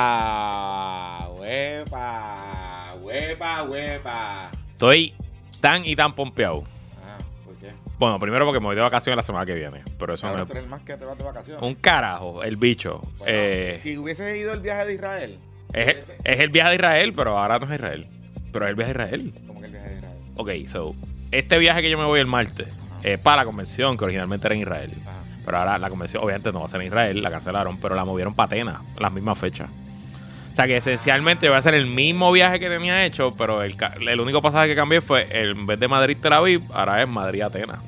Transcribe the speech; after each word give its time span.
¡Huepa! 0.00 1.28
¡Huepa! 1.38 2.94
¡Huepa, 3.02 3.62
huepa! 3.64 4.50
Estoy 4.72 5.14
tan 5.60 5.84
y 5.84 5.94
tan 5.96 6.14
pompeado. 6.14 6.64
Ah, 7.02 7.18
¿por 7.44 7.54
qué? 7.56 7.72
Bueno, 7.98 8.18
primero 8.18 8.44
porque 8.44 8.60
me 8.60 8.66
voy 8.66 8.76
de 8.76 8.82
vacaciones 8.82 9.16
la 9.16 9.22
semana 9.22 9.44
que 9.46 9.54
viene. 9.54 9.82
Pero 9.98 10.14
eso 10.14 10.26
no 10.28 10.42
el 10.42 10.66
más 10.66 10.82
que 10.82 10.96
te 10.96 11.04
vas 11.04 11.18
de 11.18 11.24
vacaciones. 11.24 11.62
Un 11.62 11.74
carajo, 11.74 12.42
el 12.42 12.56
bicho. 12.56 13.02
Bueno, 13.18 13.32
Eh, 13.34 13.78
si 13.82 13.98
hubiese 13.98 14.38
ido 14.38 14.52
el 14.52 14.60
viaje 14.60 14.86
de 14.86 14.94
Israel. 14.94 15.38
es, 15.72 16.12
es 16.24 16.40
el 16.40 16.50
viaje 16.50 16.70
de 16.70 16.74
Israel, 16.76 17.12
pero 17.14 17.36
ahora 17.38 17.58
no 17.58 17.66
es 17.66 17.72
Israel. 17.72 18.06
Pero 18.52 18.64
es 18.66 18.70
el 18.70 18.76
viaje 18.76 18.92
de 18.94 19.02
Israel. 19.04 19.34
¿Cómo 19.46 19.60
que 19.60 19.66
el 19.66 19.72
viaje 19.72 19.88
de 19.88 19.96
Israel? 19.96 20.16
Ok, 20.36 20.50
so, 20.66 20.94
este 21.30 21.58
viaje 21.58 21.82
que 21.82 21.90
yo 21.90 21.98
me 21.98 22.04
voy 22.04 22.20
el 22.20 22.26
martes 22.26 22.68
es 23.02 23.18
para 23.18 23.38
la 23.38 23.44
convención, 23.44 23.96
que 23.96 24.04
originalmente 24.04 24.46
era 24.46 24.54
en 24.54 24.60
Israel. 24.62 24.92
Ajá. 25.06 25.19
Pero 25.44 25.58
ahora 25.58 25.78
la 25.78 25.88
convención, 25.88 26.22
obviamente, 26.22 26.52
no 26.52 26.60
va 26.60 26.66
a 26.66 26.68
ser 26.68 26.80
en 26.82 26.88
Israel, 26.88 27.22
la 27.22 27.30
cancelaron, 27.30 27.78
pero 27.78 27.94
la 27.94 28.04
movieron 28.04 28.34
para 28.34 28.46
Atenas, 28.46 28.80
las 28.98 29.12
mismas 29.12 29.38
fechas. 29.38 29.68
O 30.52 30.54
sea 30.56 30.66
que 30.66 30.76
esencialmente 30.76 31.48
voy 31.48 31.54
a 31.54 31.58
hacer 31.58 31.74
el 31.74 31.86
mismo 31.86 32.30
viaje 32.32 32.58
que 32.60 32.68
tenía 32.68 33.04
hecho, 33.06 33.34
pero 33.36 33.62
el, 33.62 33.76
el 34.06 34.20
único 34.20 34.42
pasaje 34.42 34.68
que 34.68 34.74
cambié 34.74 35.00
fue, 35.00 35.28
el- 35.30 35.50
en 35.52 35.66
vez 35.66 35.78
de 35.78 35.88
Madrid-Tel 35.88 36.32
Aviv, 36.32 36.62
ahora 36.72 37.00
es 37.02 37.08
Madrid-Atenas. 37.08 37.78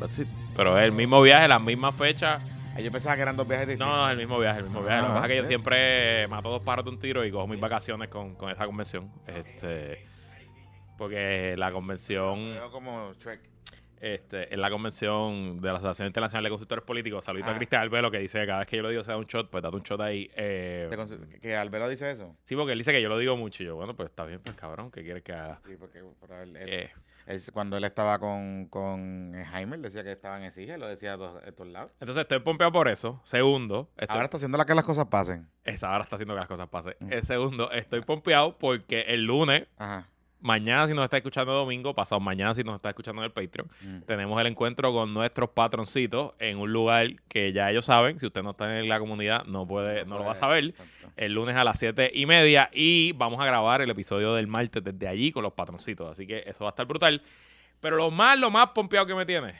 Pero 0.56 0.78
es 0.78 0.84
el 0.84 0.92
mismo 0.92 1.20
viaje, 1.20 1.48
las 1.48 1.60
mismas 1.60 1.94
fechas. 1.94 2.40
Ah, 2.74 2.80
yo 2.80 2.90
pensaba 2.90 3.16
que 3.16 3.22
eran 3.22 3.36
dos 3.36 3.46
viajes 3.46 3.66
distintos. 3.68 3.88
No, 3.94 3.96
no, 4.02 4.06
es 4.06 4.12
el 4.12 4.18
mismo 4.18 4.38
viaje, 4.38 4.58
el 4.60 4.64
mismo 4.64 4.82
viaje. 4.82 5.00
Lo 5.00 5.06
que 5.08 5.10
Ah, 5.10 5.14
pasa 5.14 5.26
es 5.26 5.32
que 5.32 5.36
yo 5.38 5.44
siempre 5.44 6.28
mato 6.28 6.48
dos 6.50 6.62
paros 6.62 6.84
de 6.84 6.90
un 6.92 6.98
tiro 6.98 7.24
y 7.24 7.30
cojo 7.30 7.46
mis 7.46 7.60
vacaciones 7.60 8.08
con, 8.08 8.34
con 8.36 8.50
esa 8.50 8.64
convención. 8.64 9.10
Este, 9.26 10.06
porque 10.96 11.54
la 11.58 11.72
convención, 11.72 12.52
Veo 12.54 12.70
como 12.70 13.12
Shrek. 13.14 13.40
Este, 14.02 14.52
es 14.52 14.58
la 14.58 14.68
convención 14.68 15.56
de 15.58 15.68
la 15.68 15.74
Asociación 15.78 16.08
Internacional 16.08 16.42
de 16.44 16.50
Consultores 16.50 16.84
Políticos. 16.84 17.24
Saludito 17.24 17.48
a 17.50 17.52
Ah. 17.52 17.56
Cristian 17.56 17.82
Albelo 17.82 18.10
que 18.10 18.18
dice 18.18 18.40
que 18.40 18.46
cada 18.46 18.58
vez 18.58 18.68
que 18.68 18.76
yo 18.76 18.82
lo 18.82 18.88
digo 18.88 19.02
se 19.04 19.12
da 19.12 19.16
un 19.16 19.26
shot, 19.26 19.48
pues 19.48 19.62
date 19.62 19.76
un 19.76 19.82
shot 19.82 20.00
ahí. 20.00 20.28
Eh, 20.34 20.88
¿Te 20.90 20.96
cons- 20.98 21.38
¿Que 21.40 21.56
Albelo 21.56 21.88
dice 21.88 22.10
eso? 22.10 22.36
sí, 22.44 22.56
porque 22.56 22.72
él 22.72 22.78
dice 22.78 22.92
que 22.92 23.00
yo 23.00 23.08
lo 23.08 23.16
digo 23.18 23.36
mucho. 23.36 23.62
Y 23.62 23.66
yo, 23.66 23.76
bueno, 23.76 23.94
pues 23.94 24.10
está 24.10 24.24
bien, 24.24 24.40
pues 24.44 24.56
cabrón, 24.56 24.90
¿qué 24.90 25.02
quieres 25.02 25.22
que 25.22 25.32
haga? 25.32 25.60
Sí, 25.66 25.76
porque 25.78 26.02
pero 26.20 26.42
él- 26.42 26.56
él- 26.56 26.68
Eh, 26.68 26.90
él- 27.26 27.40
cuando 27.52 27.76
él 27.76 27.84
estaba 27.84 28.18
con, 28.18 28.66
con 28.66 29.34
Jaime, 29.52 29.76
él 29.76 29.82
decía 29.82 30.02
que 30.02 30.10
estaban 30.12 30.40
en 30.40 30.46
Exige, 30.48 30.76
lo 30.78 30.88
decía 30.88 31.14
a 31.14 31.16
todos, 31.16 31.40
a 31.44 31.52
todos 31.52 31.70
lados. 31.70 31.92
entonces 32.00 32.22
estoy 32.22 32.40
pompeado 32.40 32.72
por 32.72 32.88
eso. 32.88 33.20
Segundo, 33.24 33.88
estoy, 33.96 34.14
Ahora 34.14 34.24
está 34.24 34.36
haciendo 34.38 34.58
la 34.58 34.64
que 34.66 34.74
las 34.74 34.84
cosas 34.84 35.06
pasen. 35.06 35.46
esa 35.64 35.92
ahora 35.92 36.02
está 36.04 36.16
haciendo 36.16 36.34
que 36.34 36.40
las 36.40 36.48
cosas 36.48 36.66
pasen. 36.68 36.94
Mm. 36.98 37.12
El 37.12 37.24
segundo, 37.24 37.70
estoy 37.70 38.00
pompeado 38.00 38.58
porque 38.58 39.02
el 39.02 39.24
lunes 39.24 39.68
Ajá. 39.78 40.08
Mañana, 40.42 40.86
si 40.86 40.92
nos 40.92 41.04
está 41.04 41.16
escuchando 41.16 41.52
domingo, 41.52 41.94
pasado 41.94 42.20
mañana, 42.20 42.52
si 42.52 42.62
nos 42.64 42.74
está 42.74 42.90
escuchando 42.90 43.22
en 43.22 43.26
el 43.26 43.32
Patreon, 43.32 43.68
Mm. 43.82 44.02
tenemos 44.02 44.40
el 44.40 44.48
encuentro 44.48 44.92
con 44.92 45.14
nuestros 45.14 45.50
patroncitos 45.50 46.34
en 46.38 46.58
un 46.58 46.72
lugar 46.72 47.06
que 47.28 47.52
ya 47.52 47.70
ellos 47.70 47.84
saben. 47.84 48.18
Si 48.20 48.26
usted 48.26 48.42
no 48.42 48.50
está 48.50 48.78
en 48.80 48.88
la 48.88 48.98
comunidad, 48.98 49.44
no 49.46 49.66
puede, 49.66 50.04
no 50.04 50.18
lo 50.18 50.24
va 50.24 50.32
a 50.32 50.36
saber. 50.36 50.64
Exacto. 50.64 51.12
El 51.16 51.32
lunes 51.32 51.54
a 51.56 51.64
las 51.64 51.78
siete 51.78 52.10
y 52.12 52.26
media. 52.26 52.68
Y 52.72 53.12
vamos 53.12 53.40
a 53.40 53.44
grabar 53.46 53.80
el 53.82 53.90
episodio 53.90 54.34
del 54.34 54.48
martes 54.48 54.82
desde 54.84 55.08
allí 55.08 55.30
con 55.32 55.42
los 55.44 55.52
patroncitos. 55.52 56.10
Así 56.10 56.26
que 56.26 56.42
eso 56.46 56.64
va 56.64 56.70
a 56.70 56.72
estar 56.72 56.86
brutal. 56.86 57.22
Pero 57.80 57.96
lo 57.96 58.10
más, 58.10 58.38
lo 58.38 58.50
más 58.50 58.68
pompeado 58.70 59.06
que 59.06 59.14
me 59.14 59.24
tiene 59.26 59.54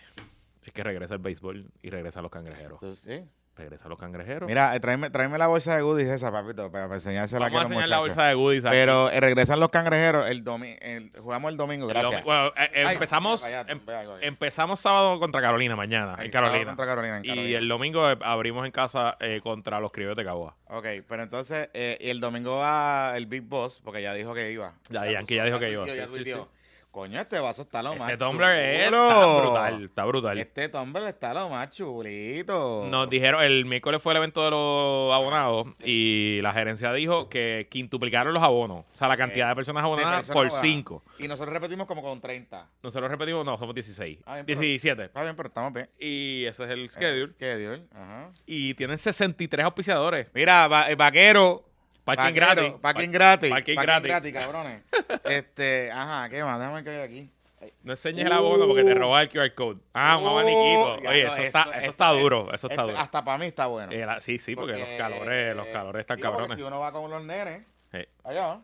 es 0.65 0.73
que 0.73 0.83
regresa 0.83 1.15
el 1.15 1.21
béisbol 1.21 1.65
y 1.83 1.91
regresa 1.91 2.21
los 2.23 2.31
cangrejeros. 2.31 2.75
Entonces, 2.83 3.01
sí. 3.25 3.29
Regresa 3.55 3.87
los 3.87 3.99
cangrejeros. 3.99 4.49
Mira, 4.49 4.75
eh, 4.75 4.81
tráeme, 4.81 5.11
tráeme 5.11 5.37
la 5.37 5.47
bolsa 5.47 5.77
de 5.77 5.83
goodies 5.83 6.09
esa, 6.09 6.33
papito, 6.33 6.73
para, 6.73 6.85
para 6.85 6.95
enseñársela 6.95 7.41
vamos 7.51 7.59
a 7.59 7.61
a 7.61 7.67
enseñar 7.67 7.89
la 7.91 7.99
bolsa 7.99 8.25
de 8.27 8.35
goodies 8.35 8.65
aquí. 8.65 8.73
Pero 8.75 9.11
eh, 9.11 9.21
regresan 9.21 9.61
los 9.61 9.69
cangrejeros 9.69 10.27
el 10.31 10.43
domingo. 10.43 10.79
jugamos 11.19 11.51
el 11.51 11.59
domingo, 11.59 11.85
El 11.87 11.93
gracias. 11.93 12.23
domi- 12.23 12.25
bueno, 12.25 12.47
eh, 12.57 12.71
eh, 12.73 12.85
Ay, 12.87 12.95
empezamos, 12.95 13.43
vaya, 13.43 13.67
em- 13.69 13.81
vaya, 13.85 14.09
vaya. 14.09 14.27
empezamos 14.27 14.81
sábado 14.81 15.21
contra 15.21 15.43
Carolina 15.43 15.77
mañana, 15.77 16.15
Ahí, 16.19 16.27
en 16.27 16.31
Carolina. 16.33 16.65
contra 16.65 16.87
Carolina, 16.87 17.19
en 17.19 17.25
Y 17.27 17.29
Carolina. 17.29 17.59
el 17.59 17.69
domingo 17.69 18.11
eh, 18.11 18.17
abrimos 18.23 18.65
en 18.65 18.73
casa 18.73 19.19
eh, 19.21 19.41
contra 19.43 19.81
los 19.81 19.93
criollos 19.93 20.17
de 20.17 20.25
Cagua. 20.25 20.57
Ok, 20.69 20.87
pero 21.07 21.23
entonces, 21.23 21.69
eh, 21.75 21.99
y 22.01 22.09
el 22.09 22.21
domingo 22.21 22.57
va 22.57 23.13
el 23.19 23.27
Big 23.27 23.43
Boss, 23.43 23.83
porque 23.85 24.01
ya 24.01 24.15
dijo 24.15 24.33
que 24.33 24.51
iba. 24.51 24.73
Ya, 24.89 25.05
Yankee 25.11 25.35
ya 25.37 25.45
dijo 25.45 25.59
que 25.59 25.71
iba, 25.71 25.87
sí, 25.87 25.95
ya 25.95 26.07
sí, 26.07 26.13
tuiteó. 26.15 26.49
Coño, 26.93 27.19
este 27.19 27.41
vaso 27.41 27.63
está 27.63 27.83
lo 27.83 27.97
más 27.97 28.07
Ese 28.07 28.19
Tumblr 28.19 28.45
es 28.51 28.85
chulo. 28.91 29.09
está 29.09 29.41
brutal, 29.41 29.85
está 29.85 30.05
brutal. 30.05 30.39
Este 30.39 30.69
Tumblr 30.69 31.09
está 31.09 31.33
lo 31.33 31.49
más 31.49 31.71
chulito. 31.71 32.87
Nos 32.91 33.09
dijeron, 33.09 33.43
el 33.43 33.65
miércoles 33.65 34.03
fue 34.03 34.13
el 34.13 34.19
evento 34.19 34.45
de 34.45 34.51
los 34.51 35.15
abonados 35.15 35.69
y 35.83 36.41
la 36.43 36.53
gerencia 36.53 36.93
dijo 36.93 37.31
que 37.31 37.67
quintuplicaron 37.71 38.35
los 38.35 38.43
abonos. 38.43 38.85
O 38.95 38.99
sea, 38.99 39.09
la 39.09 39.17
cantidad 39.17 39.47
Eh, 39.47 39.51
de 39.51 39.57
personas 39.57 39.83
De 39.83 39.87
abonadas 39.87 40.17
personas 40.27 40.35
por 40.35 40.47
abonadas. 40.49 40.63
5. 40.63 41.03
Y 41.19 41.29
nosotros 41.29 41.53
repetimos 41.55 41.87
como 41.87 42.03
con 42.03 42.21
30. 42.21 42.69
Nosotros 42.83 43.11
repetimos, 43.11 43.45
no, 43.47 43.57
somos 43.57 43.75
16. 43.75 44.19
Ah, 44.27 44.35
bien, 44.35 44.47
pero- 44.47 44.61
17. 44.61 45.05
Está 45.05 45.23
bien, 45.23 45.35
pero 45.35 45.49
estamos 45.49 45.73
bien. 45.73 45.89
Y 45.99 46.45
ese 46.45 46.65
es 46.65 46.71
el 46.71 46.85
Eh, 46.85 46.89
schedule. 46.91 47.27
Schedule, 47.29 47.83
ajá. 47.95 48.31
Y 48.45 48.75
tienen 48.75 48.99
63 48.99 49.65
auspiciadores. 49.65 50.27
Mira, 50.35 50.69
va- 50.69 50.91
eh, 50.91 50.95
vaquero. 50.95 51.65
Parking 52.05 52.25
vaquero, 52.35 52.47
gratis. 52.47 52.73
Parking 52.83 53.07
Pa- 53.07 53.13
gratis. 53.13 53.51
parking 53.51 53.77
gratis. 53.77 54.33
cabrones. 54.35 54.83
Este, 55.25 55.91
ajá, 55.91 56.29
¿qué 56.29 56.43
más? 56.45 56.59
Déjame 56.59 56.85
caer 56.85 57.01
aquí. 57.03 57.31
No 57.85 57.93
enseñes 57.93 58.27
el 58.27 58.33
abono 58.33 58.67
porque 58.67 58.83
te 58.83 58.93
roba 58.95 59.23
el 59.23 59.29
QR 59.29 59.55
code. 59.55 59.79
Ah, 59.95 60.17
un 60.19 60.25
Uh, 60.25 60.29
abaniquito. 60.31 61.09
Oye, 61.09 61.23
eso 61.27 61.37
está, 61.37 61.63
eso 61.77 61.91
está 61.93 62.13
es- 62.13 62.21
duro. 62.21 62.53
Eso 62.53 62.67
está 62.67 62.83
Este, 62.83 62.83
duro. 62.93 62.99
Hasta 62.99 63.25
para 63.25 63.39
mí 63.39 63.47
está 63.47 63.67
bueno. 63.67 63.93
Eh, 63.93 64.07
sí, 64.21 64.39
sí, 64.39 64.57
porque, 64.57 64.73
los 64.77 64.89
calores, 64.99 65.55
los 65.57 65.67
calores 65.69 66.01
están 66.01 66.19
cabrones. 66.21 66.57
Si 66.57 66.63
uno 66.63 66.81
va 66.81 66.91
con 66.91 67.09
los 67.09 67.23
nenes 67.23 67.65
allá, 68.25 68.59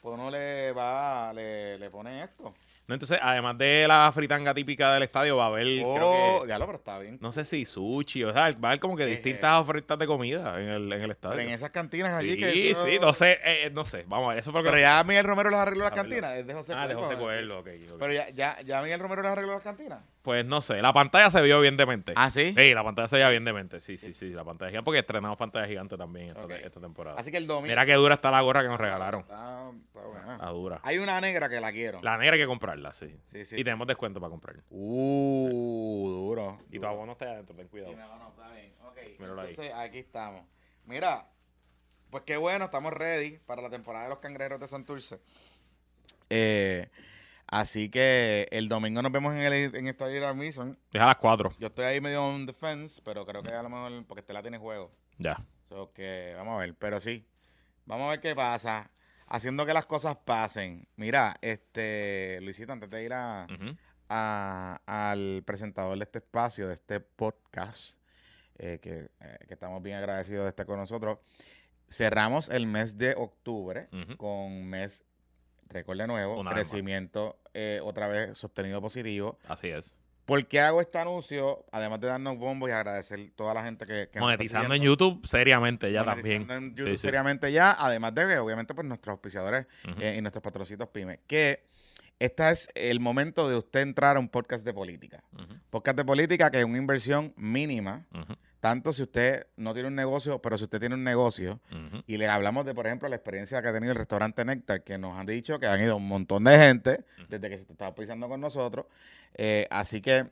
pues 0.00 0.14
uno 0.14 0.28
le 0.30 0.72
va, 0.72 1.32
le, 1.32 1.78
le 1.78 1.88
pone 1.90 2.24
esto. 2.24 2.52
No, 2.88 2.94
entonces, 2.94 3.18
además 3.22 3.56
de 3.58 3.84
la 3.86 4.10
fritanga 4.12 4.52
típica 4.52 4.92
del 4.92 5.04
estadio, 5.04 5.36
va 5.36 5.44
a 5.44 5.46
haber, 5.46 5.64
creo 5.66 6.10
Oh, 6.38 6.42
que, 6.42 6.48
ya 6.48 6.58
lo, 6.58 6.66
pero 6.66 6.78
está 6.78 6.98
bien. 6.98 7.16
no 7.20 7.30
sé 7.30 7.44
si 7.44 7.64
sushi, 7.64 8.24
o 8.24 8.32
sea, 8.32 8.50
va 8.50 8.68
a 8.68 8.70
haber 8.72 8.80
como 8.80 8.96
que 8.96 9.04
Eh, 9.04 9.06
distintas 9.06 9.52
ofertas 9.60 9.96
de 9.98 10.06
comida 10.06 10.60
en 10.60 10.68
el, 10.68 10.92
en 10.92 11.02
el 11.02 11.10
estadio. 11.12 11.36
Pero 11.36 11.48
en 11.48 11.54
esas 11.54 11.70
cantinas 11.70 12.12
allí 12.12 12.32
sí, 12.34 12.38
que 12.40 12.70
eso- 12.72 12.84
sí, 12.84 12.98
no 13.00 13.14
sé, 13.14 13.38
eh, 13.44 13.70
no 13.72 13.84
sé, 13.84 14.04
vamos 14.08 14.26
a 14.26 14.28
ver, 14.30 14.38
eso 14.40 14.50
fue 14.50 14.60
lo 14.60 14.64
que... 14.64 14.70
Pero 14.70 14.80
ya 14.82 15.04
Miguel 15.04 15.24
Romero 15.24 15.50
les 15.50 15.60
arregló 15.60 15.84
las 15.84 15.92
cantinas. 15.92 16.36
Es 16.36 16.46
de 16.46 16.54
José 16.54 16.72
ah, 16.76 16.88
de 16.88 16.94
Cuervo, 16.94 17.02
José 17.04 17.16
sí. 17.16 17.22
Coelho, 17.22 17.58
ok, 17.60 17.68
ok. 17.92 17.96
Pero 18.00 18.12
ya, 18.12 18.28
ya, 18.30 18.60
ya 18.62 18.82
Miguel 18.82 18.98
Romero 19.00 19.22
les 19.22 19.30
arregló 19.30 19.52
las 19.54 19.62
cantinas. 19.62 20.00
Pues 20.22 20.46
no 20.46 20.62
sé, 20.62 20.80
la 20.80 20.92
pantalla 20.92 21.30
se 21.30 21.42
vio 21.42 21.60
bien 21.60 21.76
demente. 21.76 22.12
Ah, 22.14 22.30
sí. 22.30 22.54
Sí, 22.56 22.74
la 22.74 22.84
pantalla 22.84 23.08
se 23.08 23.16
veía 23.16 23.28
bien 23.28 23.44
demente, 23.44 23.80
sí, 23.80 23.96
sí, 23.96 24.14
sí, 24.14 24.30
la 24.30 24.44
pantalla 24.44 24.70
gigante, 24.70 24.84
porque 24.84 25.00
estrenamos 25.00 25.36
pantalla 25.36 25.66
gigante 25.66 25.96
también 25.96 26.28
esta, 26.28 26.80
temporada. 26.80 27.18
Así 27.18 27.32
que 27.32 27.38
el 27.38 27.48
domingo. 27.48 27.66
Mira 27.66 27.84
qué 27.84 27.94
dura 27.94 28.14
está 28.14 28.30
la 28.30 28.40
gorra 28.40 28.62
que 28.62 28.68
nos 28.68 28.78
regalaron. 28.78 29.22
Está, 29.22 29.72
está 29.84 30.00
buena. 30.00 30.34
Está 30.34 30.46
dura. 30.50 30.80
Hay 30.84 30.98
una 30.98 31.20
negra 31.20 31.48
que 31.48 31.60
la 31.60 31.72
quiero. 31.72 32.00
La 32.02 32.16
negra 32.18 32.34
hay 32.34 32.40
que 32.40 32.46
comprarla, 32.46 32.92
sí. 32.92 33.18
Sí, 33.24 33.44
sí. 33.44 33.56
y 33.58 33.64
tenemos 33.64 33.88
descuento 33.88 34.20
para 34.20 34.30
comprar. 34.30 34.56
Uh, 34.70 36.08
duro. 36.08 36.60
Y 36.70 36.78
tu 36.78 36.86
abono 36.86 37.12
está 37.12 37.24
adentro, 37.24 37.56
ten 37.56 37.66
cuidado. 37.66 37.90
Sí, 37.90 37.98
no, 37.98 38.16
no, 38.16 38.28
está 38.28 38.52
bien. 38.52 38.72
Ok, 38.84 39.18
Míralo 39.18 39.40
ahí. 39.40 39.50
entonces 39.50 39.74
aquí 39.74 39.98
estamos. 39.98 40.44
Mira, 40.86 41.26
pues 42.10 42.22
qué 42.22 42.36
bueno, 42.36 42.66
estamos 42.66 42.92
ready 42.92 43.38
para 43.38 43.60
la 43.60 43.70
temporada 43.70 44.04
de 44.04 44.10
los 44.10 44.20
cangrejeros 44.20 44.60
de 44.60 44.68
Santurce. 44.68 45.18
Eh, 46.30 46.88
así 47.52 47.88
que 47.88 48.48
el 48.50 48.68
domingo 48.68 49.00
nos 49.02 49.12
vemos 49.12 49.32
en 49.34 49.40
el 49.42 49.74
en 49.76 49.86
Estadio 49.86 50.26
de 50.26 50.34
Mission. 50.34 50.76
Deja 50.90 51.06
las 51.06 51.16
4. 51.16 51.54
Yo 51.60 51.68
estoy 51.68 51.84
ahí 51.84 52.00
medio 52.00 52.24
on 52.24 52.46
defense, 52.46 53.00
pero 53.04 53.24
creo 53.24 53.42
que 53.42 53.50
a 53.52 53.62
lo 53.62 53.68
mejor 53.68 54.04
porque 54.06 54.20
Estela 54.20 54.42
tiene 54.42 54.58
juego. 54.58 54.90
Ya. 55.18 55.40
So 55.68 55.92
que 55.92 56.34
vamos 56.36 56.56
a 56.56 56.60
ver, 56.60 56.74
pero 56.74 57.00
sí. 57.00 57.24
Vamos 57.86 58.06
a 58.06 58.10
ver 58.10 58.20
qué 58.20 58.34
pasa. 58.34 58.90
Haciendo 59.26 59.64
que 59.64 59.72
las 59.72 59.86
cosas 59.86 60.16
pasen. 60.16 60.86
Mira, 60.96 61.36
este, 61.40 62.38
Luisito, 62.42 62.72
antes 62.72 62.90
de 62.90 63.04
ir 63.04 63.12
a, 63.14 63.46
a- 64.08 64.80
al 64.86 65.42
presentador 65.46 65.96
de 65.96 66.04
este 66.04 66.18
espacio, 66.18 66.68
de 66.68 66.74
este 66.74 67.00
podcast, 67.00 67.98
eh, 68.58 68.78
que, 68.82 69.08
eh, 69.20 69.38
que 69.48 69.54
estamos 69.54 69.82
bien 69.82 69.96
agradecidos 69.96 70.44
de 70.44 70.50
estar 70.50 70.66
con 70.66 70.78
nosotros. 70.78 71.18
Cerramos 71.88 72.48
el 72.48 72.66
mes 72.66 72.96
de 72.98 73.14
octubre 73.16 73.88
con 74.16 74.64
mes, 74.66 75.02
récord 75.72 75.98
de 75.98 76.06
nuevo, 76.06 76.38
Una 76.40 76.52
crecimiento 76.52 77.38
eh, 77.54 77.80
otra 77.82 78.06
vez 78.08 78.36
sostenido 78.38 78.80
positivo. 78.80 79.38
Así 79.48 79.68
es. 79.68 79.96
¿Por 80.24 80.46
qué 80.46 80.60
hago 80.60 80.80
este 80.80 80.98
anuncio? 80.98 81.64
Además 81.72 82.00
de 82.00 82.06
darnos 82.06 82.38
bombos 82.38 82.70
y 82.70 82.72
agradecer 82.72 83.18
a 83.18 83.36
toda 83.36 83.54
la 83.54 83.64
gente 83.64 83.84
que, 83.86 83.92
que 84.08 84.20
nos 84.20 84.30
está 84.30 84.36
Monetizando 84.36 84.74
en. 84.74 84.82
YouTube 84.82 85.26
seriamente 85.26 85.90
ya 85.90 86.04
Monetizando 86.04 86.46
también. 86.46 86.62
en 86.70 86.76
YouTube 86.76 86.90
Sí, 86.92 86.96
sí. 86.96 87.02
seriamente 87.02 87.50
ya, 87.52 87.72
además 87.72 88.14
de 88.14 88.26
que 88.28 88.38
obviamente 88.38 88.72
pues 88.72 88.86
nuestros 88.86 89.12
auspiciadores 89.14 89.66
eh, 89.98 90.14
y 90.16 90.20
nuestros 90.20 90.42
patrocitos 90.42 90.88
pymes, 90.90 91.18
que 91.26 91.64
este 92.20 92.48
es 92.50 92.70
el 92.76 93.00
momento 93.00 93.48
de 93.48 93.56
usted 93.56 93.80
entrar 93.80 94.16
a 94.16 94.20
un 94.20 94.28
podcast 94.28 94.64
de 94.64 94.72
política. 94.72 95.24
Podcast 95.70 95.96
de 95.96 96.04
política 96.04 96.52
que 96.52 96.58
es 96.60 96.64
una 96.64 96.78
inversión 96.78 97.32
mínima, 97.36 98.06
Ujú. 98.14 98.34
Tanto 98.62 98.92
si 98.92 99.02
usted 99.02 99.48
no 99.56 99.74
tiene 99.74 99.88
un 99.88 99.96
negocio, 99.96 100.40
pero 100.40 100.56
si 100.56 100.62
usted 100.62 100.78
tiene 100.78 100.94
un 100.94 101.02
negocio, 101.02 101.60
y 102.06 102.16
le 102.16 102.28
hablamos 102.28 102.64
de, 102.64 102.72
por 102.74 102.86
ejemplo, 102.86 103.08
la 103.08 103.16
experiencia 103.16 103.60
que 103.60 103.66
ha 103.66 103.72
tenido 103.72 103.90
el 103.90 103.98
restaurante 103.98 104.44
Néctar, 104.44 104.84
que 104.84 104.98
nos 104.98 105.18
han 105.18 105.26
dicho 105.26 105.58
que 105.58 105.66
han 105.66 105.80
ido 105.80 105.96
un 105.96 106.06
montón 106.06 106.44
de 106.44 106.56
gente 106.56 107.04
desde 107.28 107.50
que 107.50 107.58
se 107.58 107.64
estaba 107.64 107.92
pisando 107.92 108.28
con 108.28 108.40
nosotros. 108.40 108.86
Eh, 109.34 109.66
así 109.68 110.00
que 110.00 110.26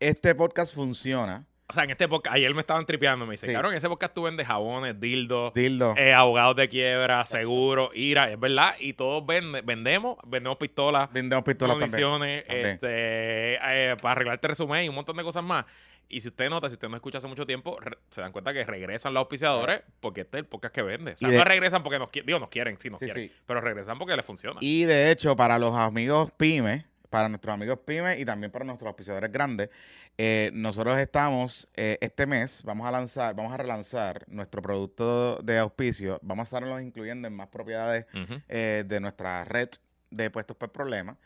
este 0.00 0.34
podcast 0.34 0.74
funciona. 0.74 1.46
O 1.68 1.72
sea, 1.72 1.82
en 1.84 1.90
este 1.90 2.06
podcast, 2.08 2.34
ayer 2.36 2.52
me 2.54 2.60
estaban 2.60 2.84
tripeando, 2.86 3.26
me 3.26 3.32
dice, 3.34 3.46
Sí. 3.46 3.52
cabrón, 3.52 3.72
en 3.72 3.78
ese 3.78 3.88
podcast 3.88 4.12
tú 4.14 4.22
vendes 4.22 4.46
jabones, 4.46 4.98
dildos, 5.00 5.52
Dildo. 5.54 5.94
eh, 5.96 6.12
abogados 6.12 6.54
de 6.56 6.68
quiebra, 6.68 7.26
seguros, 7.26 7.90
ira, 7.94 8.30
es 8.30 8.38
verdad, 8.38 8.74
y 8.78 8.92
todos 8.92 9.24
vende- 9.26 9.62
vendemos, 9.62 10.16
vendemos 10.26 10.58
pistolas, 10.58 11.12
Vendemos 11.12 11.44
pistolas 11.44 11.78
También. 11.78 12.22
este, 12.46 13.54
eh, 13.54 13.96
para 14.00 14.12
arreglarte 14.12 14.46
resumen 14.48 14.84
y 14.84 14.88
un 14.88 14.94
montón 14.94 15.16
de 15.16 15.24
cosas 15.24 15.42
más. 15.42 15.64
Y 16.08 16.20
si 16.20 16.28
usted 16.28 16.48
nota, 16.48 16.68
si 16.68 16.74
usted 16.74 16.88
no 16.88 16.96
escucha 16.96 17.18
hace 17.18 17.26
mucho 17.26 17.46
tiempo, 17.46 17.78
se 18.10 18.20
dan 18.20 18.30
cuenta 18.32 18.52
que 18.52 18.64
regresan 18.64 19.12
los 19.12 19.22
auspiciadores 19.22 19.82
porque 20.00 20.20
este 20.22 20.38
es 20.38 20.42
el 20.44 20.46
podcast 20.48 20.74
que 20.74 20.82
vende. 20.82 21.12
O 21.12 21.16
sea, 21.16 21.28
de- 21.28 21.36
no 21.38 21.44
regresan 21.44 21.82
porque 21.82 21.98
nos 21.98 22.10
quieren, 22.10 22.26
digo, 22.26 22.38
nos 22.38 22.48
quieren, 22.48 22.78
sí 22.78 22.90
nos 22.90 23.00
Sí, 23.00 23.06
quieren, 23.06 23.28
sí. 23.28 23.34
pero 23.46 23.60
regresan 23.60 23.98
porque 23.98 24.14
les 24.16 24.24
funciona. 24.24 24.58
Y 24.62 24.84
de 24.84 25.10
hecho, 25.10 25.34
para 25.36 25.58
los 25.58 25.74
amigos 25.74 26.30
pymes, 26.36 26.84
para 27.10 27.28
nuestros 27.28 27.54
amigos 27.54 27.78
pymes 27.84 28.20
y 28.20 28.24
también 28.24 28.50
para 28.52 28.64
nuestros 28.64 28.86
auspiciadores 28.88 29.32
grandes, 29.32 29.70
eh, 30.18 30.50
nosotros 30.54 30.96
estamos 30.98 31.68
eh, 31.74 31.98
este 32.00 32.26
mes, 32.26 32.62
vamos 32.64 32.86
a 32.86 32.90
lanzar, 32.90 33.34
vamos 33.34 33.52
a 33.52 33.56
relanzar 33.56 34.24
nuestro 34.28 34.62
producto 34.62 35.36
de 35.42 35.58
auspicio, 35.58 36.18
vamos 36.22 36.44
a 36.44 36.46
estarlos 36.56 36.82
incluyendo 36.82 37.26
en 37.28 37.34
más 37.34 37.48
propiedades 37.48 38.06
eh, 38.48 38.84
de 38.86 39.00
nuestra 39.00 39.44
red 39.44 39.68
de 40.10 40.30
puestos 40.30 40.56
por 40.56 40.70
problemas. 40.70 41.16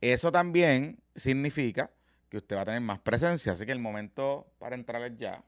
Eso 0.00 0.30
también 0.30 1.00
significa 1.14 1.90
que 2.28 2.36
usted 2.38 2.56
va 2.56 2.62
a 2.62 2.64
tener 2.66 2.80
más 2.80 2.98
presencia, 3.00 3.52
así 3.52 3.64
que 3.66 3.72
el 3.72 3.78
momento 3.78 4.46
para 4.58 4.74
entrar 4.74 5.02
es 5.02 5.16
ya, 5.16 5.42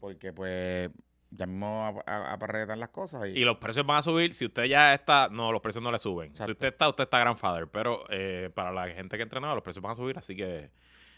porque 0.00 0.32
pues 0.32 0.90
ya 1.30 1.46
mismo 1.46 1.84
a- 2.06 2.10
a- 2.10 2.32
aparetan 2.32 2.78
las 2.78 2.90
cosas 2.90 3.26
y, 3.26 3.30
Y 3.40 3.44
los 3.44 3.56
precios 3.56 3.84
van 3.84 3.98
a 3.98 4.02
subir. 4.02 4.32
Si 4.34 4.44
usted 4.44 4.64
ya 4.64 4.94
está, 4.94 5.28
no, 5.30 5.50
los 5.50 5.60
precios 5.60 5.82
no 5.82 5.90
le 5.90 5.98
suben. 5.98 6.28
Exacto. 6.28 6.52
Si 6.52 6.52
usted 6.52 6.68
está, 6.68 6.88
usted 6.88 7.04
está 7.04 7.18
grandfather. 7.18 7.66
Pero 7.68 8.04
eh, 8.10 8.50
para 8.54 8.70
la 8.70 8.86
gente 8.88 9.16
que 9.16 9.24
entrena, 9.24 9.52
los 9.54 9.62
precios 9.64 9.82
van 9.82 9.92
a 9.92 9.96
subir, 9.96 10.16
así 10.16 10.36
que 10.36 10.70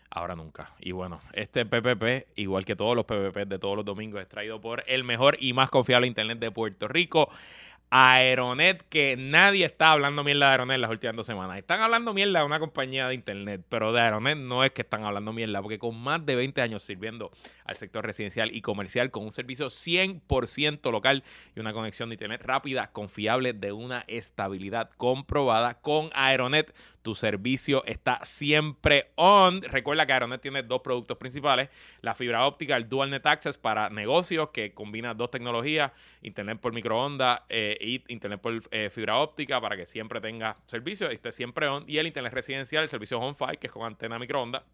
ahora 0.08 0.34
nunca. 0.34 0.72
Y 0.78 0.92
bueno, 0.92 1.20
este 1.34 1.66
PPP, 1.66 2.28
igual 2.36 2.64
que 2.64 2.76
todos 2.76 2.96
los 2.96 3.04
PPP 3.04 3.44
de 3.46 3.58
todos 3.58 3.76
los 3.76 3.84
domingos, 3.84 4.22
es 4.22 4.28
traído 4.28 4.58
por 4.60 4.84
el 4.86 5.04
mejor 5.04 5.36
y 5.38 5.52
más 5.52 5.68
confiable 5.68 6.06
internet 6.06 6.38
de 6.38 6.50
Puerto 6.50 6.88
Rico. 6.88 7.28
Aeronet, 7.90 8.82
que 8.88 9.16
nadie 9.16 9.64
está 9.64 9.92
hablando 9.92 10.24
mierda 10.24 10.46
de 10.46 10.52
Aeronet 10.52 10.80
las 10.80 10.90
últimas 10.90 11.14
dos 11.14 11.26
semanas. 11.26 11.56
Están 11.58 11.80
hablando 11.80 12.12
mierda 12.12 12.40
de 12.40 12.44
una 12.44 12.58
compañía 12.58 13.06
de 13.06 13.14
internet, 13.14 13.62
pero 13.68 13.92
de 13.92 14.00
Aeronet 14.00 14.36
no 14.36 14.64
es 14.64 14.72
que 14.72 14.82
están 14.82 15.04
hablando 15.04 15.32
mierda, 15.32 15.62
porque 15.62 15.78
con 15.78 15.96
más 15.96 16.26
de 16.26 16.34
20 16.34 16.60
años 16.62 16.82
sirviendo 16.82 17.30
al 17.64 17.76
sector 17.76 18.04
residencial 18.04 18.54
y 18.54 18.60
comercial 18.60 19.10
con 19.10 19.24
un 19.24 19.30
servicio 19.30 19.68
100% 19.68 20.90
local 20.90 21.22
y 21.54 21.60
una 21.60 21.72
conexión 21.72 22.08
de 22.08 22.14
internet 22.14 22.42
rápida, 22.42 22.90
confiable, 22.90 23.52
de 23.52 23.72
una 23.72 24.04
estabilidad 24.08 24.90
comprobada 24.96 25.74
con 25.74 26.10
Aeronet. 26.14 26.74
Tu 27.06 27.14
servicio 27.14 27.84
está 27.84 28.18
siempre 28.24 29.12
on. 29.14 29.62
Recuerda 29.62 30.06
que 30.06 30.12
Aeronet 30.12 30.40
tiene 30.40 30.64
dos 30.64 30.80
productos 30.80 31.16
principales: 31.16 31.68
la 32.00 32.16
fibra 32.16 32.44
óptica, 32.44 32.76
el 32.76 32.88
Dual 32.88 33.10
Net 33.10 33.24
Access 33.24 33.58
para 33.58 33.88
negocios, 33.90 34.48
que 34.52 34.74
combina 34.74 35.14
dos 35.14 35.30
tecnologías: 35.30 35.92
internet 36.22 36.58
por 36.58 36.72
microondas 36.72 37.42
eh, 37.48 37.78
y 37.80 38.02
internet 38.12 38.40
por 38.40 38.60
eh, 38.72 38.90
fibra 38.90 39.18
óptica, 39.18 39.60
para 39.60 39.76
que 39.76 39.86
siempre 39.86 40.20
tenga 40.20 40.56
servicio 40.66 41.08
y 41.12 41.14
esté 41.14 41.30
siempre 41.30 41.68
on. 41.68 41.84
Y 41.86 41.98
el 41.98 42.08
internet 42.08 42.32
residencial, 42.32 42.82
el 42.82 42.88
servicio 42.88 43.20
HomeFi, 43.20 43.56
que 43.60 43.68
es 43.68 43.72
con 43.72 43.86
antena 43.86 44.18
microondas. 44.18 44.64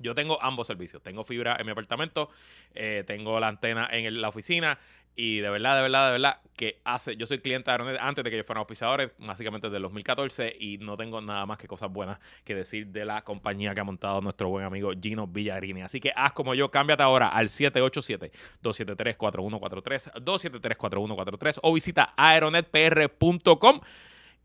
Yo 0.00 0.14
tengo 0.14 0.42
ambos 0.42 0.66
servicios. 0.66 1.02
Tengo 1.02 1.24
fibra 1.24 1.56
en 1.58 1.66
mi 1.66 1.72
apartamento, 1.72 2.30
eh, 2.74 3.04
tengo 3.06 3.40
la 3.40 3.48
antena 3.48 3.88
en 3.90 4.20
la 4.20 4.28
oficina 4.28 4.78
y 5.18 5.38
de 5.38 5.48
verdad, 5.48 5.76
de 5.76 5.82
verdad, 5.82 6.06
de 6.06 6.12
verdad 6.12 6.40
que 6.56 6.78
hace. 6.84 7.16
Yo 7.16 7.26
soy 7.26 7.38
cliente 7.38 7.70
de 7.70 7.72
Aeronet 7.72 7.96
antes 7.98 8.22
de 8.22 8.28
que 8.28 8.36
ellos 8.36 8.46
fueran 8.46 8.60
auspiciadores, 8.60 9.12
básicamente 9.18 9.68
desde 9.68 9.78
el 9.78 9.84
2014 9.84 10.54
y 10.60 10.76
no 10.76 10.98
tengo 10.98 11.22
nada 11.22 11.46
más 11.46 11.56
que 11.56 11.66
cosas 11.66 11.90
buenas 11.90 12.18
que 12.44 12.54
decir 12.54 12.88
de 12.88 13.06
la 13.06 13.22
compañía 13.22 13.74
que 13.74 13.80
ha 13.80 13.84
montado 13.84 14.20
nuestro 14.20 14.50
buen 14.50 14.66
amigo 14.66 14.92
Gino 15.00 15.26
Villarini. 15.26 15.80
Así 15.80 16.00
que 16.00 16.12
haz 16.14 16.34
como 16.34 16.52
yo, 16.54 16.70
cámbiate 16.70 17.02
ahora 17.02 17.28
al 17.28 17.48
787-273-4143, 17.48 20.12
273-4143 20.22 21.60
o 21.62 21.72
visita 21.72 22.12
aeronetpr.com 22.14 23.80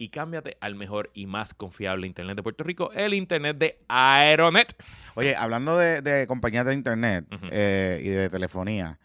y 0.01 0.09
cámbiate 0.09 0.57
al 0.61 0.73
mejor 0.73 1.11
y 1.13 1.27
más 1.27 1.53
confiable 1.53 2.07
internet 2.07 2.35
de 2.35 2.41
Puerto 2.41 2.63
Rico, 2.63 2.91
el 2.91 3.13
internet 3.13 3.55
de 3.59 3.83
Aeronet. 3.87 4.75
Oye, 5.13 5.35
hablando 5.35 5.77
de, 5.77 6.01
de 6.01 6.25
compañías 6.25 6.65
de 6.65 6.73
internet 6.73 7.27
eh, 7.51 8.01
y 8.03 8.09
de 8.09 8.27
telefonía, 8.27 8.97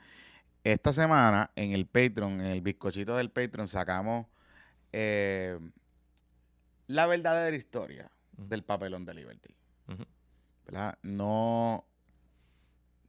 esta 0.64 0.94
semana 0.94 1.50
en 1.54 1.72
el 1.72 1.84
Patreon, 1.84 2.40
en 2.40 2.46
el 2.46 2.62
bizcochito 2.62 3.14
del 3.14 3.28
Patreon, 3.28 3.69
sacamos 3.69 4.26
eh, 4.90 5.58
la 6.87 7.06
verdadera 7.06 7.54
historia 7.54 8.10
del 8.32 8.64
papelón 8.64 9.04
de 9.04 9.12
Liberty. 9.12 9.54
¿verdad? 10.64 10.96
No, 11.02 11.84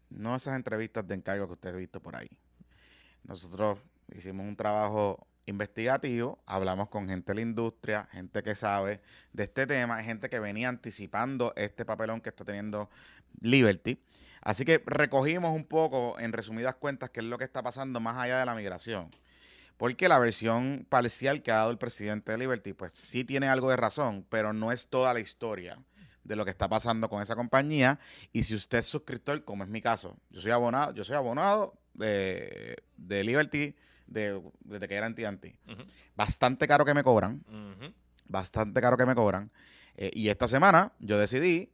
no 0.10 0.36
esas 0.36 0.58
entrevistas 0.58 1.08
de 1.08 1.16
encargo 1.16 1.48
que 1.48 1.54
usted 1.54 1.74
ha 1.74 1.78
visto 1.78 2.02
por 2.02 2.18
ahí. 2.18 2.30
Nosotros 3.24 3.80
hicimos 4.14 4.46
un 4.46 4.58
trabajo 4.58 5.26
investigativo, 5.48 6.40
hablamos 6.46 6.90
con 6.90 7.08
gente 7.08 7.32
de 7.32 7.36
la 7.36 7.42
industria, 7.42 8.08
gente 8.12 8.44
que 8.44 8.54
sabe 8.54 9.02
de 9.34 9.44
este 9.44 9.66
tema, 9.66 10.04
gente 10.04 10.30
que 10.30 10.40
venía 10.40 10.70
anticipando 10.70 11.54
este 11.56 11.86
papelón 11.86 12.22
que 12.22 12.30
está 12.30 12.46
teniendo 12.46 12.90
Liberty. 13.42 14.00
Así 14.42 14.66
que 14.66 14.84
recogimos 14.86 15.56
un 15.56 15.66
poco, 15.66 16.20
en 16.20 16.34
resumidas 16.34 16.76
cuentas, 16.76 17.10
qué 17.10 17.22
es 17.22 17.26
lo 17.26 17.38
que 17.38 17.46
está 17.46 17.64
pasando 17.64 18.00
más 18.00 18.18
allá 18.18 18.40
de 18.40 18.46
la 18.46 18.56
migración. 18.56 19.10
Porque 19.78 20.10
la 20.10 20.20
versión 20.20 20.86
parcial 20.90 21.42
que 21.44 21.52
ha 21.52 21.56
dado 21.56 21.72
el 21.72 21.78
presidente 21.78 22.32
de 22.32 22.38
Liberty, 22.38 22.74
pues 22.74 22.94
sí 22.94 23.24
tiene 23.24 23.48
algo 23.48 23.70
de 23.70 23.78
razón, 23.78 24.26
pero 24.30 24.54
no 24.54 24.72
es 24.72 24.88
toda 24.88 25.14
la 25.14 25.20
historia 25.20 25.80
de 26.24 26.36
lo 26.36 26.44
que 26.44 26.52
está 26.52 26.68
pasando 26.68 27.10
con 27.10 27.22
esa 27.22 27.36
compañía. 27.36 28.00
Y 28.34 28.44
si 28.44 28.56
usted 28.56 28.80
es 28.80 28.86
suscriptor, 28.86 29.44
como 29.46 29.64
es 29.64 29.70
mi 29.70 29.82
caso, 29.82 30.18
yo 30.30 30.42
soy 30.42 30.52
abonado, 30.52 30.94
yo 30.94 31.04
soy 31.04 31.16
abonado 31.16 31.78
de, 31.94 32.76
de 32.98 33.24
Liberty 33.24 33.76
de- 34.08 34.42
desde 34.62 34.88
que 34.88 34.96
era. 34.96 35.08
Ujú. 35.08 35.84
Bastante 36.16 36.68
caro 36.68 36.84
que 36.86 36.94
me 36.94 37.04
cobran, 37.04 37.44
bastante 38.26 38.82
caro 38.82 38.98
que 38.98 39.06
me 39.06 39.16
cobran. 39.16 39.52
Eh, 39.96 40.12
y 40.14 40.30
esta 40.30 40.48
semana 40.48 40.92
yo 41.00 41.18
decidí, 41.18 41.72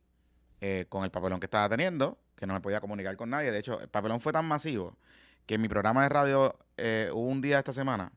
eh, 0.62 0.86
con 0.90 1.04
el 1.04 1.12
papelón 1.12 1.40
que 1.40 1.46
estaba 1.48 1.68
teniendo, 1.70 2.18
que 2.36 2.46
no 2.48 2.54
me 2.54 2.62
podía 2.62 2.80
comunicar 2.82 3.16
con 3.18 3.30
nadie. 3.30 3.52
De 3.52 3.60
hecho, 3.60 3.80
el 3.82 3.88
papelón 3.90 4.20
fue 4.22 4.32
tan 4.34 4.46
masivo 4.46 4.98
que 5.46 5.56
en 5.56 5.62
mi 5.62 5.68
programa 5.68 6.04
de 6.04 6.10
radio 6.10 6.58
eh, 6.78 7.10
hubo 7.12 7.28
un 7.28 7.42
día 7.42 7.60
esta 7.60 7.74
semana 7.74 8.12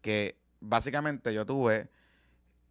que 0.00 0.36
básicamente 0.60 1.32
yo 1.32 1.46
tuve 1.46 1.88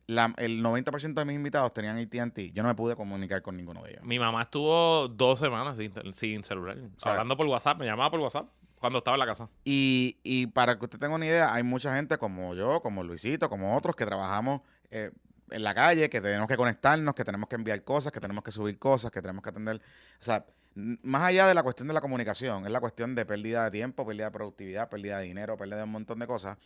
la- 0.07 0.33
el 0.37 0.61
90% 0.61 1.21
de 1.21 1.25
mis 1.25 1.35
invitados 1.35 1.73
tenían 1.73 1.97
AT&T. 1.97 2.51
Yo 2.51 2.63
no 2.63 2.69
me 2.69 2.75
pude 2.75 2.95
comunicar 2.97 3.41
con 3.41 3.55
ninguno 3.55 3.83
de 3.83 3.91
ellos. 3.91 4.03
Mi 4.03 4.19
mamá 4.19 4.41
estuvo 4.43 5.07
dos 5.07 5.39
semanas 5.39 5.77
sin, 5.77 5.91
sin 6.13 6.43
celular. 6.43 6.77
sea- 6.97 7.13
hablando 7.13 7.37
por 7.37 7.47
WhatsApp, 7.47 7.79
me 7.79 7.85
llamaba 7.85 8.11
por 8.11 8.19
WhatsApp 8.19 8.47
cuando 8.81 8.97
estaba 8.97 9.15
en 9.15 9.19
la 9.19 9.27
casa. 9.27 9.47
Y, 9.63 10.17
y 10.23 10.47
para 10.47 10.77
que 10.77 10.85
usted 10.85 10.97
tenga 10.97 11.13
una 11.13 11.27
idea, 11.27 11.53
hay 11.53 11.61
mucha 11.61 11.95
gente 11.95 12.17
como 12.17 12.55
yo, 12.55 12.81
como 12.81 13.03
Luisito, 13.03 13.47
como 13.47 13.77
otros 13.77 13.95
que 13.95 14.07
trabajamos 14.07 14.61
eh, 14.89 15.11
en 15.51 15.63
la 15.63 15.75
calle, 15.75 16.09
que 16.09 16.19
tenemos 16.19 16.47
que 16.47 16.57
conectarnos, 16.57 17.13
que 17.13 17.23
tenemos 17.23 17.47
que 17.47 17.55
enviar 17.55 17.83
cosas, 17.83 18.11
que 18.11 18.19
tenemos 18.19 18.43
que 18.43 18.51
subir 18.51 18.79
cosas, 18.79 19.11
que 19.11 19.21
tenemos 19.21 19.43
que 19.43 19.49
atender. 19.49 19.79
O 20.19 20.23
sea, 20.23 20.47
más 20.73 21.21
allá 21.21 21.45
de 21.45 21.53
la 21.53 21.61
cuestión 21.61 21.87
de 21.89 21.93
la 21.93 22.01
comunicación, 22.01 22.65
es 22.65 22.71
la 22.71 22.79
cuestión 22.79 23.13
de 23.13 23.23
pérdida 23.23 23.65
de 23.65 23.71
tiempo, 23.71 24.03
pérdida 24.03 24.25
de 24.25 24.31
productividad, 24.31 24.89
pérdida 24.89 25.19
de 25.19 25.25
dinero, 25.25 25.55
pérdida 25.57 25.77
de 25.77 25.83
un 25.83 25.91
montón 25.91 26.17
de 26.17 26.25
cosas. 26.25 26.57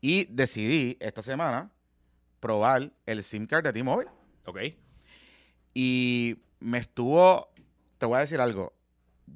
Y 0.00 0.24
decidí 0.24 0.96
esta 0.98 1.22
semana 1.22 1.70
probar 2.40 2.90
el 3.06 3.22
SIM 3.22 3.46
card 3.46 3.62
de 3.62 3.72
T-Mobile. 3.72 4.10
Ok. 4.44 4.58
Y 5.72 6.36
me 6.58 6.78
estuvo, 6.78 7.48
te 7.98 8.06
voy 8.06 8.16
a 8.16 8.20
decir 8.20 8.40
algo, 8.40 8.72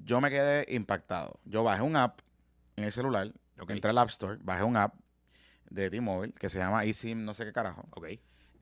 yo 0.04 0.20
me 0.20 0.30
quedé 0.30 0.66
impactado. 0.74 1.38
Yo 1.44 1.62
bajé 1.62 1.82
un 1.82 1.94
app 1.94 2.23
en 2.76 2.84
el 2.84 2.92
celular, 2.92 3.32
Ok. 3.60 3.70
entré 3.70 3.90
al 3.90 3.98
App 3.98 4.08
Store, 4.10 4.38
bajé 4.42 4.64
un 4.64 4.76
app 4.76 4.94
de 5.70 5.90
T-Mobile 5.90 6.32
que 6.32 6.48
se 6.48 6.58
llama 6.58 6.84
eSIM 6.84 7.24
no 7.24 7.34
sé 7.34 7.44
qué 7.44 7.52
carajo. 7.52 7.86
Ok. 7.90 8.06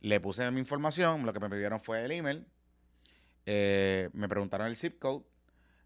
Le 0.01 0.21
puse 0.21 0.51
mi 0.51 0.61
información, 0.61 1.25
lo 1.25 1.33
que 1.33 1.41
me 1.41 1.49
pidieron 1.49 1.81
fue 1.81 2.05
el 2.05 2.11
email, 2.13 2.47
eh, 3.47 4.09
me 4.13 4.29
preguntaron 4.29 4.67
el 4.67 4.77
zip 4.77 4.99
code, 4.99 5.25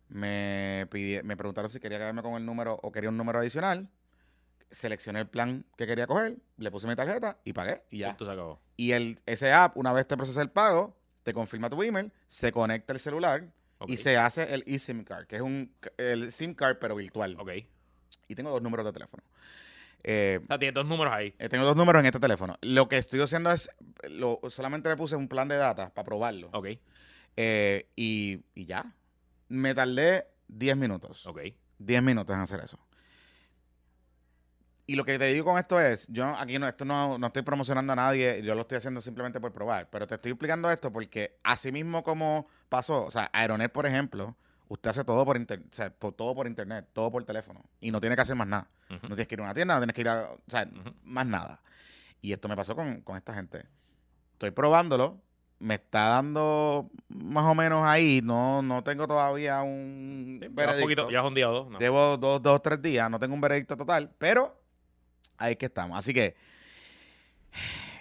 me, 0.09 0.87
pidi- 0.91 1.23
me 1.23 1.37
preguntaron 1.37 1.71
si 1.71 1.81
quería 1.81 1.99
quedarme 1.99 2.23
con 2.23 2.35
el 2.35 2.45
número 2.47 2.79
o 2.83 2.93
quería 2.93 3.11
un 3.11 3.17
número 3.17 3.39
adicional, 3.39 3.89
seleccioné 4.71 5.21
el 5.21 5.29
plan 5.29 5.65
que 5.77 5.87
quería 5.87 6.07
coger, 6.07 6.37
le 6.57 6.71
puse 6.71 6.87
mi 6.87 6.97
tarjeta 6.97 7.39
y 7.45 7.53
pagué 7.53 7.83
y 7.91 7.99
ya. 7.99 8.09
Punto 8.09 8.27
se 8.27 8.33
acabó. 8.33 8.61
Y 8.77 8.93
el, 8.93 9.19
ese 9.27 9.53
app, 9.53 9.77
una 9.77 9.93
vez 9.93 10.07
te 10.07 10.17
procesa 10.17 10.43
el 10.43 10.51
pago, 10.51 10.97
te 11.23 11.33
confirma 11.35 11.71
tu 11.71 11.83
email, 11.83 12.13
se 12.29 12.53
conecta 12.53 12.93
el 12.93 12.99
celular 12.99 13.53
y 13.87 13.97
se 13.97 14.17
hace 14.17 14.55
el 14.55 14.63
eSIM 14.67 15.05
card, 15.05 15.27
que 15.27 15.37
es 15.37 15.43
un 15.43 15.75
el 15.99 16.33
SIM 16.33 16.55
card 16.55 16.77
pero 16.81 16.95
virtual. 16.97 17.37
Ok. 17.39 17.51
Y 18.29 18.35
tengo 18.35 18.51
dos 18.51 18.63
números 18.63 18.85
de 18.87 18.93
teléfono. 18.93 19.23
Eh, 20.03 20.41
O 20.45 20.47
sea, 20.47 20.59
tienes 20.59 20.75
dos 20.75 20.87
números 20.87 21.13
ahí. 21.13 21.35
eh, 21.39 21.49
tengo 21.49 21.65
dos 21.65 21.77
números 21.77 22.01
en 22.01 22.07
este 22.07 22.21
teléfono. 22.21 22.57
Lo 22.63 22.89
que 22.89 22.97
estoy 22.97 23.21
haciendo 23.21 23.51
es, 23.51 23.71
lo, 24.11 24.41
solamente 24.49 24.89
le 24.89 24.97
puse 24.97 25.17
un 25.17 25.29
plan 25.29 25.49
de 25.49 25.57
data 25.57 25.91
para 25.91 26.05
probarlo. 26.05 26.49
Ok. 26.53 26.69
Eh, 27.37 27.89
y, 27.97 28.41
y 28.55 28.67
ya. 28.67 28.95
Me 29.49 29.75
tardé 29.75 30.27
10 30.49 30.77
minutos. 30.77 31.27
Ok. 31.27 31.41
10 31.79 32.03
minutos 32.03 32.35
en 32.35 32.41
hacer 32.43 32.61
eso. 32.61 32.79
Y 34.89 34.95
lo 34.95 35.05
que 35.05 35.19
te 35.19 35.25
digo 35.27 35.45
con 35.47 35.59
esto 35.59 35.81
es, 35.81 36.07
yo 36.09 36.27
aquí 36.37 36.59
no, 36.61 36.69
esto 36.69 36.85
no, 36.85 37.19
no 37.19 37.27
estoy 37.27 37.43
promocionando 37.43 37.93
a 37.93 37.97
nadie, 37.97 38.41
yo 38.45 38.55
lo 38.55 38.61
estoy 38.61 38.79
haciendo 38.79 39.01
simplemente 39.01 39.41
por 39.41 39.53
probar, 39.53 39.91
pero 39.91 40.07
te 40.07 40.15
estoy 40.15 40.31
explicando 40.31 40.71
esto 40.71 40.93
porque 40.93 41.39
así 41.43 41.73
mismo 41.73 42.05
como 42.05 42.47
pasó, 42.69 43.05
o 43.05 43.11
sea, 43.11 43.29
Aeronet, 43.33 43.73
por 43.73 43.85
ejemplo, 43.87 44.37
usted 44.69 44.91
hace 44.91 45.05
todo 45.05 45.25
por 45.25 45.37
internet, 45.37 45.69
o 45.71 45.75
sea, 45.75 45.91
por- 45.91 46.13
todo 46.13 46.35
por 46.35 46.47
internet, 46.47 46.87
todo 46.93 47.11
por 47.11 47.25
teléfono, 47.25 47.63
y 47.81 47.91
no 47.91 48.01
tiene 48.01 48.17
que 48.17 48.23
hacer 48.23 48.37
más 48.37 48.49
nada. 48.49 48.69
No 48.89 48.99
tienes 49.01 49.27
que 49.29 49.35
ir 49.35 49.41
a 49.41 49.45
una 49.45 49.55
tienda, 49.55 49.75
no 49.75 49.81
tienes 49.81 49.95
que 49.95 50.01
ir 50.03 50.09
a, 50.09 50.31
o 50.33 50.39
sea, 50.49 50.69
más 51.05 51.27
nada. 51.27 51.61
Y 52.23 52.33
esto 52.33 52.49
me 52.49 52.57
pasó 52.57 52.75
con, 52.77 53.01
con 53.03 53.17
esta 53.17 53.35
gente. 53.35 53.65
Estoy 54.33 54.51
probándolo 54.51 55.21
me 55.59 55.77
está 55.77 56.09
dando 56.09 56.91
más 57.09 57.47
o 57.47 57.55
menos 57.55 57.83
ahí. 57.87 58.21
No, 58.23 58.61
no 58.61 58.85
tengo 58.85 59.09
todavía 59.09 59.63
un 59.63 60.39
Sí, 60.43 60.49
veredicto. 60.51 60.83
poquito, 60.85 61.11
ya 61.11 61.23
un 61.23 61.35
día 61.35 61.49
o 61.49 61.53
dos. 61.55 61.71
¿no? 61.71 61.79
Llevo 61.79 62.19
dos, 62.19 62.43
dos, 62.43 62.61
tres 62.61 62.83
días, 62.83 63.11
no 63.11 63.19
tengo 63.19 63.35
un 63.35 63.41
veredicto 63.41 63.75
total, 63.75 64.11
pero 64.19 64.55
ahí 65.39 65.53
es 65.53 65.59
que 65.59 65.65
estamos. 65.67 65.99
Así 65.99 66.13
que 66.13 66.37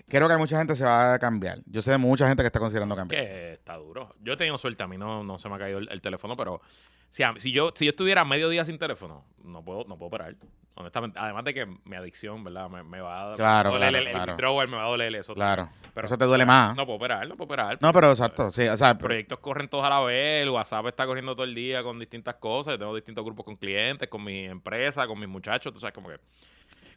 creo 0.08 0.28
que 0.28 0.34
hay 0.34 0.40
mucha 0.40 0.58
gente 0.58 0.76
se 0.76 0.84
va 0.86 1.14
a 1.14 1.20
cambiar. 1.20 1.60
Yo 1.66 1.82
sé 1.82 1.92
de 1.92 1.98
mucha 1.98 2.28
gente 2.28 2.44
que 2.44 2.48
está 2.48 2.60
considerando 2.60 2.96
cambiar. 2.96 3.22
Que 3.24 3.54
está 3.54 3.76
duro. 3.78 4.16
Yo 4.22 4.34
he 4.34 4.38
tenido 4.38 4.58
suerte, 4.58 4.84
a 4.84 4.88
mí 4.88 4.98
no, 4.98 5.24
no 5.24 5.38
se 5.40 5.50
me 5.50 5.56
ha 5.56 5.60
caído 5.60 5.80
el, 5.80 5.90
el 5.92 6.02
teléfono, 6.02 6.36
pero 6.38 6.62
si, 7.10 7.24
a- 7.24 7.34
si 7.38 7.52
yo 7.52 7.72
si 7.76 7.86
yo 7.86 7.90
estuviera 7.92 8.24
medio 8.26 8.50
día 8.50 8.66
sin 8.66 8.78
teléfono, 8.78 9.24
no 9.44 9.64
puedo 9.64 9.86
no 9.88 9.98
puedo 9.98 10.08
operar. 10.08 10.36
Honestamente, 10.78 11.18
además 11.18 11.46
de 11.46 11.54
que 11.54 11.66
mi 11.66 11.96
adicción, 11.96 12.44
¿verdad? 12.44 12.70
Me, 12.70 12.84
me 12.84 13.00
va 13.00 13.22
a 13.22 13.24
doler 13.24 13.38
claro, 13.38 13.78
el, 13.78 13.96
el 13.96 14.10
claro. 14.12 14.34
withdrawal, 14.34 14.68
me 14.68 14.76
va 14.76 14.84
a 14.84 14.88
doler 14.90 15.16
eso. 15.16 15.34
Claro. 15.34 15.70
Pero 15.94 16.06
Eso 16.06 16.18
te 16.18 16.26
duele 16.26 16.46
más. 16.46 16.76
No 16.76 16.86
puedo 16.86 16.98
operar, 16.98 17.26
no 17.30 17.38
puedo 17.38 17.46
operar. 17.46 17.78
No, 17.80 17.94
pero 17.94 18.10
exacto, 18.10 18.52
sí, 18.52 18.68
o 18.68 18.76
sea, 18.76 18.98
proyectos 18.98 19.40
corren 19.40 19.70
todos 19.70 19.86
a 19.86 19.90
la 19.90 20.02
vez, 20.02 20.44
el 20.44 20.50
WhatsApp 20.50 20.88
está 20.88 21.06
corriendo 21.06 21.34
todo 21.34 21.46
el 21.46 21.56
día 21.56 21.82
con 21.82 21.98
distintas 21.98 22.36
cosas, 22.36 22.74
yo 22.74 22.80
tengo 22.80 22.94
distintos 22.94 23.24
grupos 23.24 23.46
con 23.46 23.56
clientes, 23.56 24.10
con 24.10 24.22
mi 24.22 24.44
empresa, 24.44 25.08
con 25.08 25.18
mis 25.18 25.30
muchachos, 25.30 25.72
tú 25.74 25.80
sabes, 25.80 25.94
como 25.96 26.10
que 26.10 26.20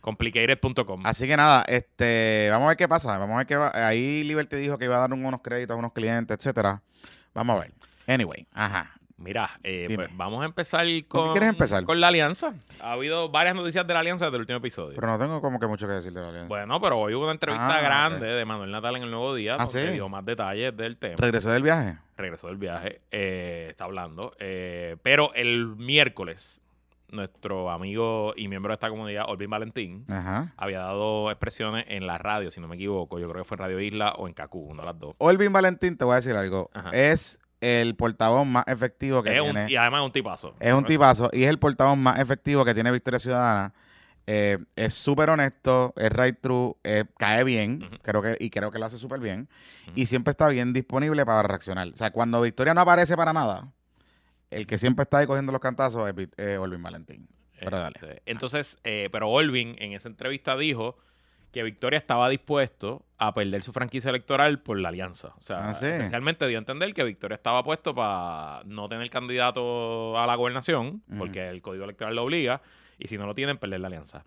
complicated.com. 0.01 1.03
así 1.07 1.27
que 1.27 1.37
nada, 1.37 1.65
este, 1.69 2.49
vamos 2.51 2.67
a 2.67 2.69
ver 2.69 2.77
qué 2.77 2.89
pasa, 2.89 3.17
vamos 3.19 3.35
a 3.35 3.39
ver 3.39 3.47
qué 3.47 3.57
va. 3.57 3.71
Ahí 3.75 4.23
Liberty 4.25 4.57
dijo 4.57 4.79
que 4.79 4.85
iba 4.87 4.97
a 4.97 5.01
dar 5.01 5.13
unos 5.13 5.41
créditos 5.43 5.75
a 5.75 5.79
unos 5.79 5.93
clientes, 5.93 6.37
etcétera. 6.37 6.83
Vamos 7.35 7.57
a 7.57 7.61
ver. 7.61 7.73
Anyway, 8.07 8.47
ajá. 8.53 8.93
Mira, 9.21 9.51
eh, 9.65 9.91
pues 9.97 10.09
vamos 10.17 10.43
a 10.43 10.47
empezar 10.47 10.87
con, 11.09 11.33
quieres 11.33 11.49
empezar? 11.49 11.83
con 11.83 12.01
la 12.01 12.07
alianza. 12.07 12.55
Ha 12.81 12.93
habido 12.93 13.29
varias 13.31 13.57
noticias 13.57 13.85
de 13.85 13.93
la 13.93 13.99
alianza 13.99 14.27
desde 14.27 14.37
el 14.37 14.43
último 14.43 14.59
episodio. 14.59 14.95
Pero 14.95 15.09
no 15.09 15.19
tengo 15.19 15.41
como 15.41 15.59
que 15.59 15.67
mucho 15.67 15.89
que 15.89 15.95
decir 15.95 16.13
de 16.13 16.21
la 16.21 16.29
alianza. 16.29 16.49
bueno, 16.49 16.81
pero 16.81 16.99
hoy 17.01 17.15
hubo 17.15 17.25
una 17.25 17.33
entrevista 17.33 17.79
Ah, 17.79 17.81
grande 17.81 18.27
de 18.29 18.45
Manuel 18.45 18.71
Natal 18.71 18.95
en 18.95 19.03
el 19.03 19.11
Nuevo 19.11 19.35
Día, 19.35 19.55
Ah, 19.59 19.65
donde 19.65 19.89
¿sí? 19.89 19.93
dio 19.93 20.09
más 20.09 20.25
detalles 20.25 20.77
del 20.77 20.97
tema. 20.99 21.17
Regresó 21.19 21.51
del 21.51 21.65
viaje. 21.65 21.99
Regresó 22.17 22.47
del 22.47 22.59
viaje, 22.59 23.01
eh, 23.11 23.67
está 23.71 23.85
hablando. 23.85 24.35
eh, 24.39 24.97
pero 25.03 25.35
el 25.35 25.67
miércoles, 25.75 26.61
nuestro 27.11 27.71
amigo 27.71 28.33
y 28.37 28.49
miembro 28.49 28.71
de 28.71 28.75
esta 28.75 28.89
comunidad, 28.91 29.25
Olvin 29.29 29.51
Valentín, 29.51 30.05
Ajá. 30.11 30.53
había 30.57 30.81
dado 30.81 31.31
expresiones 31.31 31.85
en 31.89 32.07
la 32.07 32.19
radio, 32.19 32.51
si 32.51 32.61
no 32.61 32.69
me 32.69 32.77
equivoco. 32.77 33.19
Yo 33.19 33.29
creo 33.31 33.43
que 33.43 33.49
fue 33.49 33.55
en 33.57 33.59
Radio 33.61 33.81
Isla 33.81 34.13
o 34.19 34.29
en 34.29 34.35
Cacú, 34.35 34.61
una 34.61 34.83
de 34.83 34.87
las 34.87 34.99
dos. 34.99 35.15
Olvin 35.19 35.53
Valentín, 35.53 35.97
te 35.97 36.05
voy 36.05 36.13
a 36.13 36.17
decir 36.17 36.35
algo. 36.37 36.71
Ajá. 36.75 36.91
Es 36.91 37.41
el 37.61 37.97
portavoz 37.97 38.47
más 38.47 38.65
efectivo 38.69 39.23
que 39.23 39.35
Es 39.35 39.41
un- 39.41 39.53
tiene. 39.53 39.71
y 39.71 39.77
además 39.77 40.01
es 40.03 40.07
un 40.07 40.13
tipazo. 40.13 40.55
Es 40.61 40.73
un 40.73 40.85
tipazo 40.85 41.29
y 41.33 41.45
es 41.45 41.51
el 41.51 41.59
portavoz 41.59 41.97
más 41.97 42.21
efectivo 42.21 42.65
que 42.65 42.75
tiene 42.75 42.91
Victoria 42.93 43.19
Ciudadana. 43.19 43.75
Eh, 44.31 44.59
es 44.77 44.93
súper 44.93 45.31
honesto, 45.31 45.95
es 45.97 46.11
right 46.13 46.39
true, 46.39 46.75
eh, 46.85 47.05
cae 47.17 47.45
bien, 47.45 47.89
creo 48.03 48.21
que, 48.21 48.37
y 48.39 48.51
creo 48.51 48.71
que 48.71 48.79
lo 48.79 48.85
hace 48.85 48.99
súper 48.99 49.21
bien. 49.21 49.49
Y 49.95 50.05
siempre 50.05 50.33
está 50.33 50.49
bien 50.49 50.75
disponible 50.75 51.25
para 51.25 51.43
reaccionar. 51.43 51.89
O 51.89 51.97
sea, 51.97 52.11
cuando 52.11 52.43
Victoria 52.43 52.75
no 52.75 52.83
aparece 52.83 53.17
para 53.17 53.33
nada, 53.33 53.73
el 54.51 54.67
que 54.67 54.79
siempre 54.79 55.03
está 55.03 55.19
ahí 55.19 55.27
cogiendo 55.27 55.53
los 55.53 55.61
cantazos 55.61 56.09
es 56.09 56.29
eh, 56.37 56.59
Olvin 56.59 56.83
Valentín. 56.83 57.29
Pero 57.61 57.79
dale. 57.79 57.97
Este, 58.01 58.23
Entonces, 58.27 58.79
eh, 58.85 59.09
pero 59.11 59.29
Olvin 59.29 59.75
en 59.79 59.93
esa 59.93 60.09
entrevista 60.09 60.57
dijo 60.57 60.97
que 61.53 61.63
Victoria 61.63 61.99
estaba 61.99 62.29
dispuesto 62.29 63.05
a 63.17 63.33
perder 63.35 63.63
su 63.63 63.73
franquicia 63.73 64.11
electoral 64.11 64.61
por 64.61 64.79
la 64.79 64.91
alianza. 64.91 65.33
O 65.39 65.43
sea, 65.43 65.69
Ah, 65.69 65.75
¿sí? 65.75 65.87
esencialmente 65.87 66.47
dio 66.47 66.59
a 66.59 66.61
entender 66.61 66.93
que 66.95 67.03
Victoria 67.05 67.37
estaba 67.37 67.65
puesto 67.65 67.95
para 67.95 68.63
no 68.67 68.89
tener 68.89 69.09
candidato 69.11 70.19
a 70.19 70.27
la 70.27 70.35
gobernación, 70.35 71.03
porque 71.17 71.49
el 71.49 71.63
código 71.63 71.85
electoral 71.85 72.15
lo 72.15 72.25
obliga, 72.25 72.61
y 72.99 73.09
si 73.09 73.17
no 73.17 73.27
lo 73.27 73.35
tienen, 73.35 73.57
perder 73.59 73.81
la 73.81 73.87
alianza. 73.89 74.25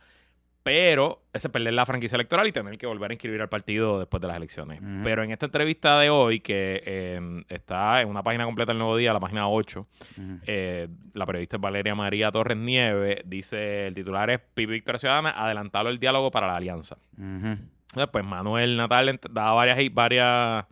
Pero 0.64 1.24
ese 1.34 1.48
es 1.48 1.52
perder 1.52 1.74
la 1.74 1.88
franquicia 1.88 2.16
electoral 2.18 2.46
y 2.46 2.52
tener 2.52 2.78
que 2.78 2.86
volver 2.86 3.10
a 3.10 3.14
inscribir 3.16 3.42
al 3.42 3.50
partido 3.50 3.98
después 3.98 4.22
de 4.22 4.28
las 4.28 4.38
elecciones. 4.38 4.80
Pero 5.04 5.24
en 5.24 5.32
esta 5.32 5.48
entrevista 5.48 6.00
de 6.00 6.12
hoy, 6.12 6.40
que 6.40 6.84
eh, 6.86 7.44
está 7.50 8.00
en 8.02 8.10
una 8.10 8.22
página 8.22 8.46
completa 8.46 8.72
del 8.72 8.78
Nuevo 8.78 8.96
Día, 8.96 9.12
la 9.12 9.20
página 9.20 9.48
8, 9.50 9.80
Ujú. 10.18 10.40
eh, 10.46 10.88
la 11.14 11.26
periodista 11.26 11.58
Valeria 11.58 11.96
María 11.96 12.32
Torres 12.32 12.58
Nieve 12.58 13.24
dice, 13.26 13.88
el 13.88 13.96
titular 13.96 14.30
es 14.30 14.40
Pipi 14.54 14.74
Victoria 14.74 15.00
Ciudadana, 15.00 15.32
adelantado 15.32 15.90
el 15.90 15.98
diálogo 16.00 16.30
para 16.30 16.46
la 16.46 16.58
alianza. 16.58 16.98
Ujú. 17.18 17.58
Después 17.96 18.24
Manuel 18.24 18.78
Natal 18.78 19.20
da 19.32 19.52
varias, 19.54 19.80
i- 19.80 19.90
varias, 19.90 20.66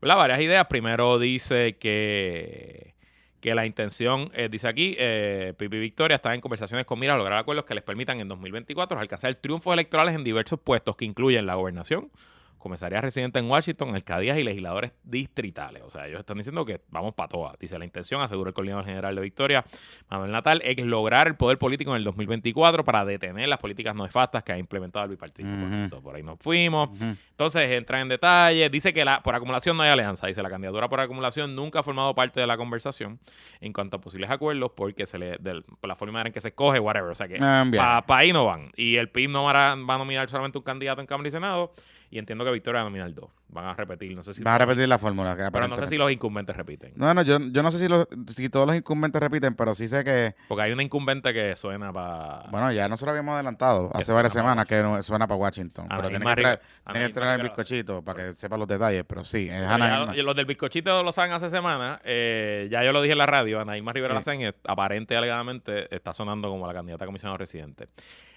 ¿verdad? 0.00 0.16
varias 0.16 0.40
ideas. 0.40 0.66
Primero 0.66 1.18
dice 1.18 1.76
que, 1.76 2.94
que 3.40 3.54
la 3.54 3.66
intención, 3.66 4.30
eh, 4.34 4.48
dice 4.50 4.68
aquí, 4.68 4.94
eh, 4.98 5.54
Pipi 5.56 5.78
Victoria 5.78 6.16
está 6.16 6.34
en 6.34 6.40
conversaciones 6.40 6.86
con 6.86 6.98
Mira 6.98 7.14
a 7.14 7.16
lograr 7.16 7.38
acuerdos 7.38 7.64
que 7.64 7.74
les 7.74 7.82
permitan 7.82 8.20
en 8.20 8.28
2024 8.28 8.98
alcanzar 8.98 9.34
triunfos 9.36 9.72
electorales 9.72 10.14
en 10.14 10.24
diversos 10.24 10.60
puestos 10.60 10.96
que 10.96 11.04
incluyen 11.04 11.46
la 11.46 11.54
gobernación, 11.54 12.10
comisaría 12.60 13.00
residente 13.00 13.40
en 13.40 13.50
Washington, 13.50 13.94
alcaldías 13.94 14.38
y 14.38 14.44
legisladores 14.44 14.92
distritales. 15.02 15.82
O 15.84 15.90
sea, 15.90 16.06
ellos 16.06 16.20
están 16.20 16.36
diciendo 16.36 16.64
que 16.64 16.80
vamos 16.90 17.14
para 17.14 17.28
todas. 17.28 17.58
Dice 17.58 17.78
la 17.78 17.84
intención, 17.84 18.20
asegura 18.22 18.48
el 18.50 18.54
coordinador 18.54 18.84
general 18.84 19.16
de 19.16 19.22
Victoria, 19.22 19.64
Manuel 20.08 20.30
Natal, 20.30 20.60
es 20.64 20.76
lograr 20.78 21.26
el 21.26 21.34
poder 21.34 21.58
político 21.58 21.90
en 21.90 21.96
el 21.96 22.04
2024 22.04 22.84
para 22.84 23.04
detener 23.04 23.48
las 23.48 23.58
políticas 23.58 23.96
nefastas 23.96 24.44
que 24.44 24.52
ha 24.52 24.58
implementado 24.58 25.04
el 25.06 25.10
bipartidismo. 25.10 25.86
Ujú. 25.96 26.02
Por 26.02 26.14
ahí 26.14 26.22
nos 26.22 26.38
fuimos. 26.38 26.90
Entonces 27.30 27.70
entra 27.70 28.00
en 28.00 28.08
detalle. 28.08 28.68
Dice 28.70 28.92
que 28.92 29.04
la, 29.04 29.22
por 29.22 29.34
acumulación 29.34 29.76
no 29.76 29.82
hay 29.82 29.90
alianza. 29.90 30.26
Dice 30.26 30.42
la 30.42 30.50
candidatura 30.50 30.88
por 30.88 31.00
acumulación 31.00 31.56
nunca 31.56 31.80
ha 31.80 31.82
formado 31.82 32.14
parte 32.14 32.40
de 32.40 32.46
la 32.46 32.56
conversación 32.56 33.18
en 33.60 33.72
cuanto 33.72 33.96
a 33.96 34.00
posibles 34.00 34.30
acuerdos 34.30 34.72
porque 34.76 35.06
se 35.06 35.18
le 35.18 35.38
del- 35.38 35.62
por 35.64 35.88
la 35.88 35.96
forma 35.96 36.22
en 36.22 36.32
que 36.32 36.40
se 36.40 36.48
escoge, 36.48 36.78
whatever. 36.78 37.10
O 37.10 37.14
sea 37.14 37.26
que 37.28 37.38
Ah, 37.80 38.04
para 38.06 38.20
ahí 38.20 38.32
no 38.32 38.44
van. 38.44 38.70
Y 38.76 38.96
el 38.96 39.08
PIB 39.08 39.30
no 39.30 39.44
va 39.44 39.72
a, 39.72 39.74
va 39.76 39.94
a 39.94 39.98
nominar 39.98 40.28
solamente 40.28 40.58
un 40.58 40.64
candidato 40.64 41.00
en 41.00 41.06
Cámara 41.06 41.28
y 41.28 41.30
Senado. 41.30 41.72
Y 42.12 42.18
entiendo 42.18 42.44
que 42.44 42.50
Victoria 42.50 42.80
va 42.80 42.86
a 42.88 42.90
nominar 42.90 43.14
dos. 43.14 43.30
Van 43.50 43.66
a 43.66 43.74
repetir. 43.74 44.16
No 44.16 44.24
sé 44.24 44.32
si. 44.34 44.42
Vas 44.42 44.54
a 44.56 44.58
repetir 44.58 44.88
la 44.88 44.98
fórmula. 44.98 45.36
que 45.36 45.48
pero 45.52 45.68
no 45.68 45.76
sé 45.78 45.86
si 45.86 45.96
los 45.96 46.10
incumbentes 46.10 46.56
repiten. 46.56 46.92
No, 46.96 47.14
no, 47.14 47.22
yo, 47.22 47.38
yo 47.38 47.62
no 47.62 47.70
sé 47.70 47.78
si, 47.78 47.86
los, 47.88 48.08
si 48.34 48.48
todos 48.48 48.66
los 48.66 48.74
incumbentes 48.74 49.20
repiten, 49.20 49.54
pero 49.54 49.74
sí 49.76 49.86
sé 49.86 50.02
que, 50.02 50.34
Porque 50.48 50.62
hay 50.62 50.72
una 50.72 50.82
incumbente 50.82 51.32
que 51.32 51.54
suena 51.54 51.92
para. 51.92 52.48
bueno, 52.50 52.72
ya 52.72 52.88
nosotros 52.88 53.10
habíamos 53.12 53.34
adelantado 53.34 53.90
hace 53.94 54.12
varias 54.12 54.32
semanas 54.32 54.66
que 54.66 54.82
suena 55.02 55.28
para 55.28 55.38
Washington. 55.38 55.86
Pero 55.88 56.08
tiene 56.08 56.24
que 56.26 56.34
traer, 56.42 56.60
tiene 56.90 57.06
que 57.06 57.12
traer 57.12 57.40
el 57.40 57.46
bizcochito 57.46 58.02
para 58.02 58.24
que 58.24 58.32
sepa 58.34 58.56
los 58.56 58.66
detalles, 58.66 59.04
pero 59.06 59.22
sí, 59.22 59.48
es 59.48 59.60
ya- 59.60 60.22
los 60.22 60.34
del 60.34 60.46
bizcochito 60.46 61.02
lo 61.04 61.12
saben 61.12 61.30
hace 61.32 61.48
semanas. 61.48 62.00
eh, 62.04 62.66
ya 62.72 62.82
yo 62.82 62.92
lo 62.92 63.02
dije 63.02 63.12
en 63.12 63.18
la 63.18 63.26
radio. 63.26 63.60
Anaíma 63.60 63.92
Rivera 63.92 64.14
Sí. 64.14 64.16
Lacén, 64.16 64.40
eh, 64.42 64.52
aparente 64.64 65.14
y 65.14 65.16
alegadamente, 65.16 65.94
está 65.94 66.12
sonando 66.12 66.48
como 66.48 66.66
la 66.66 66.74
candidata 66.74 67.04
a 67.04 67.06
comisionado 67.06 67.36
residente. 67.38 67.86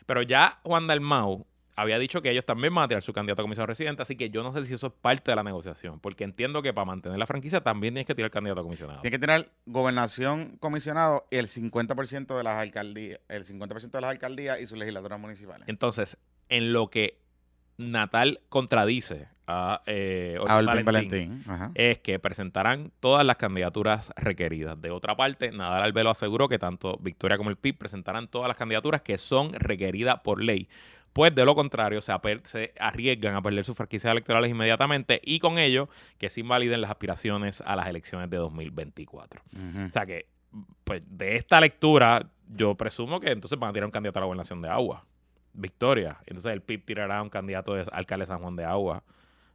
Pero 0.05 0.21
ya 0.21 0.59
Juan 0.63 0.85
Dalmau 0.85 1.47
había 1.75 1.97
dicho 1.99 2.21
que 2.21 2.29
ellos 2.29 2.45
también 2.45 2.73
van 2.73 2.85
a 2.85 2.87
tirar 2.87 3.03
su 3.03 3.13
candidato 3.13 3.41
a 3.41 3.45
comisionado 3.45 3.67
residente. 3.67 4.01
Así 4.01 4.15
que 4.15 4.29
yo 4.29 4.43
no 4.43 4.53
sé 4.53 4.65
si 4.65 4.73
eso 4.73 4.87
es 4.87 4.93
parte 4.93 5.31
de 5.31 5.35
la 5.35 5.43
negociación. 5.43 5.99
Porque 5.99 6.23
entiendo 6.23 6.61
que 6.61 6.73
para 6.73 6.85
mantener 6.85 7.17
la 7.17 7.25
franquicia 7.25 7.61
también 7.61 7.93
tienes 7.93 8.07
que 8.07 8.15
tirar 8.15 8.31
candidato 8.31 8.61
a 8.61 8.63
comisionado. 8.63 9.01
Tiene 9.01 9.17
que 9.17 9.19
tener 9.19 9.49
gobernación 9.65 10.57
comisionado 10.59 11.25
y 11.31 11.37
el 11.37 11.47
50% 11.47 12.37
de 12.37 12.43
las 12.43 12.57
alcaldías, 12.57 13.19
el 13.27 13.45
50% 13.45 13.91
de 13.91 14.01
las 14.01 14.11
alcaldías 14.11 14.59
y 14.59 14.67
sus 14.67 14.77
legislaturas 14.77 15.19
municipales. 15.19 15.67
Entonces, 15.67 16.17
en 16.49 16.73
lo 16.73 16.89
que 16.89 17.19
Natal 17.77 18.41
contradice 18.49 19.27
a, 19.47 19.81
eh, 19.85 20.37
A 20.47 20.61
Valentín, 20.61 20.85
Valentín. 20.85 21.43
Es 21.75 21.99
que 21.99 22.19
presentarán 22.19 22.91
todas 22.99 23.25
las 23.25 23.37
candidaturas 23.37 24.13
requeridas. 24.15 24.79
De 24.79 24.91
otra 24.91 25.15
parte, 25.15 25.51
Nadal 25.51 25.83
Albelo 25.83 26.11
aseguró 26.11 26.47
que 26.47 26.59
tanto 26.59 26.97
Victoria 27.01 27.37
como 27.37 27.49
el 27.49 27.57
PIB 27.57 27.77
presentarán 27.77 28.27
todas 28.27 28.47
las 28.47 28.57
candidaturas 28.57 29.01
que 29.01 29.17
son 29.17 29.53
requeridas 29.53 30.19
por 30.21 30.41
ley. 30.41 30.69
Pues 31.13 31.33
de 31.35 31.45
lo 31.45 31.53
contrario, 31.53 32.01
se, 32.01 32.11
arriesgan 32.79 33.35
a 33.35 33.41
perder 33.41 33.65
sus 33.65 33.77
franquicias 33.77 34.11
electorales 34.11 34.49
inmediatamente 34.49 35.21
y 35.23 35.39
con 35.39 35.59
ello 35.59 35.87
que 36.17 36.29
se 36.29 36.41
invaliden 36.41 36.81
las 36.81 36.89
aspiraciones 36.89 37.61
a 37.61 37.75
las 37.75 37.87
elecciones 37.87 38.29
de 38.31 38.37
2024. 38.37 39.41
Ujú. 39.53 39.85
O 39.85 39.91
sea 39.91 40.07
que, 40.07 40.25
pues 40.83 41.05
de 41.07 41.35
esta 41.35 41.61
lectura, 41.61 42.29
yo 42.47 42.75
presumo 42.75 43.19
que 43.19 43.31
entonces 43.31 43.59
van 43.59 43.69
a 43.69 43.73
tirar 43.73 43.85
un 43.85 43.91
candidato 43.91 44.19
a 44.19 44.21
la 44.21 44.25
gobernación 44.25 44.61
de 44.61 44.69
agua. 44.69 45.05
Victoria. 45.53 46.17
Entonces 46.25 46.51
el 46.51 46.61
PIB 46.61 46.83
tirará 46.83 47.21
un 47.21 47.29
candidato 47.29 47.75
de 47.75 47.85
alcalde 47.91 48.23
de 48.23 48.27
San 48.27 48.39
Juan 48.39 48.55
de 48.55 48.65
Agua. 48.65 49.03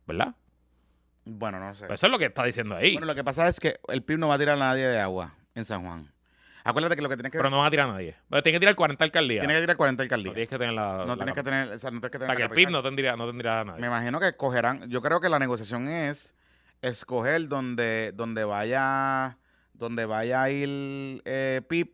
¿Verdad? 0.06 0.34
Bueno, 1.24 1.58
no 1.58 1.74
sé. 1.74 1.86
Pues 1.86 2.00
eso 2.00 2.06
es 2.06 2.12
lo 2.12 2.18
que 2.18 2.26
está 2.26 2.44
diciendo 2.44 2.76
ahí. 2.76 2.92
Bueno, 2.92 3.08
lo 3.08 3.14
que 3.14 3.24
pasa 3.24 3.48
es 3.48 3.60
que 3.60 3.80
el 3.88 4.02
PIB 4.02 4.18
no 4.18 4.28
va 4.28 4.36
a 4.36 4.38
tirar 4.38 4.56
a 4.56 4.60
nadie 4.60 4.86
de 4.86 4.98
agua 4.98 5.34
en 5.54 5.64
San 5.64 5.84
Juan. 5.84 6.10
Acuérdate 6.68 6.96
que 6.96 7.02
lo 7.02 7.08
que 7.08 7.16
tienes 7.16 7.32
que 7.32 7.38
Pero 7.38 7.48
no 7.48 7.58
van 7.58 7.68
a 7.68 7.70
tirar 7.70 7.88
a 7.88 7.92
nadie. 7.92 8.14
Pero 8.28 8.42
tienen 8.42 8.56
que 8.56 8.60
tirar 8.60 8.74
40 8.74 9.02
alcaldías. 9.02 9.40
tienes 9.40 9.56
que 9.56 9.60
tirar 9.62 9.76
40 9.78 10.02
no 10.02 10.04
alcaldías. 10.04 10.34
tienes 10.34 10.50
que 10.50 10.58
tener 10.58 10.74
la. 10.74 10.98
No 10.98 11.06
la 11.06 11.16
tienes 11.16 11.34
que 11.34 11.42
tener, 11.42 11.68
o 11.72 11.78
sea, 11.78 11.90
no 11.90 12.00
tienes 12.00 12.10
que 12.10 12.18
tener 12.18 12.36
sea, 12.36 12.36
que 12.36 12.42
el 12.42 12.50
PIB 12.50 12.70
no 12.70 12.82
tendría, 12.82 13.16
no 13.16 13.26
tendría 13.26 13.60
a 13.60 13.64
nadie. 13.64 13.80
Me 13.80 13.86
imagino 13.86 14.20
que 14.20 14.28
escogerán, 14.28 14.86
yo 14.90 15.00
creo 15.00 15.18
que 15.18 15.30
la 15.30 15.38
negociación 15.38 15.88
es 15.88 16.34
escoger 16.82 17.48
donde, 17.48 18.12
donde 18.14 18.44
vaya, 18.44 19.38
donde 19.72 20.04
vaya 20.04 20.42
a 20.42 20.50
ir 20.50 21.22
eh, 21.24 21.62
PIB, 21.66 21.90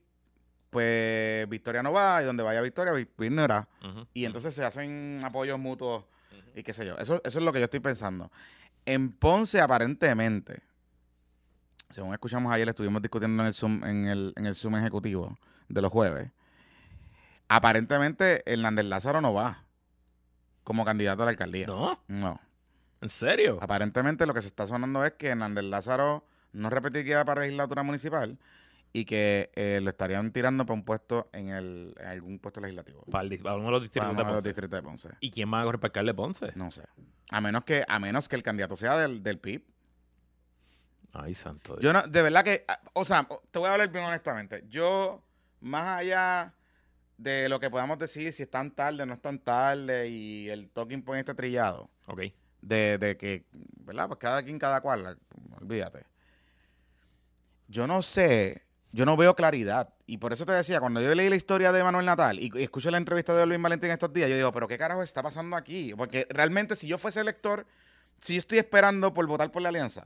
pues 0.70 1.48
Victoria 1.48 1.84
no 1.84 1.92
va, 1.92 2.20
y 2.20 2.24
donde 2.24 2.42
vaya 2.42 2.60
Victoria, 2.60 2.92
PIB 2.94 3.30
no 3.30 3.44
irá. 3.44 3.68
Y 4.12 4.24
entonces 4.24 4.56
se 4.56 4.64
hacen 4.64 5.20
apoyos 5.22 5.56
mutuos 5.56 6.04
y 6.56 6.64
qué 6.64 6.72
sé 6.72 6.84
yo. 6.84 6.96
Eso, 6.98 7.20
eso 7.24 7.38
es 7.38 7.44
lo 7.44 7.52
que 7.52 7.60
yo 7.60 7.66
estoy 7.66 7.78
pensando. 7.78 8.32
En 8.86 9.12
Ponce, 9.12 9.60
aparentemente, 9.60 10.64
según 11.94 12.12
escuchamos 12.12 12.52
ayer, 12.52 12.68
estuvimos 12.68 13.00
discutiendo 13.00 13.42
en 13.42 13.46
el 13.46 13.54
Zoom, 13.54 13.84
en 13.84 14.06
el, 14.06 14.32
en 14.36 14.46
el 14.46 14.54
Zoom 14.56 14.76
ejecutivo 14.76 15.38
de 15.68 15.80
los 15.80 15.92
jueves. 15.92 16.30
Aparentemente, 17.48 18.42
Hernández 18.52 18.86
Lázaro 18.86 19.20
no 19.20 19.32
va 19.32 19.62
como 20.64 20.84
candidato 20.84 21.22
a 21.22 21.26
la 21.26 21.30
alcaldía. 21.30 21.66
No, 21.66 22.00
No. 22.08 22.40
¿En 23.00 23.10
serio? 23.10 23.58
Aparentemente 23.60 24.24
lo 24.26 24.32
que 24.32 24.40
se 24.40 24.48
está 24.48 24.66
sonando 24.66 25.04
es 25.04 25.12
que 25.12 25.28
Hernández 25.28 25.64
Lázaro 25.64 26.24
no 26.52 26.70
repetiría 26.70 27.22
para 27.24 27.42
legislatura 27.42 27.82
municipal 27.82 28.38
y 28.94 29.04
que 29.04 29.50
eh, 29.54 29.80
lo 29.82 29.90
estarían 29.90 30.32
tirando 30.32 30.64
para 30.64 30.74
un 30.74 30.84
puesto 30.84 31.28
en, 31.32 31.50
el, 31.50 31.94
en 32.00 32.06
algún 32.06 32.38
puesto 32.38 32.60
legislativo. 32.60 33.02
Para, 33.10 33.24
el 33.28 33.38
para 33.40 33.56
uno 33.56 33.66
de 33.66 33.70
los 33.72 33.82
distritos 33.82 34.08
Para 34.08 34.16
de 34.16 34.22
uno 34.22 34.30
de 34.30 34.32
los 34.32 34.42
Ponce. 34.42 34.48
distritos 34.48 34.78
de 34.78 34.82
Ponce. 34.82 35.08
¿Y 35.20 35.30
quién 35.30 35.52
va 35.52 35.60
a 35.60 35.64
correr 35.64 35.80
para 35.80 35.88
alcalde 35.88 36.10
de 36.12 36.14
Ponce? 36.14 36.52
No 36.54 36.70
sé. 36.70 36.84
A 37.30 37.40
menos 37.40 37.64
que, 37.64 37.84
a 37.86 37.98
menos 37.98 38.28
que 38.28 38.36
el 38.36 38.42
candidato 38.42 38.74
sea 38.74 38.96
del, 38.96 39.22
del 39.22 39.38
PIB. 39.38 39.62
Ay, 41.14 41.34
santo 41.34 41.74
Dios. 41.76 41.82
Yo 41.82 41.92
no, 41.92 42.02
de 42.06 42.22
verdad 42.22 42.44
que, 42.44 42.64
o 42.92 43.04
sea, 43.04 43.26
te 43.50 43.58
voy 43.58 43.68
a 43.68 43.72
hablar 43.72 43.88
bien 43.90 44.04
honestamente. 44.04 44.64
Yo, 44.68 45.22
más 45.60 46.00
allá 46.00 46.52
de 47.16 47.48
lo 47.48 47.60
que 47.60 47.70
podamos 47.70 47.98
decir, 47.98 48.32
si 48.32 48.42
están 48.42 48.72
tarde, 48.72 49.06
no 49.06 49.14
están 49.14 49.38
tarde, 49.38 50.08
y 50.08 50.48
el 50.50 50.68
talking 50.70 51.02
point 51.02 51.20
está 51.20 51.34
trillado, 51.34 51.88
Ok. 52.06 52.22
de, 52.60 52.98
de 52.98 53.16
que, 53.16 53.44
¿verdad? 53.52 54.08
Pues 54.08 54.18
cada 54.18 54.42
quien, 54.42 54.58
cada 54.58 54.80
cual, 54.80 55.16
olvídate. 55.60 56.04
Yo 57.68 57.86
no 57.86 58.02
sé, 58.02 58.62
yo 58.92 59.04
no 59.06 59.16
veo 59.16 59.34
claridad. 59.34 59.90
Y 60.06 60.18
por 60.18 60.32
eso 60.32 60.44
te 60.44 60.52
decía, 60.52 60.80
cuando 60.80 61.00
yo 61.00 61.14
leí 61.14 61.28
la 61.28 61.36
historia 61.36 61.72
de 61.72 61.82
Manuel 61.82 62.04
Natal 62.06 62.38
y, 62.38 62.50
y 62.54 62.62
escucho 62.62 62.90
la 62.90 62.98
entrevista 62.98 63.34
de 63.34 63.46
Luis 63.46 63.60
Valentín 63.62 63.90
estos 63.90 64.12
días, 64.12 64.28
yo 64.28 64.36
digo, 64.36 64.52
pero 64.52 64.68
¿qué 64.68 64.76
carajo 64.76 65.02
está 65.02 65.22
pasando 65.22 65.56
aquí? 65.56 65.94
Porque 65.96 66.26
realmente 66.28 66.76
si 66.76 66.86
yo 66.88 66.98
fuese 66.98 67.20
elector, 67.20 67.66
si 68.20 68.34
yo 68.34 68.38
estoy 68.38 68.58
esperando 68.58 69.12
por 69.12 69.26
votar 69.26 69.50
por 69.50 69.62
la 69.62 69.68
alianza, 69.68 70.04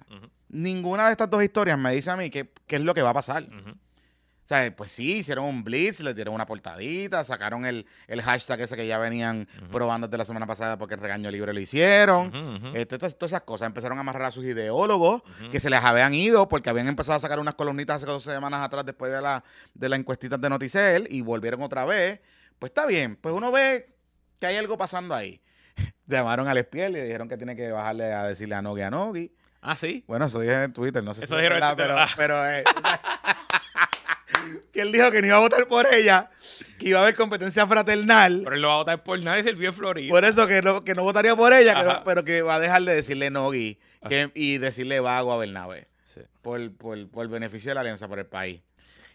ninguna 0.48 1.06
de 1.06 1.12
estas 1.12 1.30
dos 1.30 1.42
historias 1.42 1.78
me 1.78 1.92
dice 1.92 2.10
a 2.10 2.16
mí 2.16 2.30
qué, 2.30 2.50
qué 2.66 2.76
es 2.76 2.82
lo 2.82 2.94
que 2.94 3.02
va 3.02 3.10
a 3.10 3.14
pasar. 3.14 3.44
O 3.44 4.48
sea, 4.48 4.74
pues 4.74 4.90
sí, 4.90 5.16
hicieron 5.18 5.44
un 5.44 5.62
blitz, 5.62 6.00
le 6.00 6.14
dieron 6.14 6.32
una 6.34 6.46
portadita, 6.46 7.22
sacaron 7.22 7.66
el, 7.66 7.84
el 8.06 8.22
hashtag 8.22 8.62
ese 8.62 8.76
que 8.76 8.86
ya 8.86 8.96
venían 8.96 9.46
probando 9.70 10.06
desde 10.06 10.16
la 10.16 10.24
semana 10.24 10.46
pasada 10.46 10.78
porque 10.78 10.94
el 10.94 11.02
regaño 11.02 11.30
libre 11.30 11.52
lo 11.52 11.60
hicieron. 11.60 12.32
Este, 12.74 12.96
todas, 12.96 13.18
todas 13.18 13.32
esas 13.32 13.42
cosas 13.42 13.66
empezaron 13.66 13.98
a 13.98 14.00
amarrar 14.00 14.22
a 14.28 14.30
sus 14.30 14.46
ideólogos 14.46 15.20
que 15.52 15.60
se 15.60 15.68
les 15.68 15.84
habían 15.84 16.14
ido 16.14 16.48
porque 16.48 16.70
habían 16.70 16.88
empezado 16.88 17.16
a 17.16 17.20
sacar 17.20 17.38
unas 17.40 17.56
columnitas 17.56 17.96
hace 17.96 18.06
dos 18.06 18.22
semanas 18.24 18.64
atrás 18.64 18.86
después 18.86 19.12
de 19.12 19.20
la, 19.20 19.44
de 19.74 19.88
la 19.90 19.96
encuestita 19.96 20.38
de 20.38 20.48
Noticel 20.48 21.08
y 21.10 21.20
volvieron 21.20 21.60
otra 21.60 21.84
vez. 21.84 22.20
Pues 22.58 22.70
está 22.70 22.86
bien, 22.86 23.16
pues 23.16 23.34
uno 23.34 23.52
ve 23.52 23.94
que 24.40 24.46
hay 24.46 24.56
algo 24.56 24.78
pasando 24.78 25.14
ahí. 25.14 25.42
Llamaron 26.06 26.48
al 26.48 26.58
Espiel 26.58 26.92
y 26.92 26.94
le 27.00 27.04
dijeron 27.04 27.28
que 27.28 27.36
tiene 27.36 27.54
que 27.56 27.70
bajarle 27.70 28.12
a 28.12 28.24
decirle 28.24 28.54
a 28.54 28.62
Nogi 28.62 28.82
a 28.82 28.90
Nogi. 28.90 29.30
Ah, 29.60 29.76
sí. 29.76 30.04
Bueno, 30.06 30.26
eso 30.26 30.40
dije 30.40 30.62
en 30.62 30.72
Twitter, 30.72 31.02
no 31.02 31.12
sé 31.14 31.24
Eso 31.24 31.34
si 31.36 31.44
es 31.44 31.50
dijeron 31.50 31.60
verdad, 31.60 31.76
pero, 31.76 31.98
ah. 31.98 32.08
pero 32.16 32.46
eh, 32.50 32.64
o 32.76 32.80
sea, 32.80 33.00
que 34.72 34.80
él 34.82 34.92
dijo 34.92 35.10
que 35.10 35.20
no 35.20 35.26
iba 35.26 35.36
a 35.36 35.40
votar 35.40 35.66
por 35.66 35.92
ella, 35.92 36.30
que 36.78 36.88
iba 36.90 37.00
a 37.00 37.02
haber 37.02 37.14
competencia 37.16 37.66
fraternal. 37.66 38.42
Pero 38.44 38.56
él 38.56 38.62
no 38.62 38.68
va 38.68 38.74
a 38.74 38.78
votar 38.78 39.02
por 39.02 39.22
nadie 39.22 39.42
si 39.42 39.48
él 39.48 39.56
vive 39.56 39.72
Florida. 39.72 40.10
Por 40.10 40.24
eso 40.24 40.46
que 40.46 40.62
no, 40.62 40.82
que 40.82 40.94
no 40.94 41.02
votaría 41.02 41.34
por 41.34 41.52
ella, 41.52 41.74
que 41.74 41.82
no- 41.82 41.90
Ajá. 41.90 42.04
pero 42.04 42.24
que 42.24 42.42
va 42.42 42.54
a 42.54 42.60
dejar 42.60 42.82
de 42.82 42.94
decirle 42.94 43.30
Nogui 43.30 43.78
que- 44.08 44.30
y 44.34 44.58
decirle 44.58 45.00
vago 45.00 45.32
a 45.32 45.36
Bernabé 45.38 45.88
Sí. 46.04 46.20
por, 46.40 46.72
por, 46.76 47.10
por 47.10 47.24
el 47.24 47.28
beneficio 47.28 47.70
de 47.70 47.74
la 47.74 47.80
alianza 47.80 48.06
por 48.08 48.18
el 48.20 48.26
país. 48.26 48.62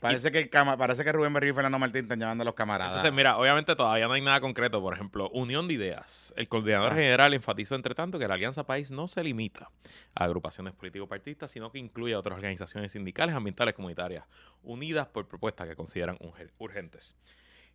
Parece 0.04 0.32
que 0.32 0.38
el 0.38 0.50
cama, 0.50 0.78
parece 0.78 1.04
que 1.04 1.12
Rubén 1.12 1.34
Berrío 1.34 1.52
y 1.52 1.56
Fernando 1.56 1.80
Martín 1.80 2.04
están 2.04 2.20
llamando 2.20 2.42
a 2.44 2.46
los 2.46 2.54
camaradas. 2.54 2.92
Entonces, 2.98 3.14
mira, 3.14 3.38
obviamente 3.38 3.76
todavía 3.76 4.06
no 4.08 4.14
hay 4.14 4.22
nada 4.22 4.40
concreto. 4.42 4.82
Por 4.82 4.94
ejemplo, 4.94 5.30
unión 5.32 5.68
de 5.68 5.74
ideas. 5.76 6.34
El 6.38 6.48
coordinador 6.50 6.92
Ah. 6.92 6.96
general 6.96 7.34
enfatizó, 7.34 7.76
entre 7.76 7.96
tanto, 7.96 8.20
que 8.20 8.28
la 8.28 8.34
Alianza 8.36 8.66
País 8.66 8.92
no 8.92 9.08
se 9.08 9.24
limita 9.24 9.72
a 10.14 10.24
agrupaciones 10.26 10.74
político-partistas, 10.74 11.50
sino 11.52 11.72
que 11.72 11.80
incluye 11.80 12.14
a 12.14 12.20
otras 12.20 12.36
organizaciones 12.36 12.92
sindicales, 12.92 13.36
ambientales, 13.36 13.74
comunitarias, 13.74 14.26
unidas 14.62 15.08
por 15.08 15.28
propuestas 15.28 15.68
que 15.68 15.76
consideran 15.76 16.18
urge- 16.20 16.52
urgentes. 16.60 17.16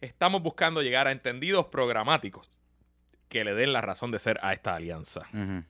Estamos 0.00 0.42
buscando 0.42 0.82
llegar 0.82 1.08
a 1.08 1.12
entendidos 1.12 1.66
programáticos 1.66 2.49
que 3.28 3.42
le 3.44 3.54
den 3.54 3.73
la 3.73 3.80
razón 3.80 4.11
de 4.11 4.18
ser 4.18 4.38
a 4.42 4.52
esta 4.52 4.75
alianza. 4.75 5.23
Ujú. 5.32 5.64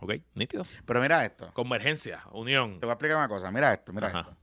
¿Ok? 0.00 0.14
Nítido. 0.34 0.64
Pero 0.84 1.00
mira 1.00 1.24
esto. 1.24 1.52
Convergencia, 1.52 2.22
unión. 2.32 2.80
Te 2.80 2.86
voy 2.86 2.90
a 2.90 2.94
explicar 2.94 3.18
una 3.18 3.28
cosa. 3.28 3.50
Mira 3.52 3.72
esto, 3.72 3.92
mira 3.92 4.08
Ajá. 4.08 4.20
esto. 4.20 4.36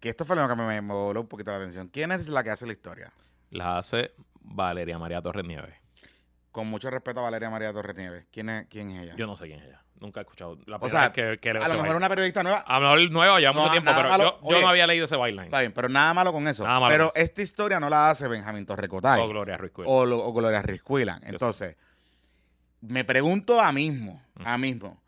Que 0.00 0.08
esto 0.10 0.24
fue 0.24 0.36
lo 0.36 0.46
que 0.48 0.54
me, 0.54 0.80
me 0.80 0.92
voló 0.94 1.20
un 1.20 1.26
poquito 1.28 1.50
la 1.50 1.56
atención. 1.58 1.88
¿Quién 1.88 2.12
es 2.12 2.28
la 2.28 2.42
que 2.44 2.50
hace 2.50 2.66
la 2.66 2.72
historia? 2.72 3.12
La 3.50 3.78
hace 3.78 4.12
Valeria 4.40 4.98
María 4.98 5.20
Torres 5.20 5.44
Nieves. 5.44 5.74
Con 6.52 6.66
mucho 6.68 6.90
respeto 6.90 7.20
a 7.20 7.24
Valeria 7.24 7.50
María 7.50 7.72
Torres 7.72 7.96
Nieves. 7.96 8.26
¿Quién 8.32 8.48
es, 8.48 8.66
quién 8.68 8.90
es 8.90 9.02
ella? 9.02 9.14
Yo 9.16 9.26
no 9.26 9.36
sé 9.36 9.46
quién 9.46 9.60
es 9.60 9.66
ella. 9.66 9.82
Nunca 10.00 10.20
he 10.20 10.22
escuchado. 10.22 10.56
La 10.66 10.76
O 10.76 10.88
sea, 10.88 11.12
que, 11.12 11.38
que 11.40 11.50
a 11.50 11.54
lo 11.54 11.60
mejor 11.60 11.78
baila. 11.80 11.96
una 11.96 12.08
periodista 12.08 12.42
nueva. 12.44 12.58
A 12.58 12.78
lo 12.78 12.86
mejor 12.96 13.10
nueva, 13.10 13.40
ya 13.40 13.52
No, 13.52 13.60
mucho 13.60 13.72
tiempo, 13.72 13.90
pero 13.96 14.08
malo. 14.08 14.24
yo, 14.24 14.40
yo 14.42 14.46
Oye. 14.56 14.60
no 14.62 14.68
había 14.68 14.86
leído 14.86 15.06
ese 15.06 15.16
byline. 15.16 15.44
Está 15.46 15.58
bien, 15.60 15.72
pero 15.72 15.88
nada 15.88 16.14
malo 16.14 16.32
con 16.32 16.46
eso. 16.46 16.62
Nada 16.64 16.78
malo 16.78 16.92
pero 16.92 17.04
con 17.10 17.20
eso. 17.20 17.24
esta 17.24 17.42
historia 17.42 17.80
no 17.80 17.90
la 17.90 18.10
hace 18.10 18.28
Benjamín 18.28 18.64
Torrecotay. 18.64 19.20
O 19.20 19.28
Gloria 19.28 19.56
Ruiz 19.56 19.72
Cuevas. 19.72 19.92
o, 19.92 20.06
lo- 20.06 20.24
o 20.24 20.32
Gloria 20.32 20.62
Rizquilán. 20.62 21.20
sé. 21.22 21.28
Entonces, 21.28 21.76
me 22.82 23.04
pregunto 23.04 23.60
a 23.60 23.72
mismo, 23.72 24.22
a 24.44 24.56
mismo. 24.56 25.02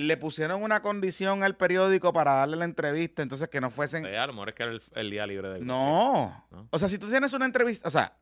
Le 0.00 0.16
pusieron 0.16 0.62
una 0.62 0.82
condición 0.82 1.42
al 1.42 1.56
periódico 1.56 2.12
para 2.12 2.34
darle 2.34 2.56
la 2.56 2.64
entrevista, 2.64 3.22
entonces 3.22 3.48
que 3.48 3.60
no 3.60 3.70
fuesen... 3.70 4.06
A 4.06 4.26
lo 4.26 4.32
mejor 4.32 4.50
es 4.50 4.54
que 4.54 4.62
era 4.62 4.72
el, 4.72 4.82
el 4.94 5.10
día 5.10 5.26
libre 5.26 5.48
del. 5.50 5.66
No. 5.66 6.46
¿No? 6.50 6.68
O 6.70 6.78
sea, 6.78 6.88
si 6.88 6.98
tú 6.98 7.08
tienes 7.08 7.32
una 7.32 7.46
entrevista, 7.46 7.86
o 7.88 7.90
sea, 7.90 8.14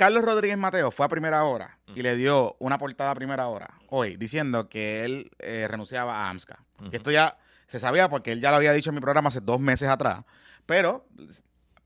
Carlos 0.00 0.24
Rodríguez 0.24 0.56
Mateo 0.56 0.90
fue 0.90 1.04
a 1.04 1.10
primera 1.10 1.44
hora 1.44 1.78
y 1.94 2.00
le 2.00 2.16
dio 2.16 2.56
una 2.58 2.78
portada 2.78 3.10
a 3.10 3.14
primera 3.14 3.48
hora 3.48 3.68
hoy 3.88 4.16
diciendo 4.16 4.66
que 4.68 5.04
él 5.04 5.30
eh, 5.38 5.66
renunciaba 5.68 6.22
a 6.24 6.30
AMSCA. 6.30 6.64
Que 6.90 6.96
esto 6.96 7.10
ya 7.10 7.36
se 7.66 7.78
sabía 7.78 8.08
porque 8.08 8.32
él 8.32 8.40
ya 8.40 8.50
lo 8.50 8.56
había 8.56 8.72
dicho 8.72 8.88
en 8.88 8.94
mi 8.94 9.02
programa 9.02 9.28
hace 9.28 9.42
dos 9.42 9.60
meses 9.60 9.90
atrás, 9.90 10.24
pero 10.64 11.06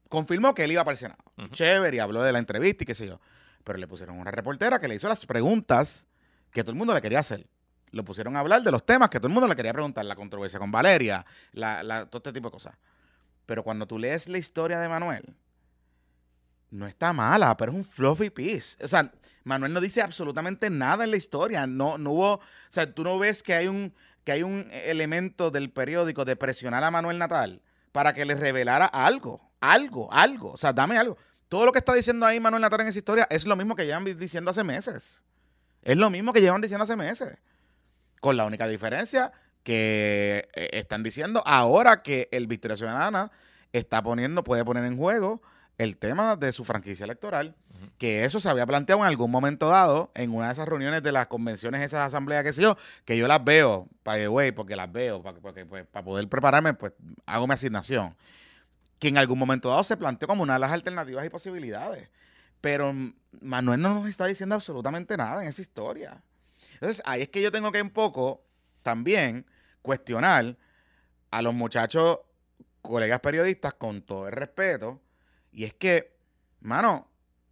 confirmó 0.08 0.54
que 0.54 0.62
él 0.62 0.70
iba 0.70 0.84
para 0.84 0.92
el 0.92 0.98
Senado. 0.98 1.24
Chévere, 1.50 1.96
y 1.96 1.98
habló 1.98 2.22
de 2.22 2.30
la 2.30 2.38
entrevista 2.38 2.84
y 2.84 2.86
qué 2.86 2.94
sé 2.94 3.08
yo. 3.08 3.20
Pero 3.64 3.80
le 3.80 3.88
pusieron 3.88 4.16
una 4.16 4.30
reportera 4.30 4.78
que 4.78 4.86
le 4.86 4.94
hizo 4.94 5.08
las 5.08 5.26
preguntas 5.26 6.06
que 6.52 6.62
todo 6.62 6.70
el 6.70 6.78
mundo 6.78 6.94
le 6.94 7.02
quería 7.02 7.18
hacer. 7.18 7.48
Lo 7.94 8.04
pusieron 8.04 8.36
a 8.36 8.40
hablar 8.40 8.62
de 8.62 8.70
los 8.72 8.84
temas 8.84 9.08
que 9.08 9.18
todo 9.18 9.28
el 9.28 9.34
mundo 9.34 9.46
le 9.46 9.54
quería 9.54 9.72
preguntar, 9.72 10.04
la 10.04 10.16
controversia 10.16 10.58
con 10.58 10.72
Valeria, 10.72 11.24
todo 11.54 12.18
este 12.18 12.32
tipo 12.32 12.48
de 12.48 12.52
cosas. 12.52 12.74
Pero 13.46 13.62
cuando 13.62 13.86
tú 13.86 13.98
lees 13.98 14.28
la 14.28 14.38
historia 14.38 14.80
de 14.80 14.88
Manuel, 14.88 15.22
no 16.70 16.88
está 16.88 17.12
mala, 17.12 17.56
pero 17.56 17.70
es 17.70 17.78
un 17.78 17.84
fluffy 17.84 18.30
piece. 18.30 18.82
O 18.82 18.88
sea, 18.88 19.12
Manuel 19.44 19.72
no 19.72 19.80
dice 19.80 20.02
absolutamente 20.02 20.70
nada 20.70 21.04
en 21.04 21.12
la 21.12 21.16
historia. 21.16 21.66
No, 21.68 21.96
no 21.96 22.10
hubo, 22.10 22.32
o 22.34 22.40
sea, 22.68 22.92
tú 22.92 23.04
no 23.04 23.16
ves 23.18 23.42
que 23.42 23.54
hay 23.54 23.68
un 23.68 23.94
que 24.24 24.32
hay 24.32 24.42
un 24.42 24.68
elemento 24.72 25.50
del 25.50 25.70
periódico 25.70 26.24
de 26.24 26.34
presionar 26.34 26.82
a 26.82 26.90
Manuel 26.90 27.18
Natal 27.18 27.60
para 27.92 28.14
que 28.14 28.24
le 28.24 28.34
revelara 28.34 28.86
algo, 28.86 29.52
algo, 29.60 30.12
algo. 30.12 30.52
O 30.52 30.56
sea, 30.56 30.72
dame 30.72 30.98
algo. 30.98 31.16
Todo 31.48 31.66
lo 31.66 31.72
que 31.72 31.78
está 31.78 31.92
diciendo 31.92 32.26
ahí 32.26 32.40
Manuel 32.40 32.62
Natal 32.62 32.80
en 32.80 32.88
esa 32.88 32.98
historia 32.98 33.26
es 33.30 33.46
lo 33.46 33.54
mismo 33.54 33.76
que 33.76 33.84
llevan 33.84 34.04
diciendo 34.18 34.50
hace 34.50 34.64
meses. 34.64 35.22
Es 35.82 35.96
lo 35.98 36.08
mismo 36.08 36.32
que 36.32 36.40
llevan 36.40 36.62
diciendo 36.62 36.82
hace 36.82 36.96
meses. 36.96 37.38
Con 38.24 38.38
la 38.38 38.46
única 38.46 38.66
diferencia 38.66 39.32
que 39.64 40.48
eh, 40.54 40.70
están 40.72 41.02
diciendo 41.02 41.42
ahora 41.44 42.02
que 42.02 42.30
el 42.32 42.46
Victoria 42.46 42.74
Ciudadana 42.74 43.30
está 43.74 44.02
poniendo, 44.02 44.42
puede 44.42 44.64
poner 44.64 44.82
en 44.86 44.96
juego 44.96 45.42
el 45.76 45.98
tema 45.98 46.34
de 46.34 46.50
su 46.52 46.64
franquicia 46.64 47.04
electoral, 47.04 47.54
que 47.98 48.24
eso 48.24 48.40
se 48.40 48.48
había 48.48 48.64
planteado 48.64 49.02
en 49.02 49.08
algún 49.08 49.30
momento 49.30 49.68
dado 49.68 50.10
en 50.14 50.34
una 50.34 50.46
de 50.46 50.54
esas 50.54 50.66
reuniones 50.66 51.02
de 51.02 51.12
las 51.12 51.26
convenciones, 51.26 51.82
esas 51.82 52.06
asambleas, 52.06 52.44
que 52.44 52.54
sé 52.54 52.62
yo, 52.62 52.78
que 53.04 53.18
yo 53.18 53.28
las 53.28 53.44
veo, 53.44 53.88
by 54.06 54.18
the 54.18 54.28
way, 54.28 54.52
porque 54.52 54.74
las 54.74 54.90
veo, 54.90 55.22
para, 55.22 55.38
porque, 55.38 55.66
pues, 55.66 55.86
para 55.86 56.02
poder 56.02 56.26
prepararme, 56.26 56.72
pues 56.72 56.94
hago 57.26 57.46
mi 57.46 57.52
asignación, 57.52 58.16
que 58.98 59.08
en 59.08 59.18
algún 59.18 59.38
momento 59.38 59.68
dado 59.68 59.84
se 59.84 59.98
planteó 59.98 60.28
como 60.28 60.44
una 60.44 60.54
de 60.54 60.60
las 60.60 60.72
alternativas 60.72 61.26
y 61.26 61.28
posibilidades. 61.28 62.08
Pero 62.62 62.90
mm, 62.94 63.12
Manuel 63.42 63.82
no 63.82 63.92
nos 63.92 64.08
está 64.08 64.24
diciendo 64.24 64.54
absolutamente 64.54 65.14
nada 65.14 65.42
en 65.42 65.50
esa 65.50 65.60
historia. 65.60 66.22
Entonces, 66.74 67.02
ahí 67.04 67.22
es 67.22 67.28
que 67.28 67.42
yo 67.42 67.50
tengo 67.50 67.72
que 67.72 67.82
un 67.82 67.90
poco 67.90 68.44
también 68.82 69.46
cuestionar 69.82 70.56
a 71.30 71.42
los 71.42 71.54
muchachos, 71.54 72.20
colegas 72.82 73.20
periodistas, 73.20 73.74
con 73.74 74.02
todo 74.02 74.28
el 74.28 74.32
respeto. 74.32 75.00
Y 75.50 75.64
es 75.64 75.74
que, 75.74 76.16
mano, 76.60 77.08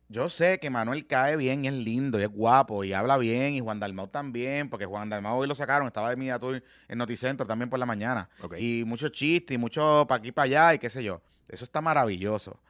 yo 0.09 0.29
sé 0.29 0.61
que 0.61 0.69
Manuel 0.69 1.07
cae 1.07 1.37
bien 1.37 1.65
y 1.65 1.69
es 1.69 1.75
lindo 1.75 2.21
y 2.21 2.23
es 2.23 2.29
guapo 2.29 2.85
y 2.85 2.93
habla 2.93 3.17
bien 3.17 3.55
y 3.55 3.61
Juan 3.61 3.81
Dalmau 3.81 4.09
también, 4.09 4.69
porque 4.69 4.85
Juan 4.85 5.09
Dalmau 5.09 5.39
hoy 5.39 5.49
lo 5.49 5.55
sacaron, 5.55 5.87
estaba 5.87 6.11
de 6.11 6.17
media 6.17 6.39
tour 6.39 6.63
en 6.89 6.99
Noticentro 6.99 7.47
también 7.47 7.71
por 7.71 7.79
la 7.79 7.87
mañana. 7.87 8.29
Y 8.59 8.85
muchos 8.85 9.11
chistes 9.11 9.55
y 9.55 9.59
mucho 9.59 10.05
para 10.07 10.19
aquí 10.19 10.31
para 10.31 10.45
allá 10.45 10.75
y 10.75 10.79
qué 10.79 10.91
sé 10.91 11.03
yo. 11.03 11.23
Eso 11.49 11.65
está 11.65 11.81
maravilloso. 11.81 12.61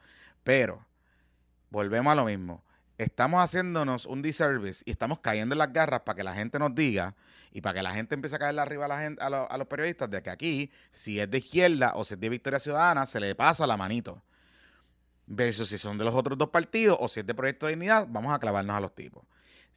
Pero, 0.43 0.85
volvemos 1.69 2.11
a 2.11 2.15
lo 2.15 2.25
mismo. 2.25 2.63
Estamos 2.97 3.41
haciéndonos 3.43 4.05
un 4.05 4.21
disservice 4.21 4.83
y 4.85 4.91
estamos 4.91 5.19
cayendo 5.19 5.53
en 5.55 5.59
las 5.59 5.73
garras 5.73 6.01
para 6.01 6.15
que 6.15 6.23
la 6.23 6.33
gente 6.33 6.59
nos 6.59 6.75
diga 6.75 7.15
y 7.51 7.61
para 7.61 7.75
que 7.75 7.83
la 7.83 7.93
gente 7.93 8.15
empiece 8.15 8.35
a 8.35 8.39
caerle 8.39 8.61
arriba 8.61 8.85
a, 8.85 8.87
la 8.87 8.99
gente, 8.99 9.21
a, 9.23 9.29
lo- 9.29 9.49
a 9.51 9.57
los 9.57 9.67
periodistas 9.67 10.09
de 10.11 10.21
que 10.21 10.29
aquí, 10.29 10.71
si 10.91 11.19
es 11.19 11.29
de 11.29 11.39
izquierda 11.39 11.93
o 11.95 12.03
si 12.05 12.13
es 12.13 12.19
de 12.19 12.29
Victoria 12.29 12.59
Ciudadana, 12.59 13.05
se 13.05 13.19
le 13.19 13.33
pasa 13.35 13.65
la 13.65 13.77
manito. 13.77 14.21
Versus 15.25 15.69
si 15.69 15.77
son 15.77 15.97
de 15.97 16.03
los 16.05 16.13
otros 16.13 16.37
dos 16.37 16.49
partidos 16.49 16.97
o 16.99 17.07
si 17.07 17.21
es 17.21 17.25
de 17.25 17.33
Proyecto 17.33 17.65
de 17.65 17.71
Dignidad, 17.73 18.07
vamos 18.09 18.33
a 18.33 18.39
clavarnos 18.39 18.75
a 18.75 18.79
los 18.79 18.93
tipos. 18.93 19.23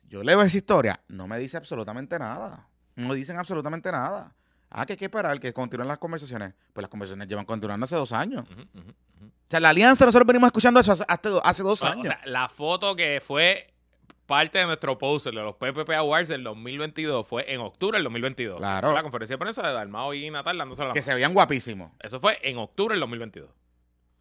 Yo 0.08 0.22
leo 0.22 0.42
esa 0.42 0.56
historia, 0.56 1.00
no 1.08 1.26
me 1.26 1.38
dice 1.38 1.56
absolutamente 1.56 2.18
nada. 2.18 2.68
No 2.96 3.12
dicen 3.14 3.38
absolutamente 3.38 3.90
nada. 3.92 4.34
Ah, 4.76 4.86
que 4.86 4.92
hay 4.92 4.96
que 4.98 5.04
esperar 5.06 5.40
que 5.40 5.52
continúen 5.52 5.88
las 5.88 5.98
conversaciones. 5.98 6.52
Pues 6.72 6.82
las 6.82 6.90
conversaciones 6.90 7.28
llevan 7.28 7.44
continuando 7.46 7.84
hace 7.84 7.96
dos 7.96 8.12
años. 8.12 8.46
O 8.48 9.48
sea, 9.48 9.60
la 9.60 9.70
alianza, 9.70 10.04
nosotros 10.04 10.26
venimos 10.26 10.48
escuchando 10.48 10.80
eso 10.80 10.92
hace, 10.92 11.04
hace 11.08 11.28
do- 11.28 11.44
hace 11.44 11.62
dos 11.62 11.82
o 11.82 11.86
años. 11.86 12.06
sea, 12.08 12.20
la 12.24 12.48
foto 12.48 12.94
que 12.96 13.22
fue 13.24 13.72
parte 14.26 14.58
de 14.58 14.66
nuestro 14.66 14.98
poster 14.98 15.32
de 15.32 15.40
los 15.40 15.54
PPP 15.54 15.90
Awards 15.94 16.28
del 16.28 16.42
2022 16.42 17.26
fue 17.26 17.52
en 17.52 17.60
octubre 17.60 17.96
del 17.96 18.04
2022. 18.04 18.58
Claro. 18.58 18.92
La 18.92 19.02
conferencia 19.02 19.34
de 19.34 19.38
prensa 19.38 19.62
de 19.66 19.72
Dalmao 19.72 20.12
y 20.14 20.28
Natal 20.30 20.58
dándose 20.58 20.82
la 20.82 20.88
Que 20.88 20.98
mano. 21.00 21.04
se 21.04 21.14
veían 21.14 21.32
guapísimos. 21.32 21.92
Eso 22.00 22.18
fue 22.20 22.38
en 22.42 22.58
octubre 22.58 22.94
del 22.94 23.00
2022. 23.00 23.48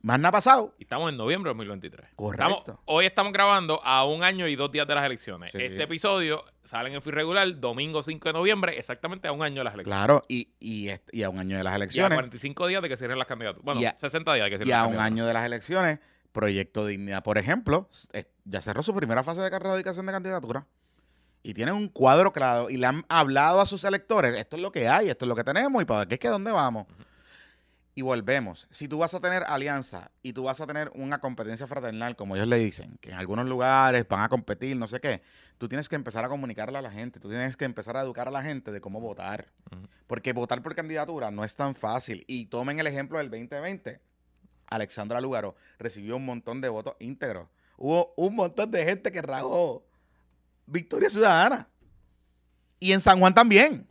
Más 0.06 0.20
nada 0.20 0.30
ha 0.30 0.32
pasado. 0.34 0.76
Y 0.78 0.84
estamos 0.84 1.10
en 1.10 1.18
noviembre 1.18 1.50
del 1.50 1.58
2023. 1.58 2.12
Correcto. 2.16 2.58
Estamos- 2.60 2.80
hoy 2.86 3.06
estamos 3.08 3.34
grabando 3.34 3.82
a 3.84 4.06
un 4.06 4.22
año 4.22 4.48
y 4.48 4.56
dos 4.56 4.72
días 4.72 4.88
de 4.88 4.94
las 4.94 5.04
elecciones. 5.04 5.52
Sí. 5.52 5.58
Este 5.60 5.82
episodio 5.82 6.46
sale 6.64 6.90
en 6.90 6.96
el 6.96 7.02
feed 7.02 7.14
regular 7.14 7.60
domingo 7.60 8.04
5 8.04 8.30
de 8.30 8.34
noviembre, 8.34 8.78
exactamente 8.78 9.28
a 9.28 9.32
un 9.32 9.42
año 9.42 9.62
de 9.62 9.64
las 9.64 9.74
elecciones. 9.74 9.98
Claro, 9.98 10.24
y, 10.28 10.50
y, 10.60 10.92
y 11.12 11.24
a 11.24 11.30
un 11.30 11.40
año 11.40 11.58
de 11.58 11.64
las 11.64 11.72
Y 11.72 11.74
a 11.74 11.78
elecciones. 11.78 12.16
45 12.18 12.68
días 12.68 12.84
de 12.84 12.90
que 12.90 12.98
cierren 12.98 13.18
las 13.18 13.28
candidaturas. 13.28 13.66
Bueno, 13.66 13.82
Y 13.82 13.86
a- 13.86 13.96
60 13.98 14.32
días 14.36 14.46
de 14.46 14.50
que 14.52 14.56
Y 14.56 14.58
cierren 14.60 14.76
a 14.76 14.84
las 14.84 14.92
un 14.94 15.00
año 15.00 15.26
de 15.26 15.34
las 15.34 15.44
elecciones, 15.44 15.98
Proyecto 16.32 16.86
Dignidad, 16.86 17.24
por 17.24 17.40
ejemplo, 17.40 17.90
ya 18.44 18.62
cerró 18.62 18.84
su 18.84 18.94
primera 18.94 19.24
fase 19.24 19.42
de 19.42 19.48
erradicación 19.48 20.06
de 20.06 20.12
candidatura. 20.12 20.68
Y 21.42 21.56
tienen 21.56 21.74
un 21.74 21.88
cuadro 21.90 22.32
claro. 22.32 22.70
Y 22.70 22.78
le 22.78 22.86
han 22.86 23.06
hablado 23.10 23.60
a 23.60 23.66
sus 23.66 23.84
electores, 23.86 24.36
esto 24.36 24.56
es 24.56 24.62
lo 24.62 24.72
que 24.72 24.88
hay, 24.88 25.10
esto 25.10 25.26
es 25.26 25.30
lo 25.30 25.36
que 25.36 25.44
tenemos 25.44 25.82
y 25.82 25.86
para 25.86 26.06
qué 26.06 26.16
es 26.16 26.20
que 26.20 26.28
dónde 26.28 26.52
vamos. 26.52 26.86
Y 27.98 28.02
volvemos. 28.02 28.68
Si 28.70 28.90
tú 28.90 28.98
vas 28.98 29.14
a 29.14 29.22
tener 29.22 29.44
alianza 29.44 30.12
y 30.22 30.34
tú 30.34 30.44
vas 30.44 30.60
a 30.60 30.68
tener 30.68 30.92
una 30.96 31.20
competencia 31.20 31.66
fraternal, 31.66 32.18
como 32.18 32.36
ellos 32.36 32.50
le 32.50 32.58
dicen, 32.58 32.98
que 33.00 33.12
en 33.12 33.16
algunos 33.16 33.46
lugares 33.46 34.06
van 34.06 34.22
a 34.22 34.28
competir, 34.28 34.76
no 34.76 34.86
sé 34.86 35.00
qué, 35.00 35.22
tú 35.58 35.70
tienes 35.70 35.88
que 35.88 35.96
empezar 35.96 36.26
a 36.26 36.28
comunicarle 36.28 36.78
a 36.78 36.82
la 36.82 36.92
gente, 36.92 37.22
tú 37.22 37.30
tienes 37.30 37.56
que 37.56 37.64
empezar 37.64 37.96
a 37.96 38.02
educar 38.02 38.28
a 38.28 38.32
la 38.32 38.44
gente 38.44 38.74
de 38.74 38.82
cómo 38.82 39.00
votar. 39.00 39.48
Porque 40.08 40.34
votar 40.34 40.62
por 40.62 40.76
candidatura 40.76 41.32
no 41.32 41.46
es 41.46 41.56
tan 41.56 41.74
fácil. 41.74 42.26
Y 42.28 42.48
tomen 42.48 42.80
el 42.80 42.88
ejemplo 42.88 43.18
del 43.18 43.30
2020. 43.30 44.02
Alexandra 44.68 45.22
Lugaro 45.22 45.56
recibió 45.80 46.18
un 46.18 46.26
montón 46.26 46.60
de 46.60 46.68
votos 46.68 46.96
íntegros. 47.00 47.48
Hubo 47.78 48.14
un 48.18 48.36
montón 48.36 48.72
de 48.72 48.84
gente 48.84 49.10
que 49.10 49.22
ragó 49.22 49.86
Victoria 50.66 51.10
Ciudadana. 51.10 51.70
Y 52.78 52.92
en 52.92 53.00
San 53.00 53.20
Juan 53.20 53.34
también. 53.34 53.88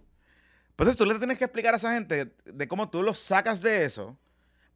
Entonces 0.74 0.96
tú 0.96 1.04
le 1.06 1.16
tienes 1.18 1.38
que 1.38 1.44
explicar 1.44 1.74
a 1.74 1.76
esa 1.76 1.92
gente 1.94 2.34
de 2.44 2.68
cómo 2.68 2.88
tú 2.90 3.02
los 3.02 3.18
sacas 3.18 3.60
de 3.60 3.84
eso 3.84 4.16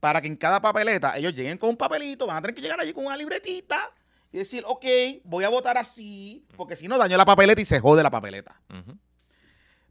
para 0.00 0.20
que 0.20 0.28
en 0.28 0.36
cada 0.36 0.60
papeleta 0.62 1.16
ellos 1.16 1.34
lleguen 1.34 1.58
con 1.58 1.70
un 1.70 1.76
papelito, 1.76 2.26
van 2.26 2.36
a 2.36 2.40
tener 2.42 2.54
que 2.54 2.62
llegar 2.62 2.78
allí 2.80 2.92
con 2.92 3.04
una 3.06 3.16
libretita 3.16 3.90
y 4.30 4.38
decir, 4.38 4.62
ok, 4.66 4.84
voy 5.24 5.42
a 5.44 5.48
votar 5.48 5.76
así, 5.76 6.44
porque 6.56 6.76
si 6.76 6.86
no 6.86 6.98
daño 6.98 7.16
la 7.16 7.24
papeleta 7.24 7.60
y 7.60 7.64
se 7.64 7.80
jode 7.80 8.02
la 8.02 8.10
papeleta. 8.10 8.60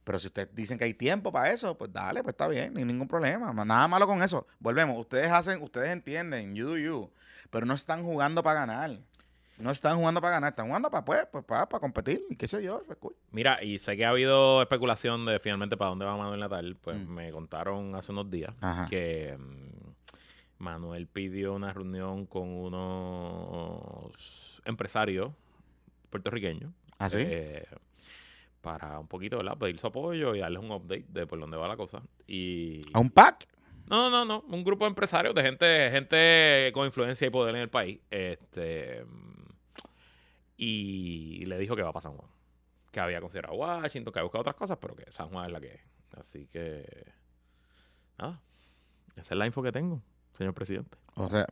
Pero 0.05 0.19
si 0.19 0.27
ustedes 0.27 0.47
dicen 0.55 0.77
que 0.77 0.85
hay 0.85 0.93
tiempo 0.93 1.31
para 1.33 1.51
eso, 1.51 1.77
pues 1.77 1.91
dale, 1.91 2.23
pues 2.23 2.33
está 2.33 2.47
bien, 2.47 2.73
ni 2.73 2.85
ningún 2.85 3.09
problema. 3.09 3.51
ma- 3.51 3.65
Nada 3.65 3.89
malo 3.89 4.07
con 4.07 4.23
eso. 4.23 4.47
Volvemos, 4.59 4.97
ustedes 4.97 5.29
hacen, 5.29 5.61
ustedes 5.61 5.89
entienden, 5.89 6.55
you 6.55 6.65
do 6.67 6.77
you, 6.77 7.11
pero 7.49 7.65
no 7.65 7.73
están 7.73 8.03
jugando 8.05 8.41
para 8.41 8.61
ganar. 8.61 8.91
No 9.57 9.71
están 9.71 9.97
jugando 9.97 10.21
para 10.21 10.33
ganar, 10.33 10.49
están 10.51 10.67
jugando 10.67 10.91
para 10.91 11.03
pues, 11.03 11.27
pues, 11.31 11.43
para, 11.43 11.67
para 11.67 11.79
competir 11.81 12.23
y 12.29 12.35
qué 12.35 12.47
sé 12.47 12.61
yo, 12.61 12.83
pues 12.85 12.97
cool. 12.99 13.15
Mira, 13.31 13.63
y 13.63 13.79
sé 13.79 13.97
que 13.97 14.05
ha 14.05 14.09
habido 14.09 14.61
especulación 14.61 15.25
de 15.25 15.39
finalmente 15.39 15.75
para 15.77 15.89
dónde 15.89 16.05
va 16.05 16.15
Manuel 16.15 16.39
Natal. 16.39 16.77
Pues 16.79 16.97
Mm. 16.97 17.09
me 17.13 17.31
contaron 17.31 17.95
hace 17.95 18.11
unos 18.11 18.29
días 18.29 18.55
Ajá. 18.61 18.85
que 18.87 19.35
mm, 19.37 20.63
Manuel 20.63 21.07
pidió 21.07 21.53
una 21.55 21.73
reunión 21.73 22.25
con 22.27 22.47
unos 23.37 24.61
empresarios 24.65 25.31
puertorriqueños. 26.09 26.71
¿Así? 26.99 27.19
eh, 27.21 27.65
para 28.61 28.99
un 28.99 29.07
poquito, 29.07 29.37
¿verdad? 29.37 29.57
Pedir 29.57 29.79
su 29.79 29.87
apoyo 29.87 30.35
y 30.35 30.39
darles 30.39 30.61
un 30.61 30.71
update 30.71 31.05
de 31.09 31.25
por 31.27 31.39
dónde 31.39 31.57
va 31.57 31.67
la 31.67 31.77
cosa. 31.77 32.01
Y. 32.27 32.81
¿A 32.93 32.99
un 32.99 33.09
pack? 33.09 33.47
No, 33.89 34.09
no, 34.09 34.25
no. 34.25 34.41
Un 34.49 34.63
grupo 34.63 34.83
de 34.85 34.89
empresarios, 34.89 35.33
de 35.33 35.41
gente, 35.41 35.89
gente 35.91 36.71
con 36.73 36.85
influencia 36.85 37.25
y 37.27 37.29
poder 37.29 37.55
en 37.55 37.61
el 37.61 37.69
país. 37.69 37.99
Este. 38.09 39.05
Y 40.57 41.45
le 41.45 41.57
dijo 41.59 41.75
que 41.75 41.83
va 41.83 41.93
para 41.93 42.01
San 42.01 42.17
Juan. 42.17 42.29
Que 42.91 42.99
había 42.99 43.21
considerado 43.21 43.55
Washington, 43.55 44.11
que 44.11 44.19
había 44.19 44.25
buscado 44.25 44.41
otras 44.41 44.55
cosas, 44.55 44.77
pero 44.81 44.95
que 44.95 45.09
San 45.11 45.29
Juan 45.29 45.45
es 45.45 45.51
la 45.51 45.61
que 45.61 45.75
es. 45.75 45.81
Así 46.17 46.47
que. 46.47 47.13
Nada. 48.17 48.41
Esa 49.15 49.33
es 49.33 49.37
la 49.37 49.45
info 49.45 49.61
que 49.61 49.71
tengo, 49.71 50.01
señor 50.33 50.53
presidente. 50.53 50.97
O 51.15 51.29
sea. 51.29 51.47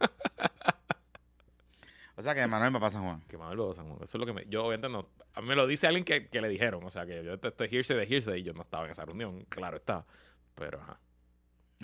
o 2.16 2.22
sea 2.22 2.34
que 2.34 2.46
Manuel 2.46 2.74
va 2.74 2.80
para 2.80 2.90
San 2.90 3.02
Juan. 3.02 3.20
Que 3.28 3.36
Manuel 3.36 3.60
va 3.60 3.70
a 3.70 3.74
San 3.74 3.86
Juan. 3.86 3.98
Eso 4.02 4.16
es 4.16 4.20
lo 4.20 4.26
que 4.26 4.32
me. 4.32 4.46
Yo, 4.48 4.64
obviamente, 4.64 4.88
no. 4.88 5.08
A 5.34 5.42
mí 5.42 5.48
me 5.48 5.56
lo 5.56 5.66
dice 5.66 5.86
alguien 5.86 6.04
que, 6.04 6.28
que 6.28 6.40
le 6.40 6.48
dijeron. 6.48 6.82
O 6.84 6.90
sea, 6.90 7.04
que 7.04 7.22
yo 7.22 7.34
estoy 7.34 7.68
hearsay 7.70 7.96
de 7.96 8.06
hearsay 8.06 8.40
y 8.40 8.42
yo 8.42 8.54
no 8.54 8.62
estaba 8.62 8.86
en 8.86 8.92
esa 8.92 9.04
reunión. 9.04 9.44
Claro 9.48 9.76
está. 9.76 10.06
Pero, 10.54 10.80
ajá. 10.80 10.98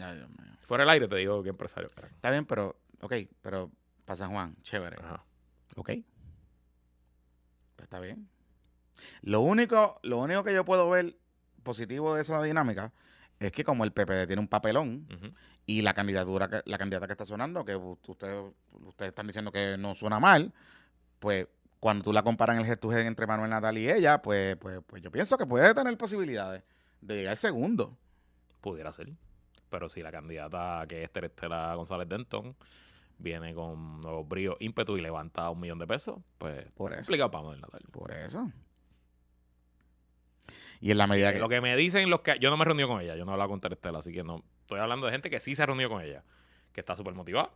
Ay, 0.01 0.16
Dios 0.16 0.31
mío. 0.31 0.53
Fuera 0.61 0.83
del 0.83 0.90
aire 0.90 1.09
te 1.09 1.16
digo 1.16 1.42
qué 1.42 1.51
empresario. 1.51 1.90
Está 1.90 2.31
bien, 2.31 2.44
pero, 2.44 2.77
ok, 3.01 3.14
pero 3.42 3.71
para 4.05 4.16
San 4.16 4.31
Juan, 4.31 4.57
chévere. 4.62 4.97
Ajá. 5.03 5.25
Ok. 5.79 5.91
Pues 7.77 7.85
está 7.85 8.01
bien. 8.01 8.29
Lo 9.23 9.41
único, 9.41 10.01
lo 10.03 10.19
único 10.19 10.43
que 10.43 10.53
yo 10.53 10.64
puedo 10.64 10.91
ver 10.91 11.17
positivo 11.62 12.14
de 12.14 12.23
esa 12.23 12.43
dinámica 12.43 12.93
es 13.38 13.53
que 13.53 13.62
como 13.62 13.85
el 13.85 13.93
PPD 13.93 14.27
tiene 14.27 14.41
un 14.41 14.49
papelón 14.49 15.07
y 15.67 15.83
la 15.83 15.95
candidatura, 15.95 16.49
que- 16.49 16.62
la 16.64 16.79
candidata 16.79 17.07
que 17.07 17.12
está 17.12 17.25
sonando, 17.25 17.64
que 17.64 17.77
ustedes, 17.77 18.53
ustedes 18.73 19.11
están 19.11 19.27
diciendo 19.29 19.53
que 19.53 19.77
no 19.79 19.95
suena 19.95 20.19
mal, 20.19 20.53
pues 21.21 21.47
cuando 21.79 22.03
tú 22.03 22.12
la 22.12 22.25
comparas 22.25 22.55
en 22.55 22.62
el 22.62 22.67
gesto 22.67 22.91
entre 22.93 23.27
Manuel 23.29 23.51
Natal 23.51 23.79
y 23.79 23.88
ella, 23.88 24.21
pues, 24.21 24.57
pues, 24.57 24.81
pues 24.85 25.01
yo 25.01 25.12
pienso 25.12 25.38
que 25.38 25.47
puede 25.47 25.73
tener 25.75 25.97
posibilidades 25.97 26.64
de 27.01 27.17
llegar 27.19 27.37
segundo. 27.37 27.97
Pudiera 28.61 28.91
ser. 28.91 29.12
Pero 29.71 29.88
si 29.88 30.03
la 30.03 30.11
candidata 30.11 30.85
que 30.88 31.05
es 31.05 31.12
Terestela 31.12 31.73
González 31.77 32.09
Denton 32.09 32.57
viene 33.19 33.55
con 33.55 34.01
nuevos 34.01 34.27
bríos, 34.29 34.57
ímpetu 34.61 34.97
y 34.97 35.01
levanta 35.01 35.51
un 35.51 35.61
millón 35.61 35.79
de 35.79 35.87
pesos, 35.87 36.19
pues 36.39 36.65
Por 36.73 36.93
eso. 36.93 37.03
complicado 37.03 37.31
para 37.31 37.43
Manuel 37.43 37.61
Natal. 37.61 37.81
Por 37.91 38.13
eso. 38.13 38.51
Y 40.81 40.93
en 40.93 40.99
la 40.99 41.07
medida 41.07 41.33
que... 41.33 41.41
Lo 41.41 41.49
que 41.49 41.61
me 41.61 41.77
dicen 41.77 42.09
los 42.09 42.21
que... 42.21 42.39
Yo 42.41 42.51
no 42.51 42.57
me 42.57 42.63
he 42.63 42.67
reunido 42.67 42.89
con 42.89 43.01
ella, 43.01 43.17
yo 43.17 43.25
no 43.25 43.33
he 43.33 43.35
hablado 43.35 43.51
con 43.51 43.61
Terestela, 43.61 43.99
así 43.99 44.13
que 44.13 44.23
no... 44.23 44.45
Estoy 44.61 44.81
hablando 44.81 45.07
de 45.07 45.13
gente 45.13 45.31
que 45.31 45.41
sí 45.41 45.55
se 45.55 45.63
ha 45.63 45.67
reunido 45.67 45.91
con 45.91 46.03
ella, 46.03 46.23
que 46.73 46.81
está 46.81 46.95
súper 46.95 47.15
motivada, 47.15 47.51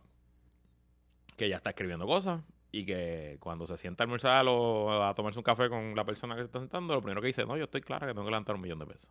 que 1.37 1.47
ya 1.47 1.57
está 1.57 1.69
escribiendo 1.69 2.05
cosas 2.05 2.41
y 2.71 2.85
que 2.85 3.37
cuando 3.39 3.67
se 3.67 3.77
sienta 3.77 4.03
a 4.03 4.05
almorzar 4.05 4.45
o 4.47 5.03
a 5.03 5.13
tomarse 5.13 5.39
un 5.39 5.43
café 5.43 5.69
con 5.69 5.95
la 5.95 6.03
persona 6.03 6.35
que 6.35 6.41
se 6.41 6.45
está 6.45 6.59
sentando, 6.59 6.95
lo 6.95 7.01
primero 7.01 7.21
que 7.21 7.27
dice, 7.27 7.45
no, 7.45 7.55
yo 7.55 7.65
estoy 7.65 7.81
clara 7.81 8.07
que 8.07 8.13
tengo 8.13 8.25
que 8.25 8.31
levantar 8.31 8.55
un 8.55 8.61
millón 8.61 8.79
de 8.79 8.87
pesos. 8.87 9.09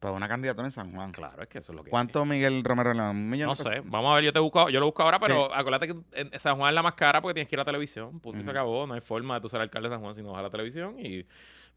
Para 0.00 0.12
una 0.14 0.28
candidatura 0.28 0.66
en 0.66 0.72
San 0.72 0.92
Juan. 0.92 1.10
Claro, 1.12 1.42
es 1.42 1.48
que 1.48 1.58
eso 1.58 1.72
es 1.72 1.76
lo 1.76 1.82
que... 1.82 1.90
¿Cuánto 1.90 2.24
Miguel 2.24 2.62
Romero? 2.62 2.90
¿Un 2.92 3.30
millón 3.30 3.48
No 3.48 3.54
de 3.54 3.64
pesos? 3.64 3.72
sé, 3.72 3.82
vamos 3.86 4.12
a 4.12 4.16
ver, 4.16 4.24
yo 4.24 4.32
te 4.32 4.38
busco, 4.40 4.68
yo 4.68 4.78
lo 4.80 4.86
busco 4.86 5.02
ahora, 5.02 5.18
pero 5.18 5.52
acuérdate 5.54 5.88
que 5.88 5.94
en 6.12 6.38
San 6.38 6.56
Juan 6.56 6.68
es 6.70 6.74
la 6.74 6.82
más 6.82 6.94
cara 6.94 7.20
porque 7.22 7.34
tienes 7.34 7.48
que 7.48 7.56
ir 7.56 7.60
a 7.60 7.64
televisión, 7.64 8.20
punto 8.20 8.38
y 8.38 8.42
se 8.42 8.50
Ujú. 8.50 8.58
acabó, 8.58 8.86
no 8.86 8.94
hay 8.94 9.00
forma 9.00 9.34
de 9.36 9.40
tú 9.40 9.48
ser 9.48 9.60
alcalde 9.60 9.88
de 9.88 9.94
San 9.94 10.02
Juan 10.02 10.14
si 10.14 10.22
no 10.22 10.30
vas 10.32 10.40
a 10.40 10.42
la 10.42 10.50
televisión 10.50 10.96
y 10.98 11.24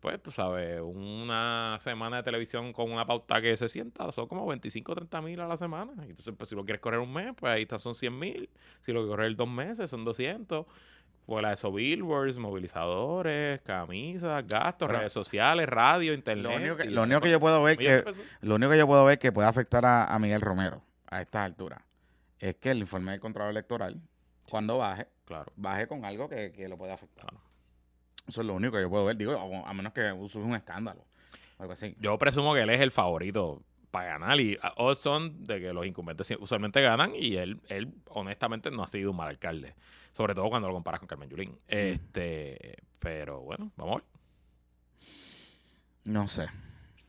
pues 0.02 0.22
tú 0.22 0.32
sabes, 0.32 0.80
una 0.82 1.78
semana 1.82 2.18
de 2.18 2.24
televisión 2.24 2.72
con 2.74 2.92
una 2.92 3.06
pauta 3.06 3.42
que 3.42 3.56
se 3.58 3.68
sienta 3.68 4.12
son 4.12 4.28
como 4.28 4.46
25 4.48 4.92
o 4.92 4.96
30 4.96 5.22
mil 5.22 5.40
a 5.42 5.48
la 5.48 5.58
semana, 5.58 5.92
entonces 6.02 6.34
pues 6.38 6.50
si 6.50 6.56
lo 6.56 6.64
quieres 6.66 6.82
correr 6.82 7.00
un 7.00 7.12
mes, 7.14 7.34
pues 7.38 7.54
ahí 7.54 7.62
está, 7.64 7.78
son 7.78 7.96
100 7.96 8.18
mil, 8.18 8.50
si 8.82 8.92
lo 8.92 9.00
quieres 9.02 9.12
correr 9.16 9.36
dos 9.36 9.50
meses 9.50 9.90
son 9.90 10.04
200, 10.06 10.66
pues 11.30 11.42
la 11.44 11.50
de 11.50 11.54
esos 11.54 11.74
billboards, 11.74 12.38
movilizadores, 12.38 13.62
camisas, 13.62 14.46
gastos, 14.48 14.88
Bueno, 14.88 15.00
redes 15.00 15.14
sociales, 15.14 15.68
radio, 15.70 16.14
internet. 16.14 16.44
Lo 16.52 16.56
único 16.58 16.76
que, 16.78 16.86
y- 16.86 16.90
lo 16.90 17.04
único 17.04 17.22
que 17.22 17.32
yo 17.32 17.40
puedo 17.40 17.62
ver 17.64 17.78
de 17.78 17.84
que 18.04 18.04
lo 18.42 18.56
único 18.56 18.72
que 18.72 18.78
yo 18.78 18.88
puedo 18.88 19.06
ver 19.06 19.20
que 19.20 19.32
puede 19.32 19.48
afectar 19.48 19.86
a, 19.86 20.06
a 20.06 20.20
Miguel 20.20 20.42
Romero 20.42 20.82
a 21.10 21.22
estas 21.22 21.46
alturas 21.46 21.80
es 22.40 22.56
que 22.56 22.72
el 22.72 22.80
informe 22.80 23.12
del 23.12 23.20
Contralor 23.20 23.52
Electoral 23.52 24.00
cuando 24.50 24.78
baje 24.80 25.08
Claro, 25.26 25.52
baje 25.56 25.88
con 25.88 26.06
algo 26.06 26.28
que, 26.28 26.52
que 26.52 26.68
lo 26.68 26.76
puede 26.78 26.92
afectar. 26.92 27.24
claro. 27.26 27.40
Eso 28.28 28.42
es 28.42 28.48
lo 28.48 28.56
único 28.56 28.74
que 28.76 28.82
yo 28.82 28.90
puedo 28.90 29.06
ver. 29.06 29.16
Digo, 29.16 29.34
a 29.66 29.70
a 29.70 29.74
menos 29.74 29.94
que 29.94 30.02
surja 30.30 30.40
un 30.48 30.56
escándalo 30.56 31.06
algo 31.60 31.74
así. 31.74 31.96
Yo 32.00 32.18
presumo 32.18 32.54
que 32.56 32.62
él 32.62 32.70
es 32.72 32.80
el 32.82 32.90
favorito 32.92 33.62
para 33.92 34.08
ganar 34.18 34.40
y 34.40 34.58
ah, 34.62 34.74
odds 34.78 35.00
son 35.00 35.44
de 35.46 35.60
que 35.60 35.74
los 35.74 35.86
incumbentes 35.86 36.32
usualmente 36.40 36.82
ganan 36.82 37.14
y 37.16 37.36
él, 37.38 37.60
él 37.70 37.92
honestamente 38.08 38.72
no 38.72 38.82
ha 38.84 38.88
sido 38.88 39.12
un 39.12 39.18
mal 39.18 39.30
alcalde, 39.30 39.74
sobre 40.14 40.36
todo 40.36 40.50
cuando 40.50 40.68
lo 40.68 40.74
comparas 40.74 41.00
con 41.00 41.08
Carmen 41.08 41.30
Yulín. 41.30 41.58
Este, 41.68 42.78
pero 43.00 43.42
bueno, 43.42 43.72
vamos 43.76 43.94
a 43.94 43.96
ver. 43.98 44.06
No 46.06 46.28
sé. 46.28 46.48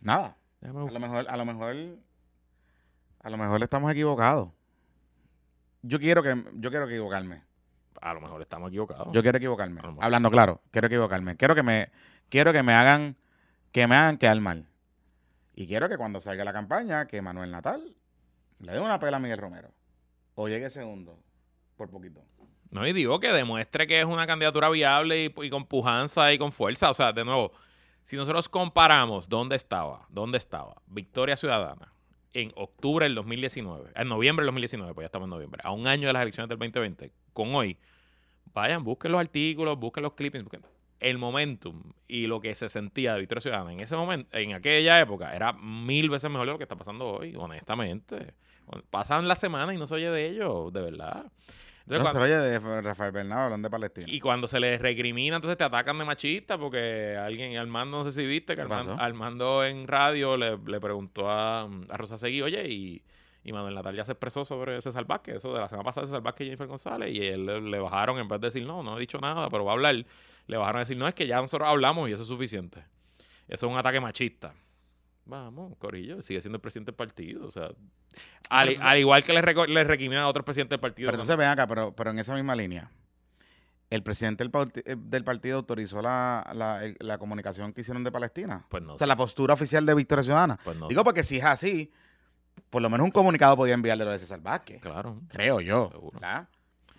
Nada. 0.01 0.37
Déjame 0.61 0.89
A 0.89 0.93
lo 0.93 1.01
mejor, 1.01 1.27
a 1.29 1.37
lo 1.37 1.45
mejor, 1.45 1.77
a 3.23 3.31
lo 3.31 3.37
mejor 3.37 3.63
estamos 3.63 3.91
equivocados. 3.91 4.51
Yo 5.83 5.99
quiero 5.99 6.23
que, 6.23 6.45
yo 6.55 6.71
quiero 6.71 6.87
equivocarme. 6.87 7.43
A 8.01 8.15
lo 8.15 8.21
mejor 8.21 8.43
estamos 8.43 8.69
equivocados. 8.69 9.09
Yo 9.13 9.23
quiero 9.23 9.39
equivocarme. 9.39 9.81
Hablando 10.01 10.31
claro, 10.31 10.61
quiero 10.71 10.87
equivocarme. 10.87 11.37
Quiero 11.37 11.55
que 11.55 11.63
me, 11.63 11.91
quiero 12.29 12.53
que 12.53 12.63
me 12.63 12.73
hagan, 12.73 13.17
que 13.73 13.87
me 13.87 13.97
hagan 13.97 14.19
quedar 14.19 14.41
mal. 14.41 14.67
Y 15.55 15.67
quiero 15.67 15.89
que 15.89 15.97
cuando 15.97 16.21
salga 16.21 16.45
la 16.45 16.53
campaña, 16.53 17.07
que 17.07 17.21
Manuel 17.21 17.51
Natal 17.51 17.95
le 18.61 18.73
dé 18.73 18.81
una 18.81 18.99
pela 18.99 19.17
a 19.17 19.21
Miguel 19.21 19.39
Romero. 19.39 19.71
O 20.35 20.49
llegue 20.49 20.71
segundo. 20.71 21.19
Por 21.77 21.91
poquito. 21.91 22.23
No, 22.71 22.87
y 22.87 22.93
digo 22.93 23.19
que 23.19 23.33
demuestre 23.33 23.87
que 23.87 24.01
es 24.01 24.07
una 24.07 24.27
candidatura 24.27 24.69
viable 24.69 25.25
y, 25.25 25.51
con 25.51 25.67
pujanza 25.67 26.33
y 26.33 26.39
con 26.39 26.53
fuerza. 26.53 26.91
O 26.91 26.95
sea, 26.95 27.13
de 27.13 27.25
nuevo, 27.25 27.53
si 28.03 28.17
nosotros 28.17 28.49
comparamos 28.49 29.29
dónde 29.29 29.57
estaba, 29.57 30.07
dónde 30.09 30.39
estaba 30.39 30.81
Victoria 30.87 31.37
Ciudadana 31.37 31.93
en 32.33 32.53
octubre 32.55 33.05
del 33.05 33.17
2019, 33.17 33.91
en 33.95 34.09
noviembre 34.09 34.45
del 34.45 34.49
2019, 34.49 34.95
pues 34.95 35.03
ya 35.03 35.07
estamos 35.07 35.27
en 35.27 35.31
noviembre, 35.31 35.61
a 35.65 35.73
un 35.73 35.89
año 35.89 36.07
de 36.07 36.13
las 36.13 36.23
elecciones 36.23 36.49
del 36.49 36.59
2020, 36.59 37.13
con 37.33 37.53
hoy, 37.57 37.77
vayan, 38.55 38.85
busquen 38.85 39.11
los 39.11 39.21
artículos, 39.21 39.77
busquen 39.77 40.05
los 40.05 40.13
clippings, 40.13 40.45
busquen 40.45 40.63
el 41.01 41.19
momentum 41.19 41.83
y 42.07 42.27
lo 42.27 42.41
que 42.41 42.55
se 42.55 42.69
sentía 42.69 43.15
de 43.15 43.21
Victoria 43.21 43.41
Ciudadana 43.41 43.73
en 43.73 43.81
ese 43.81 43.97
momento, 43.97 44.37
en 44.37 44.53
aquella 44.53 45.01
época, 45.01 45.35
era 45.35 45.53
mil 45.55 46.09
veces 46.11 46.31
mejor 46.31 46.47
de 46.47 46.53
lo 46.53 46.59
que 46.59 46.65
está 46.65 46.77
pasando 46.77 47.07
hoy, 47.07 47.35
honestamente. 47.37 48.35
Pasan 48.91 49.27
las 49.27 49.41
semanas 49.41 49.75
y 49.75 49.79
no 49.79 49.89
se 49.89 49.95
oye 49.95 50.11
de 50.11 50.27
ellos, 50.27 50.73
de 50.73 50.81
verdad. 50.83 51.33
Entonces, 51.91 52.15
no 52.15 52.21
se 52.21 52.33
oye 52.33 52.37
de 52.37 52.81
Rafael 52.81 53.13
Bernardo 53.13 53.45
hablando 53.45 53.67
de 53.67 53.71
Palestina. 53.71 54.07
Y 54.09 54.21
cuando 54.21 54.47
se 54.47 54.61
les 54.61 54.81
recrimina, 54.81 55.37
entonces 55.37 55.59
te 55.59 55.65
atacan 55.65 55.99
de 55.99 56.05
machista 56.05 56.57
porque 56.59 57.17
alguien, 57.17 57.57
Armando, 57.57 57.99
no 57.99 58.05
sé 58.05 58.13
si 58.13 58.27
viste, 58.27 58.55
que 58.55 58.63
Armando, 58.63 58.97
Armando, 58.99 59.65
en 59.65 59.89
radio 59.89 60.37
le, 60.37 60.81
preguntó 60.81 61.29
a, 61.29 61.63
a 61.63 61.97
Rosa 61.97 62.17
Seguí, 62.17 62.43
oye, 62.43 62.69
y 62.69 63.03
y 63.43 63.53
Manuel 63.53 63.75
Natal 63.75 63.97
ya 63.97 64.05
se 64.05 64.13
expresó 64.13 64.45
sobre 64.45 64.81
César 64.83 65.07
Vázquez, 65.07 65.37
eso 65.37 65.55
de 65.55 65.61
la 65.61 65.69
semana 65.69 65.85
pasada 65.85 66.07
César 66.07 66.21
Vázquez 66.21 66.45
y 66.45 66.49
Jennifer 66.49 66.67
González, 66.67 67.13
y 67.13 67.27
él 67.27 67.71
le, 67.71 67.79
bajaron, 67.79 68.19
en 68.19 68.29
vez 68.29 68.41
de 68.41 68.49
decir, 68.49 68.67
no, 68.67 68.83
no 68.83 68.97
he 68.97 69.01
dicho 69.01 69.19
nada, 69.19 69.49
pero 69.49 69.65
va 69.65 69.73
a 69.73 69.75
hablar, 69.75 69.95
le 70.47 70.57
bajaron 70.57 70.79
a 70.79 70.81
decir, 70.81 70.97
no, 70.97 71.09
es 71.09 71.15
que 71.15 71.27
ya 71.27 71.41
nosotros 71.41 71.69
hablamos 71.69 72.09
y 72.09 72.13
eso 72.13 72.23
es 72.23 72.29
suficiente. 72.29 72.85
Eso 73.49 73.67
es 73.67 73.73
un 73.73 73.79
ataque 73.79 73.99
machista. 73.99 74.55
Vamos, 75.25 75.77
Corillo, 75.79 76.23
sigue 76.23 76.41
siendo 76.41 76.57
el 76.57 76.61
presidente 76.61 76.91
del 76.91 76.97
partido. 76.97 77.47
O 77.47 77.51
sea, 77.51 77.71
al, 78.49 78.99
igual 78.99 79.23
que 79.23 79.33
le, 79.33 79.43
le 79.43 80.17
a 80.19 80.29
otros 80.29 80.45
presidentes 80.45 80.71
del 80.71 80.81
partido. 80.81 81.09
Pero 81.09 81.17
entonces 81.17 81.37
ven 81.37 81.49
acá, 81.49 81.67
pero, 81.67 81.95
pero 81.95 82.11
en 82.11 82.19
esa 82.19 82.35
misma 82.35 82.55
línea. 82.55 82.91
¿El 83.91 84.05
presidente 84.05 84.45
del, 84.45 85.25
partido 85.25 85.57
autorizó 85.57 86.01
la, 86.01 86.95
la, 87.01 87.19
comunicación 87.19 87.73
que 87.73 87.81
hicieron 87.81 88.05
de 88.05 88.13
Palestina? 88.13 88.65
Pues 88.69 88.85
no. 88.85 88.95
O 88.95 88.99
sea, 88.99 89.09
la 89.09 89.17
postura 89.17 89.55
oficial 89.55 89.85
de 89.85 89.95
Victoria 89.95 90.23
Ciudadana. 90.23 90.61
Pues 90.63 90.77
no. 90.77 90.87
Digo 90.87 91.03
porque 91.03 91.25
si 91.25 91.39
es 91.39 91.45
así, 91.45 91.93
por 92.71 92.83
lo 92.83 92.89
menos 92.89 93.05
un 93.05 93.11
comunicado 93.11 93.57
podía 93.57 93.75
enviarle 93.75 94.05
lo 94.05 94.13
de 94.13 94.21
César 94.21 94.41
Vázquez. 94.41 94.81
Claro. 94.81 95.21
Creo 95.29 95.61
yo. 95.61 95.91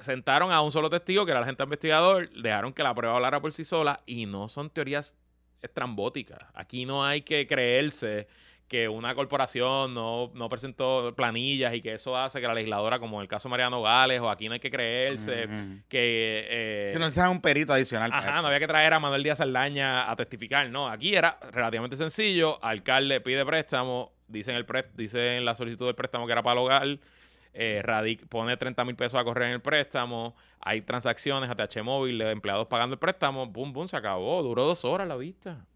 sentaron 0.00 0.52
a 0.52 0.60
un 0.60 0.70
solo 0.70 0.90
testigo, 0.90 1.24
que 1.24 1.30
era 1.30 1.40
el 1.40 1.44
agente 1.44 1.62
investigador. 1.62 2.28
Dejaron 2.30 2.74
que 2.74 2.82
la 2.82 2.94
prueba 2.94 3.16
hablara 3.16 3.40
por 3.40 3.54
sí 3.54 3.64
sola. 3.64 4.02
Y 4.04 4.26
no 4.26 4.48
son 4.48 4.68
teorías 4.68 5.16
estrambótica. 5.62 6.50
Aquí 6.54 6.86
no 6.86 7.04
hay 7.04 7.22
que 7.22 7.46
creerse 7.46 8.26
que 8.68 8.88
una 8.88 9.14
corporación 9.14 9.94
no, 9.94 10.32
presentó 10.50 11.14
planillas 11.14 11.74
y 11.74 11.80
que 11.80 11.94
eso 11.94 12.16
hace 12.16 12.40
que 12.40 12.48
la 12.48 12.54
legisladora, 12.54 12.98
como 12.98 13.18
en 13.18 13.22
el 13.22 13.28
caso 13.28 13.48
de 13.48 13.50
Mariano 13.50 13.80
Gales, 13.80 14.20
o 14.20 14.28
aquí 14.28 14.48
no 14.48 14.54
hay 14.54 14.60
que 14.60 14.70
creerse 14.70 15.48
que... 15.88 16.46
Eh, 16.50 16.90
que 16.92 16.98
no 16.98 17.08
sea 17.10 17.30
un 17.30 17.40
perito 17.40 17.72
adicional. 17.72 18.10
Ajá, 18.12 18.42
no 18.42 18.48
había 18.48 18.58
que 18.58 18.66
traer 18.66 18.92
a 18.92 18.98
Manuel 18.98 19.22
Díaz 19.22 19.40
Aldaña 19.40 20.10
a 20.10 20.16
testificar, 20.16 20.68
no. 20.68 20.88
Aquí 20.88 21.14
era 21.14 21.38
relativamente 21.52 21.96
sencillo, 21.96 22.62
alcalde 22.64 23.20
pide 23.20 23.46
préstamo, 23.46 24.12
dicen, 24.26 24.56
el 24.56 24.66
dice 24.94 25.36
en 25.36 25.44
la 25.44 25.54
solicitud 25.54 25.86
del 25.86 25.94
préstamo 25.94 26.26
que 26.26 26.32
era 26.32 26.42
para 26.42 26.54
el 26.54 26.66
hogar, 26.66 26.98
eh, 27.56 27.80
Radic 27.82 28.26
pone 28.28 28.56
30 28.56 28.84
mil 28.84 28.96
pesos 28.96 29.20
a 29.20 29.24
correr 29.24 29.48
en 29.48 29.54
el 29.54 29.62
préstamo, 29.62 30.36
hay 30.60 30.82
transacciones, 30.82 31.50
ATH 31.50 31.82
móvil, 31.82 32.20
empleados 32.20 32.66
pagando 32.68 32.94
el 32.94 32.98
préstamo, 32.98 33.46
boom, 33.46 33.72
boom, 33.72 33.88
se 33.88 33.96
acabó. 33.96 34.42
Duró 34.42 34.64
dos 34.64 34.84
horas 34.84 35.08
la 35.08 35.16
vista. 35.16 35.66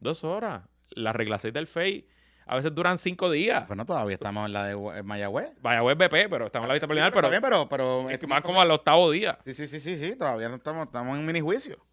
Dos 0.00 0.24
horas. 0.24 0.62
La 0.90 1.12
regla 1.12 1.38
6 1.38 1.52
del 1.52 1.66
FEI 1.66 2.06
a 2.46 2.54
veces 2.54 2.72
duran 2.72 2.96
cinco 2.96 3.28
días. 3.28 3.66
Bueno, 3.66 3.84
todavía 3.84 4.14
estamos 4.14 4.46
en 4.46 4.52
la 4.52 4.66
de 4.66 5.02
Mayagüez. 5.02 5.50
Mayagüez 5.62 5.98
BP, 5.98 6.30
pero 6.30 6.46
estamos 6.46 6.66
en 6.66 6.68
la 6.68 6.74
vista 6.74 6.86
preliminar. 6.86 7.12
pero, 7.12 7.28
pero, 7.40 7.68
pero, 7.68 8.08
es 8.08 8.28
más 8.28 8.40
como 8.42 8.60
al 8.60 8.70
octavo 8.70 9.10
día. 9.10 9.36
Sí, 9.40 9.52
sí, 9.52 9.66
sí, 9.66 9.80
sí, 9.80 9.96
sí. 9.96 10.14
Todavía 10.14 10.48
no 10.48 10.54
estamos, 10.54 10.86
estamos 10.86 11.18
en 11.18 11.26
mini 11.26 11.40
juicio. 11.40 11.84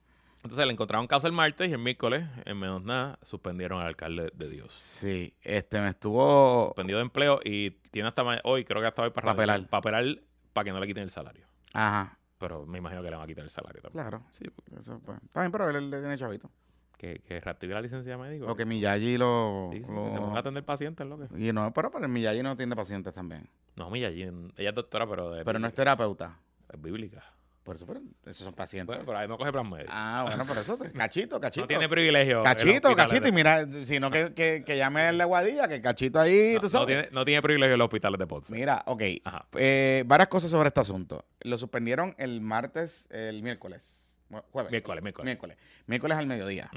Entonces 0.44 0.66
le 0.66 0.74
encontraron 0.74 1.08
causa 1.08 1.28
el 1.28 1.34
martes 1.34 1.70
y 1.70 1.72
el 1.72 1.80
miércoles, 1.80 2.26
en 2.44 2.60
menos 2.60 2.84
nada, 2.84 3.18
suspendieron 3.24 3.80
al 3.80 3.88
alcalde 3.88 4.30
de 4.36 4.50
Dios. 4.50 4.74
Sí, 4.74 5.34
este 5.42 5.80
me 5.80 5.88
estuvo. 5.88 6.68
Suspendido 6.68 7.00
de 7.00 7.04
empleo 7.04 7.40
y 7.46 7.72
tiene 7.92 8.10
hasta 8.10 8.24
hoy, 8.44 8.66
creo 8.66 8.82
que 8.82 8.88
hasta 8.88 9.04
hoy 9.04 9.10
para 9.12 9.28
papelar. 9.28 9.66
Papelar 9.68 10.06
para 10.52 10.66
que 10.66 10.72
no 10.74 10.82
le 10.82 10.88
quiten 10.88 11.04
el 11.04 11.10
salario. 11.10 11.48
Ajá. 11.72 12.18
Pero 12.38 12.66
me 12.66 12.78
imagino 12.78 13.02
que 13.02 13.10
le 13.10 13.16
van 13.16 13.24
a 13.24 13.28
quitar 13.28 13.46
el 13.46 13.50
salario 13.50 13.82
también. 13.82 14.04
Claro. 14.04 14.26
Sí, 14.32 14.44
eso, 14.78 15.00
pues, 15.06 15.18
Está 15.24 15.40
bien, 15.40 15.52
pero 15.52 15.70
él, 15.70 15.90
le 15.90 16.00
tiene 16.00 16.18
chavito. 16.18 16.52
Que, 16.98 17.20
que 17.20 17.40
reactive 17.40 17.74
la 17.74 17.82
licencia 17.82 18.18
médica. 18.18 18.46
O 18.46 18.56
que 18.56 18.66
Miyagi 18.66 19.18
lo. 19.18 19.70
Sí, 19.72 19.82
sí, 19.82 19.92
lo... 19.94 20.36
a 20.36 20.40
atender 20.40 20.66
pacientes, 20.66 21.08
lo 21.08 21.18
que. 21.18 21.28
Y 21.40 21.54
no, 21.54 21.74
pero, 21.74 21.90
pero 21.90 22.08
Miyagi 22.10 22.44
no 22.44 22.52
atiende 22.52 22.76
pacientes 22.76 23.14
también. 23.14 23.48
No, 23.78 23.90
Miyagi, 23.90 24.24
ella 24.58 24.70
es 24.70 24.76
doctora, 24.76 25.08
pero. 25.08 25.32
pero 25.46 25.58
no 25.58 25.68
es 25.68 25.74
terapeuta. 25.74 26.38
Es 26.70 26.82
bíblica. 26.82 27.24
Por 27.64 27.78
eso, 27.78 27.86
pero 27.88 28.02
esos 28.26 28.44
son 28.44 28.54
pacientes. 28.54 28.88
Bueno, 28.94 29.04
pero 29.06 29.18
ahí 29.18 29.28
no 29.28 29.38
coge 29.38 29.52
plan 29.54 29.70
médico. 29.70 29.90
ah, 29.94 30.26
bueno, 30.28 30.46
por 30.46 30.58
eso. 30.58 30.78
te- 30.78 30.92
Cachito, 30.94 31.40
cachito. 31.40 31.62
no 31.64 31.68
tiene 31.70 31.88
privilegio. 31.88 32.44
Cachito, 32.44 32.94
cachito. 32.94 33.28
Y 33.28 33.32
mira, 33.32 33.66
sino 33.84 34.12
que, 34.12 34.34
que, 34.34 34.64
que 34.66 34.76
llame 34.76 35.08
el 35.08 35.18
de 35.18 35.24
Guadilla, 35.24 35.70
que 35.70 35.82
cachito 35.82 36.20
ahí, 36.20 36.56
no, 36.56 36.60
tú 36.60 36.66
no 36.66 36.70
sabes. 36.70 36.88
tiene, 36.88 37.10
no 37.12 37.24
tiene 37.24 37.42
privilegio 37.42 37.74
en 37.76 37.80
los 37.80 37.86
hospitales 37.86 38.20
de 38.20 38.28
Ponce. 38.28 38.54
Mira, 38.54 38.84
ok. 38.86 39.02
Ajá. 39.24 39.46
Eh, 39.54 40.04
varias 40.06 40.28
cosas 40.28 40.52
sobre 40.52 40.68
este 40.68 40.82
asunto. 40.82 41.24
Lo 41.40 41.58
suspendieron 41.58 42.14
el 42.18 42.42
martes, 42.42 43.08
el 43.12 43.42
miércoles. 43.42 44.18
Jue- 44.30 44.44
Jueves. 44.52 44.72
Miércoles, 44.72 45.02
miércoles. 45.02 45.26
Miércoles. 45.26 45.58
Miércoles 45.88 46.18
al 46.18 46.28
mediodía. 46.28 46.70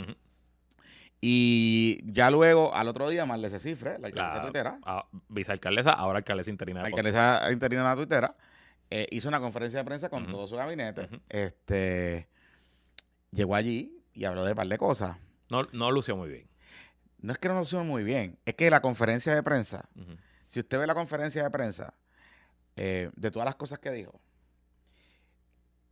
Y 1.20 1.98
ya 2.04 2.30
luego, 2.30 2.74
al 2.74 2.88
otro 2.88 3.08
día, 3.08 3.24
Marlese 3.24 3.58
Cifre, 3.58 3.98
la 3.98 4.08
alcaldesa 4.08 4.36
La 4.36 4.42
tuitera, 4.42 4.78
ah, 4.84 5.06
vicealcaldesa, 5.28 5.90
ahora 5.92 6.18
alcaldesa 6.18 6.50
interina 6.50 6.80
la 6.82 6.86
de 6.86 6.90
Ponce. 6.92 7.08
alcaldesa 7.08 7.52
interina 7.52 7.82
de 7.82 7.88
la 7.88 7.96
tuitera, 7.96 8.34
eh, 8.90 9.06
hizo 9.10 9.28
una 9.28 9.40
conferencia 9.40 9.78
de 9.80 9.84
prensa 9.84 10.08
con 10.08 10.26
todo 10.26 10.46
su 10.46 10.56
gabinete. 10.56 11.08
Este 11.28 12.28
llegó 13.32 13.54
allí 13.54 14.02
y 14.14 14.24
habló 14.24 14.44
de 14.44 14.52
un 14.52 14.56
par 14.56 14.66
de 14.68 14.78
cosas. 14.78 15.16
No, 15.50 15.62
no 15.72 15.90
lució 15.90 16.16
muy 16.16 16.28
bien. 16.28 16.48
No 17.18 17.32
es 17.32 17.38
que 17.38 17.48
no 17.48 17.60
hicieron 17.62 17.86
muy 17.88 18.02
bien, 18.04 18.38
es 18.44 18.54
que 18.54 18.68
la 18.70 18.80
conferencia 18.80 19.34
de 19.34 19.42
prensa, 19.42 19.88
si 20.44 20.60
usted 20.60 20.78
ve 20.78 20.86
la 20.86 20.94
conferencia 20.94 21.42
de 21.42 21.50
prensa, 21.50 21.94
eh, 22.76 23.10
de 23.16 23.30
todas 23.30 23.46
las 23.46 23.54
cosas 23.56 23.78
que 23.78 23.90
dijo, 23.90 24.20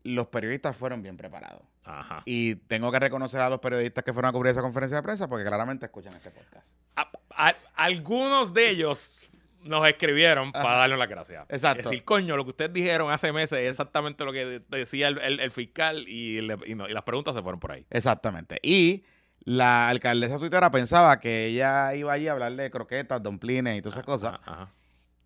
los 0.05 0.27
periodistas 0.29 0.77
fueron 0.77 1.03
bien 1.03 1.17
preparados. 1.17 1.63
Ajá. 1.85 2.23
Y 2.27 2.57
tengo 2.57 2.93
que 2.93 2.99
reconocer 2.99 3.41
a 3.41 3.49
los 3.49 3.61
periodistas 3.61 4.05
que 4.05 4.13
fueron 4.13 4.29
a 4.29 4.33
cubrir 4.33 4.51
esa 4.51 4.61
conferencia 4.63 4.97
de 4.99 5.03
prensa 5.03 5.29
porque 5.29 5.45
claramente 5.47 5.87
escuchan 5.87 6.15
este 6.15 6.31
podcast. 6.31 6.67
A- 6.97 7.11
a- 7.31 7.55
algunos 7.75 8.53
de 8.53 8.69
ellos 8.71 9.29
nos 9.65 9.87
escribieron 9.89 10.53
para 10.53 10.77
darnos 10.77 10.99
las 10.99 11.09
gracias. 11.09 11.47
Exacto. 11.49 11.81
Es 11.83 11.87
decir, 11.91 12.05
coño, 12.05 12.37
lo 12.37 12.45
que 12.45 12.51
ustedes 12.51 12.73
dijeron 12.73 13.11
hace 13.11 13.33
meses 13.33 13.59
es 13.59 13.71
exactamente 13.71 14.25
lo 14.25 14.33
que 14.33 14.45
de- 14.47 14.61
decía 14.79 15.09
el, 15.09 15.19
el- 15.19 15.41
el 15.41 15.51
fiscal 15.51 16.07
y, 16.09 16.41
le- 16.43 16.59
y 16.67 16.75
no- 16.75 16.89
y 16.89 16.93
las 16.93 17.03
preguntas 17.05 17.35
se 17.35 17.43
fueron 17.43 17.59
por 17.61 17.73
ahí. 17.73 17.87
Exactamente. 17.91 18.59
Y 18.63 19.05
la 19.41 19.89
alcaldesa 19.89 20.39
tuitera 20.39 20.71
pensaba 20.71 21.19
que 21.21 21.47
ella 21.47 21.95
iba 21.95 22.13
allí 22.13 22.29
a 22.29 22.33
hablar 22.33 22.53
de 22.55 22.71
croquetas, 22.71 23.23
domplines 23.23 23.79
y 23.79 23.83
todas 23.83 23.97
esas 23.97 24.07
cosas. 24.07 24.39
Ajá. 24.45 24.71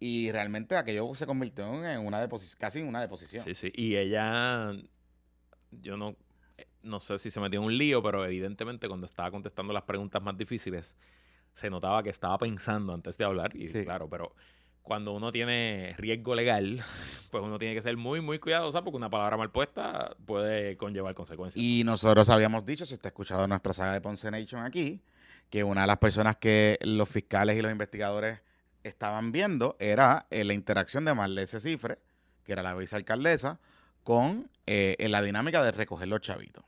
Y 0.00 0.30
realmente 0.30 0.76
aquello 0.76 1.12
se 1.14 1.26
convirtió 1.26 1.84
en 1.84 2.06
una 2.06 2.20
deposición, 2.20 2.58
casi 2.60 2.78
en 2.80 2.86
una 2.88 3.00
deposición. 3.00 3.44
Sí, 3.44 3.54
sí. 3.54 3.72
Y 3.74 3.96
ella, 3.96 4.70
yo 5.72 5.96
no, 5.96 6.16
no 6.82 7.00
sé 7.00 7.18
si 7.18 7.30
se 7.32 7.40
metió 7.40 7.58
en 7.60 7.66
un 7.66 7.76
lío, 7.76 8.02
pero 8.02 8.24
evidentemente 8.24 8.86
cuando 8.88 9.06
estaba 9.06 9.30
contestando 9.32 9.72
las 9.72 9.82
preguntas 9.82 10.22
más 10.22 10.36
difíciles, 10.38 10.94
se 11.54 11.70
notaba 11.70 12.02
que 12.02 12.10
estaba 12.10 12.38
pensando 12.38 12.92
antes 12.94 13.18
de 13.18 13.24
hablar. 13.24 13.54
Y 13.56 13.68
Sí. 13.68 13.84
claro, 13.84 14.08
pero 14.08 14.34
cuando 14.82 15.12
uno 15.12 15.30
tiene 15.30 15.94
riesgo 15.98 16.34
legal, 16.34 16.82
pues 17.30 17.42
uno 17.44 17.58
tiene 17.58 17.74
que 17.74 17.82
ser 17.82 17.96
muy, 17.96 18.20
muy 18.20 18.38
cuidadosa 18.38 18.82
porque 18.82 18.96
una 18.96 19.10
palabra 19.10 19.36
mal 19.36 19.50
puesta 19.50 20.16
puede 20.24 20.76
conllevar 20.76 21.14
consecuencias. 21.14 21.62
Y 21.62 21.82
nosotros 21.84 22.30
habíamos 22.30 22.64
dicho, 22.64 22.86
si 22.86 22.94
ha 22.94 23.06
escuchado 23.06 23.46
nuestra 23.46 23.72
saga 23.72 23.92
de 23.92 24.00
Ponce 24.00 24.30
Nation 24.30 24.62
aquí, 24.64 25.00
que 25.50 25.64
una 25.64 25.82
de 25.82 25.86
las 25.86 25.98
personas 25.98 26.36
que 26.36 26.78
los 26.82 27.08
fiscales 27.08 27.56
y 27.56 27.62
los 27.62 27.70
investigadores 27.72 28.40
estaban 28.82 29.32
viendo 29.32 29.76
era 29.78 30.26
eh, 30.30 30.44
la 30.44 30.54
interacción 30.54 31.04
de 31.04 31.14
Marlese 31.14 31.60
Cifre, 31.60 31.98
que 32.44 32.52
era 32.52 32.62
la 32.62 32.74
vicealcaldesa, 32.74 33.58
con 34.04 34.50
eh, 34.66 34.96
en 34.98 35.12
la 35.12 35.20
dinámica 35.20 35.62
de 35.62 35.70
recoger 35.70 36.08
los 36.08 36.20
chavitos. 36.20 36.64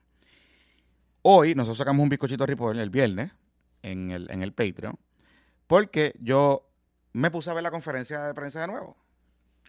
Hoy 1.23 1.55
nosotros 1.55 1.79
sacamos 1.79 2.03
un 2.03 2.09
bizcochito 2.09 2.45
report 2.47 2.79
el 2.79 2.91
viernes 2.91 3.33
en 3.83 4.11
el, 4.11 4.31
en 4.31 4.43
el 4.43 4.53
Patreon, 4.53 4.99
porque 5.67 6.15
yo 6.21 6.69
me 7.13 7.31
puse 7.31 7.51
a 7.51 7.55
ver 7.55 7.63
la 7.63 7.71
conferencia 7.71 8.23
de 8.23 8.35
prensa 8.35 8.61
de 8.61 8.67
nuevo. 8.69 8.97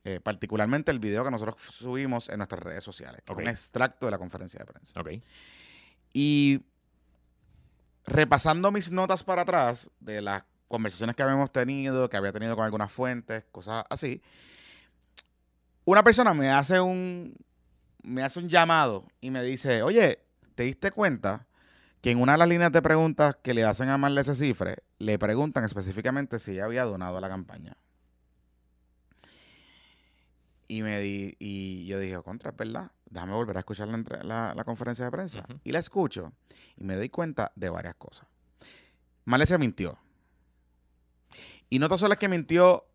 Eh, 0.03 0.19
particularmente 0.19 0.89
el 0.89 0.97
video 0.97 1.23
que 1.23 1.29
nosotros 1.29 1.57
subimos 1.61 2.27
en 2.29 2.37
nuestras 2.37 2.63
redes 2.63 2.83
sociales, 2.83 3.21
un 3.29 3.47
extracto 3.47 4.07
de 4.07 4.11
la 4.11 4.17
conferencia 4.17 4.59
de 4.59 4.65
prensa. 4.65 4.99
Ok. 4.99 5.09
Y 6.11 6.65
repasando 8.05 8.71
mis 8.71 8.91
notas 8.91 9.23
para 9.23 9.43
atrás 9.43 9.91
de 9.99 10.21
las 10.21 10.43
conversaciones 10.67 11.15
que 11.15 11.21
habíamos 11.21 11.51
tenido, 11.51 12.09
que 12.09 12.17
había 12.17 12.31
tenido 12.31 12.55
con 12.55 12.65
algunas 12.65 12.91
fuentes, 12.91 13.43
cosas 13.51 13.85
así, 13.91 14.23
una 15.85 16.03
persona 16.03 16.33
me 16.33 16.49
hace 16.49 16.79
un 16.79 17.35
me 18.01 18.23
hace 18.23 18.39
un 18.39 18.49
llamado 18.49 19.05
y 19.19 19.29
me 19.29 19.43
dice, 19.43 19.83
oye, 19.83 20.23
¿te 20.55 20.63
diste 20.63 20.89
cuenta 20.89 21.45
que 22.01 22.11
en 22.11 22.19
una 22.21 22.31
de 22.33 22.37
las 22.39 22.49
líneas 22.49 22.71
de 22.71 22.81
preguntas 22.81 23.35
que 23.43 23.53
le 23.53 23.63
hacen 23.63 23.89
a 23.89 23.97
Marlese 23.97 24.33
Cifre, 24.35 24.77
le 24.97 25.19
preguntan 25.19 25.63
específicamente 25.63 26.39
si 26.39 26.51
ella 26.53 26.65
había 26.65 26.83
donado 26.83 27.17
a 27.17 27.21
la 27.21 27.29
campaña? 27.29 27.77
Y 30.67 30.83
me 30.83 30.99
di, 31.01 31.35
y 31.37 31.85
yo 31.85 31.99
dije, 31.99 32.17
contra, 32.23 32.51
es 32.51 32.57
verdad. 32.57 32.91
Déjame 33.09 33.33
volver 33.33 33.57
a 33.57 33.59
escuchar 33.59 33.89
la, 33.89 33.97
la- 34.23 34.53
la 34.55 34.63
conferencia 34.63 35.03
de 35.05 35.11
prensa. 35.11 35.43
Y 35.65 35.71
la 35.73 35.79
escucho 35.79 36.31
y 36.77 36.83
me 36.85 36.95
doy 36.95 37.09
cuenta 37.09 37.51
de 37.55 37.69
varias 37.69 37.95
cosas. 37.95 38.25
Marlese 39.25 39.57
mintió. 39.57 39.97
Y 41.69 41.79
no 41.79 41.89
tan 41.89 41.97
solo 41.97 42.13
es 42.13 42.19
que 42.19 42.29
mintió 42.29 42.85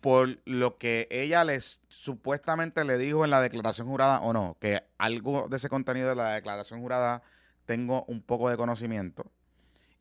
por 0.00 0.38
lo 0.44 0.78
que 0.78 1.08
ella 1.10 1.44
les 1.44 1.80
supuestamente 1.88 2.84
le 2.84 2.96
dijo 2.96 3.24
en 3.24 3.30
la 3.30 3.40
declaración 3.40 3.88
jurada 3.88 4.20
o 4.20 4.32
no, 4.32 4.56
que 4.60 4.82
algo 4.98 5.46
de 5.48 5.56
ese 5.56 5.68
contenido 5.68 6.08
de 6.10 6.14
la 6.16 6.30
declaración 6.32 6.80
jurada 6.80 7.22
tengo 7.70 8.04
un 8.08 8.20
poco 8.20 8.50
de 8.50 8.56
conocimiento 8.56 9.30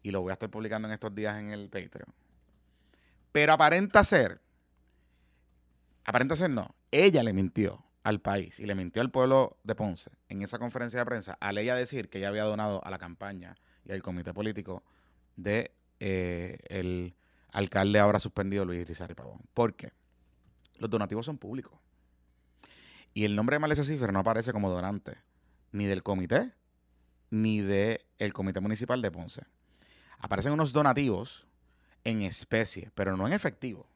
y 0.01 0.09
lo 0.09 0.21
voy 0.21 0.31
a 0.31 0.33
estar 0.33 0.49
publicando 0.49 0.87
en 0.87 0.95
estos 0.95 1.13
días 1.13 1.37
en 1.37 1.51
el 1.51 1.69
Patreon. 1.69 2.11
Pero 3.31 3.53
aparenta 3.53 4.03
ser, 4.03 4.41
aparenta 6.03 6.35
ser 6.35 6.49
no, 6.49 6.73
ella 6.89 7.21
le 7.21 7.31
mintió 7.31 7.85
al 8.01 8.21
país 8.21 8.59
y 8.59 8.65
le 8.65 8.73
mintió 8.73 9.03
al 9.03 9.11
pueblo 9.11 9.59
de 9.63 9.75
Ponce 9.75 10.09
en 10.29 10.41
esa 10.41 10.57
conferencia 10.57 10.97
de 10.97 11.05
prensa 11.05 11.37
al 11.39 11.59
ella 11.59 11.75
decir 11.75 12.09
que 12.09 12.17
ella 12.17 12.29
había 12.29 12.43
donado 12.45 12.83
a 12.83 12.89
la 12.89 12.97
campaña 12.97 13.55
y 13.85 13.91
al 13.91 14.01
comité 14.01 14.33
político 14.33 14.81
de 15.35 15.71
eh, 15.99 16.57
el 16.69 17.13
alcalde 17.51 17.99
ahora 17.99 18.17
suspendido 18.17 18.65
Luis 18.65 18.87
Rizarri 18.87 19.13
Pavón. 19.13 19.41
¿Por 19.53 19.75
qué? 19.75 19.93
Los 20.79 20.89
donativos 20.89 21.27
son 21.27 21.37
públicos. 21.37 21.79
Y 23.13 23.25
el 23.25 23.35
nombre 23.35 23.57
de 23.57 23.59
Malesa 23.59 23.83
Cifra 23.83 24.11
no 24.11 24.17
aparece 24.17 24.53
como 24.53 24.71
donante 24.71 25.17
ni 25.71 25.85
del 25.85 26.01
comité 26.01 26.51
ni 27.29 27.61
del 27.61 28.33
comité 28.33 28.59
municipal 28.59 29.01
de 29.01 29.11
Ponce. 29.11 29.43
Aparecen 30.19 30.53
unos 30.53 30.73
donativos 30.73 31.47
en 32.03 32.21
especie, 32.23 32.91
pero 32.95 33.15
no 33.15 33.27
en 33.27 33.33
efectivo. 33.33 33.87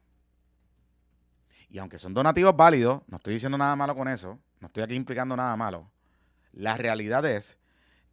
Y 1.70 1.80
aunque 1.80 1.98
son 1.98 2.14
donativos 2.14 2.56
válidos, 2.56 3.02
no 3.08 3.18
estoy 3.18 3.34
diciendo 3.34 3.58
nada 3.58 3.76
malo 3.76 3.96
con 3.96 4.08
eso, 4.08 4.40
no 4.60 4.68
estoy 4.68 4.84
aquí 4.84 4.94
implicando 4.96 5.36
nada 5.36 5.56
malo. 5.58 5.92
La 6.52 6.78
realidad 6.78 7.26
es 7.26 7.58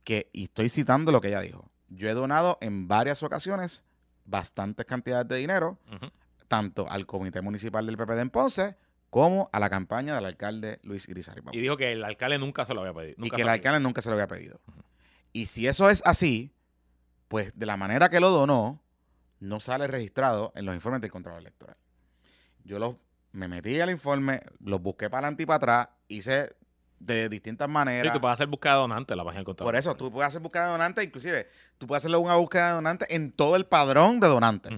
que, 0.02 0.30
y 0.32 0.44
estoy 0.44 0.68
citando 0.70 1.12
lo 1.12 1.20
que 1.20 1.28
ella 1.28 1.40
dijo, 1.42 1.70
yo 1.88 2.08
he 2.08 2.14
donado 2.14 2.56
en 2.60 2.88
varias 2.88 3.22
ocasiones 3.22 3.84
bastantes 4.24 4.86
cantidades 4.86 5.28
de 5.28 5.36
dinero, 5.36 5.78
tanto 6.48 6.88
al 6.88 7.04
comité 7.04 7.42
municipal 7.42 7.84
del 7.84 7.96
PPD 7.96 8.20
en 8.20 8.30
Ponce 8.30 8.76
como 9.10 9.50
a 9.52 9.60
la 9.60 9.68
campaña 9.68 10.14
del 10.14 10.24
alcalde 10.24 10.78
Luis 10.82 11.06
Grisari 11.06 11.42
Y 11.52 11.60
dijo 11.60 11.76
que 11.76 11.92
el 11.92 12.04
alcalde 12.04 12.38
nunca 12.38 12.64
se 12.64 12.74
lo 12.74 12.80
había 12.80 12.94
pedido. 12.94 13.16
y 13.18 13.30
que 13.30 13.42
el 13.42 13.48
alcalde 13.48 13.80
nunca 13.80 14.00
se 14.00 14.08
lo 14.08 14.14
había 14.14 14.28
pedido. 14.28 14.60
Y 15.32 15.46
si 15.46 15.66
eso 15.66 15.90
es 15.90 16.02
así, 16.04 16.52
pues 17.28 17.52
de 17.58 17.66
la 17.66 17.76
manera 17.76 18.08
que 18.08 18.20
lo 18.20 18.30
donó, 18.30 18.82
no 19.38 19.60
sale 19.60 19.86
registrado 19.86 20.52
en 20.54 20.66
los 20.66 20.74
informes 20.74 21.00
del 21.00 21.10
Contralor 21.10 21.40
Electoral. 21.40 21.76
Yo 22.64 22.78
los, 22.78 22.96
me 23.32 23.48
metí 23.48 23.80
al 23.80 23.90
informe, 23.90 24.42
los 24.60 24.82
busqué 24.82 25.08
para 25.08 25.26
adelante 25.26 25.44
y 25.44 25.46
para 25.46 25.56
atrás, 25.56 25.88
hice 26.08 26.54
de 26.98 27.28
distintas 27.28 27.68
maneras. 27.68 28.12
Sí, 28.12 28.12
tú 28.12 28.20
puedes 28.20 28.34
hacer 28.34 28.46
búsqueda 28.46 28.74
de 28.74 28.80
donante 28.80 29.14
en 29.14 29.18
la 29.18 29.24
página 29.24 29.38
del 29.38 29.46
contador. 29.46 29.72
Por 29.72 29.76
eso, 29.78 29.96
tú 29.96 30.10
puedes 30.10 30.28
hacer 30.28 30.42
búsqueda 30.42 30.66
de 30.66 30.70
donantes, 30.72 31.04
inclusive, 31.04 31.48
tú 31.78 31.86
puedes 31.86 32.02
hacerle 32.02 32.18
una 32.18 32.36
búsqueda 32.36 32.68
de 32.68 32.74
donantes 32.74 33.08
en 33.10 33.32
todo 33.32 33.56
el 33.56 33.64
padrón 33.66 34.20
de 34.20 34.28
donantes. 34.28 34.72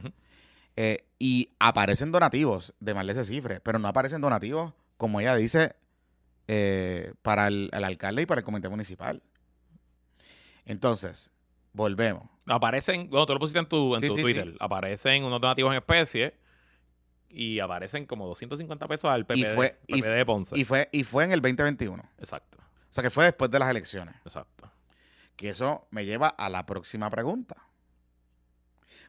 Eh, 0.77 1.05
y 1.19 1.51
aparecen 1.59 2.13
donativos 2.13 2.73
de 2.81 2.95
Marlese 2.95 3.25
Cifre, 3.25 3.61
pero 3.61 3.79
no 3.79 3.89
aparecen 3.89 4.21
donativos, 4.21 4.73
como 4.97 5.21
ella 5.21 5.35
dice, 5.35 5.75
eh, 6.49 7.13
para 7.23 7.49
el, 7.49 7.69
el 7.73 7.85
alcalde 7.85 8.23
y 8.23 8.27
para 8.27 8.41
el 8.41 8.45
comité 8.45 8.69
municipal. 8.69 9.23
Entonces, 10.65 11.31
volvemos. 11.73 12.29
Aparecen, 12.47 13.09
bueno, 13.09 13.27
tú 13.27 13.35
lo 13.35 13.39
pusiste 13.41 13.59
en 13.61 13.67
tu, 13.67 13.95
en 13.95 14.01
Sí, 14.01 14.09
tu 14.09 14.15
sí, 14.17 14.23
Twitter. 14.23 14.49
sí. 14.51 14.57
Aparecen 14.61 15.25
unos 15.25 15.41
donativos 15.41 15.73
en 15.73 15.79
especie 15.79 16.35
y 17.29 17.61
aparecen 17.61 18.05
como 18.07 18.27
250 18.27 18.87
pesos 18.89 19.11
al 19.11 19.25
PPD, 19.27 19.39
Y 19.39 19.55
fue- 19.55 19.79
y 19.87 20.01
de 20.01 20.27
Ponce. 20.27 20.59
Y 20.59 20.65
fue, 20.65 20.89
y 20.93 21.05
fue 21.05 21.25
en 21.25 21.33
el 21.33 21.41
2021. 21.41 22.03
Exacto, 22.19 22.59
O 22.59 22.93
sea, 22.93 23.03
que 23.03 23.11
fue 23.11 23.25
después 23.25 23.51
de 23.51 23.59
las 23.59 23.71
elecciones. 23.71 24.15
exacto. 24.25 24.71
Que 25.37 25.49
eso 25.51 25.87
me 25.91 26.05
lleva 26.05 26.29
a 26.29 26.49
la 26.51 26.67
próxima 26.67 27.09
pregunta. 27.11 27.57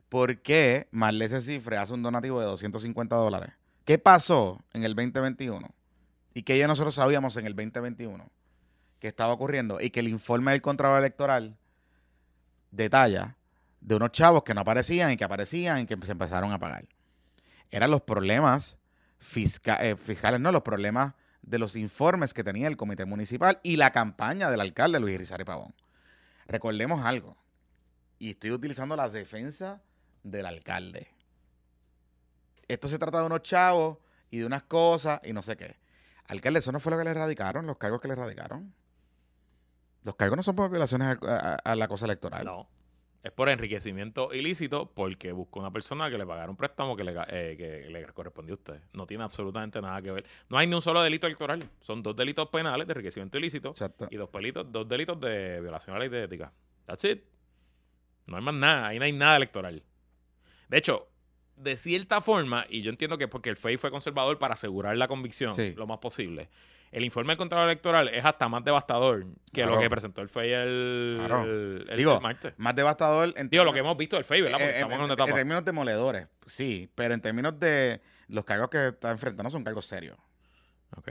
¿Por 0.10 0.42
qué 0.42 0.88
Marlese 0.92 1.42
Cifre 1.42 1.78
hace 1.78 1.94
un 1.94 2.04
donativo 2.04 2.40
de 2.40 2.46
250 2.46 3.16
dólares? 3.16 3.52
¿Qué 3.84 3.98
pasó 3.98 4.64
en 4.74 4.84
el 4.84 4.96
2021? 4.96 5.68
Y 6.34 6.44
que 6.44 6.58
ya 6.58 6.68
nosotros 6.68 6.96
sabíamos 6.96 7.36
en 7.38 7.46
el 7.48 7.56
2021 7.56 8.30
que 9.04 9.10
estaba 9.10 9.34
ocurriendo 9.34 9.82
y 9.82 9.90
que 9.90 10.00
el 10.00 10.08
informe 10.08 10.54
del 10.54 10.62
Contralor 10.62 11.00
Electoral 11.00 11.58
detalla 12.72 13.36
de 13.82 13.96
unos 13.96 14.14
chavos 14.14 14.44
que 14.44 14.54
no 14.54 14.62
aparecían 14.62 15.12
y 15.12 15.18
que 15.18 15.26
aparecían 15.26 15.80
y 15.80 15.86
que 15.86 15.98
se 16.06 16.14
empezaron 16.14 16.54
a 16.54 16.58
pagar. 16.58 16.86
Eran 17.70 17.92
los 17.92 18.04
problemas 18.04 18.80
eh, 19.36 19.98
fiscales, 19.98 20.40
no, 20.40 20.54
los 20.54 20.62
problemas 20.62 21.16
de 21.42 21.60
los 21.60 21.76
informes 21.76 22.34
que 22.34 22.46
tenía 22.46 22.70
el 22.70 22.78
comité 22.78 23.04
municipal 23.04 23.60
y 23.62 23.76
la 23.76 23.92
campaña 23.92 24.50
del 24.50 24.62
alcalde 24.62 25.02
Luis 25.02 25.16
Irizarry 25.16 25.44
Pavón. 25.44 25.76
Recordemos 26.48 27.04
algo, 27.04 27.36
y 28.20 28.30
estoy 28.30 28.52
utilizando 28.52 28.96
la 28.96 29.10
defensa 29.10 29.82
del 30.24 30.46
alcalde. 30.46 31.10
Esto 32.70 32.88
se 32.88 32.98
trata 32.98 33.20
de 33.20 33.26
unos 33.26 33.42
chavos 33.42 33.98
y 34.32 34.38
de 34.38 34.46
unas 34.46 34.64
cosas 34.64 35.20
y 35.26 35.34
no 35.34 35.42
sé 35.42 35.58
qué. 35.58 35.76
Alcalde, 36.28 36.60
eso 36.60 36.72
no 36.72 36.80
fue 36.80 36.94
lo 36.94 36.98
que 36.98 37.04
le 37.04 37.10
erradicaron, 37.10 37.68
los 37.68 37.78
cargos 37.78 38.00
que 38.00 38.08
le 38.08 38.14
erradicaron. 38.14 38.74
Los 40.04 40.16
cargos 40.16 40.38
no 40.38 40.44
son 40.44 40.56
por 40.56 40.70
violaciones 40.70 41.18
a, 41.22 41.54
a- 41.54 41.56
a 41.56 41.76
la 41.76 41.88
cosa 41.88 42.06
electoral. 42.06 42.46
No. 42.46 42.68
Es 43.24 43.32
por 43.32 43.48
enriquecimiento 43.48 44.34
ilícito 44.34 44.92
porque 44.94 45.32
buscó 45.32 45.62
una 45.62 45.72
persona 45.72 46.10
que 46.10 46.18
le 46.18 46.26
pagara 46.26 46.50
un 46.50 46.58
préstamo 46.58 46.98
que 46.98 47.06
le, 47.06 47.14
eh, 47.30 47.56
que 47.58 47.90
le 47.90 48.06
correspondió 48.08 48.56
a 48.56 48.58
usted. 48.58 48.82
No 48.92 49.08
tiene 49.08 49.24
absolutamente 49.24 49.82
nada 49.82 50.02
que 50.02 50.12
ver. 50.12 50.26
No 50.50 50.58
hay 50.58 50.68
ni 50.68 50.76
un 50.76 50.82
solo 50.82 51.02
delito 51.02 51.26
electoral. 51.26 51.70
Son 51.80 52.04
dos 52.04 52.16
delitos 52.18 52.50
penales 52.50 52.86
de 52.86 52.92
enriquecimiento 52.92 53.38
ilícito 53.38 53.70
Exacto. 53.70 54.10
y 54.12 54.18
dos, 54.18 54.30
pelitos, 54.30 54.70
dos 54.70 54.86
delitos 54.90 55.22
de 55.22 55.62
violación 55.62 55.96
a 55.96 56.00
la 56.00 56.06
ley 56.06 56.10
de 56.10 56.24
ética. 56.26 56.52
That's 56.86 57.06
it. 57.06 57.24
No 58.28 58.36
hay 58.36 58.44
más 58.44 58.56
nada. 58.56 58.88
Ahí 58.88 59.00
no 59.00 59.06
hay 59.06 59.14
nada 59.14 59.38
electoral. 59.38 59.82
De 60.68 60.78
hecho, 60.78 61.08
de 61.56 61.78
cierta 61.78 62.20
forma, 62.20 62.66
y 62.70 62.82
yo 62.82 62.90
entiendo 62.90 63.18
que 63.18 63.30
porque 63.30 63.50
el 63.50 63.56
FEI 63.56 63.78
fue 63.78 63.90
conservador 63.90 64.38
para 64.38 64.56
asegurar 64.56 64.98
la 64.98 65.08
convicción 65.08 65.54
Sí. 65.56 65.74
lo 65.78 65.88
más 65.88 66.00
posible, 66.00 66.50
el 66.94 67.04
informe 67.04 67.32
del 67.32 67.38
Contralor 67.38 67.68
Electoral 67.70 68.08
es 68.10 68.24
hasta 68.24 68.48
más 68.48 68.64
devastador 68.64 69.26
que 69.52 69.62
Claro. 69.62 69.76
lo 69.76 69.80
que 69.82 69.90
presentó 69.90 70.22
el 70.22 70.30
FEI 70.30 70.52
el, 70.54 71.16
Claro. 71.20 71.44
el- 71.44 71.86
el- 71.90 71.98
Digo, 71.98 72.16
el 72.16 72.22
martes. 72.22 72.54
Más 72.58 72.76
devastador 72.76 73.34
en 73.36 73.50
Digo, 73.50 73.64
lo 73.66 73.74
que 73.74 73.80
hemos 73.80 73.98
visto 73.98 74.16
del 74.16 74.24
FEI, 74.26 74.42
¿verdad? 74.44 74.58
Porque 74.60 74.70
estamos 74.76 74.94
en, 74.94 75.00
en 75.00 75.04
una 75.06 75.14
en- 75.14 75.18
etapa. 75.18 75.30
en 75.32 75.36
términos 75.36 75.66
demoledores, 75.66 76.28
sí, 76.46 76.90
pero 76.96 77.14
en 77.14 77.22
términos 77.22 77.60
de 77.60 78.02
los 78.28 78.46
cargos 78.46 78.70
que 78.70 78.88
está 78.88 79.12
enfrentando 79.12 79.50
son 79.50 79.64
cargos 79.64 79.86
serios. 79.86 80.18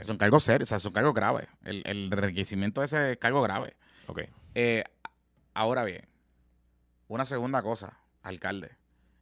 Son 0.05 0.17
cargos 0.17 0.43
serios, 0.43 0.67
o 0.67 0.69
sea, 0.69 0.79
son 0.79 0.93
cargos 0.93 1.13
graves. 1.13 1.47
El, 1.65 1.83
el 1.85 2.05
enriquecimiento 2.11 2.79
de 2.81 2.85
ese 2.85 3.11
es 3.11 3.17
cargo 3.17 3.41
grave. 3.41 3.75
ok. 4.07 4.21
Eh, 4.55 4.83
ahora 5.53 5.83
bien, 5.83 6.07
una 7.07 7.25
segunda 7.25 7.61
cosa, 7.61 7.99
alcalde, 8.21 8.71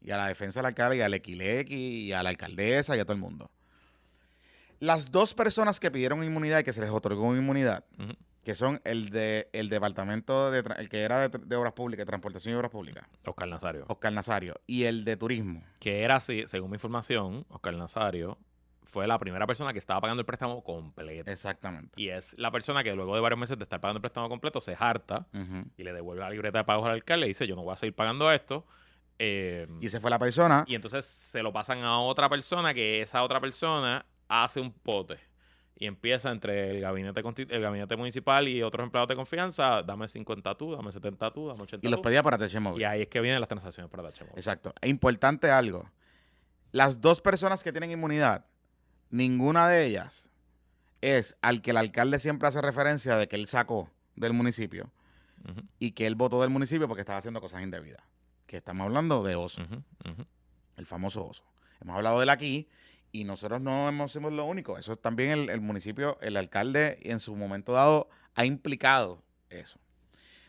y 0.02 0.12
a 0.12 0.18
la 0.18 0.28
defensa 0.28 0.60
del 0.60 0.68
alcalde, 0.68 0.98
y 0.98 1.02
al 1.02 1.14
Equilequi, 1.16 1.76
y 2.06 2.14
a 2.14 2.22
la 2.22 2.30
alcaldesa, 2.30 2.96
y 2.96 3.00
a 3.00 3.04
todo 3.06 3.14
el 3.14 3.20
mundo. 3.20 3.50
Las 4.82 5.12
dos 5.12 5.34
personas 5.34 5.80
que 5.80 5.90
pidieron 5.92 6.22
inmunidad 6.24 6.60
y 6.60 6.64
que 6.64 6.74
se 6.74 6.82
les 6.82 6.90
otorgó 6.90 7.34
inmunidad, 7.36 7.86
que 8.44 8.54
son 8.56 8.82
el 8.84 9.10
de 9.12 9.48
el 9.54 9.70
departamento 9.70 10.52
de 10.52 10.64
el 10.78 10.90
que 10.90 11.02
era 11.04 11.30
de, 11.30 11.38
de 11.38 11.56
obras 11.56 11.74
públicas, 11.74 12.06
transportación 12.06 12.54
y 12.54 12.58
obras 12.58 12.72
públicas, 12.72 13.08
Oscar 13.26 13.48
Nazario. 13.48 13.86
Oscar 13.88 14.12
Nazario, 14.12 14.56
y 14.68 14.84
el 14.84 15.06
de 15.06 15.16
turismo. 15.16 15.64
Que 15.80 16.04
era 16.04 16.16
así, 16.16 16.44
según 16.48 16.72
mi 16.72 16.76
información, 16.76 17.46
Oscar 17.50 17.76
Nazario 17.76 18.38
fue 18.84 19.08
la 19.08 19.18
primera 19.20 19.48
persona 19.48 19.72
que 19.72 19.80
estaba 19.80 20.02
pagando 20.02 20.20
el 20.20 20.26
préstamo 20.26 20.62
completo. 20.64 21.32
Exactamente. 21.32 21.94
Y 22.02 22.10
es 22.10 22.38
la 22.38 22.52
persona 22.52 22.84
que 22.84 22.94
luego 22.94 23.16
de 23.16 23.22
varios 23.22 23.40
meses 23.40 23.58
de 23.58 23.64
estar 23.64 23.80
pagando 23.80 24.00
el 24.00 24.02
préstamo 24.02 24.28
completo 24.28 24.60
se 24.60 24.76
harta 24.78 25.28
y 25.78 25.84
le 25.84 25.94
devuelve 25.94 26.22
la 26.24 26.30
libreta 26.30 26.58
de 26.58 26.64
pagos 26.66 26.86
al 26.88 26.92
alcalde 26.94 27.28
y 27.28 27.30
dice, 27.30 27.48
yo 27.48 27.56
no 27.56 27.62
voy 27.64 27.72
a 27.74 27.78
seguir 27.78 27.96
pagando 27.96 28.30
esto. 28.32 28.66
Eh, 29.20 29.68
Y 29.80 29.86
esa 29.86 30.02
fue 30.02 30.10
la 30.10 30.18
persona. 30.20 30.66
y 30.68 30.74
entonces 30.76 31.06
se 31.06 31.44
lo 31.44 31.54
pasan 31.54 31.84
a 31.84 32.00
otra 32.00 32.28
persona 32.28 32.74
que 32.74 33.02
esa 33.04 33.22
otra 33.24 33.40
persona 33.40 34.04
hace 34.32 34.60
un 34.62 34.72
pote. 34.72 35.20
Y 35.76 35.88
empieza 35.88 36.32
entre 36.32 36.72
el 36.72 36.82
gabinete, 36.82 37.22
el 37.50 37.62
gabinete 37.62 37.96
municipal 37.96 38.48
y 38.48 38.62
otros 38.62 38.84
empleados 38.86 39.10
de 39.10 39.16
confianza, 39.16 39.82
dame 39.82 40.08
50 40.08 40.56
tú, 40.56 40.76
dame 40.76 40.92
70 40.92 41.32
tú, 41.34 41.48
dame 41.48 41.64
80 41.64 41.88
Y 41.88 41.90
los 41.90 42.00
tú. 42.00 42.04
pedía 42.04 42.22
para 42.22 42.38
TH 42.38 42.60
Móvil. 42.60 42.82
Y 42.82 42.86
ahí 42.86 43.02
es 43.02 43.08
que 43.08 43.20
vienen 43.20 43.40
las 43.40 43.50
transacciones 43.50 43.90
para 43.90 44.04
Dache 44.04 44.24
Móvil. 44.24 44.38
Exacto. 44.38 44.74
E 44.80 44.90
importante 44.90 45.50
algo. 45.50 45.90
Las 46.72 47.02
dos 47.02 47.20
personas 47.20 47.64
que 47.64 47.72
tienen 47.72 47.90
inmunidad, 47.92 48.46
ninguna 49.10 49.68
de 49.68 49.86
ellas 49.86 50.30
es 51.02 51.36
al 51.42 51.64
que 51.64 51.72
el 51.72 51.78
alcalde 51.78 52.20
siempre 52.20 52.48
hace 52.48 52.62
referencia 52.62 53.18
de 53.18 53.28
que 53.28 53.36
él 53.36 53.48
sacó 53.48 53.90
del 54.16 54.34
municipio 54.34 54.92
y 55.80 55.92
que 55.94 56.06
él 56.06 56.14
votó 56.14 56.40
del 56.42 56.52
municipio 56.52 56.88
porque 56.88 57.02
estaba 57.02 57.18
haciendo 57.18 57.42
cosas 57.42 57.64
indebidas. 57.64 58.04
Que 58.46 58.58
estamos 58.58 58.86
hablando 58.86 59.24
de 59.24 59.36
Oso, 59.36 59.64
el 60.78 60.86
famoso 60.86 61.26
Oso. 61.26 61.44
Hemos 61.82 61.96
hablado 61.98 62.20
de 62.20 62.24
él 62.24 62.30
aquí 62.30 62.70
y 63.12 63.24
nosotros 63.24 63.62
no 63.62 63.90
hemos 63.90 64.12
sido 64.12 64.30
lo 64.30 64.46
único. 64.46 64.78
Eso 64.78 64.98
también 64.98 65.32
el, 65.32 65.50
el 65.50 65.62
municipio, 65.62 66.18
el 66.22 66.38
alcalde 66.38 67.00
en 67.04 67.20
su 67.20 67.36
momento 67.36 67.74
dado 67.74 68.10
ha 68.36 68.46
implicado 68.46 69.24
eso. 69.50 69.80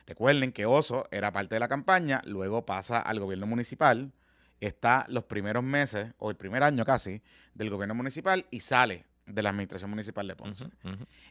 Recuerden 0.07 0.53
que 0.53 0.67
Oso 0.67 1.07
era 1.11 1.33
parte 1.33 1.55
de 1.55 1.61
la 1.61 1.69
campaña, 1.69 2.23
luego 2.25 2.67
pasa 2.67 3.01
al 3.01 3.21
gobierno 3.21 3.47
municipal, 3.47 4.13
está 4.61 5.07
los 5.09 5.25
primeros 5.25 5.65
meses, 5.65 6.13
o 6.19 6.31
el 6.31 6.37
primer 6.37 6.63
año 6.63 6.85
casi, 6.85 7.23
del 7.55 7.71
gobierno 7.71 7.95
municipal 7.95 8.47
y 8.51 8.61
sale 8.61 9.07
de 9.27 9.43
la 9.43 9.51
administración 9.51 9.89
municipal 9.91 10.27
de 10.27 10.35
Ponce. 10.37 10.67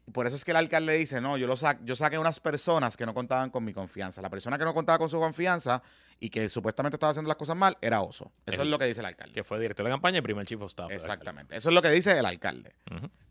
Y 0.07 0.11
por 0.11 0.25
eso 0.25 0.35
es 0.35 0.45
que 0.45 0.51
el 0.51 0.57
alcalde 0.57 0.93
dice, 0.97 1.19
no, 1.21 1.37
yo, 1.37 1.45
lo 1.47 1.57
sa- 1.57 1.77
yo 1.83 1.95
saqué 1.95 2.17
unas 2.17 2.39
personas 2.39 2.95
que 2.97 3.05
no 3.05 3.13
contaban 3.13 3.49
con 3.49 3.63
mi 3.65 3.73
confianza. 3.73 4.21
La 4.21 4.29
persona 4.29 4.57
que 4.57 4.63
no 4.63 4.73
contaba 4.73 4.97
con 4.97 5.09
su 5.09 5.19
confianza 5.19 5.81
y 6.19 6.29
que 6.29 6.47
supuestamente 6.49 6.95
estaba 6.95 7.11
haciendo 7.11 7.27
las 7.27 7.37
cosas 7.37 7.57
mal 7.57 7.77
era 7.81 8.01
Oso. 8.01 8.31
Eso 8.45 8.61
El- 8.61 8.67
es 8.67 8.71
lo 8.71 8.79
que 8.79 8.85
dice 8.85 9.01
el 9.01 9.07
alcalde. 9.07 9.33
Que 9.33 9.43
fue 9.43 9.59
director 9.59 9.85
de 9.85 9.91
campaña 9.91 10.19
y 10.19 10.21
primer 10.21 10.45
chief 10.45 10.61
of 10.61 10.67
staff. 10.69 10.89
Exactamente. 10.91 11.55
Eso 11.55 11.69
es 11.69 11.75
lo 11.75 11.81
que 11.81 11.89
dice 11.89 12.17
el 12.17 12.25
alcalde. 12.25 12.73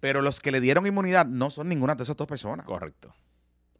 Pero 0.00 0.20
los 0.22 0.40
que 0.40 0.50
le 0.52 0.60
dieron 0.60 0.86
inmunidad 0.86 1.24
no 1.26 1.50
son 1.50 1.68
ninguna 1.68 1.94
de 1.94 2.02
esas 2.02 2.16
dos 2.16 2.26
personas. 2.28 2.66
Correcto. 2.66 3.14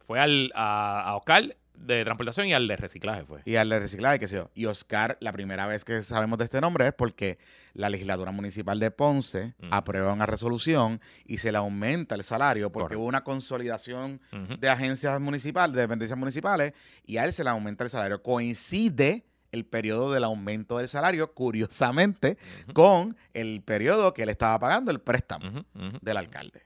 Fue 0.07 0.19
al, 0.19 0.51
a, 0.55 1.01
a 1.09 1.15
Oscar 1.15 1.55
de 1.81 2.03
transportación 2.03 2.47
y 2.47 2.53
al 2.53 2.67
de 2.67 2.75
reciclaje 2.75 3.23
fue. 3.25 3.41
Y 3.45 3.55
al 3.55 3.69
de 3.69 3.79
reciclaje, 3.79 4.19
qué 4.19 4.27
sé 4.27 4.37
yo. 4.37 4.49
Y 4.53 4.65
Oscar, 4.65 5.17
la 5.19 5.31
primera 5.31 5.65
vez 5.67 5.83
que 5.83 6.01
sabemos 6.01 6.37
de 6.39 6.45
este 6.45 6.61
nombre 6.61 6.87
es 6.87 6.93
porque 6.93 7.37
la 7.73 7.89
legislatura 7.89 8.31
municipal 8.31 8.79
de 8.79 8.91
Ponce 8.91 9.55
aprueba 9.71 10.13
una 10.13 10.25
resolución 10.25 11.01
y 11.25 11.37
se 11.39 11.51
le 11.51 11.57
aumenta 11.57 12.15
el 12.15 12.23
salario 12.23 12.71
porque 12.71 12.83
Correcto. 12.83 12.99
hubo 12.99 13.07
una 13.07 13.23
consolidación 13.23 14.21
de 14.59 14.69
agencias 14.69 15.19
municipales, 15.19 15.75
de 15.75 15.81
dependencias 15.81 16.17
municipales, 16.19 16.73
y 17.05 17.17
a 17.17 17.25
él 17.25 17.33
se 17.33 17.43
le 17.43 17.49
aumenta 17.49 17.83
el 17.83 17.89
salario. 17.89 18.21
Coincide 18.21 19.25
el 19.51 19.65
periodo 19.65 20.11
del 20.13 20.23
aumento 20.23 20.77
del 20.77 20.87
salario, 20.87 21.33
curiosamente, 21.33 22.37
con 22.73 23.17
el 23.33 23.61
periodo 23.61 24.13
que 24.13 24.23
él 24.23 24.29
estaba 24.29 24.57
pagando 24.59 24.91
el 24.91 25.01
préstamo 25.01 25.65
del 26.01 26.17
alcalde. 26.17 26.65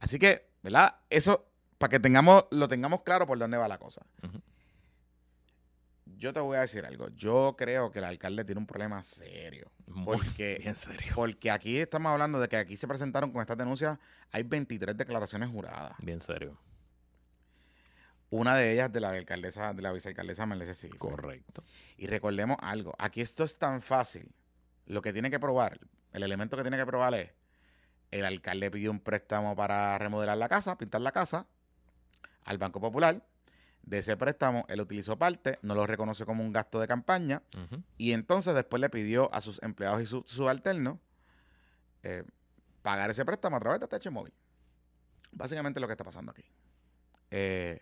Así 0.00 0.18
que, 0.18 0.48
¿verdad? 0.62 0.96
Eso, 1.10 1.47
para 1.78 1.90
que 1.90 2.00
tengamos, 2.00 2.44
lo 2.50 2.68
tengamos 2.68 3.02
claro 3.02 3.26
por 3.26 3.38
dónde 3.38 3.56
va 3.56 3.68
la 3.68 3.78
cosa. 3.78 4.02
Yo 6.04 6.32
te 6.32 6.40
voy 6.40 6.56
a 6.56 6.60
decir 6.60 6.84
algo. 6.84 7.08
Yo 7.10 7.54
creo 7.56 7.92
que 7.92 8.00
el 8.00 8.04
alcalde 8.04 8.44
tiene 8.44 8.60
un 8.60 8.66
problema 8.66 9.00
serio. 9.02 9.70
Muy 9.86 10.04
Porque, 10.16 10.58
bien 10.62 10.74
serio. 10.74 11.12
porque 11.14 11.50
aquí 11.50 11.78
estamos 11.78 12.10
hablando 12.10 12.40
de 12.40 12.48
que 12.48 12.56
aquí 12.56 12.76
se 12.76 12.88
presentaron 12.88 13.30
con 13.30 13.40
estas 13.40 13.56
denuncias, 13.56 13.98
hay 14.32 14.42
23 14.42 14.96
declaraciones 14.96 15.48
juradas. 15.48 15.96
Bien 16.02 16.20
serio. 16.20 16.58
Una 18.30 18.56
de 18.56 18.72
ellas 18.72 18.92
de 18.92 19.00
la 19.00 19.10
alcaldesa, 19.10 19.72
de 19.72 19.80
la 19.80 19.92
vicealcaldesa 19.92 20.44
Melese 20.44 20.74
sí. 20.74 20.88
Correcto. 20.90 21.62
Y 21.96 22.08
recordemos 22.08 22.56
algo, 22.60 22.94
aquí 22.98 23.20
esto 23.20 23.44
es 23.44 23.56
tan 23.56 23.80
fácil. 23.80 24.34
Lo 24.86 25.00
que 25.00 25.12
tiene 25.12 25.30
que 25.30 25.38
probar, 25.38 25.78
el 26.12 26.22
elemento 26.22 26.56
que 26.56 26.62
tiene 26.62 26.76
que 26.76 26.84
probar 26.86 27.14
es, 27.14 27.30
el 28.10 28.24
alcalde 28.24 28.70
pidió 28.70 28.90
un 28.90 29.00
préstamo 29.00 29.54
para 29.54 29.96
remodelar 29.98 30.36
la 30.36 30.48
casa, 30.48 30.76
pintar 30.76 31.00
la 31.02 31.12
casa, 31.12 31.46
al 32.48 32.58
Banco 32.58 32.80
Popular. 32.80 33.22
De 33.82 33.98
ese 33.98 34.16
préstamo, 34.16 34.64
él 34.68 34.80
utilizó 34.80 35.16
parte, 35.16 35.58
no 35.62 35.74
lo 35.74 35.86
reconoce 35.86 36.26
como 36.26 36.42
un 36.44 36.52
gasto 36.52 36.78
de 36.80 36.86
campaña, 36.86 37.42
y 37.96 38.12
entonces 38.12 38.54
después 38.54 38.80
le 38.80 38.90
pidió 38.90 39.32
a 39.32 39.40
sus 39.40 39.62
empleados 39.62 40.02
y 40.02 40.06
sus 40.06 40.24
subalternos 40.30 40.98
eh, 42.02 42.24
pagar 42.82 43.08
ese 43.10 43.24
préstamo 43.24 43.56
a 43.56 43.60
través 43.60 43.80
de 43.80 43.86
TH 43.88 44.10
Móvil. 44.10 44.32
Básicamente 45.32 45.80
lo 45.80 45.86
que 45.86 45.92
está 45.92 46.04
pasando 46.04 46.32
aquí. 46.32 46.44
Eh, 47.30 47.80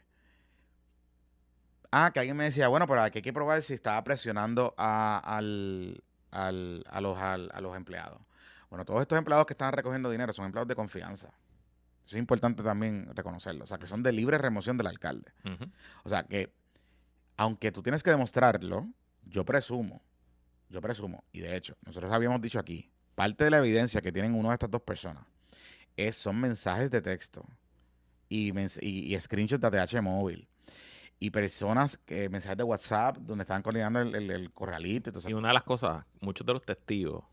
ah, 1.91 2.11
que 2.13 2.21
alguien 2.21 2.37
me 2.37 2.45
decía, 2.45 2.69
bueno, 2.69 2.87
pero 2.87 3.03
aquí 3.03 3.19
hay 3.19 3.23
que 3.23 3.33
probar 3.33 3.63
si 3.63 3.75
estaba 3.75 4.03
presionando 4.05 4.75
a, 4.77 5.19
al- 5.25 6.03
al- 6.31 6.85
a, 6.89 7.01
los, 7.01 7.19
al- 7.19 7.51
a 7.53 7.61
los 7.61 7.77
empleados. 7.77 8.21
Bueno, 8.69 8.85
todos 8.85 9.01
estos 9.03 9.17
empleados 9.19 9.47
que 9.47 9.55
están 9.55 9.73
recogiendo 9.73 10.11
dinero 10.11 10.33
son 10.33 10.45
empleados 10.47 10.69
de 10.69 10.75
confianza. 10.75 11.33
Eso 12.07 12.17
es 12.17 12.21
importante 12.21 12.63
también 12.63 13.11
reconocerlo. 13.15 13.65
O 13.65 13.67
sea, 13.67 13.79
que 13.79 13.87
son 13.87 14.03
de 14.03 14.13
libre 14.13 14.39
remoción 14.39 14.77
del 14.79 14.87
alcalde. 14.87 15.33
O 16.05 16.09
sea 16.09 16.23
que, 16.23 16.53
aunque 17.37 17.73
tú 17.73 17.83
tienes 17.83 18.03
que 18.03 18.11
demostrarlo, 18.11 18.89
yo 19.25 19.45
presumo, 19.45 20.01
yo 20.71 20.81
presumo, 20.81 21.25
y 21.33 21.41
de 21.41 21.57
hecho, 21.57 21.77
nosotros 21.85 22.13
habíamos 22.13 22.41
dicho 22.41 22.59
aquí, 22.61 22.91
parte 23.17 23.45
de 23.45 23.51
la 23.51 23.59
evidencia 23.59 24.01
que 24.01 24.13
tienen 24.13 24.35
una 24.35 24.51
de 24.51 24.55
estas 24.55 24.71
dos 24.71 24.83
personas 24.83 25.25
es, 25.97 26.15
son 26.17 26.41
mensajes 26.41 26.91
de 26.91 27.01
texto 27.03 27.45
y, 28.29 28.53
y, 28.57 29.15
y 29.15 29.21
screenshots 29.21 29.61
de 29.61 29.81
ATH 29.81 30.01
móvil. 30.03 30.49
Y 31.19 31.31
personas, 31.31 31.97
que 31.97 32.29
mensajes 32.29 32.59
de 32.59 32.63
WhatsApp 32.63 33.17
donde 33.17 33.43
estaban 33.43 33.63
coordinando 33.63 34.01
el, 34.01 34.15
el, 34.15 34.31
el 34.31 34.53
corralito 34.53 35.11
y 35.11 35.13
todo 35.13 35.23
Y 35.27 35.31
eso. 35.31 35.39
una 35.39 35.49
de 35.49 35.55
las 35.55 35.63
cosas, 35.63 36.05
muchos 36.21 36.47
de 36.47 36.53
los 36.53 36.63
testigos, 36.63 37.25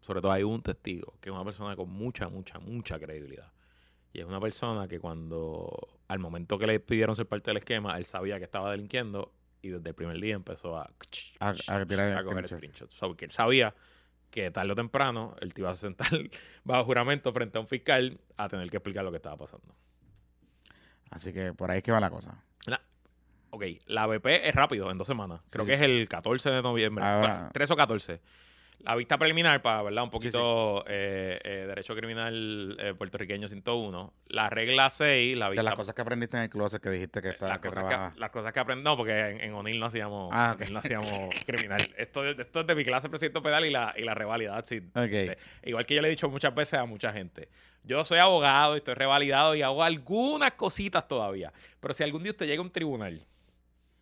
sobre 0.00 0.20
todo 0.20 0.30
hay 0.30 0.44
un 0.44 0.62
testigo, 0.62 1.14
que 1.20 1.30
es 1.30 1.34
una 1.34 1.44
persona 1.44 1.74
con 1.74 1.90
mucha, 1.90 2.28
mucha, 2.28 2.60
mucha 2.60 2.98
credibilidad. 2.98 3.50
Y 4.16 4.20
es 4.20 4.26
una 4.26 4.40
persona 4.40 4.88
que 4.88 4.98
cuando, 4.98 5.68
al 6.08 6.18
momento 6.18 6.58
que 6.58 6.66
le 6.66 6.80
pidieron 6.80 7.14
ser 7.14 7.26
parte 7.26 7.50
del 7.50 7.58
esquema, 7.58 7.98
él 7.98 8.06
sabía 8.06 8.38
que 8.38 8.44
estaba 8.44 8.70
delinquiendo 8.70 9.30
y 9.60 9.68
desde 9.68 9.90
el 9.90 9.94
primer 9.94 10.18
día 10.18 10.34
empezó 10.34 10.78
a, 10.78 10.90
A- 11.38 11.50
a 11.50 11.84
tirar 11.86 12.16
a 12.16 12.24
coger 12.24 12.48
screenshots. 12.48 12.50
screenshots. 12.56 12.94
O 12.94 12.98
sea, 12.98 13.08
porque 13.08 13.26
él 13.26 13.30
sabía 13.30 13.74
que 14.30 14.50
tarde 14.50 14.72
o 14.72 14.74
temprano 14.74 15.36
él 15.42 15.52
te 15.52 15.60
iba 15.60 15.68
a 15.70 15.74
sentar 15.74 16.08
bajo 16.64 16.84
juramento 16.84 17.30
frente 17.34 17.58
a 17.58 17.60
un 17.60 17.66
fiscal 17.68 18.18
a 18.38 18.48
tener 18.48 18.70
que 18.70 18.78
explicar 18.78 19.04
lo 19.04 19.10
que 19.10 19.16
estaba 19.18 19.36
pasando. 19.36 19.74
Así 21.10 21.32
que 21.34 21.52
por 21.52 21.70
ahí 21.70 21.78
es 21.78 21.82
que 21.84 21.92
va 21.92 22.00
la 22.00 22.08
cosa. 22.10 22.42
La- 22.66 22.80
ok, 23.50 23.64
la 23.86 24.06
BP 24.06 24.48
es 24.48 24.54
rápido, 24.54 24.90
en 24.90 24.96
dos 24.96 25.06
semanas. 25.06 25.42
Creo 25.50 25.66
Sí, 25.66 25.72
que 25.72 25.76
sí. 25.78 25.84
es 25.84 25.90
el 25.90 26.08
14 26.08 26.50
de 26.50 26.62
noviembre. 26.62 27.04
Ahora- 27.04 27.34
Bueno, 27.34 27.50
3 27.52 27.70
o 27.70 27.76
14. 27.76 28.20
La 28.80 28.94
vista 28.94 29.18
preliminar, 29.18 29.62
para 29.62 29.82
¿verdad? 29.82 30.04
un 30.04 30.10
poquito 30.10 30.84
eh, 30.86 31.40
eh, 31.42 31.64
derecho 31.66 31.96
criminal 31.96 32.76
eh, 32.78 32.94
puertorriqueño 32.94 33.48
101. 33.48 34.12
La 34.28 34.48
regla 34.48 34.90
6, 34.90 35.36
la 35.36 35.46
De 35.46 35.50
vista 35.52 35.62
las 35.64 35.74
cosas 35.74 35.94
que 35.94 36.02
aprendiste 36.02 36.36
en 36.36 36.44
el 36.44 36.50
closet 36.50 36.80
que 36.80 36.90
dijiste 36.90 37.20
que, 37.20 37.30
está, 37.30 37.48
las, 37.48 37.58
que 37.58 37.68
cosas 37.68 38.12
que, 38.12 38.20
las 38.20 38.30
cosas 38.30 38.52
que 38.52 38.60
aprendí, 38.60 38.84
no, 38.84 38.96
porque 38.96 39.18
en, 39.30 39.40
en 39.40 39.54
O'Neill 39.54 39.80
no 39.80 39.86
hacíamos, 39.86 40.30
Ah, 40.32 40.52
ok. 40.54 40.60
O'Neill 40.60 40.72
no 40.74 40.78
hacíamos 40.78 41.34
criminal. 41.46 41.80
Esto, 41.96 42.24
es- 42.24 42.38
esto 42.38 42.60
es 42.60 42.66
de 42.66 42.74
mi 42.76 42.84
clase 42.84 43.08
presidente 43.08 43.40
pedal 43.40 43.64
y 43.64 43.70
la, 43.70 43.92
y 43.96 44.02
la 44.02 44.14
revalidad. 44.14 44.64
sí. 44.64 44.80
Igual 45.64 45.84
que 45.86 45.94
yo 45.94 46.02
le 46.02 46.08
he 46.08 46.10
dicho 46.10 46.28
muchas 46.28 46.54
veces 46.54 46.74
a 46.78 46.84
mucha 46.84 47.12
gente. 47.12 47.48
Yo 47.82 48.04
soy 48.04 48.18
abogado 48.18 48.74
y 48.74 48.78
estoy 48.78 48.94
revalidado 48.94 49.54
y 49.56 49.62
hago 49.62 49.82
algunas 49.82 50.52
cositas 50.52 51.08
todavía. 51.08 51.52
Pero 51.80 51.92
si 51.94 52.04
algún 52.04 52.22
día 52.22 52.32
usted 52.32 52.46
llega 52.46 52.60
a 52.60 52.64
un 52.64 52.70
tribunal 52.70 53.24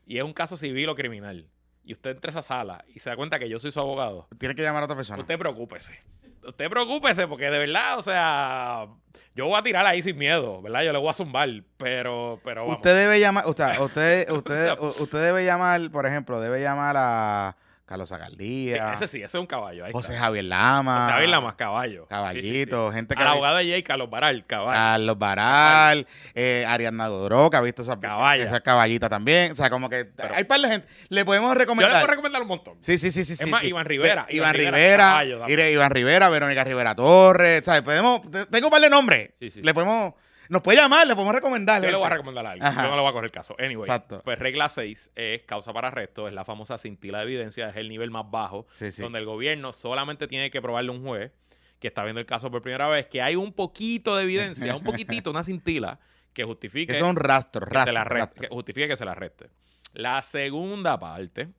y 0.06 0.18
es 0.18 0.24
un 0.24 0.32
caso 0.34 0.56
civil 0.58 0.88
o 0.90 0.94
criminal 0.94 1.46
y 1.84 1.92
usted 1.92 2.10
entra 2.12 2.30
a 2.30 2.32
esa 2.32 2.42
sala 2.42 2.84
y 2.92 2.98
se 2.98 3.10
da 3.10 3.16
cuenta 3.16 3.38
que 3.38 3.48
yo 3.48 3.58
soy 3.58 3.70
su 3.72 3.80
abogado, 3.80 4.26
Tienes 4.38 4.56
que 4.56 4.62
llamar 4.62 4.82
a 4.82 4.86
otra 4.86 4.96
persona. 4.96 5.20
usted 5.20 5.38
preocúpese. 5.38 5.98
Usted 6.46 6.68
preocúpese 6.68 7.26
porque 7.26 7.50
de 7.50 7.58
verdad, 7.58 7.98
o 7.98 8.02
sea, 8.02 8.86
yo 9.34 9.46
voy 9.46 9.58
a 9.58 9.62
tirar 9.62 9.86
ahí 9.86 10.02
sin 10.02 10.18
miedo, 10.18 10.60
¿verdad? 10.60 10.82
Yo 10.82 10.92
le 10.92 10.98
voy 10.98 11.08
a 11.08 11.14
zumbar, 11.14 11.48
pero, 11.78 12.38
pero 12.44 12.62
vamos. 12.62 12.76
Usted 12.76 12.94
debe 12.94 13.18
llamar, 13.18 13.46
usted, 13.46 13.78
usted, 13.80 14.30
usted, 14.30 14.78
usted 14.78 15.18
debe 15.22 15.44
llamar, 15.44 15.90
por 15.90 16.04
ejemplo, 16.06 16.40
debe 16.40 16.60
llamar 16.60 16.96
a 16.98 17.56
Carlos 17.86 18.10
Agaldía, 18.12 18.94
Ese 18.94 19.06
sí, 19.06 19.18
ese 19.18 19.26
es 19.26 19.34
un 19.34 19.46
caballo. 19.46 19.84
Ahí 19.84 19.92
José 19.92 20.14
está. 20.14 20.24
Javier 20.24 20.46
Lama, 20.46 21.06
David 21.10 21.28
Lamas, 21.28 21.54
caballo. 21.54 22.06
Caballito, 22.06 22.88
Sí, 22.90 22.94
gente 22.96 23.14
que 23.14 23.20
Al 23.22 23.28
abogado 23.28 23.58
de 23.58 23.68
Jay, 23.70 23.82
Carlos 23.82 24.08
Baral, 24.08 24.46
caballo. 24.46 24.72
Carlos 24.72 25.18
Baral, 25.18 26.06
eh, 26.34 26.64
Ariadna 26.66 27.08
Godró, 27.08 27.50
que 27.50 27.58
ha 27.58 27.60
visto 27.60 27.82
esa, 27.82 27.98
esa 28.36 28.60
caballita 28.60 29.10
también. 29.10 29.52
O 29.52 29.54
sea, 29.54 29.68
como 29.68 29.90
que 29.90 30.06
Pero- 30.06 30.34
hay 30.34 30.44
par 30.44 30.60
de 30.60 30.68
gente. 30.68 30.88
Le 31.10 31.24
podemos 31.26 31.50
Yo 31.50 31.54
le 31.54 31.60
recomendar. 31.60 31.92
puedo 31.92 32.06
recomendar 32.06 32.40
un 32.42 32.48
montón. 32.48 32.74
Sí, 32.80 32.96
sí, 32.96 33.10
sí, 33.10 33.22
sí. 33.22 33.34
Es 33.34 33.46
más. 33.46 33.62
Iván 33.64 33.84
Rivera, 33.84 34.24
Ve- 34.28 34.34
Iván 34.36 34.54
Iván 34.56 34.72
Rivera, 34.74 34.96
caballo 35.04 35.48
Iván 35.48 35.90
Rivera, 35.90 36.28
Verónica 36.30 36.64
Rivera 36.64 36.94
Torres. 36.94 37.62
¿sabes? 37.64 37.82
Podemos, 37.82 38.22
te- 38.30 38.46
tengo 38.46 38.68
un 38.68 38.70
par 38.70 38.80
de 38.80 38.88
nombres. 38.90 39.30
Sí, 39.38 39.50
sí. 39.50 39.62
Le 39.62 39.74
podemos, 39.74 40.14
nos 40.48 40.62
puede 40.62 40.78
llamar, 40.78 41.06
le 41.06 41.14
podemos 41.14 41.34
recomendar. 41.34 41.82
Yo 41.82 41.90
le 41.90 41.96
voy 41.96 42.06
a 42.06 42.10
recomendar 42.10 42.46
algo. 42.46 42.64
Yo 42.64 42.72
no 42.90 42.96
le 42.96 43.00
voy 43.02 43.10
a 43.10 43.12
correr 43.12 43.30
caso. 43.30 43.54
Anyway, 43.58 43.84
Exacto. 43.88 44.22
pues 44.24 44.38
regla 44.38 44.68
6 44.68 45.12
es 45.14 45.42
causa 45.42 45.72
para 45.72 45.88
arresto, 45.88 46.28
es 46.28 46.34
la 46.34 46.44
famosa 46.44 46.78
cintila 46.78 47.18
de 47.18 47.24
evidencia, 47.24 47.68
es 47.70 47.76
el 47.76 47.88
nivel 47.88 48.10
más 48.10 48.30
bajo, 48.30 48.66
Sí, 48.72 48.92
sí. 48.92 49.02
donde 49.02 49.18
el 49.18 49.24
gobierno 49.26 49.72
solamente 49.72 50.26
tiene 50.26 50.50
que 50.50 50.60
probarle 50.62 50.90
a 50.90 50.92
un 50.92 51.02
juez 51.04 51.32
que 51.80 51.88
está 51.88 52.02
viendo 52.04 52.20
el 52.20 52.26
caso 52.26 52.50
por 52.50 52.62
primera 52.62 52.88
vez 52.88 53.06
que 53.06 53.20
hay 53.22 53.36
un 53.36 53.52
poquito 53.52 54.16
de 54.16 54.22
evidencia, 54.24 54.74
un 54.76 54.82
poquitito, 54.84 55.30
una 55.30 55.42
cintila 55.42 55.98
que 56.32 56.42
justifique 56.44 56.92
Que 56.94 56.98
son 56.98 57.16
rastros, 57.16 57.68
que, 57.68 57.70
se 57.70 57.74
rastros, 57.74 57.94
la 57.94 58.00
arreste- 58.04 58.18
rastros. 58.20 58.48
que 58.48 58.54
justifique 58.54 58.88
que 58.88 58.96
se 58.96 59.04
la 59.04 59.12
arreste. 59.12 59.50
La 59.92 60.22
segunda 60.22 60.98
parte, 60.98 61.42
Ese 61.42 61.50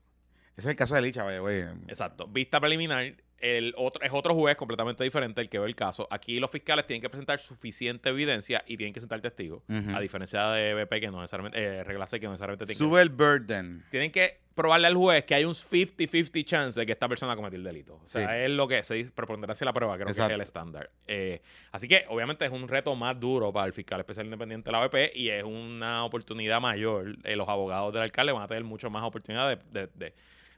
es 0.57 0.65
el 0.67 0.75
caso 0.75 0.95
de 0.95 1.01
Licha, 1.01 1.23
güey. 1.39 1.61
exacto, 1.87 2.27
vista 2.27 2.59
preliminar, 2.59 3.13
el 3.39 3.73
otro, 3.77 4.01
es 4.03 4.11
otro 4.13 4.33
juez 4.33 4.55
completamente 4.55 5.03
diferente 5.03 5.41
el 5.41 5.49
que 5.49 5.59
ve 5.59 5.67
el 5.67 5.75
caso. 5.75 6.07
Aquí 6.09 6.39
los 6.39 6.49
fiscales 6.49 6.87
tienen 6.87 7.01
que 7.01 7.09
presentar 7.09 7.39
suficiente 7.39 8.09
evidencia 8.09 8.63
y 8.65 8.77
tienen 8.77 8.93
que 8.93 8.99
sentar 9.01 9.19
testigos, 9.21 9.61
Ujú. 9.67 9.95
a 9.95 9.99
diferencia 9.99 10.49
de 10.51 10.73
BP 10.73 10.99
que 11.01 11.11
no 11.11 11.19
necesariamente, 11.21 11.61
eh, 11.61 11.83
regla 11.83 12.07
6 12.07 12.19
que 12.21 12.25
no 12.27 12.31
necesariamente 12.31 12.65
tienen 12.65 12.77
que- 12.77 12.83
Sube 12.83 13.01
el 13.01 13.09
burden. 13.09 13.83
tienen 13.91 14.11
que 14.11 14.39
probarle 14.55 14.87
al 14.87 14.95
juez 14.95 15.25
que 15.25 15.35
hay 15.35 15.43
un 15.43 15.53
50-50 15.53 16.45
chance 16.45 16.79
de 16.79 16.85
que 16.85 16.93
esta 16.93 17.09
persona 17.09 17.35
cometió 17.35 17.57
el 17.57 17.63
delito. 17.65 17.95
O 18.01 18.07
sea, 18.07 18.25
Sí. 18.29 18.43
es 18.45 18.51
lo 18.51 18.69
que 18.69 18.81
se 18.83 18.95
dice, 18.95 19.11
preponderancia 19.11 19.65
de 19.65 19.69
la 19.69 19.73
prueba, 19.73 19.95
creo 19.95 20.05
que 20.05 20.11
Exacto. 20.11 20.31
es 20.31 20.35
el 20.35 20.41
estándar. 20.41 20.89
Eh, 21.07 21.41
así 21.73 21.89
que, 21.89 22.05
obviamente, 22.07 22.45
es 22.45 22.51
un 22.51 22.67
reto 22.69 22.95
más 22.95 23.19
duro 23.19 23.51
para 23.51 23.67
el 23.67 23.73
fiscal 23.73 23.99
especial 23.99 24.25
independiente 24.27 24.67
de 24.69 24.71
la 24.71 24.79
BP 24.79 25.11
y 25.13 25.27
es 25.29 25.43
una 25.43 26.05
oportunidad 26.05 26.61
mayor. 26.61 27.17
Eh, 27.25 27.35
los 27.35 27.49
abogados 27.49 27.91
del 27.93 28.03
alcalde 28.03 28.31
van 28.31 28.43
a 28.43 28.47
tener 28.47 28.63
mucho 28.63 28.89
más 28.89 29.03
oportunidad 29.03 29.49
de, 29.49 29.81
de- 29.81 29.89
de- 29.93 30.13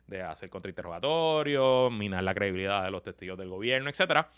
de 0.08 0.22
hacer 0.24 0.50
contrainterrogatorios, 0.50 1.92
minar 1.92 2.24
la 2.24 2.34
credibilidad 2.34 2.84
de 2.84 2.92
los 2.92 3.04
testigos 3.04 3.38
del 3.38 3.50
gobierno, 3.50 3.90
etcétera. 3.90 4.30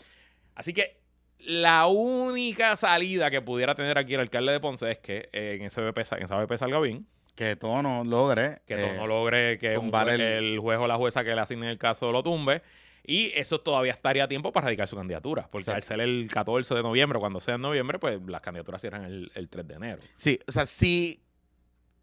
Así 0.54 0.72
que 0.72 0.98
la 1.38 1.86
única 1.86 2.76
salida 2.76 3.30
que 3.30 3.40
pudiera 3.40 3.74
tener 3.74 3.96
aquí 3.98 4.14
el 4.14 4.20
alcalde 4.20 4.52
de 4.52 4.60
Ponce 4.60 4.90
es 4.90 4.98
que 4.98 5.28
eh, 5.32 5.56
en, 5.58 5.62
ese 5.62 5.80
BP, 5.80 5.98
en 6.12 6.22
esa 6.24 6.36
BP 6.42 6.56
salga 6.58 6.78
bien 6.80 7.06
Que 7.34 7.56
todo 7.56 7.80
no 7.82 8.04
logre. 8.04 8.60
que 8.66 8.74
eh, 8.74 8.86
todo 8.86 8.94
no 8.94 9.06
logre 9.06 9.58
que 9.58 9.78
un 9.78 9.90
el- 9.94 10.20
el... 10.20 10.58
juez 10.58 10.78
o 10.78 10.86
la 10.86 10.96
jueza 10.96 11.24
que 11.24 11.34
le 11.34 11.40
asigne 11.40 11.70
el 11.70 11.78
caso 11.78 12.12
lo 12.12 12.22
tumbe. 12.22 12.62
Y 13.06 13.32
eso 13.34 13.58
todavía 13.60 13.92
estaría 13.92 14.24
a 14.24 14.28
tiempo 14.28 14.52
para 14.52 14.66
radicar 14.66 14.86
su 14.86 14.94
candidatura. 14.96 15.48
Porque 15.50 15.70
al 15.70 15.82
ser 15.82 16.00
el 16.00 16.28
14 16.30 16.74
de 16.74 16.82
noviembre, 16.82 17.18
cuando 17.18 17.40
sea 17.40 17.54
en 17.54 17.62
noviembre, 17.62 17.98
pues 17.98 18.20
las 18.26 18.42
candidaturas 18.42 18.82
cierran 18.82 19.04
el, 19.04 19.32
el 19.34 19.48
3 19.48 19.66
de 19.66 19.74
enero. 19.74 20.02
Sí, 20.16 20.38
o 20.46 20.52
sea, 20.52 20.66
si, 20.66 21.22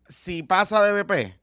si 0.07 0.41
pasa 0.41 0.83
de 0.83 1.03
BP, 1.03 1.37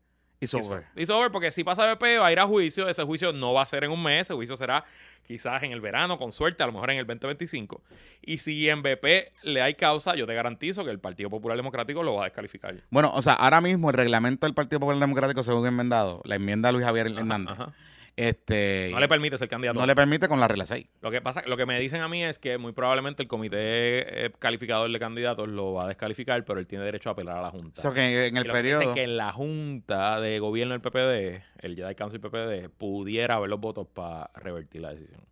it's 0.45 0.55
It's 0.55 0.66
over. 0.66 0.84
It's 0.97 1.11
over 1.11 1.30
porque 1.30 1.51
si 1.51 1.64
pasa 1.64 1.92
BP 1.95 2.18
va 2.20 2.26
a 2.26 2.32
ir 2.32 2.38
a 2.38 2.47
juicio. 2.47 2.88
Ese 2.88 3.03
juicio 3.03 3.32
no 3.32 3.53
va 3.53 3.62
a 3.62 3.66
ser 3.66 3.84
en 3.84 3.90
un 3.90 4.03
mes. 4.03 4.22
Ese 4.22 4.34
juicio 4.34 4.57
será 4.57 4.84
quizás 5.26 5.62
en 5.62 5.72
el 5.72 5.80
verano, 5.80 6.18
con 6.18 6.32
suerte, 6.32 6.62
a 6.62 6.66
lo 6.66 6.72
mejor 6.72 6.90
en 6.90 6.99
el 6.99 7.07
2025. 7.07 7.80
Y 8.22 8.38
si 8.38 8.68
en 8.68 8.82
BP 8.82 9.32
le 9.42 9.62
hay 9.62 9.74
causa, 9.74 10.14
yo 10.14 10.26
te 10.26 10.34
garantizo 10.34 10.84
que 10.84 10.90
el 10.90 10.99
Partido 10.99 11.30
Popular 11.30 11.57
Democrático 11.57 12.03
lo 12.03 12.14
va 12.14 12.22
a 12.22 12.24
descalificar. 12.24 12.74
Bueno, 12.90 13.11
o 13.14 13.22
sea, 13.22 13.34
ahora 13.34 13.61
mismo 13.61 13.90
el 13.90 13.97
reglamento 13.97 14.47
del 14.47 14.55
Partido 14.55 14.80
Popular 14.80 15.01
Democrático, 15.01 15.42
según 15.42 15.66
enmendado, 15.66 16.20
la 16.24 16.36
enmienda 16.36 16.68
de 16.68 16.74
Luis 16.74 16.84
Javier 16.84 17.07
Ajá, 17.09 17.20
Hernández, 17.20 17.53
ajá. 17.53 17.72
Este, 18.17 18.89
No 18.93 19.01
le 19.01 19.09
permite 19.09 19.37
ser 19.39 19.49
candidato. 19.49 19.79
no 19.81 19.87
le 19.87 19.95
permite 19.97 20.29
con 20.29 20.39
la 20.41 20.47
regla 20.49 20.67
6. 20.67 20.87
Lo 21.01 21.11
que 21.11 21.21
pasa, 21.21 21.43
lo 21.47 21.57
que 21.57 21.67
me 21.67 21.79
dicen 21.81 22.01
a 22.01 22.09
mí 22.09 22.23
es 22.23 22.39
que 22.39 22.59
muy 22.59 22.73
probablemente 22.73 23.23
el 23.23 23.29
comité 23.29 24.27
eh, 24.27 24.33
calificador 24.39 24.91
de 24.91 24.99
candidatos 24.99 25.49
lo 25.49 25.73
va 25.75 25.85
a 25.85 25.89
descalificar, 25.89 26.45
pero 26.45 26.61
él 26.61 26.67
tiene 26.67 26.85
derecho 26.85 27.09
a 27.09 27.12
apelar 27.12 27.39
a 27.39 27.43
la 27.43 27.51
Junta. 27.51 27.81
O 27.81 27.83
sea, 27.83 27.93
que 27.93 28.27
en 28.27 28.37
Y 28.37 28.39
el 28.39 28.47
lo 28.47 28.53
que 28.53 28.62
dicen 28.62 28.79
periodo... 28.79 28.95
que 28.95 29.03
en 29.03 29.17
la 29.17 29.33
Junta 29.33 30.21
de 30.21 30.39
gobierno 30.39 30.75
del 30.75 30.81
PPD, 30.81 31.43
el 31.65 31.77
Jedi 31.77 31.95
Council 31.95 32.21
PPD, 32.21 32.69
pudiera 32.71 33.35
haber 33.37 33.51
los 33.51 33.61
votos 33.61 33.87
para 33.93 34.31
revertir 34.35 34.81
la 34.83 34.91
decisión. 34.91 35.23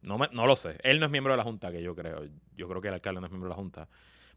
No, 0.00 0.18
me- 0.18 0.28
no 0.32 0.46
lo 0.46 0.56
sé. 0.56 0.78
Él 0.82 0.98
no 0.98 1.06
es 1.06 1.12
miembro 1.12 1.32
de 1.32 1.36
la 1.36 1.44
Junta, 1.44 1.70
que 1.70 1.82
yo 1.82 1.94
creo. 1.94 2.24
Yo 2.56 2.68
creo 2.68 2.80
que 2.80 2.88
el 2.88 2.94
alcalde 2.94 3.20
no 3.20 3.26
es 3.26 3.30
miembro 3.30 3.48
de 3.48 3.52
la 3.54 3.56
Junta. 3.56 3.88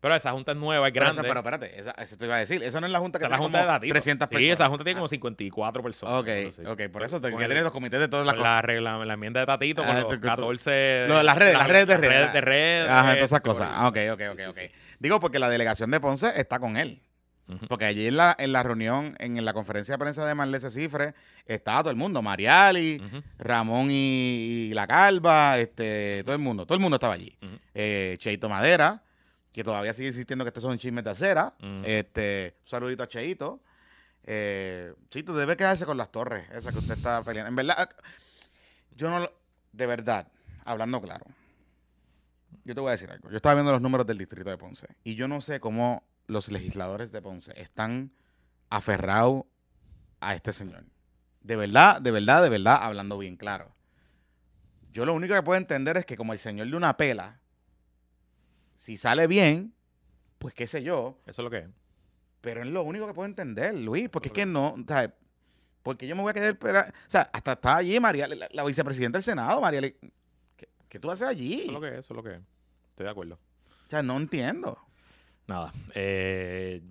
Pero 0.02 0.16
esa 0.16 0.32
Junta 0.32 0.52
es 0.52 0.58
nueva, 0.58 0.88
es 0.88 0.94
Pero, 0.94 1.06
grande. 1.06 1.22
esa- 1.22 1.28
pero 1.28 1.40
espérate, 1.40 1.80
esa- 1.80 1.92
eso 1.92 2.18
te 2.18 2.26
iba 2.26 2.36
a 2.36 2.40
decir. 2.40 2.62
Esa 2.62 2.80
no 2.80 2.86
es 2.88 2.92
la 2.94 3.00
junta 3.00 3.18
que 3.18 3.26
Esa 3.26 3.28
es 3.28 3.32
la 3.32 3.38
tiene 3.38 3.46
Junta 3.46 3.58
de 3.60 3.64
como 3.66 3.74
Datito. 3.74 3.94
300 3.94 4.28
personas. 4.28 4.44
Sí, 4.46 4.52
esa 4.52 4.68
Junta 4.70 4.84
tiene 4.84 4.98
como 5.00 5.08
54 5.08 5.82
personas. 5.84 6.16
Ok, 6.22 6.28
ok, 6.68 6.82
por 6.92 7.04
eso 7.04 7.20
te, 7.22 7.28
el- 7.30 7.38
tiene 7.38 7.62
los 7.62 7.72
comités 7.72 8.00
de 8.00 8.08
todas 8.08 8.26
las 8.26 8.36
con 8.36 8.44
cosas. 8.44 8.56
la, 8.56 8.62
regla, 8.62 9.06
la 9.06 9.14
enmienda 9.14 9.40
de 9.40 9.46
Tatito, 9.46 9.82
Ah, 9.84 9.88
con 9.88 9.96
esto 9.98 10.10
los 10.12 10.18
que 10.18 10.22
tú- 10.22 10.28
14... 10.28 11.06
Lo 11.08 11.18
de 11.18 11.24
las 11.24 11.38
redes, 11.38 11.54
las 11.56 11.68
redes 11.68 11.88
de 11.88 11.98
redes. 11.98 12.10
redes 12.20 12.34
de 12.34 12.42
redes. 12.42 12.90
Ajá, 12.90 13.14
todas 13.14 13.24
esas 13.26 13.42
cosas. 13.42 13.70
Ah, 13.72 13.88
ok, 13.88 13.98
ok, 14.14 14.22
ok, 14.32 14.38
Sí, 14.38 14.44
sí, 14.44 14.50
ok. 14.50 14.58
sí. 14.58 14.72
Digo, 15.00 15.20
porque 15.20 15.40
la 15.40 15.50
delegación 15.50 15.90
de 15.92 16.00
Ponce 16.00 16.32
está 16.40 16.60
con 16.60 16.78
él. 16.78 17.02
Porque 17.70 17.86
allí 17.86 18.08
en 18.08 18.18
la, 18.18 18.36
en 18.40 18.52
la 18.52 18.64
reunión, 18.64 19.16
en, 19.20 19.46
la 19.46 19.54
conferencia 19.54 19.94
de 19.94 20.00
prensa 20.00 20.26
de 20.26 20.34
Marlese 20.34 20.72
Cifre, 20.72 21.14
estaba 21.46 21.82
todo 21.82 21.92
el 21.92 21.96
mundo. 21.96 22.24
Mariali, 22.24 23.00
Ujú. 23.06 23.22
Ramón 23.38 23.90
y, 23.92 24.70
y 24.72 24.74
La 24.74 24.88
Calva, 24.88 25.60
este, 25.60 26.24
todo 26.24 26.34
el 26.34 26.42
mundo. 26.42 26.66
Todo 26.66 26.76
el 26.76 26.82
mundo 26.82 26.96
estaba 26.96 27.14
allí. 27.14 27.38
Eh, 27.76 28.16
Cheito 28.18 28.50
Madera, 28.50 29.04
que 29.56 29.64
todavía 29.64 29.94
sigue 29.94 30.10
insistiendo 30.10 30.44
que 30.44 30.50
estos 30.50 30.64
son 30.64 30.78
chismes 30.78 31.06
de 31.06 31.12
acera. 31.12 31.54
Este, 31.86 32.58
un 32.64 32.68
saludito 32.68 33.04
a 33.04 33.08
Cheito. 33.08 33.62
Eh, 34.26 34.94
Cheito, 35.10 35.34
debe 35.34 35.56
quedarse 35.56 35.86
con 35.86 35.96
las 35.96 36.12
torres, 36.12 36.46
esa 36.52 36.74
que 36.74 36.80
usted 36.80 36.96
está 36.96 37.24
peleando. 37.24 37.48
En 37.48 37.56
verdad, 37.56 37.90
yo 38.98 39.10
no 39.10 39.32
De 39.72 39.86
verdad, 39.86 40.28
hablando 40.66 41.02
claro. 41.02 41.26
Yo 42.66 42.76
te 42.76 42.82
voy 42.82 42.90
a 42.90 42.92
decir 42.92 43.10
algo. 43.10 43.30
Yo 43.30 43.38
estaba 43.38 43.56
viendo 43.56 43.72
los 43.72 43.82
números 43.82 44.06
del 44.06 44.18
distrito 44.18 44.50
de 44.50 44.58
Ponce. 44.58 44.88
Y 45.06 45.16
yo 45.16 45.30
no 45.30 45.40
sé 45.40 45.62
cómo 45.62 46.04
los 46.28 46.52
legisladores 46.52 47.14
de 47.14 47.22
Ponce 47.22 47.54
están 47.56 48.12
aferrados 48.70 49.46
a 50.20 50.36
este 50.36 50.52
señor. 50.52 50.84
De 51.40 51.56
verdad, 51.56 52.02
de 52.02 52.12
verdad, 52.12 52.44
de 52.44 52.50
verdad, 52.50 52.80
hablando 52.82 53.18
bien 53.18 53.38
claro. 53.38 53.74
Yo 54.92 55.06
lo 55.06 55.14
único 55.14 55.34
que 55.34 55.44
puedo 55.44 55.58
entender 55.58 55.96
es 55.96 56.06
que 56.06 56.18
como 56.18 56.34
el 56.34 56.40
señor 56.40 56.68
de 56.68 56.76
una 56.76 56.98
pela, 56.98 57.40
si 58.76 58.98
sale 58.98 59.28
bien, 59.28 59.74
pues 60.38 60.54
qué 60.54 60.68
sé 60.68 60.84
yo, 60.84 61.18
Eso 61.26 61.42
es 61.42 61.44
lo 61.44 61.50
que 61.50 61.60
es. 61.60 61.70
pero 62.42 62.62
es 62.62 62.68
lo 62.68 62.84
único 62.84 63.08
que 63.08 63.14
puedo 63.14 63.28
entender, 63.28 63.74
Luis, 63.74 64.10
porque 64.10 64.28
es 64.30 64.34
que 64.34 64.46
no, 64.46 64.74
o 64.74 64.84
sea, 64.88 65.14
porque 65.82 66.08
yo 66.08 66.16
me 66.16 66.22
voy 66.22 66.32
a 66.32 66.34
quedar 66.34 66.52
esperando, 66.52 66.92
o 66.92 67.10
sea, 67.10 67.30
hasta 67.34 67.54
está 67.54 67.78
allí 67.78 68.00
María, 68.00 68.28
la, 68.28 68.48
la 68.52 68.64
vicepresidenta 68.64 69.18
del 69.18 69.24
Senado, 69.24 69.60
María, 69.62 69.82
¿qué, 69.82 70.68
qué 70.90 71.00
tú 71.00 71.10
haces 71.10 71.28
allí? 71.28 71.62
Eso 71.62 71.68
es 71.68 71.74
lo 71.74 71.82
que 71.82 71.88
es, 71.88 71.94
eso 72.00 72.14
es 72.14 72.16
lo 72.18 72.24
que 72.24 72.34
es. 72.36 72.42
Estoy 72.90 73.06
de 73.06 73.10
acuerdo. 73.12 73.36
O 73.36 73.90
sea, 73.90 74.02
no 74.04 74.18
entiendo. 74.18 74.78
Nada. 75.48 75.72
eh, 75.94 76.82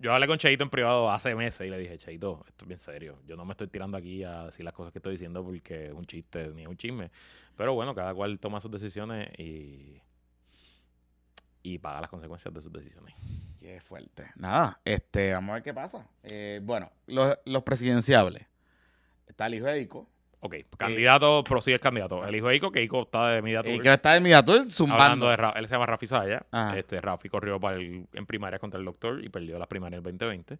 yo 0.00 0.14
hablé 0.14 0.28
con 0.28 0.38
Cheito 0.38 0.62
en 0.62 0.70
privado 0.70 1.10
hace 1.10 1.34
meses 1.34 1.66
y 1.66 1.70
le 1.70 1.76
dije, 1.78 1.98
Cheito, 1.98 2.44
esto 2.46 2.64
es 2.64 2.68
bien 2.68 2.78
serio. 2.78 3.18
Yo 3.26 3.36
no 3.36 3.44
me 3.44 3.50
estoy 3.52 3.66
tirando 3.66 3.96
aquí 3.96 4.22
a 4.22 4.44
decir 4.46 4.64
las 4.64 4.72
cosas 4.72 4.92
que 4.92 5.00
estoy 5.00 5.12
diciendo 5.12 5.42
porque 5.44 5.86
es 5.86 5.92
un 5.92 6.06
chiste 6.06 6.50
ni 6.54 6.62
es 6.62 6.68
un 6.68 6.76
chisme. 6.76 7.10
Pero 7.56 7.74
bueno, 7.74 7.94
cada 7.96 8.14
cual 8.14 8.38
toma 8.38 8.60
sus 8.60 8.70
decisiones 8.70 9.28
y, 9.38 10.00
y 11.62 11.78
paga 11.78 12.00
las 12.00 12.10
consecuencias 12.10 12.52
de 12.54 12.60
sus 12.60 12.72
decisiones. 12.72 13.14
Qué 13.58 13.80
fuerte. 13.80 14.26
Nada, 14.36 14.80
este, 14.84 15.32
vamos 15.32 15.50
a 15.50 15.54
ver 15.54 15.62
qué 15.62 15.74
pasa. 15.74 16.06
Eh, 16.22 16.60
bueno, 16.62 16.90
los, 17.06 17.36
los 17.44 17.62
presidenciables. 17.62 18.46
Está 19.26 19.46
el 19.46 19.54
hijo 19.56 19.66
de 19.66 19.80
Ico, 19.80 20.08
Ok, 20.40 20.54
candidato, 20.76 21.42
prosigue 21.42 21.74
el 21.74 21.80
candidato. 21.80 22.24
El 22.24 22.34
hijo 22.36 22.46
de 22.46 22.54
Ico, 22.56 22.70
que 22.70 22.80
Ico 22.82 23.02
está 23.02 23.30
de 23.30 23.42
media 23.42 23.60
Y 23.66 23.80
que 23.80 23.92
está 23.92 24.16
en 24.16 24.22
Midatur 24.22 24.70
zumbando. 24.70 25.28
De 25.28 25.36
Ra- 25.36 25.52
él 25.56 25.66
se 25.66 25.74
llama 25.74 25.86
Rafi 25.86 26.06
Saya. 26.06 26.46
Ajá. 26.52 26.78
Este, 26.78 27.00
Rafi 27.00 27.28
corrió 27.28 27.58
para 27.58 27.76
el- 27.76 28.06
en 28.12 28.24
primarias 28.26 28.60
contra 28.60 28.78
el 28.78 28.86
doctor 28.86 29.22
y 29.24 29.28
perdió 29.30 29.58
las 29.58 29.66
primarias 29.66 29.98
en 29.98 30.06
el 30.06 30.16
2020. 30.18 30.58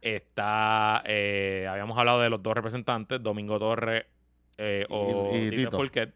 Está, 0.00 1.02
eh, 1.04 1.66
habíamos 1.70 1.98
hablado 1.98 2.20
de 2.20 2.30
los 2.30 2.42
dos 2.42 2.54
representantes, 2.54 3.22
Domingo 3.22 3.58
Torres 3.58 4.06
eh, 4.56 4.86
o 4.88 5.30
Y- 5.34 5.36
y 5.46 5.50
Tito 5.50 5.78
Tito. 5.78 6.12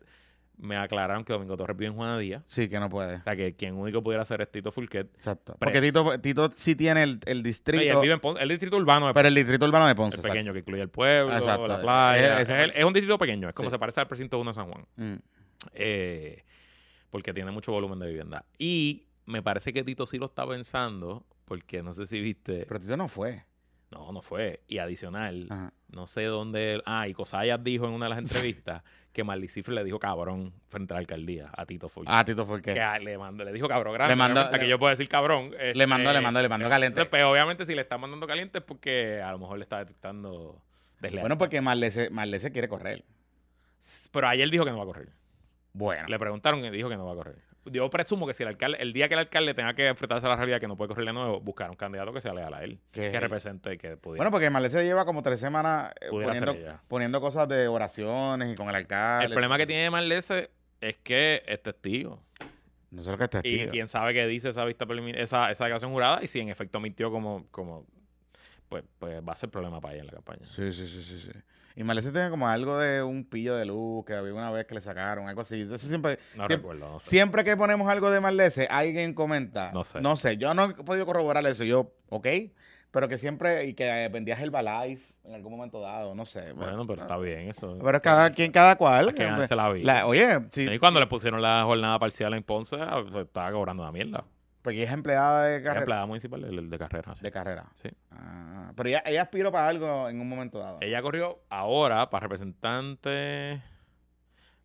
Me 0.57 0.77
aclararon 0.77 1.25
que 1.25 1.33
Domingo 1.33 1.57
Torres 1.57 1.77
vive 1.77 1.89
en 1.91 1.95
Juana 1.97 2.17
Díaz. 2.19 2.43
Sí, 2.47 2.69
que 2.69 2.79
no 2.79 2.89
puede. 2.89 3.17
O 3.17 3.23
sea, 3.23 3.35
que 3.37 3.55
quien 3.55 3.75
único 3.75 4.03
pudiera 4.03 4.23
hacer 4.23 4.41
es 4.41 4.51
Tito 4.51 4.71
Fulquet. 4.71 5.13
Exacto. 5.15 5.57
Porque 5.59 5.81
Tito, 5.81 6.21
Tito 6.21 6.51
sí 6.55 6.77
tiene 6.77 7.03
el, 7.03 7.19
el 7.27 7.43
distrito, 7.43 7.83
él 7.83 7.99
vive 8.01 8.15
en 8.15 8.21
Ponce, 8.21 8.43
el 8.43 8.49
distrito 8.49 8.77
urbano 8.77 9.09
de 9.09 9.15
pero 9.15 9.29
el 9.29 9.35
distrito 9.35 9.65
urbano 9.67 9.87
de 9.89 9.95
Ponce. 9.95 10.15
es 10.15 10.19
exacto. 10.21 10.33
pequeño, 10.33 10.53
que 10.53 10.61
incluye 10.61 10.83
el 10.83 10.89
pueblo, 10.91 11.37
Exacto. 11.37 11.67
la 11.67 11.81
playa. 11.81 12.41
Es- 12.41 12.49
Es, 12.49 12.57
es- 12.71 12.73
es 12.77 12.85
un 12.85 12.93
distrito 12.93 13.19
pequeño, 13.19 13.49
es 13.49 13.55
como 13.55 13.69
Sí. 13.69 13.75
se 13.75 13.79
parece 13.79 14.01
al 14.01 14.07
precinto 14.07 14.39
1 14.39 14.51
de 14.51 14.55
San 14.55 14.71
Juan. 14.71 14.87
Mm. 14.97 15.15
eh, 15.73 16.45
porque 17.11 17.33
tiene 17.33 17.51
mucho 17.51 17.73
volumen 17.73 17.99
de 17.99 18.07
vivienda. 18.09 18.45
Y 18.59 19.05
me 19.27 19.43
parece 19.43 19.73
que 19.73 19.85
Tito 19.85 20.07
sí 20.07 20.19
lo 20.19 20.27
está 20.27 20.47
pensando, 20.47 21.25
porque 21.45 21.83
no 21.83 21.93
sé 21.93 22.07
si 22.07 22.21
viste. 22.21 22.65
Pero 22.67 22.81
Tito 22.81 22.97
no 22.97 23.09
fue. 23.09 23.45
No, 23.91 24.11
no 24.13 24.21
fue. 24.23 24.63
Y 24.67 24.79
adicional, 24.79 25.47
Ajá. 25.51 25.73
no 25.93 26.07
sé 26.09 26.25
dónde. 26.25 26.83
Ah, 26.85 27.07
y 27.09 27.15
Cosayas 27.15 27.63
dijo 27.63 27.87
en 27.87 27.93
una 27.93 28.07
de 28.07 28.11
las 28.11 28.19
entrevistas 28.19 28.83
que 29.15 29.25
Marley 29.25 29.49
Cifre 29.49 29.75
le 29.75 29.85
dijo 29.85 29.99
cabrón 29.99 30.53
frente 30.69 30.93
a 30.93 30.97
la 30.97 30.99
alcaldía 31.01 31.49
a 31.57 31.65
Tito 31.65 31.89
Fulton. 31.89 32.13
Ah, 32.15 32.25
Tito 32.25 32.47
el 32.55 32.61
que. 32.61 32.79
a- 32.81 32.99
le, 32.99 33.17
mandó, 33.17 33.45
le 33.45 33.53
dijo 33.53 33.69
cabrón 33.69 33.95
grande. 33.95 34.13
Le 34.13 34.17
mandó- 34.17 34.41
obviamente, 34.41 34.59
que 34.59 34.65
le- 34.65 34.71
yo 34.71 34.79
puedo 34.79 34.91
decir 34.91 35.09
cabrón. 35.09 35.53
Le 35.53 35.87
mandó, 35.87 36.11
este, 36.11 36.19
le 36.19 36.21
mandó, 36.21 36.43
le 36.43 36.49
mandó 36.49 36.69
caliente. 36.69 37.01
entonces, 37.01 37.09
pues, 37.11 37.23
obviamente, 37.25 37.65
si 37.65 37.75
le 37.75 37.81
está 37.83 37.97
mandando 37.97 38.27
caliente 38.27 38.59
es 38.59 38.65
porque 38.65 39.23
a 39.23 39.31
lo 39.33 39.39
mejor 39.39 39.57
le 39.59 39.63
está 39.63 39.79
detectando 39.79 40.61
deslealtad. 41.01 41.23
Bueno, 41.23 41.39
porque 41.39 41.61
Marle 41.61 41.91
se, 41.93 42.11
Marle 42.11 42.39
se 42.41 42.51
quiere 42.53 42.69
correr. 42.69 43.05
Pero 44.13 44.27
ayer 44.29 44.51
dijo 44.51 44.65
que 44.65 44.71
no 44.73 44.79
va 44.79 44.83
a 44.83 44.87
correr. 44.87 45.09
Bueno. 45.73 46.09
Le 46.09 46.19
preguntaron 46.19 46.65
y 46.65 46.71
dijo 46.71 46.89
que 46.89 46.97
no 46.97 47.07
va 47.07 47.13
a 47.13 47.17
correr. 47.17 47.37
Yo 47.67 47.89
presumo 47.91 48.27
que 48.27 48.35
si 48.35 48.43
el 48.43 48.51
alcalde, 48.51 48.79
el 48.81 48.93
día 48.93 49.09
que 49.09 49.15
el 49.15 49.21
alcalde 49.21 49.55
tenga 49.55 49.73
que 49.75 49.87
enfrentarse 49.87 50.27
a 50.27 50.31
la 50.31 50.37
realidad 50.37 50.61
que 50.61 50.69
no 50.69 50.77
puede 50.77 50.89
correr 50.89 51.07
de 51.07 51.13
nuevo, 51.13 51.41
buscar 51.41 51.71
un 51.71 51.77
candidato 51.77 52.13
que 52.13 52.21
sea 52.21 52.35
leal 52.35 52.53
a 52.53 52.63
él, 52.63 52.79
Que- 52.93 53.11
que 53.11 53.21
represente, 53.21 53.79
que 53.79 53.97
pudiera, 53.97 54.19
Bueno, 54.19 54.31
porque 54.31 54.51
Marle 54.51 54.69
se 54.71 54.85
lleva 54.85 55.05
como 55.05 55.23
tres 55.23 55.41
semanas 55.41 55.93
eh, 56.01 56.09
poniendo, 56.11 56.57
poniendo 56.89 57.21
cosas 57.21 57.49
de 57.49 57.67
oraciones 57.69 58.53
y 58.53 58.55
con 58.55 58.69
el 58.69 58.75
alcalde. 58.75 59.27
El 59.27 59.33
problema 59.33 59.57
que 59.57 59.67
tiene 59.67 59.89
Marlese 59.91 60.51
es 60.81 60.97
que 60.99 61.43
es 61.47 61.63
testigo. 61.63 62.23
No 62.91 63.03
sé 63.03 63.11
lo 63.11 63.19
que 63.19 63.25
es 63.25 63.29
Y 63.31 63.33
testigo. 63.43 63.71
quién 63.73 63.89
sabe 63.89 64.13
qué 64.15 64.27
dice 64.27 64.51
esa 64.51 64.65
vista 64.65 64.87
esa, 65.17 65.51
esa 65.51 65.65
declaración 65.65 65.91
jurada 65.93 66.21
y 66.23 66.29
si 66.29 66.41
en 66.41 66.49
efecto 66.51 66.79
mintió 66.81 67.11
como, 67.11 67.47
como 67.51 67.87
pues, 68.69 68.85
pues 68.99 69.21
va 69.27 69.33
a 69.33 69.37
ser 69.37 69.49
problema 69.51 69.81
para 69.81 69.95
ella 69.95 70.03
en 70.03 70.07
la 70.09 70.13
campaña. 70.15 70.47
Sí, 70.49 70.73
sí, 70.73 70.87
sí, 70.87 71.03
sí, 71.03 71.21
sí. 71.21 71.31
Y 71.77 71.83
Marlese 71.83 72.13
tiene 72.13 72.31
como 72.31 72.49
algo 72.49 72.79
de 72.79 73.03
un 73.03 73.25
pillo 73.25 73.57
de 73.57 73.65
luz 73.65 74.05
que 74.05 74.15
había 74.15 74.33
una 74.33 74.51
vez 74.51 74.67
que 74.67 74.75
le 74.75 74.81
sacaron, 74.81 75.29
algo 75.29 75.41
así. 75.41 75.61
Eso 75.63 75.77
siempre, 75.79 76.19
No 76.35 76.47
siempre, 76.47 76.57
recuerdo, 76.57 76.89
no 76.93 76.99
sé. 77.01 77.11
siempre 77.11 77.43
que 77.43 77.57
ponemos 77.57 77.89
algo 77.89 78.11
de 78.11 78.21
Marlese, 78.21 78.69
alguien 78.71 79.13
comenta. 79.15 79.73
No 79.73 79.83
sé. 79.83 80.01
No 80.01 80.15
sé, 80.15 80.37
yo 80.37 80.55
no 80.55 80.67
he 80.67 80.75
podido 80.75 81.05
corroborar 81.05 81.45
eso. 81.47 81.65
Yo, 81.65 81.93
ok, 82.11 82.29
pero 82.93 83.09
que 83.09 83.19
siempre, 83.19 83.67
y 83.67 83.75
que 83.75 84.05
eh, 84.05 84.09
vendías 84.09 84.39
Herbalife 84.41 85.13
en 85.25 85.35
algún 85.35 85.53
momento 85.57 85.81
dado, 85.81 86.15
no 86.15 86.25
sé. 86.27 86.53
Bueno, 86.53 86.87
pero 86.87 87.03
está 87.03 87.17
bien 87.17 87.49
eso. 87.49 87.77
Pero 87.83 87.97
es 87.97 88.03
cada 88.03 88.31
quien, 88.31 88.53
cada 88.53 88.77
cual. 88.77 89.13
Que 89.13 89.25
la 89.25 89.73
vida. 89.73 89.85
La- 89.95 90.07
oye, 90.07 90.29
sí, 90.53 90.69
y 90.71 90.79
cuando 90.79 91.01
le 91.01 91.07
pusieron 91.09 91.43
la 91.43 91.65
jornada 91.65 91.99
parcial 91.99 92.35
en 92.35 92.45
Ponce, 92.45 92.77
ah, 92.79 93.03
pues, 93.11 93.25
estaba 93.27 93.51
cobrando 93.51 93.83
una 93.83 93.91
mierda. 93.91 94.25
Porque 94.65 94.79
ella 94.79 94.89
es 94.89 94.95
empleada 94.95 95.45
de 95.45 95.55
Era 95.57 95.63
carrera. 95.63 95.81
empleada 95.81 96.07
municipal 96.07 96.41
de, 96.41 96.63
de 96.63 96.79
carrera. 96.79 97.15
sí. 97.15 97.23
De 97.23 97.31
carrera. 97.31 97.67
Sí. 97.75 97.91
Ah, 98.11 98.73
pero 98.75 98.89
ella, 98.89 99.03
ella 99.05 99.23
aspiró 99.23 99.53
para 99.53 99.69
algo 99.69 100.09
en 100.09 100.19
un 100.21 100.27
momento 100.29 100.59
dado. 100.59 100.79
Ella 100.81 101.03
corrió 101.03 101.41
ahora 101.51 102.09
para 102.09 102.23
representante 102.25 103.63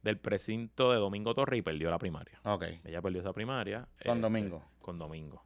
del 0.01 0.17
precinto 0.17 0.93
de 0.93 0.97
Domingo 0.99 1.35
Torre 1.35 1.57
y 1.57 1.61
perdió 1.61 1.89
la 1.91 1.99
primaria. 1.99 2.39
Ok. 2.45 2.63
Ella 2.85 3.01
perdió 3.01 3.19
esa 3.19 3.33
primaria. 3.33 3.85
Con 4.05 4.19
eh, 4.19 4.21
Domingo. 4.21 4.63
Con 4.81 4.97
Domingo. 4.97 5.43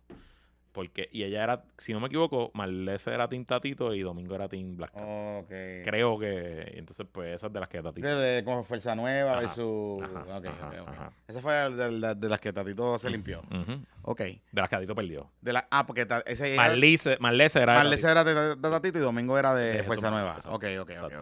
Porque, 0.74 1.08
y 1.12 1.24
ella 1.24 1.44
era, 1.44 1.64
si 1.78 1.94
no 1.94 2.00
me 2.00 2.08
equivoco, 2.08 2.50
Marlese 2.56 3.14
era 3.14 3.28
Team 3.30 3.46
Tatito 3.46 3.94
y 3.94 4.02
Domingo 4.02 4.34
era 4.34 4.50
Team 4.50 4.76
Black. 4.76 4.92
Cat. 4.92 5.04
Ok. 5.04 5.50
Creo 5.84 6.18
que, 6.18 6.74
entonces 6.78 7.06
pues 7.12 7.36
esas 7.36 7.54
de 7.54 7.60
las 7.60 7.70
que 7.70 7.80
Tatito. 7.82 8.08
De, 8.08 8.16
de 8.16 8.44
como 8.44 8.64
Fuerza 8.64 8.96
Nueva 8.96 9.34
Ajá, 9.34 9.42
versus. 9.42 10.02
ajá, 10.04 10.38
ok, 10.40 10.46
ajá, 10.48 10.68
ok, 10.70 10.76
ok. 10.82 10.88
ajá. 10.90 11.12
Esa 11.28 11.42
fue 11.42 11.54
de, 11.54 12.00
de- 12.00 12.16
de 12.16 12.28
las 12.28 12.40
que 12.42 12.52
Tatito 12.52 12.98
se 12.98 13.12
limpió. 13.12 13.42
Ujú. 13.52 13.84
Ok. 14.02 14.20
De 14.22 14.40
las 14.52 14.68
que 14.68 14.76
Tatito 14.78 14.96
perdió. 14.96 15.30
De 15.42 15.54
la, 15.54 15.68
ah, 15.70 15.86
porque 15.86 16.08
ta- 16.08 16.24
ese 16.26 16.56
Marlese, 16.56 17.18
Marlese 17.20 17.62
era 17.62 17.76
Marlese 17.76 18.10
era 18.10 18.24
de, 18.24 18.56
Tatito 18.58 18.98
y 18.98 19.02
Domingo 19.02 19.38
era 19.38 19.54
de, 19.54 19.84
Fuerza 19.84 20.10
Nueva. 20.10 20.40
Ok, 20.48 20.66
ok, 20.82 20.92
ok. 21.04 21.14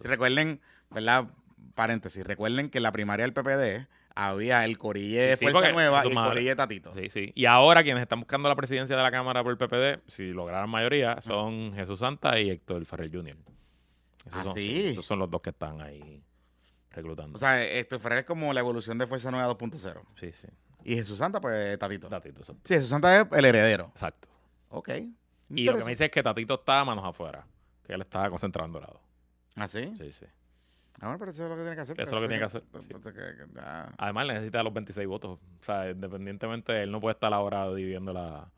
Si 0.00 0.08
recuerden, 0.08 0.60
¿verdad? 0.90 1.26
Paréntesis, 1.76 2.26
recuerden 2.26 2.70
que 2.70 2.80
la 2.80 2.90
primaria 2.90 3.24
del 3.24 3.32
PPD 3.34 3.86
había 4.28 4.64
el 4.64 4.78
corille 4.78 5.20
de 5.20 5.36
Sí, 5.36 5.46
Fuerza 5.46 5.72
Nueva 5.72 6.04
y 6.04 6.08
el 6.10 6.14
corille 6.14 6.48
de 6.50 6.56
Tatito. 6.56 6.94
Sí, 6.94 7.08
sí. 7.08 7.32
Y 7.34 7.46
ahora 7.46 7.82
quienes 7.82 8.02
están 8.02 8.20
buscando 8.20 8.48
la 8.48 8.56
presidencia 8.56 8.96
de 8.96 9.02
la 9.02 9.10
Cámara 9.10 9.42
por 9.42 9.52
el 9.52 9.58
PPD, 9.58 10.02
si 10.08 10.32
lograran 10.32 10.68
mayoría, 10.68 11.20
son 11.22 11.72
Jesús 11.74 11.98
Santa 12.00 12.38
y 12.38 12.50
Héctor 12.50 12.84
Ferrer 12.84 13.10
Jr. 13.12 13.36
Esos 14.26 14.32
¿Ah, 14.32 14.44
son, 14.44 14.54
sí? 14.54 14.86
Esos 14.88 15.04
son 15.04 15.18
los 15.18 15.30
dos 15.30 15.40
que 15.40 15.50
están 15.50 15.80
ahí 15.80 16.22
reclutando. 16.90 17.36
O 17.36 17.40
sea, 17.40 17.64
esto 17.64 17.98
Ferrer 17.98 18.18
es 18.18 18.24
como 18.24 18.52
la 18.52 18.60
evolución 18.60 18.98
de 18.98 19.06
Fuerza 19.06 19.30
Nueva 19.30 19.48
2.0. 19.56 20.02
sí, 20.16 20.32
sí. 20.32 20.48
Y 20.82 20.94
Jesús 20.94 21.18
Santa, 21.18 21.40
pues 21.40 21.78
Tatito. 21.78 22.08
Tatito, 22.08 22.40
exacto. 22.40 22.62
Sí, 22.64 22.74
Jesús 22.74 22.88
Santa 22.88 23.20
es 23.20 23.26
el 23.32 23.44
heredero. 23.44 23.90
Exacto. 23.92 24.28
Ok. 24.70 24.88
Y 25.50 25.64
lo 25.64 25.76
que 25.76 25.84
me 25.84 25.90
dice 25.90 26.06
es 26.06 26.10
que 26.10 26.22
Tatito 26.22 26.54
está 26.54 26.84
manos 26.84 27.04
afuera, 27.04 27.46
que 27.86 27.92
él 27.92 28.00
estaba 28.00 28.30
concentrado 28.30 28.66
en 28.66 28.72
dorado. 28.72 29.00
¿Ah, 29.56 29.68
sí? 29.68 29.92
Sí, 29.98 30.12
sí. 30.12 30.26
Ah, 31.00 31.06
bueno, 31.06 31.18
pero 31.18 31.30
eso 31.30 31.44
es 31.44 31.48
lo 31.48 31.56
que 31.56 31.62
tiene 31.62 31.76
que 31.76 31.82
hacer. 31.82 32.00
Eso 32.00 32.02
es 32.04 32.12
lo 32.12 32.20
que 32.20 32.28
tiene 32.28 32.40
que 32.40 32.44
hacer, 32.44 32.62
sí. 32.80 32.88
Que- 32.88 33.12
que- 33.54 33.60
ah. 33.60 33.90
Además, 33.96 34.26
necesita 34.26 34.62
los 34.62 34.72
26 34.74 35.08
votos. 35.08 35.38
O 35.38 35.64
sea, 35.64 35.90
independientemente, 35.90 36.82
él 36.82 36.90
no 36.92 37.00
puede 37.00 37.14
estar 37.14 37.32
ahora 37.32 37.72
dividiendo, 37.72 38.12
la, 38.12 38.48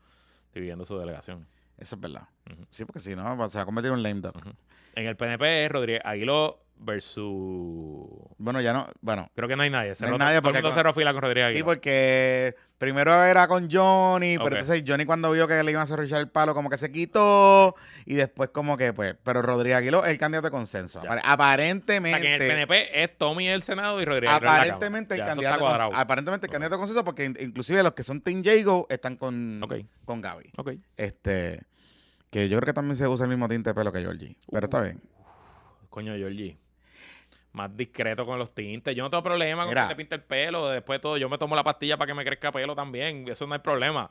dividiendo 0.53 0.83
su 0.85 0.97
delegación. 0.97 1.47
Eso 1.77 1.95
es 1.95 2.01
verdad. 2.01 2.27
Sí, 2.69 2.85
porque 2.85 2.99
si 2.99 3.15
no, 3.15 3.49
se 3.49 3.57
va 3.57 3.61
a 3.63 3.65
convertir 3.65 3.89
en 3.91 3.97
un 3.97 4.03
lame 4.03 4.21
duck. 4.21 4.35
En 4.95 5.07
el 5.07 5.15
PNP, 5.15 5.69
Rodríguez 5.69 6.01
Aguiló 6.05 6.59
versus... 6.77 8.07
Bueno, 8.37 8.61
ya 8.61 8.73
no. 8.73 8.87
Bueno, 9.01 9.29
Creo 9.35 9.47
que 9.47 9.55
no 9.55 9.63
hay 9.63 9.69
nadie. 9.69 9.89
No 9.89 9.91
hay 9.91 9.95
Cerró- 9.95 10.17
nadie 10.17 10.33
todo 10.41 10.49
el 10.49 10.53
porque 10.53 10.61
mundo 10.61 10.75
cerró 10.75 10.93
fila 10.93 11.13
con 11.13 11.21
Rodríguez 11.21 11.47
sí, 11.47 11.51
Aguiló. 11.51 11.65
porque 11.65 12.55
primero 12.77 13.23
era 13.23 13.47
con 13.47 13.69
Johnny, 13.71 14.37
pero 14.37 14.57
entonces 14.57 14.83
Johnny 14.85 15.05
cuando 15.05 15.31
vio 15.31 15.47
que 15.47 15.63
le 15.63 15.71
iban 15.71 15.83
a 15.83 15.85
cerruchar 15.85 16.19
el 16.19 16.27
palo, 16.29 16.53
como 16.53 16.69
que 16.69 16.77
se 16.77 16.91
quitó. 16.91 17.75
Y 18.05 18.15
después, 18.15 18.49
como 18.49 18.75
que, 18.75 18.91
pues. 18.93 19.15
Pero 19.23 19.41
Rodríguez 19.41 19.77
Aguiló 19.77 20.03
es 20.03 20.11
el 20.11 20.19
candidato 20.19 20.47
de 20.47 20.51
consenso. 20.51 21.01
Ya. 21.01 21.09
Apare- 21.09 21.19
O 21.19 21.21
sea, 21.21 21.21
que 21.21 21.27
en 21.27 21.31
Aparentemente. 21.31 22.27
el 22.33 22.37
PNP 22.67 23.03
es 23.03 23.17
Tommy 23.17 23.47
el 23.47 23.63
Senado 23.63 24.01
y 24.01 24.05
Rodríguez 24.05 24.35
Aguiló 24.35 24.51
Aparentemente 24.51 25.15
el 25.15 25.21
candidato, 25.25 25.67
aparentemente 25.95 26.47
el 26.47 26.51
candidato 26.51 26.75
de 26.75 26.79
consenso, 26.79 27.05
porque 27.05 27.25
in- 27.25 27.37
inclusive 27.39 27.81
los 27.83 27.93
que 27.93 28.03
son 28.03 28.19
Team 28.21 28.43
Jago 28.43 28.87
están 28.89 29.15
con, 29.15 29.61
con 30.05 30.21
Gaby. 30.21 30.51
Ok. 30.57 30.71
Este, 30.97 31.61
que 32.29 32.49
yo 32.49 32.57
creo 32.57 32.65
que 32.65 32.73
también 32.73 32.95
se 32.97 33.07
usa 33.07 33.23
el 33.25 33.29
mismo 33.29 33.47
tinte 33.47 33.69
de 33.69 33.73
pelo 33.73 33.93
que 33.93 34.01
Georgie. 34.01 34.35
Pero 34.51 34.65
está 34.65 34.81
bien. 34.81 34.99
Coño, 35.89 36.15
Georgie. 36.15 36.57
Más 37.53 37.75
discreto 37.77 38.25
con 38.25 38.39
los 38.39 38.53
tintes. 38.53 38.95
Yo 38.95 39.03
no 39.03 39.09
tengo 39.11 39.23
problema 39.23 39.65
con 39.65 39.73
que 39.75 39.81
te 39.87 39.95
pinte 39.95 40.15
el 40.15 40.23
pelo. 40.23 40.69
Después 40.69 40.97
de 40.99 41.01
todo, 41.01 41.17
yo 41.17 41.29
me 41.29 41.37
tomo 41.37 41.55
la 41.55 41.63
pastilla 41.63 41.97
para 41.97 42.07
que 42.07 42.13
me 42.15 42.25
crezca 42.25 42.51
pelo 42.51 42.75
también. 42.75 43.27
Eso 43.27 43.45
no 43.47 43.53
hay 43.53 43.59
problema. 43.59 44.09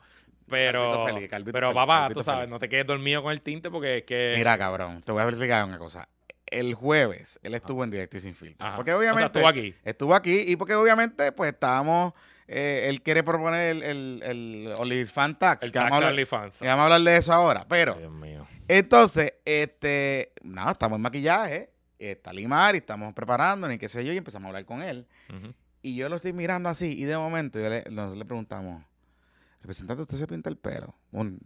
Pero, 0.49 0.91
Calvito 0.91 1.13
feliz, 1.15 1.29
calvito 1.29 1.51
pero 1.53 1.73
papá, 1.73 2.01
calvito 2.01 2.19
tú 2.19 2.23
sabes, 2.23 2.39
feliz. 2.41 2.51
no 2.51 2.59
te 2.59 2.69
quedes 2.69 2.85
dormido 2.85 3.21
con 3.23 3.31
el 3.31 3.41
tinte 3.41 3.69
porque 3.71 3.97
es 3.99 4.03
que... 4.03 4.33
Mira, 4.37 4.57
cabrón, 4.57 5.01
te 5.01 5.11
voy 5.11 5.21
a 5.21 5.25
verificar 5.25 5.63
una 5.65 5.77
cosa. 5.77 6.07
El 6.45 6.73
jueves 6.73 7.39
él 7.43 7.53
estuvo 7.55 7.83
en 7.83 7.91
directo 7.91 8.17
y 8.17 8.19
sin 8.19 8.35
filtro. 8.35 8.65
Ajá. 8.65 8.75
Porque 8.75 8.93
O 8.93 9.01
sea, 9.01 9.11
obviamente. 9.11 9.39
estuvo 9.39 9.47
aquí. 9.47 9.75
Estuvo 9.83 10.15
aquí 10.15 10.43
y 10.47 10.55
porque 10.55 10.75
obviamente, 10.75 11.31
pues 11.31 11.51
estábamos. 11.53 12.13
eh, 12.47 12.85
él 12.89 13.01
quiere 13.01 13.23
proponer 13.23 13.75
el, 13.77 13.83
el, 13.83 14.23
el 14.23 14.73
OnlyFans 14.77 15.39
Tax. 15.39 15.65
el 15.65 15.71
que 15.71 15.79
vamos, 15.79 15.91
a 15.91 15.95
tax 15.95 15.97
hablar, 15.97 16.11
OnlyFans. 16.13 16.59
que 16.59 16.67
vamos 16.67 16.81
a 16.81 16.83
hablar 16.85 17.01
de 17.01 17.17
eso 17.17 17.33
ahora. 17.33 17.65
Pero, 17.67 17.95
Dios 17.95 18.11
mío. 18.11 18.45
entonces, 18.67 19.33
este. 19.45 20.31
Nada, 20.43 20.71
estamos 20.73 20.97
en 20.97 21.01
maquillaje. 21.01 21.69
Está 22.11 22.33
Limar 22.33 22.75
y 22.75 22.79
estamos 22.79 23.13
preparándonos 23.13 23.75
y 23.75 23.79
qué 23.79 23.89
sé 23.89 24.03
yo. 24.05 24.13
Y 24.13 24.17
empezamos 24.17 24.47
a 24.47 24.49
hablar 24.49 24.65
con 24.65 24.81
él. 24.81 25.07
Y 25.81 25.95
yo 25.95 26.09
lo 26.09 26.17
estoy 26.17 26.33
mirando 26.33 26.69
así. 26.69 26.97
Y 26.97 27.03
de 27.05 27.17
momento, 27.17 27.59
yo 27.59 27.69
le, 27.69 27.83
nosotros 27.89 28.17
le 28.17 28.25
preguntamos. 28.25 28.83
Representante, 29.61 30.01
¿usted 30.01 30.17
se 30.17 30.27
pinta 30.27 30.49
el 30.49 30.57
pelo? 30.57 30.93
Con, 31.11 31.39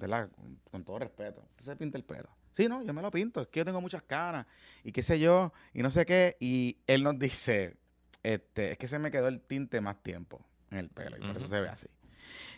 con 0.71 0.83
todo 0.83 0.99
respeto. 0.99 1.43
¿Usted 1.51 1.65
se 1.65 1.75
pinta 1.75 1.97
el 1.97 2.03
pelo? 2.03 2.29
Sí, 2.51 2.67
no, 2.67 2.83
yo 2.83 2.93
me 2.93 3.01
lo 3.01 3.11
pinto. 3.11 3.41
Es 3.41 3.47
que 3.47 3.59
yo 3.59 3.65
tengo 3.65 3.81
muchas 3.81 4.01
canas. 4.01 4.47
Y 4.83 4.91
qué 4.91 5.03
sé 5.03 5.19
yo. 5.19 5.53
Y 5.73 5.83
no 5.83 5.91
sé 5.91 6.05
qué. 6.05 6.37
Y 6.39 6.77
él 6.87 7.03
nos 7.03 7.19
dice, 7.19 7.77
este, 8.23 8.71
es 8.71 8.77
que 8.77 8.87
se 8.87 8.97
me 8.97 9.11
quedó 9.11 9.27
el 9.27 9.41
tinte 9.41 9.81
más 9.81 10.01
tiempo 10.01 10.43
en 10.71 10.79
el 10.79 10.89
pelo. 10.89 11.17
Y 11.17 11.21
por 11.21 11.37
eso 11.37 11.47
se 11.47 11.61
ve 11.61 11.69
así. 11.69 11.87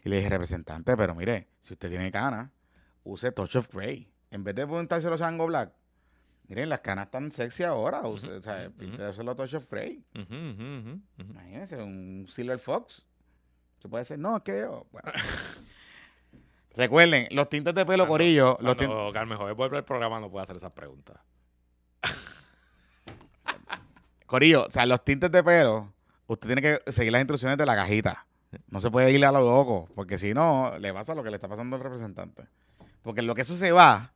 Y 0.03 0.09
le 0.09 0.17
dije, 0.17 0.29
representante, 0.29 0.95
pero 0.95 1.13
mire, 1.13 1.47
si 1.61 1.73
usted 1.73 1.89
tiene 1.89 2.11
canas, 2.11 2.49
use 3.03 3.31
Touch 3.31 3.55
of 3.57 3.67
Grey. 3.73 4.11
En 4.31 4.43
vez 4.43 4.55
de 4.55 4.65
pintárselo 4.65 5.17
Sango 5.17 5.47
Black. 5.47 5.73
Miren, 6.49 6.67
las 6.67 6.79
canas 6.81 7.05
están 7.05 7.31
sexy 7.31 7.63
ahora. 7.63 8.01
Use, 8.07 8.27
Ujú, 8.27 8.37
o 8.37 8.41
sea, 8.41 8.67
ujú. 8.67 8.77
píntaselo 8.77 9.35
Touch 9.35 9.53
of 9.53 9.65
Grey. 9.69 10.03
Ujú, 10.15 10.35
ujú. 10.35 10.99
Imagínense, 11.19 11.77
un 11.77 12.25
Silver 12.27 12.59
Fox. 12.59 13.05
Se 13.79 13.87
puede 13.87 14.01
decir, 14.01 14.17
no, 14.19 14.35
es 14.37 14.43
que 14.43 14.59
yo. 14.59 14.85
Bueno. 14.91 15.11
Recuerden, 16.75 17.27
los 17.31 17.49
tintes 17.49 17.73
de 17.75 17.85
pelo 17.85 18.03
Cuando- 18.03 18.13
corillo. 18.13 18.57
Los 18.61 18.75
tintes, 18.77 18.95
Cuando 18.95 19.13
Carmen 19.13 19.37
Joven 19.37 19.55
vuelve 19.55 19.77
al 19.77 19.85
programa 19.85 20.19
no 20.19 20.29
puede 20.29 20.43
hacer 20.43 20.55
esas 20.55 20.73
preguntas. 20.73 21.17
Corillo, 24.25 24.65
o 24.65 24.69
sea, 24.69 24.85
los 24.85 25.03
tintes 25.03 25.31
de 25.31 25.43
pelo, 25.43 25.91
usted 26.27 26.47
tiene 26.47 26.61
que 26.61 26.91
seguir 26.91 27.11
las 27.11 27.21
instrucciones 27.21 27.57
de 27.57 27.65
la 27.65 27.75
cajita. 27.75 28.25
No 28.67 28.79
se 28.79 28.89
puede 28.91 29.11
ir 29.11 29.25
a 29.25 29.31
lo 29.31 29.41
loco, 29.41 29.89
porque 29.95 30.17
si 30.17 30.33
no, 30.33 30.77
le 30.79 30.93
pasa 30.93 31.15
lo 31.15 31.23
que 31.23 31.29
le 31.31 31.35
está 31.37 31.47
pasando 31.47 31.75
al 31.75 31.81
representante. 31.83 32.43
Porque 33.01 33.21
lo 33.23 33.33
que 33.35 33.41
eso 33.41 33.55
se 33.55 33.71
va, 33.71 34.13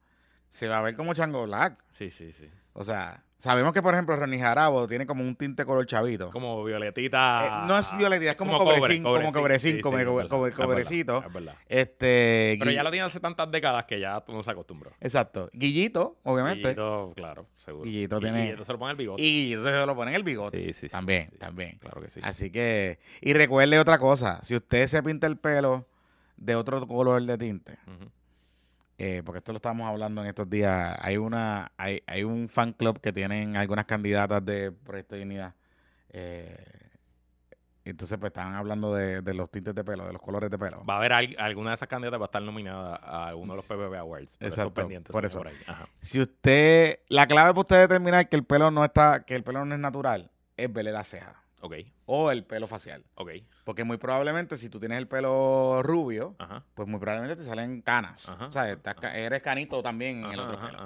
se 0.53 0.67
va 0.67 0.77
a 0.77 0.81
ver 0.83 0.95
como 0.95 1.15
Chango 1.15 1.43
Black. 1.45 1.83
Sí, 1.89 2.11
sí, 2.11 2.31
sí. 2.31 2.47
O 2.73 2.83
sea, 2.83 3.23
sabemos 3.39 3.73
que, 3.73 3.81
por 3.81 3.93
ejemplo, 3.95 4.15
Ronnie 4.15 4.39
Jarabo 4.39 4.87
tiene 4.87 5.07
como 5.07 5.23
un 5.23 5.35
tinte 5.35 5.65
color 5.65 5.85
chavito. 5.87 6.29
Como 6.29 6.63
violetita. 6.63 7.63
Eh, 7.63 7.67
no 7.67 7.77
es 7.79 7.95
violetita, 7.97 8.31
es 8.31 8.37
como, 8.37 8.51
como 8.53 8.65
cobre, 8.65 8.79
cobrecín, 8.79 9.03
cobre, 9.03 9.21
como 9.21 9.33
cobrecín, 9.33 9.75
sí, 9.77 9.81
como 9.81 9.97
sí, 9.97 10.03
cobre- 10.05 10.25
es 10.25 10.29
verdad, 10.31 10.55
cobrecito. 10.55 11.23
es 11.27 11.33
verdad. 11.33 11.55
Este, 11.67 12.55
Pero 12.59 12.69
ya 12.69 12.83
lo 12.83 12.91
tiene 12.91 13.05
hace 13.05 13.19
tantas 13.19 13.49
décadas 13.49 13.85
que 13.85 13.99
ya 13.99 14.21
tú 14.21 14.31
no 14.31 14.43
se 14.43 14.51
acostumbró. 14.51 14.91
Exacto. 15.01 15.49
Guillito, 15.53 16.17
obviamente. 16.23 16.61
Guillito, 16.69 17.13
claro, 17.15 17.47
seguro. 17.57 17.85
Guillito 17.85 18.19
tiene- 18.19 18.43
Guillito 18.43 18.63
se 18.63 18.71
lo 18.73 18.77
pone 18.79 18.91
el 18.91 18.97
bigote. 18.97 19.23
Y 19.23 19.25
Guillito 19.49 19.67
se 19.67 19.85
lo 19.87 19.95
pone 19.95 20.11
en 20.11 20.15
el 20.17 20.23
bigote. 20.23 20.57
Sí, 20.59 20.73
sí, 20.73 20.87
sí, 20.87 20.89
también, 20.89 21.29
sí. 21.31 21.37
también. 21.39 21.77
Claro 21.79 21.99
que 21.99 22.11
sí. 22.11 22.19
Así 22.23 22.51
que, 22.51 22.99
y 23.21 23.33
recuerde 23.33 23.79
otra 23.79 23.97
cosa, 23.97 24.39
si 24.43 24.55
usted 24.55 24.85
se 24.85 25.01
pinta 25.01 25.25
el 25.25 25.37
pelo 25.37 25.87
de 26.37 26.55
otro 26.55 26.87
color 26.87 27.21
de 27.23 27.37
tinte, 27.39 27.73
Ujú. 27.87 28.09
Eh, 29.05 29.21
porque 29.25 29.39
esto 29.39 29.51
lo 29.51 29.57
estábamos 29.57 29.87
hablando 29.89 30.21
en 30.21 30.27
estos 30.27 30.49
días, 30.49 30.97
hay 31.01 31.17
una, 31.17 31.71
hay, 31.77 32.01
hay 32.07 32.23
un 32.23 32.47
fan 32.47 32.71
club 32.73 33.01
que 33.01 33.11
tienen 33.11 33.57
algunas 33.57 33.85
candidatas 33.85 34.43
de 34.45 34.71
Proyecto 34.71 35.15
de 35.15 35.23
Unidad. 35.23 35.53
eh, 36.09 36.55
entonces, 37.85 38.17
pues 38.17 38.29
estaban 38.29 38.53
hablando 38.53 38.93
de, 38.95 39.21
de 39.21 39.33
los 39.33 39.51
tintes 39.51 39.75
de 39.75 39.83
pelo, 39.83 40.05
de 40.05 40.13
los 40.13 40.21
colores 40.21 40.49
de 40.49 40.57
pelo. 40.57 40.85
Va 40.85 40.93
a 40.93 40.97
haber 40.99 41.11
al- 41.11 41.35
alguna 41.37 41.71
de 41.71 41.73
esas 41.73 41.89
candidatas 41.89 42.17
va 42.17 42.25
a 42.25 42.27
estar 42.27 42.41
nominada 42.41 42.95
a 42.95 43.27
alguno 43.27 43.51
de 43.53 43.57
los 43.57 43.65
PBB 43.65 43.95
Awards. 43.97 44.37
Por 44.37 44.47
Exacto, 44.47 44.73
pendientes. 44.73 45.11
por 45.11 45.25
eso. 45.25 45.43
ahí. 45.45 45.53
Si 45.99 46.21
usted, 46.21 46.99
la 47.09 47.27
clave 47.27 47.49
para 47.51 47.59
usted 47.59 47.79
determinar 47.81 48.29
que 48.29 48.37
el 48.37 48.45
pelo 48.45 48.71
no 48.71 48.85
está, 48.85 49.25
que 49.25 49.35
el 49.35 49.43
pelo 49.43 49.65
no 49.65 49.73
es 49.75 49.81
natural, 49.81 50.31
es 50.55 50.71
verle 50.71 50.93
la 50.93 51.03
ceja 51.03 51.43
Ok, 51.59 51.73
o 52.05 52.31
el 52.31 52.45
pelo 52.45 52.67
facial. 52.67 53.03
ok. 53.15 53.31
Porque 53.63 53.83
muy 53.83 53.97
probablemente 53.97 54.57
si 54.57 54.69
tú 54.69 54.79
tienes 54.79 54.97
el 54.97 55.07
pelo 55.07 55.81
rubio, 55.83 56.35
Ajá. 56.37 56.63
pues 56.73 56.87
muy 56.87 56.99
probablemente 56.99 57.41
te 57.41 57.47
salen 57.47 57.81
canas. 57.81 58.27
Ajá, 58.27 58.47
o 58.47 58.51
sea, 58.51 58.69
estás 58.71 58.95
eres 59.13 59.41
canito 59.41 59.81
también 59.81 60.25
en 60.25 60.31
el 60.31 60.39
otro 60.39 60.59
pelo. 60.59 60.79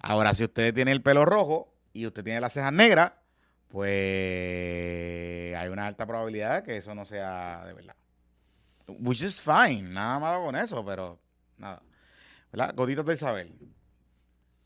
Ahora, 0.00 0.32
si 0.32 0.44
usted 0.44 0.72
tiene 0.72 0.92
el 0.92 1.02
pelo 1.02 1.24
rojo 1.24 1.74
y 1.92 2.06
usted 2.06 2.24
tiene 2.24 2.40
las 2.40 2.54
cejas 2.54 2.72
negras, 2.72 3.12
pues 3.68 5.54
hay 5.54 5.68
una 5.68 5.86
alta 5.86 6.06
probabilidad 6.06 6.56
de 6.56 6.62
que 6.62 6.76
eso 6.78 6.94
no 6.94 7.04
sea 7.04 7.64
de 7.66 7.74
verdad. 7.74 7.96
Which 8.86 9.22
is 9.22 9.40
fine, 9.40 9.82
nada 9.82 10.18
malo 10.18 10.44
con 10.44 10.56
eso, 10.56 10.84
pero 10.84 11.18
nada. 11.58 11.82
¿Verdad? 12.52 12.74
Gotitas 12.74 13.04
de 13.04 13.14
Isabel. 13.14 13.52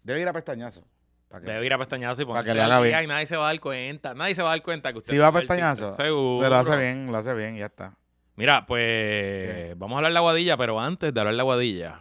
Debe 0.02 0.20
ir 0.20 0.28
a 0.28 0.32
pestañazo. 0.32 0.84
Para 1.28 1.44
Debe 1.44 1.66
ir 1.66 1.72
a 1.72 1.78
pestañazo 1.78 2.22
y 2.22 2.24
Para 2.24 2.42
que 2.42 2.50
ponerse 2.50 2.54
le 2.54 2.62
al 2.62 2.72
haga 2.72 2.82
día 2.84 2.98
bien. 3.00 3.04
y 3.10 3.12
nadie 3.12 3.26
se 3.26 3.36
va 3.36 3.44
a 3.44 3.52
dar 3.52 3.60
cuenta. 3.60 4.14
Nadie 4.14 4.34
se 4.34 4.42
va 4.42 4.48
a 4.48 4.52
dar 4.52 4.62
cuenta 4.62 4.92
que 4.92 4.98
usted 4.98 5.12
Si 5.12 5.18
va 5.18 5.26
a 5.28 5.32
pestañazo, 5.32 5.90
TikTok. 5.90 6.06
Seguro. 6.06 6.38
Pero 6.40 6.50
lo 6.50 6.56
hace 6.56 6.76
bien, 6.76 7.06
lo 7.12 7.16
hace 7.18 7.34
bien, 7.34 7.56
y 7.56 7.58
ya 7.60 7.66
está. 7.66 7.94
Mira, 8.36 8.64
pues 8.66 9.76
vamos 9.78 9.96
a 9.96 9.98
hablar 9.98 10.10
de 10.10 10.14
la 10.14 10.20
aguadilla, 10.20 10.56
pero 10.56 10.80
antes 10.80 11.12
de 11.12 11.20
hablar 11.20 11.32
de 11.32 11.36
la 11.36 11.42
aguadilla, 11.42 12.00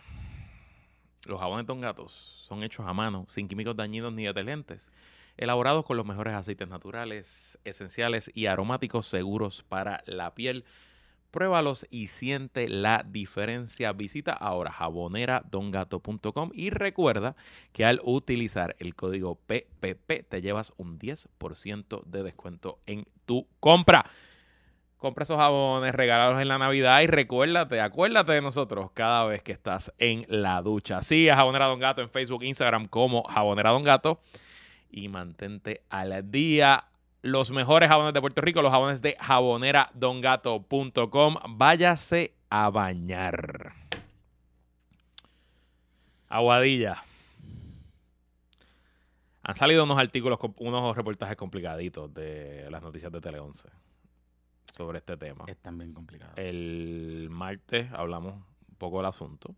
los 1.26 1.40
jabones 1.40 1.66
Don 1.66 1.82
Gatos 1.82 2.12
son 2.14 2.64
hechos 2.64 2.86
a 2.88 2.94
mano, 2.94 3.26
sin 3.28 3.48
químicos 3.48 3.76
dañinos 3.76 4.14
ni 4.14 4.24
detergentes, 4.26 4.92
elaborados 5.36 5.84
con 5.86 5.98
los 5.98 6.06
mejores 6.06 6.34
aceites 6.36 6.68
naturales, 6.70 7.60
esenciales 7.64 8.32
y 8.34 8.46
aromáticos 8.46 9.08
seguros 9.08 9.64
para 9.64 10.04
la 10.06 10.34
piel. 10.36 10.64
Pruébalos 11.38 11.86
y 11.92 12.08
siente 12.08 12.68
la 12.68 13.06
diferencia. 13.08 13.94
Visita 13.94 14.34
ahora 14.34 14.72
jaboneradongato.com 14.72 16.50
y 16.52 16.72
recuerda 16.72 17.36
que 17.74 17.86
al 17.86 18.02
utilizar 18.04 18.76
el 18.80 18.96
código 18.96 19.36
PPP 19.36 20.28
te 20.28 20.42
llevas 20.42 20.74
un 20.78 20.98
10% 20.98 22.04
de 22.06 22.24
descuento 22.24 22.80
en 22.88 23.06
tu 23.28 23.48
compra. 23.60 24.10
Compra 24.98 25.26
esos 25.26 25.38
jabones, 25.38 25.94
regálalos 25.94 26.42
en 26.42 26.48
la 26.48 26.58
Navidad 26.58 27.02
y 27.02 27.06
recuérdate, 27.06 27.82
acuérdate 27.82 28.32
de 28.32 28.42
nosotros 28.42 28.90
cada 28.96 29.24
vez 29.26 29.44
que 29.44 29.52
estás 29.52 29.94
en 30.00 30.26
la 30.30 30.60
ducha. 30.64 31.04
Sigue 31.04 31.32
a 31.32 31.36
Jabonera 31.36 31.68
Don 31.68 31.80
Gato 31.80 32.02
en 32.02 32.10
Facebook, 32.10 32.46
Instagram 32.46 32.88
como 32.88 33.22
Jabonera 33.26 33.70
Don 33.70 33.84
Gato 33.84 34.22
y 34.90 35.08
mantente 35.08 35.84
al 35.92 36.32
día. 36.32 36.86
Los 37.22 37.52
mejores 37.52 37.90
jabones 37.90 38.14
de 38.14 38.22
Puerto 38.22 38.40
Rico, 38.42 38.62
los 38.62 38.72
jabones 38.72 39.02
de 39.02 39.18
jaboneradongato.com. 39.20 41.36
Váyase 41.50 42.34
a 42.50 42.70
bañar. 42.70 43.74
Aguadilla. 46.30 47.04
Han 49.44 49.56
salido 49.56 49.84
unos 49.86 49.98
artículos, 49.98 50.38
unos 50.58 50.96
reportajes 50.96 51.36
complicaditos 51.38 52.14
de 52.14 52.68
las 52.70 52.84
noticias 52.84 53.12
de 53.12 53.20
Tele 53.22 53.40
11 53.40 53.68
sobre 54.76 54.98
este 55.00 55.16
tema. 55.18 55.46
Es 55.48 55.58
también 55.58 55.94
complicado. 55.94 56.34
El 56.36 57.30
martes 57.32 57.90
hablamos 57.94 58.34
un 58.36 58.76
poco 58.78 58.98
del 58.98 59.06
asunto. 59.06 59.56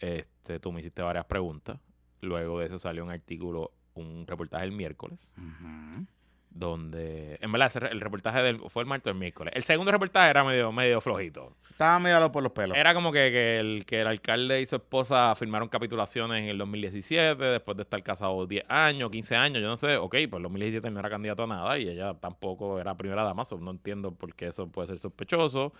Este, 0.00 0.58
tú 0.58 0.72
me 0.72 0.80
hiciste 0.80 1.02
varias 1.02 1.24
preguntas. 1.26 1.78
Luego 2.20 2.58
de 2.58 2.66
eso 2.66 2.78
salió 2.80 3.04
un 3.04 3.10
artículo, 3.10 3.70
un 3.94 4.26
reportaje 4.26 4.64
el 4.64 4.72
miércoles, 4.72 5.34
Ujú. 5.38 6.04
Donde, 6.50 7.38
en 7.40 7.52
verdad, 7.52 7.70
el 7.90 8.00
reportaje 8.00 8.42
del, 8.42 8.60
fue 8.68 8.82
el 8.82 8.88
martes 8.88 9.06
o 9.06 9.10
el 9.10 9.18
miércoles. 9.18 9.52
El 9.56 9.62
segundo 9.62 9.92
reportaje 9.92 10.30
era 10.30 10.42
medio, 10.42 10.72
medio 10.72 11.00
flojito. 11.00 11.56
Estaba 11.70 11.98
medio 12.00 12.30
por 12.32 12.42
los 12.42 12.52
pelos. 12.52 12.76
Era 12.76 12.92
como 12.92 13.12
que, 13.12 13.30
que 13.30 13.58
el, 13.58 13.84
que 13.86 14.00
el 14.00 14.08
alcalde 14.08 14.60
y 14.60 14.66
su 14.66 14.76
esposa 14.76 15.34
firmaron 15.36 15.68
capitulaciones 15.68 16.42
en 16.42 16.48
el 16.48 16.58
2017, 16.58 17.42
después 17.42 17.76
de 17.76 17.84
estar 17.84 18.02
casados 18.02 18.48
10 18.48 18.64
años, 18.68 19.10
15 19.10 19.36
años, 19.36 19.62
yo 19.62 19.68
no 19.68 19.76
sé. 19.76 19.96
Ok, 19.96 20.16
pues 20.28 20.34
el 20.34 20.42
2017 20.42 20.90
no 20.90 20.98
era 20.98 21.08
candidato 21.08 21.44
a 21.44 21.46
nada 21.46 21.78
y 21.78 21.88
ella 21.88 22.14
tampoco 22.14 22.80
era 22.80 22.96
primera 22.96 23.22
dama, 23.22 23.44
so 23.44 23.56
no 23.58 23.70
entiendo 23.70 24.12
por 24.12 24.34
qué 24.34 24.48
eso 24.48 24.68
puede 24.68 24.88
ser 24.88 24.98
sospechoso. 24.98 25.72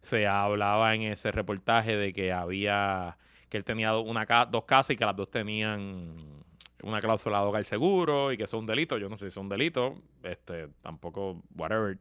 Se 0.00 0.26
hablaba 0.26 0.94
en 0.94 1.02
ese 1.02 1.32
reportaje 1.32 1.96
de 1.96 2.12
que 2.12 2.32
había, 2.32 3.18
que 3.48 3.56
él 3.56 3.64
tenía 3.64 3.96
una 3.96 4.24
dos 4.48 4.64
casas 4.64 4.90
y 4.90 4.96
que 4.96 5.04
las 5.04 5.16
dos 5.16 5.30
tenían 5.30 6.42
una 6.82 7.00
cláusula 7.00 7.40
de 7.40 7.46
hogar 7.46 7.64
seguro 7.64 8.32
y 8.32 8.36
que 8.36 8.44
eso 8.44 8.56
es 8.56 8.60
un 8.60 8.66
delito. 8.66 8.98
Yo 8.98 9.08
no 9.08 9.16
sé 9.16 9.26
si 9.26 9.28
es 9.28 9.36
un 9.36 9.48
delito, 9.48 9.94
este, 10.22 10.68
tampoco, 10.82 11.42
whatever. 11.56 11.98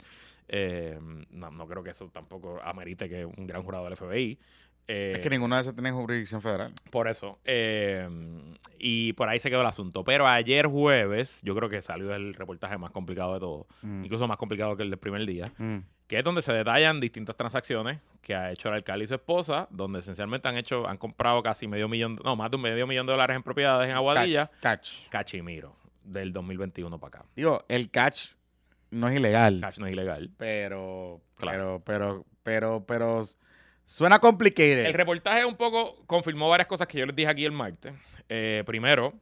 Eh, 0.47 0.99
no, 1.29 1.51
no 1.51 1.67
creo 1.67 1.83
que 1.83 1.91
eso 1.91 2.09
tampoco 2.09 2.59
amerite 2.63 3.07
que 3.07 3.25
un 3.25 3.47
gran 3.47 3.63
jurado 3.63 3.85
del 3.85 3.95
FBI. 3.95 4.37
Eh, 4.87 5.13
es 5.15 5.21
que 5.21 5.29
ninguno 5.29 5.55
de 5.55 5.61
esos 5.61 5.73
tiene 5.73 5.91
jurisdicción 5.91 6.41
federal. 6.41 6.73
por 6.89 7.07
eso. 7.07 7.39
eh, 7.45 8.07
y 8.77 9.13
por 9.13 9.29
ahí 9.29 9.39
se 9.39 9.49
quedó 9.49 9.61
el 9.61 9.67
asunto. 9.67 10.03
Pero 10.03 10.27
ayer 10.27 10.65
jueves, 10.65 11.39
yo 11.43 11.55
creo 11.55 11.69
que 11.69 11.81
salió 11.81 12.13
el 12.13 12.33
reportaje 12.33 12.77
más 12.77 12.91
complicado 12.91 13.35
de 13.35 13.39
todo. 13.39 13.67
Mm. 13.83 14.05
Incluso 14.05 14.27
más 14.27 14.37
complicado 14.37 14.75
que 14.75 14.83
el 14.83 14.89
del 14.89 14.99
primer 14.99 15.25
día. 15.25 15.53
Mm. 15.57 15.77
Que 16.11 16.17
es 16.17 16.25
donde 16.25 16.41
se 16.41 16.51
detallan 16.51 16.99
distintas 16.99 17.37
transacciones 17.37 18.01
que 18.21 18.35
ha 18.35 18.51
hecho 18.51 18.67
el 18.67 18.73
alcalde 18.75 19.05
y 19.05 19.07
su 19.07 19.13
esposa. 19.15 19.69
Donde 19.69 19.99
esencialmente 19.99 20.45
han 20.45 20.57
hecho, 20.57 20.85
han 20.85 20.97
comprado 20.97 21.41
casi 21.41 21.69
medio 21.69 21.87
millón, 21.87 22.19
no, 22.25 22.35
más 22.35 22.51
de 22.51 22.57
un 22.57 22.63
medio 22.63 22.85
millón 22.85 23.05
de 23.05 23.13
dólares 23.13 23.33
en 23.37 23.43
propiedades 23.43 23.89
en 23.89 23.95
Aguadilla. 23.95 24.47
Catch, 24.59 25.07
catch. 25.07 25.09
Cachimiro. 25.09 25.73
Del 26.03 26.33
2021 26.33 26.99
para 26.99 27.19
acá. 27.19 27.25
Digo, 27.33 27.63
el 27.69 27.89
catch 27.89 28.31
no 28.89 29.07
es 29.07 29.15
ilegal. 29.15 29.61
Cash 29.61 29.77
no 29.79 29.87
es 29.87 29.93
ilegal. 29.93 30.29
Pero, 30.37 31.21
Claro. 31.37 31.81
pero, 31.85 32.25
pero, 32.43 32.83
pero, 32.83 32.85
pero 32.85 33.21
suena 33.85 34.19
complicated. 34.19 34.87
El 34.87 34.93
reportaje 34.93 35.45
un 35.45 35.55
poco 35.55 36.03
confirmó 36.07 36.49
varias 36.49 36.67
cosas 36.67 36.89
que 36.89 36.97
yo 36.99 37.05
les 37.05 37.15
dije 37.15 37.29
aquí 37.29 37.45
el 37.45 37.53
martes. 37.53 37.93
Eh, 38.27 38.63
primero, 38.65 39.13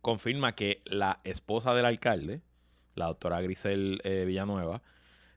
confirma 0.00 0.54
que 0.54 0.80
la 0.84 1.18
esposa 1.24 1.74
del 1.74 1.86
alcalde, 1.86 2.40
la 2.94 3.06
doctora 3.06 3.40
Grisel 3.40 4.00
eh, 4.04 4.22
Villanueva, 4.24 4.80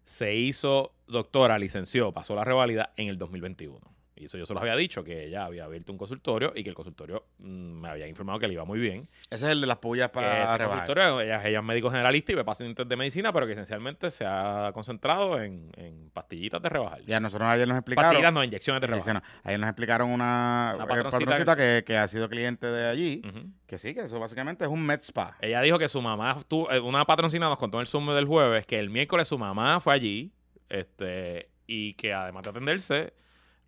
se 0.09 0.33
hizo 0.33 0.91
doctora, 1.05 1.59
licenció, 1.59 2.11
pasó 2.11 2.33
la 2.33 2.43
revalida 2.43 2.93
en 2.97 3.09
el 3.09 3.19
2021. 3.19 3.79
Y 4.19 4.25
eso 4.25 4.37
yo 4.37 4.45
se 4.45 4.53
los 4.53 4.61
había 4.61 4.75
dicho, 4.75 5.03
que 5.03 5.25
ella 5.27 5.45
había 5.45 5.63
abierto 5.63 5.91
un 5.93 5.97
consultorio 5.97 6.51
y 6.53 6.61
que 6.63 6.69
el 6.69 6.75
consultorio 6.75 7.25
mm, 7.37 7.45
me 7.81 7.87
había 7.89 8.05
informado 8.07 8.37
que 8.37 8.47
le 8.47 8.53
iba 8.53 8.65
muy 8.65 8.77
bien. 8.77 9.07
Ese 9.29 9.45
es 9.45 9.51
el 9.51 9.61
de 9.61 9.67
las 9.67 9.77
pullas 9.77 10.09
para 10.09 10.43
Ese 10.43 10.57
rebajar. 10.57 10.67
consultorio, 10.87 11.21
ella, 11.21 11.47
ella 11.47 11.59
es 11.59 11.63
médico 11.65 11.89
generalista 11.89 12.33
y 12.33 12.35
ve 12.35 12.43
pacientes 12.43 12.87
de 12.87 12.95
medicina, 12.97 13.31
pero 13.31 13.45
que 13.47 13.53
esencialmente 13.53 14.11
se 14.11 14.25
ha 14.27 14.71
concentrado 14.73 15.41
en, 15.41 15.71
en 15.77 16.09
pastillitas 16.11 16.61
de 16.61 16.67
rebajar. 16.69 17.01
Ya 17.05 17.19
nosotros 17.21 17.47
ayer 17.47 17.67
nos 17.67 17.77
explicaron. 17.77 18.11
Pastillas 18.11 18.33
no, 18.33 18.43
inyecciones 18.43 18.81
de 18.81 18.87
rebajar. 18.87 19.23
Ayer 19.43 19.59
nos 19.59 19.69
explicaron 19.69 20.09
una, 20.09 20.73
Una 20.75 20.83
eh, 20.83 20.87
patroncita 20.87 21.55
que, 21.55 21.83
que 21.85 21.97
ha 21.97 22.07
sido 22.07 22.27
cliente 22.27 22.67
de 22.67 22.87
allí. 22.89 23.21
Que 23.65 23.77
sí, 23.77 23.93
que 23.93 24.01
eso 24.01 24.19
básicamente 24.19 24.65
es 24.65 24.69
un 24.69 24.85
med 24.85 24.99
spa. 24.99 25.37
Ella 25.39 25.61
dijo 25.61 25.79
que 25.79 25.87
su 25.87 26.01
mamá, 26.01 26.37
tu- 26.47 26.67
eh, 26.69 26.79
una 26.81 27.05
patroncina 27.05 27.47
nos 27.47 27.57
contó 27.57 27.77
en 27.77 27.81
el 27.81 27.87
Zoom 27.87 28.13
del 28.13 28.25
jueves 28.25 28.65
que 28.65 28.77
el 28.79 28.89
miércoles 28.89 29.27
su 29.29 29.37
mamá 29.37 29.79
fue 29.79 29.93
allí 29.93 30.33
este, 30.67 31.49
y 31.67 31.93
que 31.93 32.13
además 32.13 32.43
de 32.43 32.49
atenderse, 32.49 33.13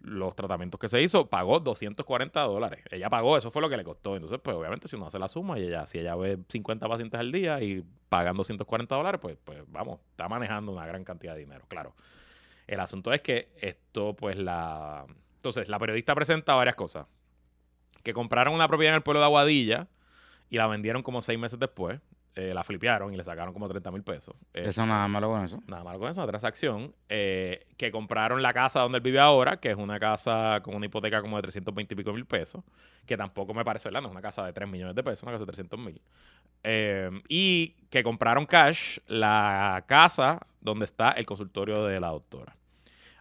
los 0.03 0.35
tratamientos 0.35 0.79
que 0.79 0.89
se 0.89 1.01
hizo, 1.01 1.27
pagó 1.27 1.59
240 1.59 2.41
dólares. 2.41 2.83
Ella 2.89 3.09
pagó, 3.09 3.37
eso 3.37 3.51
fue 3.51 3.61
lo 3.61 3.69
que 3.69 3.77
le 3.77 3.83
costó. 3.83 4.15
Entonces, 4.15 4.39
pues 4.41 4.55
obviamente 4.55 4.87
si 4.87 4.95
uno 4.95 5.07
hace 5.07 5.19
la 5.19 5.27
suma 5.27 5.59
y 5.59 5.63
ella, 5.63 5.85
si 5.87 5.99
ella 5.99 6.15
ve 6.15 6.39
50 6.49 6.87
pacientes 6.87 7.19
al 7.19 7.31
día 7.31 7.61
y 7.61 7.83
pagan 8.09 8.35
240 8.35 8.95
dólares, 8.95 9.19
pues, 9.21 9.37
pues 9.43 9.63
vamos, 9.67 9.99
está 10.11 10.27
manejando 10.27 10.71
una 10.71 10.85
gran 10.85 11.03
cantidad 11.03 11.33
de 11.33 11.41
dinero, 11.41 11.65
claro. 11.67 11.93
El 12.67 12.79
asunto 12.79 13.11
es 13.13 13.21
que 13.21 13.49
esto, 13.57 14.15
pues 14.15 14.37
la... 14.37 15.05
Entonces, 15.35 15.67
la 15.67 15.79
periodista 15.79 16.15
presenta 16.15 16.53
varias 16.53 16.75
cosas. 16.75 17.07
Que 18.03 18.13
compraron 18.13 18.53
una 18.53 18.67
propiedad 18.67 18.93
en 18.93 18.97
el 18.97 19.03
pueblo 19.03 19.19
de 19.19 19.25
Aguadilla 19.25 19.87
y 20.49 20.57
la 20.57 20.67
vendieron 20.67 21.03
como 21.03 21.21
seis 21.21 21.39
meses 21.39 21.59
después. 21.59 21.99
Eh, 22.35 22.53
la 22.53 22.63
flipearon 22.63 23.13
y 23.13 23.17
le 23.17 23.23
sacaron 23.23 23.53
como 23.53 23.67
30 23.67 23.91
mil 23.91 24.03
pesos. 24.03 24.35
Eh, 24.53 24.63
Eso 24.65 24.85
nada 24.85 25.07
malo 25.07 25.29
con 25.29 25.43
eso. 25.43 25.61
Nada 25.67 25.83
malo 25.83 25.99
con 25.99 26.09
eso, 26.11 26.21
una 26.21 26.27
transacción. 26.27 26.93
eh, 27.09 27.67
que 27.77 27.91
compraron 27.91 28.41
la 28.41 28.53
casa 28.53 28.79
donde 28.81 28.97
él 28.99 29.03
vive 29.03 29.19
ahora, 29.19 29.57
que 29.57 29.71
es 29.71 29.77
una 29.77 29.99
casa 29.99 30.61
con 30.63 30.75
una 30.75 30.85
hipoteca 30.85 31.21
como 31.21 31.35
de 31.37 31.41
320 31.43 31.93
y 31.93 31.97
pico 31.97 32.13
mil 32.13 32.25
pesos, 32.25 32.63
que 33.05 33.17
tampoco 33.17 33.53
me 33.53 33.65
parece, 33.65 33.89
¿verdad? 33.89 34.01
No 34.01 34.07
es 34.07 34.11
una 34.11 34.21
casa 34.21 34.45
de 34.45 34.53
3 34.53 34.69
millones 34.69 34.95
de 34.95 35.03
pesos, 35.03 35.23
una 35.23 35.31
casa 35.33 35.45
de 35.45 35.51
300 35.51 35.79
mil. 35.79 36.01
Eh, 36.63 37.09
y 37.27 37.69
que 37.89 38.03
compraron 38.03 38.45
cash 38.45 38.99
la 39.07 39.83
casa 39.87 40.39
donde 40.59 40.85
está 40.85 41.11
el 41.11 41.25
consultorio 41.25 41.85
de 41.85 41.99
la 41.99 42.09
doctora. 42.09 42.55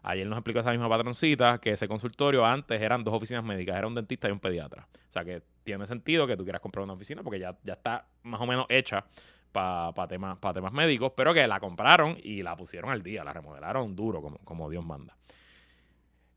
Ayer 0.02 0.26
nos 0.26 0.38
explicó 0.38 0.60
esa 0.60 0.70
misma 0.70 0.88
patroncita 0.88 1.58
que 1.58 1.72
ese 1.72 1.86
consultorio 1.86 2.44
antes 2.44 2.80
eran 2.80 3.04
dos 3.04 3.14
oficinas 3.14 3.44
médicas, 3.44 3.76
era 3.76 3.86
un 3.86 3.94
dentista 3.94 4.28
y 4.28 4.32
un 4.32 4.40
pediatra. 4.40 4.86
O 4.92 5.12
sea 5.12 5.24
que 5.24 5.42
tiene 5.62 5.86
sentido 5.86 6.26
que 6.26 6.36
tú 6.36 6.44
quieras 6.44 6.60
comprar 6.60 6.84
una 6.84 6.94
oficina 6.94 7.22
porque 7.22 7.38
ya, 7.38 7.56
ya 7.62 7.74
está 7.74 8.06
más 8.22 8.40
o 8.40 8.46
menos 8.46 8.66
hecha 8.68 9.04
para 9.52 10.08
temas, 10.08 10.38
pa 10.38 10.54
temas 10.54 10.72
médicos, 10.72 11.12
pero 11.16 11.34
que 11.34 11.46
la 11.46 11.60
compraron 11.60 12.16
y 12.22 12.42
la 12.42 12.56
pusieron 12.56 12.90
al 12.90 13.02
día, 13.02 13.24
la 13.24 13.32
remodelaron 13.32 13.94
duro 13.94 14.22
como, 14.22 14.38
como 14.38 14.70
Dios 14.70 14.84
manda. 14.84 15.16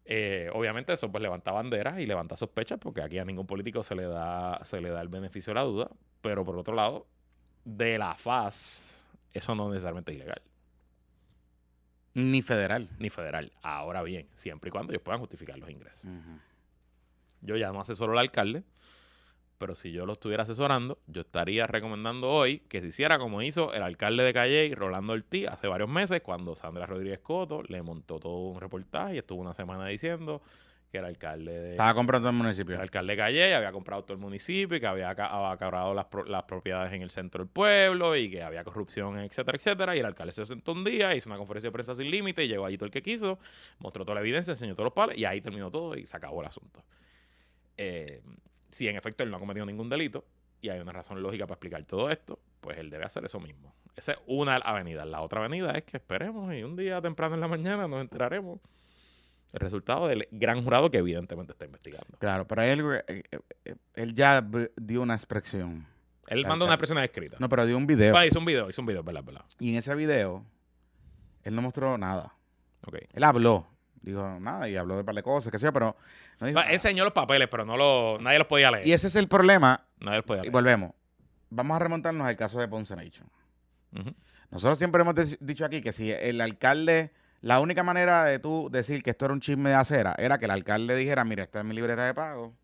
Eh, 0.05 0.49
obviamente 0.53 0.91
eso 0.91 1.09
pues 1.09 1.22
levanta 1.22 1.53
banderas 1.53 1.97
y 1.99 2.05
levanta 2.05 2.36
sospechas 2.36 2.78
porque 2.78 3.01
aquí 3.01 3.20
a 3.20 3.26
ningún 3.26 3.47
político 3.47 3.84
se 3.84 3.95
le 3.95 4.03
da, 4.03 4.59
se 4.66 4.82
le 4.82 4.89
da 4.89 5.01
el 5.01 5.07
beneficio 5.07 5.51
de 5.51 5.55
la 5.55 5.64
duda, 5.64 5.89
pero 6.20 6.43
por 6.43 6.57
otro 6.57 6.76
lado, 6.76 7.07
de 7.64 7.97
la 7.97 8.16
faz, 8.16 9.01
eso 9.32 9.55
no 9.55 9.70
necesariamente 9.70 10.11
es 10.11 10.18
ilegal 10.18 10.41
Ni 12.14 12.41
federal. 12.41 12.89
ni 12.99 13.09
federal. 13.09 13.51
Ahora 13.61 14.03
bien, 14.03 14.28
siempre 14.36 14.70
y 14.70 14.72
cuando 14.72 14.93
ellos 14.93 15.01
puedan 15.03 15.20
justificar 15.20 15.57
los 15.57 15.70
ingresos. 15.70 16.09
Yo 17.41 17.57
ya 17.57 17.72
no 17.72 17.82
asesoro 17.82 18.14
al 18.14 18.20
alcalde, 18.20 18.64
pero 19.57 19.76
si 19.76 19.91
yo 19.91 20.05
lo 20.05 20.14
estuviera 20.14 20.43
asesorando, 20.43 20.99
yo 21.07 21.22
estaría 21.22 21.68
recomendando 21.68 22.30
hoy 22.30 22.59
que 22.59 22.82
se 22.82 22.88
hiciera 22.88 23.18
como 23.18 23.41
hizo 23.41 23.74
el 23.74 23.82
alcalde 23.82 24.24
de 24.24 24.34
Calle, 24.34 24.74
Rolando 24.76 25.14
Ortiz, 25.14 25.47
hace 25.47 25.68
varios 25.68 25.89
meses, 25.89 26.22
cuando 26.22 26.55
Sandra 26.55 26.86
Rodríguez 26.86 27.20
Coto 27.20 27.64
le 27.64 27.82
montó 27.82 28.20
todo 28.20 28.49
un 28.49 28.59
reportaje 28.59 29.16
y 29.16 29.18
estuvo 29.20 29.41
una 29.41 29.53
semana 29.53 29.88
diciendo 29.88 30.41
que 30.94 31.00
el 31.00 31.06
alcalde 31.06 31.52
de, 31.60 31.72
Estaba 31.72 31.96
comprando 31.96 32.30
el 32.30 32.36
municipio. 32.36 32.76
el 32.76 32.82
alcalde 32.82 33.14
de 33.14 33.18
Calle 33.18 33.56
había 33.56 33.72
comprado 33.72 34.04
todo 34.04 34.14
el 34.14 34.20
municipio 34.20 34.78
y 34.78 34.80
que 34.80 34.86
había 34.86 35.16
ca- 35.16 35.52
acaparado 35.52 35.91
las, 35.96 36.06
pro- 36.06 36.24
las 36.24 36.44
propiedades 36.44 36.94
en 36.94 37.02
el 37.02 37.10
centro 37.10 37.44
del 37.44 37.52
pueblo 37.52 38.16
y 38.16 38.30
que 38.30 38.44
había 38.44 38.64
corrupción, 38.64 39.18
etcétera, 39.18 39.58
etcétera. 39.58 39.96
Y 39.96 40.00
el 40.02 40.06
alcalde 40.06 40.32
se 40.32 40.46
sentó 40.46 40.72
un 40.74 40.84
día, 40.84 41.16
hizo 41.16 41.30
una 41.30 41.39
conferencia 41.39 41.70
de 41.70 41.72
prensa 41.72 41.96
sin 41.96 42.12
límite 42.12 42.44
y 42.44 42.48
llegó 42.48 42.68
allí 42.68 42.78
todo 42.78 42.86
el 42.86 42.91
que 42.91 43.02
quiso, 43.02 43.39
mostró 43.80 44.06
toda 44.06 44.14
la 44.14 44.22
evidencia, 44.22 44.52
enseñó 44.52 44.76
todos 44.76 44.86
los 44.86 44.94
palos 44.94 45.18
y 45.18 45.26
ahí 45.26 45.41
terminó 45.41 45.72
todo 45.72 45.98
y 45.98 46.06
se 46.06 46.16
acabó 46.16 46.41
el 46.41 46.48
asunto. 46.48 46.84
Eh, 47.78 48.22
si 48.70 48.88
en 48.88 48.96
efecto 48.96 49.24
él 49.24 49.32
no 49.32 49.38
ha 49.38 49.39
cometido 49.39 49.66
ningún 49.66 49.89
delito 49.89 50.26
y 50.62 50.70
hay 50.70 50.80
una 50.80 50.91
razón 50.91 51.24
lógica 51.24 51.48
para 51.48 51.56
explicar 51.56 51.84
todo 51.86 52.12
esto, 52.12 52.38
pues 52.62 52.78
él 52.78 52.91
debe 52.91 53.06
hacer 53.06 53.26
eso 53.26 53.39
mismo. 53.39 53.74
Esa 53.96 54.12
es 54.12 54.20
una 54.28 54.58
avenida. 54.58 55.06
La 55.06 55.22
otra 55.22 55.39
avenida 55.39 55.72
es 55.72 55.84
que 55.86 55.98
esperemos 55.98 56.54
y 56.54 56.62
un 56.62 56.76
día 56.76 57.02
temprano 57.02 57.34
en 57.36 57.41
la 57.41 57.48
mañana 57.48 57.88
nos 57.88 58.00
enteraremos 58.02 58.60
el 59.54 59.60
resultado 59.60 60.08
del 60.08 60.28
gran 60.32 60.64
jurado 60.64 60.89
que 60.91 60.97
evidentemente 60.97 61.54
está 61.54 61.66
investigando. 61.66 62.18
Claro, 62.20 62.47
pero 62.47 62.64
él, 62.64 62.82
eh, 63.08 63.24
eh, 63.32 63.39
eh, 63.66 63.76
él 63.93 64.14
ya 64.14 64.45
dio 64.76 65.01
una 65.01 65.14
expresión. 65.14 65.88
Él 66.28 66.45
mandó 66.47 66.66
una 66.66 66.74
expresión 66.74 66.97
escrita. 66.99 67.38
No, 67.39 67.47
pero 67.49 67.66
dio 67.66 67.78
un 67.78 67.86
video. 67.86 68.16
Ah, 68.18 68.26
hizo 68.26 68.39
un 68.39 68.45
video, 68.45 68.70
hizo 68.70 68.82
un 68.82 68.88
video, 68.88 69.04
verdad, 69.04 69.24
verdad. 69.24 69.45
Y 69.60 69.72
en 69.72 69.78
ese 69.78 69.93
video, 69.93 70.45
él 71.43 71.56
no 71.56 71.62
mostró 71.62 71.97
nada. 71.97 72.34
Ok. 72.88 72.95
Él 73.14 73.24
habló. 73.24 73.68
Dijo 74.01 74.38
nada 74.39 74.68
y 74.68 74.76
habló 74.76 74.95
de 74.95 74.99
un 75.01 75.06
par 75.06 75.16
de 75.16 75.24
cosas, 75.24 75.49
qué 75.51 75.58
sé 75.58 75.66
yo, 75.68 75.72
pero 75.74 75.95
no 76.39 76.47
dijo 76.47 76.60
nada. 76.60 76.72
enseñó 76.74 77.06
los 77.06 77.14
papeles, 77.14 77.47
pero 77.49 77.64
no 77.64 77.78
lo, 77.78 78.18
nadie 78.20 78.38
los 78.38 78.47
podía 78.47 78.70
leer. 78.72 78.86
Y 78.86 78.91
ese 78.91 79.08
es 79.08 79.16
el 79.16 79.28
problema. 79.30 79.86
Nadie 79.99 80.18
los 80.18 80.26
podía 80.26 80.41
Y 80.41 80.43
leer. 80.45 80.51
volvemos. 80.51 80.91
Vamos 81.49 81.76
a 81.76 81.80
remontarnos 81.80 82.26
al 82.28 82.36
caso 82.36 82.60
de 82.60 82.68
Ponce 82.68 82.95
Nation. 82.95 83.30
Nosotros 84.49 84.78
siempre 84.78 85.01
hemos 85.01 85.16
dicho 85.39 85.64
aquí 85.66 85.82
que 85.82 85.91
si 85.93 86.12
el 86.12 86.41
alcalde, 86.41 87.12
la 87.44 87.60
única 87.60 87.84
manera 87.84 88.24
de 88.24 88.39
tú 88.39 88.70
decir 88.72 89.04
que 89.04 89.10
esto 89.12 89.26
era 89.26 89.34
un 89.34 89.41
chisme 89.41 89.70
de 89.70 89.76
acera 89.76 90.16
era 90.18 90.38
que 90.38 90.46
el 90.46 90.52
alcalde 90.52 90.96
dijera, 90.96 91.24
mira, 91.26 91.44
esta 91.44 91.60
es 91.60 91.66
mi 91.66 91.76
libreta 91.76 92.06
de 92.06 92.14
pago, 92.14 92.56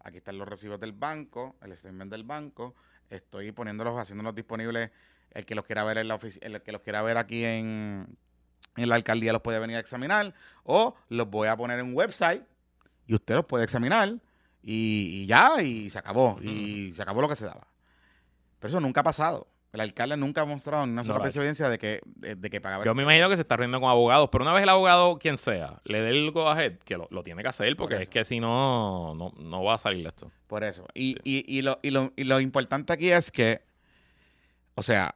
aquí 0.00 0.18
están 0.18 0.36
los 0.38 0.48
recibos 0.48 0.78
del 0.80 0.92
banco, 0.92 1.56
el 1.62 1.74
statement 1.76 2.10
del 2.10 2.24
banco, 2.24 2.74
estoy 3.08 3.52
poniéndolos, 3.52 3.98
haciéndolos 3.98 4.34
disponibles, 4.34 4.90
el 5.30 5.46
que 5.46 5.54
los 5.54 5.64
quiera 5.64 5.84
ver 5.84 5.98
en 5.98 6.08
la 6.08 6.18
ofici- 6.18 6.40
el 6.42 6.60
que 6.62 6.72
los 6.72 6.82
quiera 6.82 7.00
ver 7.02 7.16
aquí 7.16 7.44
en, 7.44 8.06
en 8.76 8.88
la 8.88 8.96
alcaldía 8.96 9.32
los 9.32 9.40
puede 9.40 9.58
venir 9.60 9.76
a 9.76 9.80
examinar, 9.80 10.34
o 10.64 10.94
los 11.08 11.30
voy 11.30 11.48
a 11.48 11.56
poner 11.56 11.78
en 11.78 11.86
un 11.86 11.94
website 11.94 12.42
y 13.06 13.14
usted 13.14 13.34
los 13.36 13.44
puede 13.46 13.62
examinar 13.64 14.08
y, 14.62 15.22
y 15.22 15.26
ya, 15.26 15.62
y 15.62 15.90
se 15.90 15.98
acabó, 15.98 16.38
y 16.42 16.90
se 16.92 17.02
acabó 17.02 17.20
lo 17.20 17.28
que 17.28 17.36
se 17.36 17.44
daba. 17.44 17.66
Pero 18.58 18.68
eso 18.70 18.80
nunca 18.80 19.00
ha 19.02 19.04
pasado. 19.04 19.46
El 19.74 19.80
alcalde 19.80 20.16
nunca 20.16 20.42
ha 20.42 20.44
mostrado 20.44 20.86
ni 20.86 20.92
una 20.92 21.02
No 21.02 21.04
sola 21.04 21.28
hecho. 21.28 21.40
evidencia 21.40 21.68
de 21.68 21.78
que, 21.80 22.00
de, 22.04 22.36
de 22.36 22.48
que 22.48 22.60
pagaba. 22.60 22.84
Yo 22.84 22.94
me 22.94 23.02
imagino 23.02 23.28
que 23.28 23.34
se 23.34 23.42
está 23.42 23.56
riendo 23.56 23.80
con 23.80 23.90
abogados, 23.90 24.28
pero 24.30 24.44
una 24.44 24.52
vez 24.52 24.62
el 24.62 24.68
abogado, 24.68 25.18
quien 25.18 25.36
sea, 25.36 25.80
le 25.84 26.00
dé 26.00 26.10
el 26.10 26.30
go 26.30 26.48
ahead, 26.48 26.78
que 26.78 26.96
lo, 26.96 27.08
lo 27.10 27.24
tiene 27.24 27.42
que 27.42 27.48
hacer, 27.48 27.76
porque 27.76 27.96
Por 27.96 28.02
es 28.02 28.08
que 28.08 28.24
si 28.24 28.38
no, 28.38 29.16
no, 29.16 29.32
no 29.36 29.64
va 29.64 29.74
a 29.74 29.78
salir 29.78 30.06
esto. 30.06 30.30
Por 30.46 30.62
eso. 30.62 30.86
Y, 30.94 31.16
y, 31.24 31.44
y, 31.48 31.62
lo, 31.62 31.80
y, 31.82 31.90
lo, 31.90 32.12
y 32.14 32.22
lo 32.22 32.38
importante 32.38 32.92
aquí 32.92 33.10
es 33.10 33.32
que, 33.32 33.62
o 34.76 34.82
sea, 34.84 35.12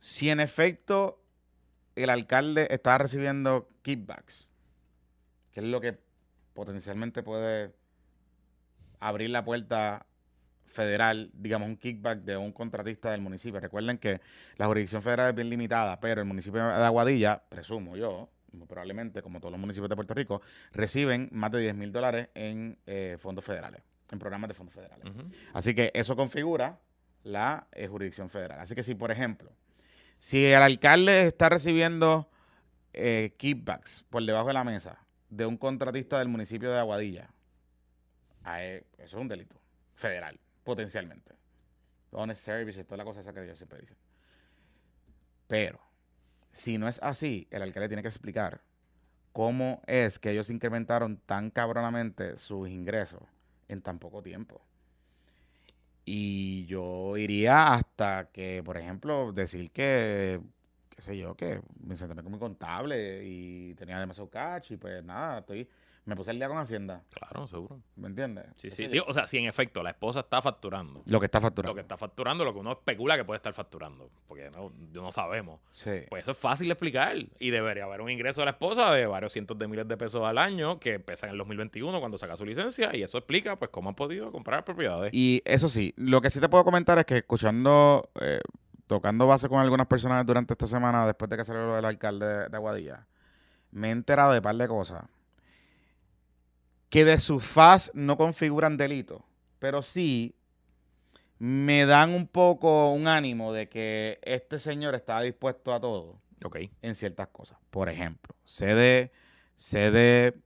si 0.00 0.30
en 0.30 0.40
efecto 0.40 1.22
el 1.94 2.10
alcalde 2.10 2.66
está 2.70 2.98
recibiendo 2.98 3.68
kickbacks, 3.82 4.48
que 5.52 5.60
es 5.60 5.66
lo 5.66 5.80
que 5.80 5.96
potencialmente 6.54 7.22
puede 7.22 7.72
abrir 8.98 9.30
la 9.30 9.44
puerta 9.44 10.06
federal, 10.68 11.30
digamos, 11.34 11.68
un 11.68 11.76
kickback 11.76 12.20
de 12.20 12.36
un 12.36 12.52
contratista 12.52 13.10
del 13.10 13.20
municipio. 13.20 13.60
Recuerden 13.60 13.98
que 13.98 14.20
la 14.56 14.66
jurisdicción 14.66 15.02
federal 15.02 15.30
es 15.30 15.34
bien 15.34 15.50
limitada, 15.50 15.98
pero 16.00 16.20
el 16.20 16.26
municipio 16.26 16.66
de 16.66 16.84
Aguadilla, 16.84 17.42
presumo 17.48 17.96
yo, 17.96 18.28
probablemente, 18.66 19.22
como 19.22 19.40
todos 19.40 19.52
los 19.52 19.60
municipios 19.60 19.88
de 19.88 19.96
Puerto 19.96 20.14
Rico, 20.14 20.42
reciben 20.72 21.28
más 21.32 21.50
de 21.52 21.60
10 21.60 21.74
mil 21.74 21.92
dólares 21.92 22.28
en 22.34 22.78
eh, 22.86 23.16
fondos 23.18 23.44
federales, 23.44 23.82
en 24.10 24.18
programas 24.18 24.48
de 24.48 24.54
fondos 24.54 24.74
federales. 24.74 25.04
Así 25.52 25.74
que 25.74 25.90
eso 25.94 26.16
configura 26.16 26.78
la 27.24 27.66
eh, 27.72 27.86
jurisdicción 27.88 28.30
federal. 28.30 28.60
Así 28.60 28.74
que 28.74 28.82
si, 28.82 28.94
por 28.94 29.10
ejemplo, 29.10 29.50
si 30.18 30.46
el 30.46 30.62
alcalde 30.62 31.26
está 31.26 31.48
recibiendo 31.48 32.30
eh, 32.92 33.34
kickbacks 33.36 34.04
por 34.08 34.22
debajo 34.24 34.48
de 34.48 34.54
la 34.54 34.64
mesa 34.64 34.98
de 35.28 35.46
un 35.46 35.56
contratista 35.56 36.18
del 36.18 36.28
municipio 36.28 36.70
de 36.70 36.78
Aguadilla, 36.78 37.28
eso 38.56 38.84
es 38.98 39.12
un 39.12 39.28
delito 39.28 39.60
federal, 39.94 40.40
potencialmente. 40.68 41.34
Honest 42.10 42.44
services, 42.44 42.86
toda 42.86 42.98
la 42.98 43.04
cosa 43.04 43.22
esa 43.22 43.32
que 43.32 43.42
ellos 43.42 43.56
siempre 43.56 43.80
dicen. 43.80 43.96
Pero, 45.46 45.80
si 46.52 46.76
no 46.76 46.88
es 46.88 47.02
así, 47.02 47.48
el 47.50 47.62
alcalde 47.62 47.88
tiene 47.88 48.02
que 48.02 48.08
explicar 48.08 48.60
cómo 49.32 49.80
es 49.86 50.18
que 50.18 50.30
ellos 50.30 50.50
incrementaron 50.50 51.16
tan 51.24 51.50
cabronamente 51.50 52.36
sus 52.36 52.68
ingresos 52.68 53.22
en 53.68 53.80
tan 53.80 53.98
poco 53.98 54.22
tiempo. 54.22 54.60
Y 56.04 56.66
yo 56.66 57.16
iría 57.16 57.72
hasta 57.72 58.28
que, 58.30 58.62
por 58.62 58.76
ejemplo, 58.76 59.32
decir 59.32 59.70
que, 59.70 60.38
qué 60.90 61.00
sé 61.02 61.16
yo, 61.16 61.34
que 61.34 61.62
me 61.80 61.96
senté 61.96 62.22
con 62.22 62.30
mi 62.32 62.38
contable 62.38 63.24
y 63.24 63.74
tenía 63.74 63.98
demasiado 63.98 64.28
cash 64.28 64.72
y 64.72 64.76
pues 64.76 65.02
nada, 65.02 65.38
estoy, 65.38 65.66
me 66.08 66.16
puse 66.16 66.30
el 66.30 66.38
día 66.38 66.48
con 66.48 66.56
Hacienda, 66.56 67.02
Claro, 67.10 67.46
seguro. 67.46 67.80
¿me 67.96 68.08
entiendes? 68.08 68.46
Sí, 68.56 68.70
sí. 68.70 68.86
Digo, 68.86 69.04
o 69.06 69.12
sea, 69.12 69.26
si 69.26 69.36
en 69.36 69.44
efecto 69.44 69.82
la 69.82 69.90
esposa 69.90 70.20
está 70.20 70.40
facturando 70.40 71.02
Lo 71.04 71.20
que 71.20 71.26
está 71.26 71.38
facturando. 71.38 71.70
lo 71.70 71.74
que 71.74 71.82
está 71.82 71.98
facturando, 71.98 72.44
lo 72.46 72.54
que 72.54 72.60
uno 72.60 72.72
especula 72.72 73.18
que 73.18 73.26
puede 73.26 73.36
estar 73.36 73.52
facturando, 73.52 74.08
porque 74.26 74.48
no, 74.56 74.72
no 74.94 75.12
sabemos. 75.12 75.60
Sí. 75.70 75.90
Pues 76.08 76.22
eso 76.22 76.30
es 76.30 76.38
fácil 76.38 76.68
de 76.68 76.72
explicar 76.72 77.14
y 77.38 77.50
debería 77.50 77.84
haber 77.84 78.00
un 78.00 78.08
ingreso 78.10 78.40
de 78.40 78.46
la 78.46 78.52
esposa 78.52 78.90
de 78.94 79.04
varios 79.06 79.32
cientos 79.32 79.58
de 79.58 79.68
miles 79.68 79.86
de 79.86 79.98
pesos 79.98 80.24
al 80.24 80.38
año 80.38 80.80
que 80.80 80.94
empieza 80.94 81.26
en 81.26 81.32
el 81.32 81.38
2021 81.38 82.00
cuando 82.00 82.16
saca 82.16 82.38
su 82.38 82.46
licencia 82.46 82.96
y 82.96 83.02
eso 83.02 83.18
explica 83.18 83.56
pues 83.56 83.70
cómo 83.70 83.90
han 83.90 83.94
podido 83.94 84.32
comprar 84.32 84.64
propiedades. 84.64 85.10
Y 85.12 85.42
eso 85.44 85.68
sí, 85.68 85.92
lo 85.98 86.22
que 86.22 86.30
sí 86.30 86.40
te 86.40 86.48
puedo 86.48 86.64
comentar 86.64 86.98
es 86.98 87.04
que 87.04 87.18
escuchando, 87.18 88.08
eh, 88.18 88.40
tocando 88.86 89.26
base 89.26 89.50
con 89.50 89.60
algunas 89.60 89.86
personas 89.86 90.24
durante 90.24 90.54
esta 90.54 90.66
semana, 90.66 91.06
después 91.06 91.28
de 91.28 91.36
que 91.36 91.44
salió 91.44 91.66
lo 91.66 91.76
del 91.76 91.84
alcalde 91.84 92.26
de, 92.26 92.48
de 92.48 92.56
Aguadilla, 92.56 93.06
me 93.72 93.88
he 93.88 93.90
enterado 93.90 94.32
de 94.32 94.38
un 94.38 94.42
par 94.42 94.56
de 94.56 94.66
cosas 94.66 95.04
que 96.90 97.04
de 97.04 97.18
su 97.18 97.40
faz 97.40 97.90
no 97.94 98.16
configuran 98.16 98.76
delito, 98.76 99.24
pero 99.58 99.82
sí 99.82 100.34
me 101.38 101.86
dan 101.86 102.10
un 102.10 102.26
poco 102.26 102.92
un 102.92 103.06
ánimo 103.06 103.52
de 103.52 103.68
que 103.68 104.18
este 104.22 104.58
señor 104.58 104.94
está 104.94 105.20
dispuesto 105.20 105.72
a 105.72 105.80
todo 105.80 106.20
Ok. 106.44 106.56
en 106.82 106.94
ciertas 106.94 107.28
cosas. 107.28 107.58
Por 107.70 107.88
ejemplo, 107.88 108.34
sé 108.44 108.74
de, 108.74 109.12
sé 109.54 109.90
de, 109.90 110.40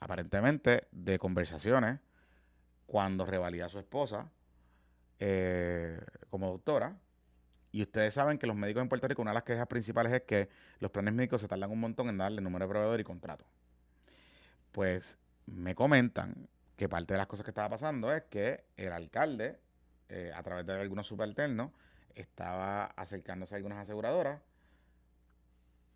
aparentemente, 0.00 0.88
de 0.92 1.18
conversaciones 1.18 2.00
cuando 2.86 3.26
revalía 3.26 3.66
a 3.66 3.68
su 3.68 3.78
esposa 3.78 4.30
eh, 5.18 6.00
como 6.30 6.50
doctora. 6.50 6.98
Y 7.72 7.82
ustedes 7.82 8.14
saben 8.14 8.38
que 8.38 8.46
los 8.46 8.56
médicos 8.56 8.82
en 8.82 8.88
Puerto 8.88 9.08
Rico, 9.08 9.22
una 9.22 9.32
de 9.32 9.34
las 9.36 9.42
quejas 9.44 9.66
principales 9.66 10.12
es 10.12 10.22
que 10.22 10.48
los 10.78 10.90
planes 10.92 11.14
médicos 11.14 11.40
se 11.40 11.48
tardan 11.48 11.70
un 11.70 11.80
montón 11.80 12.08
en 12.08 12.18
darle 12.18 12.40
número 12.40 12.66
de 12.66 12.70
proveedor 12.70 13.00
y 13.00 13.04
contrato. 13.04 13.44
Pues 14.72 15.18
me 15.46 15.74
comentan 15.74 16.48
que 16.76 16.88
parte 16.88 17.14
de 17.14 17.18
las 17.18 17.26
cosas 17.26 17.44
que 17.44 17.50
estaba 17.50 17.68
pasando 17.68 18.12
es 18.12 18.22
que 18.24 18.64
el 18.76 18.92
alcalde 18.92 19.58
eh, 20.08 20.32
a 20.34 20.42
través 20.42 20.66
de 20.66 20.72
algunos 20.80 21.06
subalternos, 21.06 21.70
estaba 22.14 22.84
acercándose 22.86 23.54
a 23.54 23.56
algunas 23.56 23.78
aseguradoras 23.78 24.40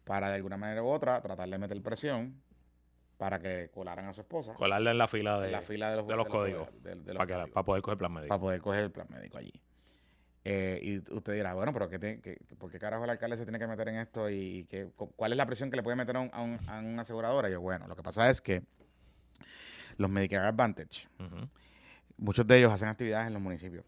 para 0.05 0.31
de 0.31 0.37
alguna 0.37 0.57
manera 0.57 0.83
u 0.83 0.89
otra 0.89 1.21
tratar 1.21 1.49
de 1.49 1.59
meter 1.59 1.81
presión 1.83 2.41
para 3.19 3.39
que 3.41 3.71
colaran 3.73 4.07
a 4.07 4.13
su 4.13 4.21
esposa 4.23 4.55
Colarle 4.55 4.91
en 4.93 4.99
la 4.99 5.09
fila 5.09 5.41
de, 5.41 5.47
en 5.47 5.53
la 5.53 5.63
fila 5.63 5.91
de 5.91 5.97
los, 5.97 6.07
de 6.07 6.17
los 6.17 6.27
códigos. 6.27 6.69
de- 6.83 6.95
de 6.95 7.15
los 7.15 7.17
para, 7.17 7.27
que- 7.27 7.33
códigos, 7.35 7.51
para 7.53 7.65
poder 7.65 7.83
coger 7.83 7.99
plan 7.99 8.13
médico. 8.13 8.29
para 8.29 8.41
poder 8.41 8.61
coger 8.61 8.85
el 8.85 8.91
plan 8.91 9.07
médico 9.11 9.39
allí. 9.39 9.53
Eh, 10.45 10.81
y 10.83 11.15
usted 11.15 11.35
dirá, 11.35 11.53
bueno, 11.53 11.73
pero 11.73 11.89
¿qué 11.91 11.99
te- 11.99 12.21
qué- 12.21 12.39
¿por 12.59 12.71
qué 12.71 12.79
carajo 12.79 13.05
el 13.05 13.11
alcalde 13.11 13.37
se 13.37 13.45
tiene 13.45 13.59
que 13.59 13.67
meter 13.67 13.89
en 13.89 13.97
esto? 13.97 14.31
¿Y 14.31 14.65
qué, 14.71 14.87
cu- 14.97 15.13
cuál 15.15 15.33
es 15.33 15.37
la 15.37 15.47
presión 15.47 15.71
que 15.71 15.77
le 15.77 15.83
puede 15.83 15.97
meter 15.97 16.17
a, 16.17 16.21
un, 16.21 16.31
a, 16.33 16.41
un- 16.43 16.59
a 16.69 16.79
una 16.79 17.03
aseguradora? 17.03 17.49
Y 17.49 17.53
yo, 17.53 17.61
bueno, 17.61 17.87
lo 17.87 17.95
que 17.97 18.03
pasa 18.03 18.29
es 18.31 18.41
que 18.41 18.63
los 19.97 20.11
Medicare 20.11 20.47
Advantage, 20.47 21.09
muchos 22.17 22.47
de 22.47 22.59
ellos 22.59 22.73
hacen 22.73 22.89
actividades 22.89 23.29
en 23.29 23.35
los 23.35 23.43
municipios. 23.43 23.85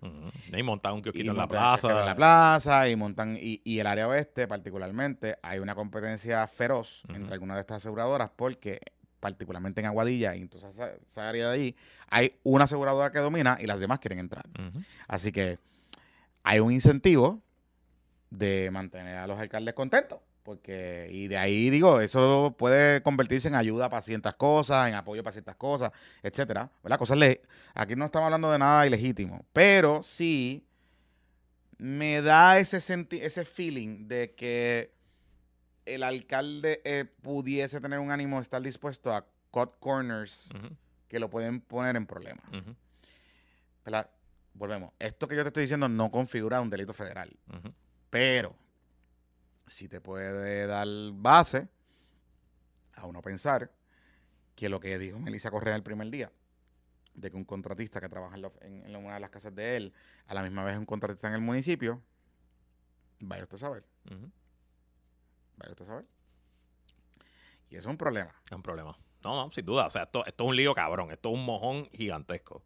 Y 0.53 0.63
montar 0.63 0.93
un 0.93 1.03
kiosquito 1.03 1.31
en 1.31 1.37
la 1.37 1.43
montan 1.43 1.59
plaza. 1.59 2.01
En 2.01 2.07
la 2.07 2.17
plaza 2.17 2.89
y 2.89 2.97
montan, 2.97 3.37
y, 3.41 3.61
y 3.65 3.79
el 3.79 3.87
área 3.87 4.09
oeste 4.09 4.49
particularmente, 4.49 5.37
hay 5.43 5.59
una 5.59 5.75
competencia 5.75 6.47
feroz 6.47 7.03
entre 7.09 7.35
algunas 7.35 7.57
de 7.57 7.61
estas 7.63 7.79
aseguradoras 7.79 8.31
porque 8.35 8.81
particularmente 9.21 9.81
en 9.81 9.87
Aguadilla 9.87 10.35
y 10.35 10.41
entonces 10.41 10.71
esa, 10.71 10.93
esa 10.95 11.29
área 11.29 11.51
de 11.51 11.55
ahí, 11.55 11.77
hay 12.09 12.35
una 12.43 12.65
aseguradora 12.65 13.13
que 13.13 13.19
domina 13.19 13.59
y 13.61 13.67
las 13.67 13.79
demás 13.79 13.99
quieren 13.99 14.19
entrar. 14.19 14.47
Así 15.07 15.31
que 15.31 15.59
hay 16.43 16.59
un 16.59 16.73
incentivo 16.73 17.43
de 18.31 18.71
mantener 18.73 19.19
a 19.19 19.27
los 19.27 19.39
alcaldes 19.39 19.75
contentos. 19.75 20.21
Porque, 20.51 21.07
y 21.13 21.29
de 21.29 21.39
ahí 21.39 21.71
digo, 21.71 22.01
eso 22.01 22.57
puede 22.59 23.05
convertirse 23.05 23.47
en 23.47 23.55
ayuda 23.55 23.89
para 23.89 24.03
ciertas 24.03 24.35
cosas, 24.35 24.89
en 24.89 24.97
apoyo 24.97 25.23
para 25.23 25.31
ciertas 25.31 25.55
cosas, 25.55 25.93
etcétera. 26.25 26.69
¿Verdad? 26.83 26.99
Cosas 26.99 27.19
le 27.19 27.43
aquí 27.73 27.95
no 27.95 28.07
estamos 28.07 28.25
hablando 28.25 28.51
de 28.51 28.59
nada 28.59 28.85
ilegítimo, 28.85 29.45
pero 29.53 30.03
sí 30.03 30.67
me 31.79 32.21
da 32.21 32.59
ese 32.59 32.81
senti 32.81 33.21
ese 33.21 33.45
feeling 33.45 34.09
de 34.09 34.35
que 34.35 34.93
el 35.87 36.03
alcalde 36.03 36.81
eh, 36.85 37.05
pudiese 37.23 37.81
tener 37.81 38.01
un 38.01 38.11
ánimo 38.11 38.39
de 38.39 38.43
estar 38.43 38.61
dispuesto 38.61 39.15
a 39.15 39.25
cut 39.53 39.79
corners 39.79 40.49
que 41.07 41.21
lo 41.21 41.31
pueden 41.31 41.61
poner 41.61 41.95
en 41.95 42.07
problemas. 42.07 42.45
Volvemos. 44.53 44.91
Esto 44.99 45.29
que 45.29 45.37
yo 45.37 45.43
te 45.43 45.49
estoy 45.51 45.63
diciendo 45.63 45.89
no 45.89 46.11
configura 46.11 46.61
un 46.61 46.71
delito 46.71 46.93
federal, 46.93 47.31
pero 48.11 48.57
si 49.71 49.89
te 49.89 50.01
puede 50.01 50.67
dar 50.67 50.87
base 51.13 51.69
a 52.95 53.07
uno 53.07 53.23
pensar 53.23 53.71
que 54.57 54.69
lo 54.69 54.81
que 54.81 54.99
dijo 54.99 55.19
Melissa 55.19 55.51
Correa 55.51 55.77
el 55.77 55.83
primer 55.83 56.11
día, 56.11 56.33
de 57.15 57.31
que 57.31 57.37
un 57.37 57.45
contratista 57.45 58.01
que 58.01 58.09
trabaja 58.09 58.35
en, 58.35 58.43
la- 58.43 58.53
en- 58.63 58.85
en 58.87 58.97
una 58.97 59.15
de 59.15 59.21
las 59.21 59.31
casas 59.31 59.55
de 59.55 59.77
él, 59.77 59.93
a 60.27 60.35
la 60.35 60.43
misma 60.43 60.65
vez 60.65 60.75
es 60.75 60.79
un 60.81 60.87
contratista 60.87 61.29
en 61.29 61.35
el 61.35 61.41
municipio, 61.41 62.03
vaya 63.21 63.43
usted 63.45 63.57
a 63.57 63.59
saber, 63.59 63.85
vaya 65.57 65.71
usted 65.73 65.85
a 65.85 65.89
saber. 65.89 66.07
Y 67.69 67.77
eso 67.77 67.89
es 67.89 67.93
un 67.93 67.97
problema. 67.99 68.35
Es 68.47 68.53
un 68.53 68.63
problema. 68.63 68.99
No, 69.23 69.37
no, 69.37 69.51
sin 69.53 69.65
duda. 69.65 69.87
O 69.87 69.91
sea, 69.91 70.03
esto, 70.03 70.27
esto 70.27 70.45
es 70.45 70.51
un 70.51 70.57
lío 70.57 70.75
cabrón. 70.75 71.13
Esto 71.13 71.29
es 71.31 71.35
un 71.37 71.45
mojón 71.45 71.89
gigantesco. 71.93 72.65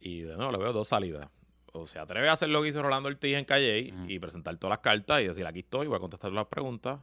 Y 0.00 0.22
de 0.22 0.34
nuevo 0.36 0.50
le 0.52 0.58
veo 0.58 0.72
dos 0.72 0.88
salidas. 0.88 1.28
O 1.78 1.86
se 1.86 1.98
atreve 1.98 2.28
a 2.28 2.32
hacer 2.32 2.48
lo 2.48 2.62
que 2.62 2.68
hizo 2.68 2.82
Rolando 2.82 3.08
Ortiz 3.08 3.36
en 3.36 3.44
Calle 3.44 3.92
y 4.06 4.18
presentar 4.18 4.56
todas 4.56 4.76
las 4.76 4.80
cartas 4.80 5.20
y 5.20 5.26
decir 5.28 5.46
aquí 5.46 5.60
estoy, 5.60 5.86
voy 5.86 5.96
a 5.96 6.00
contestar 6.00 6.32
las 6.32 6.46
preguntas. 6.46 7.00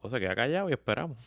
O 0.00 0.08
se 0.08 0.20
queda 0.20 0.34
callado 0.34 0.68
y 0.70 0.72
esperamos. 0.72 1.18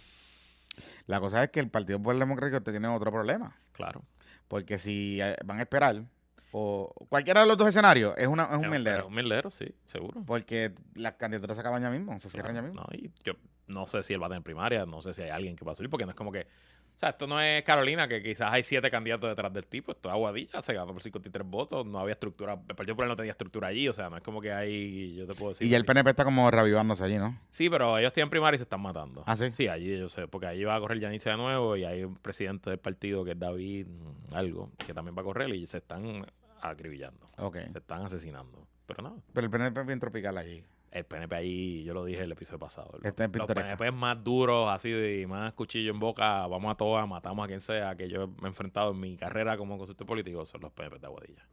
La 1.08 1.20
cosa 1.20 1.44
es 1.44 1.50
que 1.50 1.60
el 1.60 1.70
Partido 1.70 2.00
Popular 2.00 2.20
Democrático 2.20 2.62
tiene 2.62 2.88
otro 2.88 3.12
problema. 3.12 3.56
Claro. 3.74 4.04
Porque 4.48 4.78
si 4.78 5.22
eh, 5.22 5.36
van 5.46 5.60
a 5.60 5.64
esperar, 5.64 6.04
o 6.52 6.94
cualquiera 7.10 7.42
de 7.42 7.48
los 7.48 7.58
dos 7.58 7.68
escenarios, 7.68 8.14
es, 8.18 8.28
una, 8.28 8.44
es 8.46 8.58
un 8.58 8.70
mierdero. 8.70 9.08
un 9.08 9.16
mierdero, 9.16 9.50
sí, 9.50 9.74
seguro. 9.86 10.24
Porque 10.26 10.74
las 10.96 11.14
candidaturas 11.14 11.56
se 11.56 11.62
acaban 11.62 11.82
ya 11.82 11.90
mismo, 11.90 12.18
se 12.20 12.30
cierran 12.30 12.54
Claro, 12.54 12.68
ya 12.68 12.74
mismo. 12.74 12.88
No, 12.90 12.98
y 12.98 13.12
yo 13.24 13.34
no 13.68 13.86
sé 13.86 14.04
si 14.04 14.14
él 14.14 14.22
va 14.22 14.28
a 14.28 14.30
tener 14.30 14.44
primaria, 14.44 14.86
no 14.86 15.02
sé 15.02 15.14
si 15.14 15.22
hay 15.22 15.30
alguien 15.30 15.56
que 15.56 15.64
va 15.64 15.72
a 15.72 15.76
subir, 15.76 15.90
porque 15.90 16.06
no 16.06 16.12
es 16.12 16.18
como 16.18 16.32
que. 16.32 16.48
O 16.96 17.00
sea, 17.02 17.10
esto 17.10 17.26
no 17.26 17.42
es 17.42 17.64
Carolina, 17.64 18.08
que 18.08 18.22
quizás 18.22 18.52
hay 18.52 18.64
siete 18.64 18.92
candidatos 18.92 19.28
detrás 19.30 19.52
del 19.52 19.66
tipo. 19.66 19.92
Esto 19.92 20.10
es 20.10 20.14
Aguadilla, 20.14 20.62
se 20.62 20.74
ganó 20.74 20.94
por 20.94 21.02
53 21.02 21.48
votos, 21.48 21.84
no 21.86 21.98
había 21.98 22.14
estructura. 22.14 22.54
El 22.54 22.76
Partido 22.76 22.94
Popular 22.94 23.10
no 23.10 23.16
tenía 23.16 23.32
estructura 23.32 23.70
allí, 23.70 23.88
o 23.88 23.94
sea, 23.94 24.10
no 24.10 24.18
es 24.18 24.24
como 24.24 24.40
que 24.40 24.52
hay. 24.54 25.16
Yo 25.16 25.26
te 25.26 25.34
puedo 25.34 25.50
decir. 25.50 25.66
Y 25.66 25.72
ya 25.72 25.78
el 25.78 25.86
PNP 25.86 26.12
está 26.12 26.24
como 26.24 26.52
reavivándose 26.52 27.04
allí, 27.04 27.18
¿no? 27.18 27.40
Sí, 27.50 27.70
pero 27.72 27.98
ellos 27.98 28.14
tienen 28.14 28.30
primaria 28.30 28.56
y 28.56 28.60
se 28.60 28.64
están 28.66 28.82
matando. 28.82 29.24
¿Ah, 29.26 29.36
sí? 29.36 29.52
Sí, 29.58 29.68
allí 29.68 29.98
yo 29.98 30.10
sé, 30.10 30.28
porque 30.28 30.46
allí 30.46 30.64
va 30.64 30.76
a 30.76 30.80
correr 30.80 31.00
Yanice 31.00 31.32
de 31.32 31.38
nuevo 31.38 31.76
y 31.76 31.86
hay 31.86 32.04
un 32.04 32.16
presidente 32.18 32.70
del 32.70 32.78
partido 32.80 33.26
que 33.26 33.32
es 33.32 33.40
David, 33.40 33.88
mm, 33.88 34.36
algo, 34.36 34.72
que 34.86 34.94
también 34.94 35.18
va 35.18 35.22
a 35.22 35.26
correr 35.26 35.50
y 35.56 35.66
se 35.66 35.78
están 35.80 36.24
acribillando, 36.62 37.28
Ok. 37.38 37.58
se 37.72 37.80
están 37.80 38.04
asesinando. 38.06 38.68
Pero 38.86 39.02
nada, 39.04 39.16
Pero 39.34 39.46
el 39.46 39.52
PNP 39.52 39.80
es 39.82 39.88
bien 39.88 40.00
tropical 40.00 40.38
allí. 40.38 40.64
El 40.92 41.06
PNP 41.06 41.36
ahí, 41.36 41.84
yo 41.84 41.94
lo 41.94 42.04
dije 42.04 42.22
el 42.22 42.32
episodio 42.32 42.60
pasado. 42.60 42.92
Los, 43.02 43.04
los 43.04 43.14
pintoresco. 43.14 43.54
PNP 43.54 43.92
más 43.92 44.22
duros, 44.24 44.70
así 44.70 44.92
de 44.92 45.26
más 45.26 45.54
cuchillo 45.54 45.92
en 45.92 46.00
boca, 46.00 46.46
vamos 46.48 46.72
a 46.72 46.76
todas, 46.76 47.08
matamos 47.08 47.46
a 47.46 47.48
quien 47.48 47.62
sea, 47.62 47.96
que 47.96 48.10
yo 48.10 48.28
me 48.28 48.44
he 48.44 48.48
enfrentado 48.48 48.92
en 48.92 49.00
mi 49.00 49.16
carrera 49.18 49.58
como 49.58 49.78
consultor 49.78 50.06
político, 50.06 50.46
son 50.46 50.62
los 50.62 50.72
PNP 50.72 51.00
de 51.00 51.08
Aguadilla. 51.08 51.48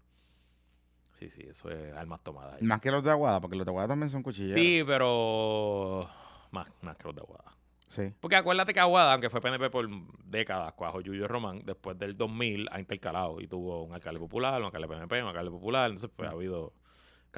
Sí, 1.13 1.31
sí, 1.31 1.43
eso 1.49 1.71
es 1.71 1.95
armas 1.95 2.23
tomadas. 2.23 2.55
ahí. 2.55 2.67
Más 2.67 2.81
que 2.81 2.91
los 2.91 3.03
de 3.03 3.11
Aguada, 3.11 3.41
porque 3.41 3.57
los 3.57 3.65
de 3.65 3.71
Aguada 3.71 3.89
también 3.89 4.11
son 4.11 4.23
cuchilleros. 4.23 4.61
Sí, 4.61 4.83
pero 4.87 6.09
más, 6.51 6.71
más 6.83 6.97
que 6.97 7.05
los 7.05 7.15
de 7.15 7.23
Aguada. 7.23 7.55
Sí. 7.89 8.13
Porque 8.21 8.37
acuérdate 8.37 8.75
que 8.75 8.81
Aguada, 8.81 9.13
aunque 9.13 9.31
fue 9.31 9.41
PNP 9.41 9.71
por 9.71 9.89
décadas, 10.25 10.75
cuajo 10.75 11.01
Yuyo 11.01 11.27
Román, 11.27 11.63
después 11.65 11.99
del 11.99 12.15
2000 12.15 12.69
ha 12.71 12.81
intercalado 12.81 13.41
y 13.41 13.47
tuvo 13.47 13.83
un 13.85 13.95
alcalde 13.95 14.21
popular, 14.21 14.61
un 14.61 14.67
alcalde 14.67 14.89
PNP, 14.89 15.23
un 15.23 15.29
alcalde 15.29 15.51
popular, 15.51 15.87
entonces 15.91 16.11
pues 16.15 16.29
ha 16.29 16.33
habido 16.33 16.73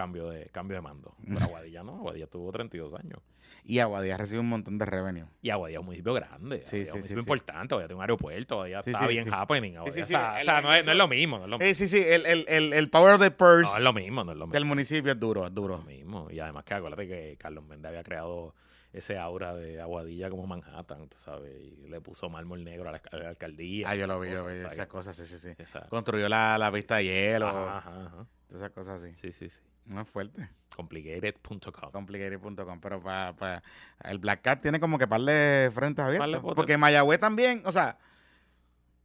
cambio 0.00 0.28
de 0.30 0.46
cambio 0.46 0.76
de 0.76 0.80
mando. 0.80 1.14
Pero 1.26 1.40
Aguadilla 1.44 1.82
no, 1.82 1.96
Aguadilla 1.96 2.26
tuvo 2.26 2.50
32 2.52 2.94
años. 2.94 3.20
Y 3.64 3.78
Aguadilla 3.80 4.16
recibe 4.16 4.40
un 4.40 4.48
montón 4.48 4.78
de 4.78 4.84
revenue. 4.86 5.26
Y 5.42 5.50
Aguadilla 5.50 5.78
es 5.78 5.80
un 5.80 5.86
municipio 5.86 6.14
grande, 6.14 6.62
Sí, 6.62 6.76
Aguadilla 6.76 6.82
es 6.82 6.88
sí, 6.88 6.92
un 6.92 6.98
municipio 6.98 7.04
sí, 7.04 7.06
sí. 7.14 7.18
importante, 7.20 7.74
Aguadilla 7.74 7.88
tiene 7.88 7.96
un 7.96 8.02
aeropuerto, 8.02 8.54
Aguadilla 8.54 8.82
Sí, 8.82 8.90
está 8.90 9.02
sí, 9.02 9.08
bien 9.08 9.24
sí. 9.24 9.30
happening. 9.32 9.76
Aguadilla, 9.76 9.94
sí, 9.94 10.00
o 10.00 10.04
sí, 10.06 10.12
sea, 10.14 10.34
el- 10.36 10.42
o 10.42 10.44
sea, 10.44 10.58
el- 10.58 10.64
no, 10.64 10.74
es, 10.74 10.86
no 10.86 10.92
es 10.92 10.98
lo 10.98 11.08
mismo, 11.08 11.38
no 11.38 11.44
es 11.44 11.50
lo 11.50 11.58
mismo. 11.58 11.70
Eh, 11.70 11.74
sí, 11.74 11.88
sí, 11.88 11.98
el, 12.06 12.24
el, 12.26 12.72
el, 12.72 12.90
power 12.90 13.14
of 13.16 13.20
the 13.20 13.30
purse 13.30 13.70
No 13.70 13.76
es 13.76 13.82
lo 13.82 13.92
mismo, 13.92 14.24
no 14.24 14.32
es 14.32 14.38
lo 14.38 14.46
mismo. 14.46 14.54
del 14.54 14.64
municipio 14.64 15.12
es 15.12 15.20
duro, 15.20 15.42
es 15.46 15.50
Lo 15.52 15.54
duro. 15.60 15.78
mismo. 15.82 16.28
Y 16.30 16.40
además 16.40 16.64
que 16.64 16.74
acuérdate 16.74 17.06
que 17.06 17.36
Carlos 17.38 17.64
Méndez 17.66 17.90
había 17.90 18.02
creado 18.02 18.54
ese 18.92 19.18
aura 19.18 19.54
de 19.54 19.80
Aguadilla 19.80 20.30
como 20.30 20.46
Manhattan, 20.48 21.08
tú 21.08 21.16
sabes, 21.16 21.52
y 21.54 21.86
le 21.88 22.00
puso 22.00 22.28
mármol 22.28 22.64
negro 22.64 22.88
a 22.88 22.92
la, 22.92 23.02
a 23.12 23.16
la 23.18 23.28
alcaldía. 23.28 23.88
Ah, 23.88 23.94
yo 23.94 24.06
lo 24.08 24.18
vi, 24.18 24.30
yo 24.32 24.44
vi 24.46 24.54
esas 24.54 24.86
cosas, 24.88 25.14
sí, 25.14 25.26
sí, 25.26 25.38
sí. 25.38 25.50
Construyó 25.88 26.28
la, 26.28 26.56
la 26.58 26.72
pista 26.72 26.96
de 26.96 27.04
hielo, 27.04 27.46
Ajá, 27.48 27.76
ajá, 27.78 28.06
ajá. 28.06 28.26
todas 28.48 28.62
esas 28.62 28.70
cosas 28.72 29.02
así. 29.04 29.14
Sí, 29.14 29.30
sí, 29.32 29.48
sí. 29.48 29.60
No 29.86 30.00
es 30.02 30.08
fuerte. 30.08 30.48
Complicated.com. 30.76 31.90
Complicated.com. 31.92 32.80
Pero 32.80 33.02
para 33.02 33.62
el 34.04 34.18
Black 34.18 34.42
Cat 34.42 34.62
tiene 34.62 34.80
como 34.80 34.98
que 34.98 35.06
par 35.06 35.20
de 35.22 35.70
frentes 35.74 36.04
abiertos. 36.04 36.28
Porque 36.54 36.76
Mayagüez 36.76 37.18
también, 37.20 37.62
o 37.66 37.72
sea, 37.72 37.98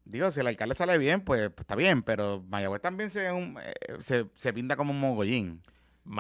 digo, 0.05 0.29
si 0.31 0.39
el 0.39 0.47
alcalde 0.47 0.75
sale 0.75 0.97
bien, 0.97 1.21
pues, 1.21 1.49
pues 1.49 1.61
está 1.61 1.75
bien, 1.75 2.03
pero 2.03 2.43
Mayagüez 2.47 2.81
también 2.81 3.09
se, 3.09 3.31
un- 3.31 3.57
eh, 3.61 3.73
se, 3.99 4.27
se 4.35 4.53
pinta 4.53 4.75
como 4.75 4.91
un 4.91 4.99
mogollín. 4.99 5.61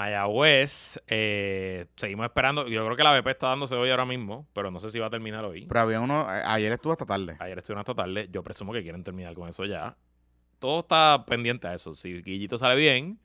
Mayagüez, 0.05 0.99
eh, 1.07 1.85
seguimos 1.95 2.25
esperando. 2.25 2.67
Yo 2.67 2.83
creo 2.85 2.97
que 2.97 3.03
la 3.03 3.11
BP 3.19 3.27
está 3.31 3.49
dándose 3.49 3.75
hoy 3.75 3.91
ahora 3.91 4.05
mismo, 4.05 4.47
pero 4.53 4.71
no 4.71 4.79
sé 4.79 4.91
si 4.91 4.99
va 4.99 5.07
a 5.07 5.09
terminar 5.11 5.45
hoy. 5.45 5.65
Pero 5.67 5.79
había 5.79 5.99
uno, 6.01 6.21
a- 6.21 6.53
ayer 6.53 6.71
estuvo 6.71 6.91
hasta 6.93 7.05
tarde. 7.05 7.37
Ayer 7.39 7.57
estuvieron 7.59 7.81
hasta 7.81 7.93
tarde. 7.93 8.27
Yo 8.31 8.43
presumo 8.43 8.73
que 8.73 8.81
quieren 8.81 9.03
terminar 9.03 9.33
con 9.35 9.47
eso 9.47 9.63
ya. 9.65 9.95
Todo 10.59 10.79
está 10.79 11.23
pendiente 11.27 11.67
a 11.67 11.73
eso. 11.75 11.93
Si 11.93 12.21
Guillito 12.23 12.57
sale 12.57 12.75
bien, 12.75 13.19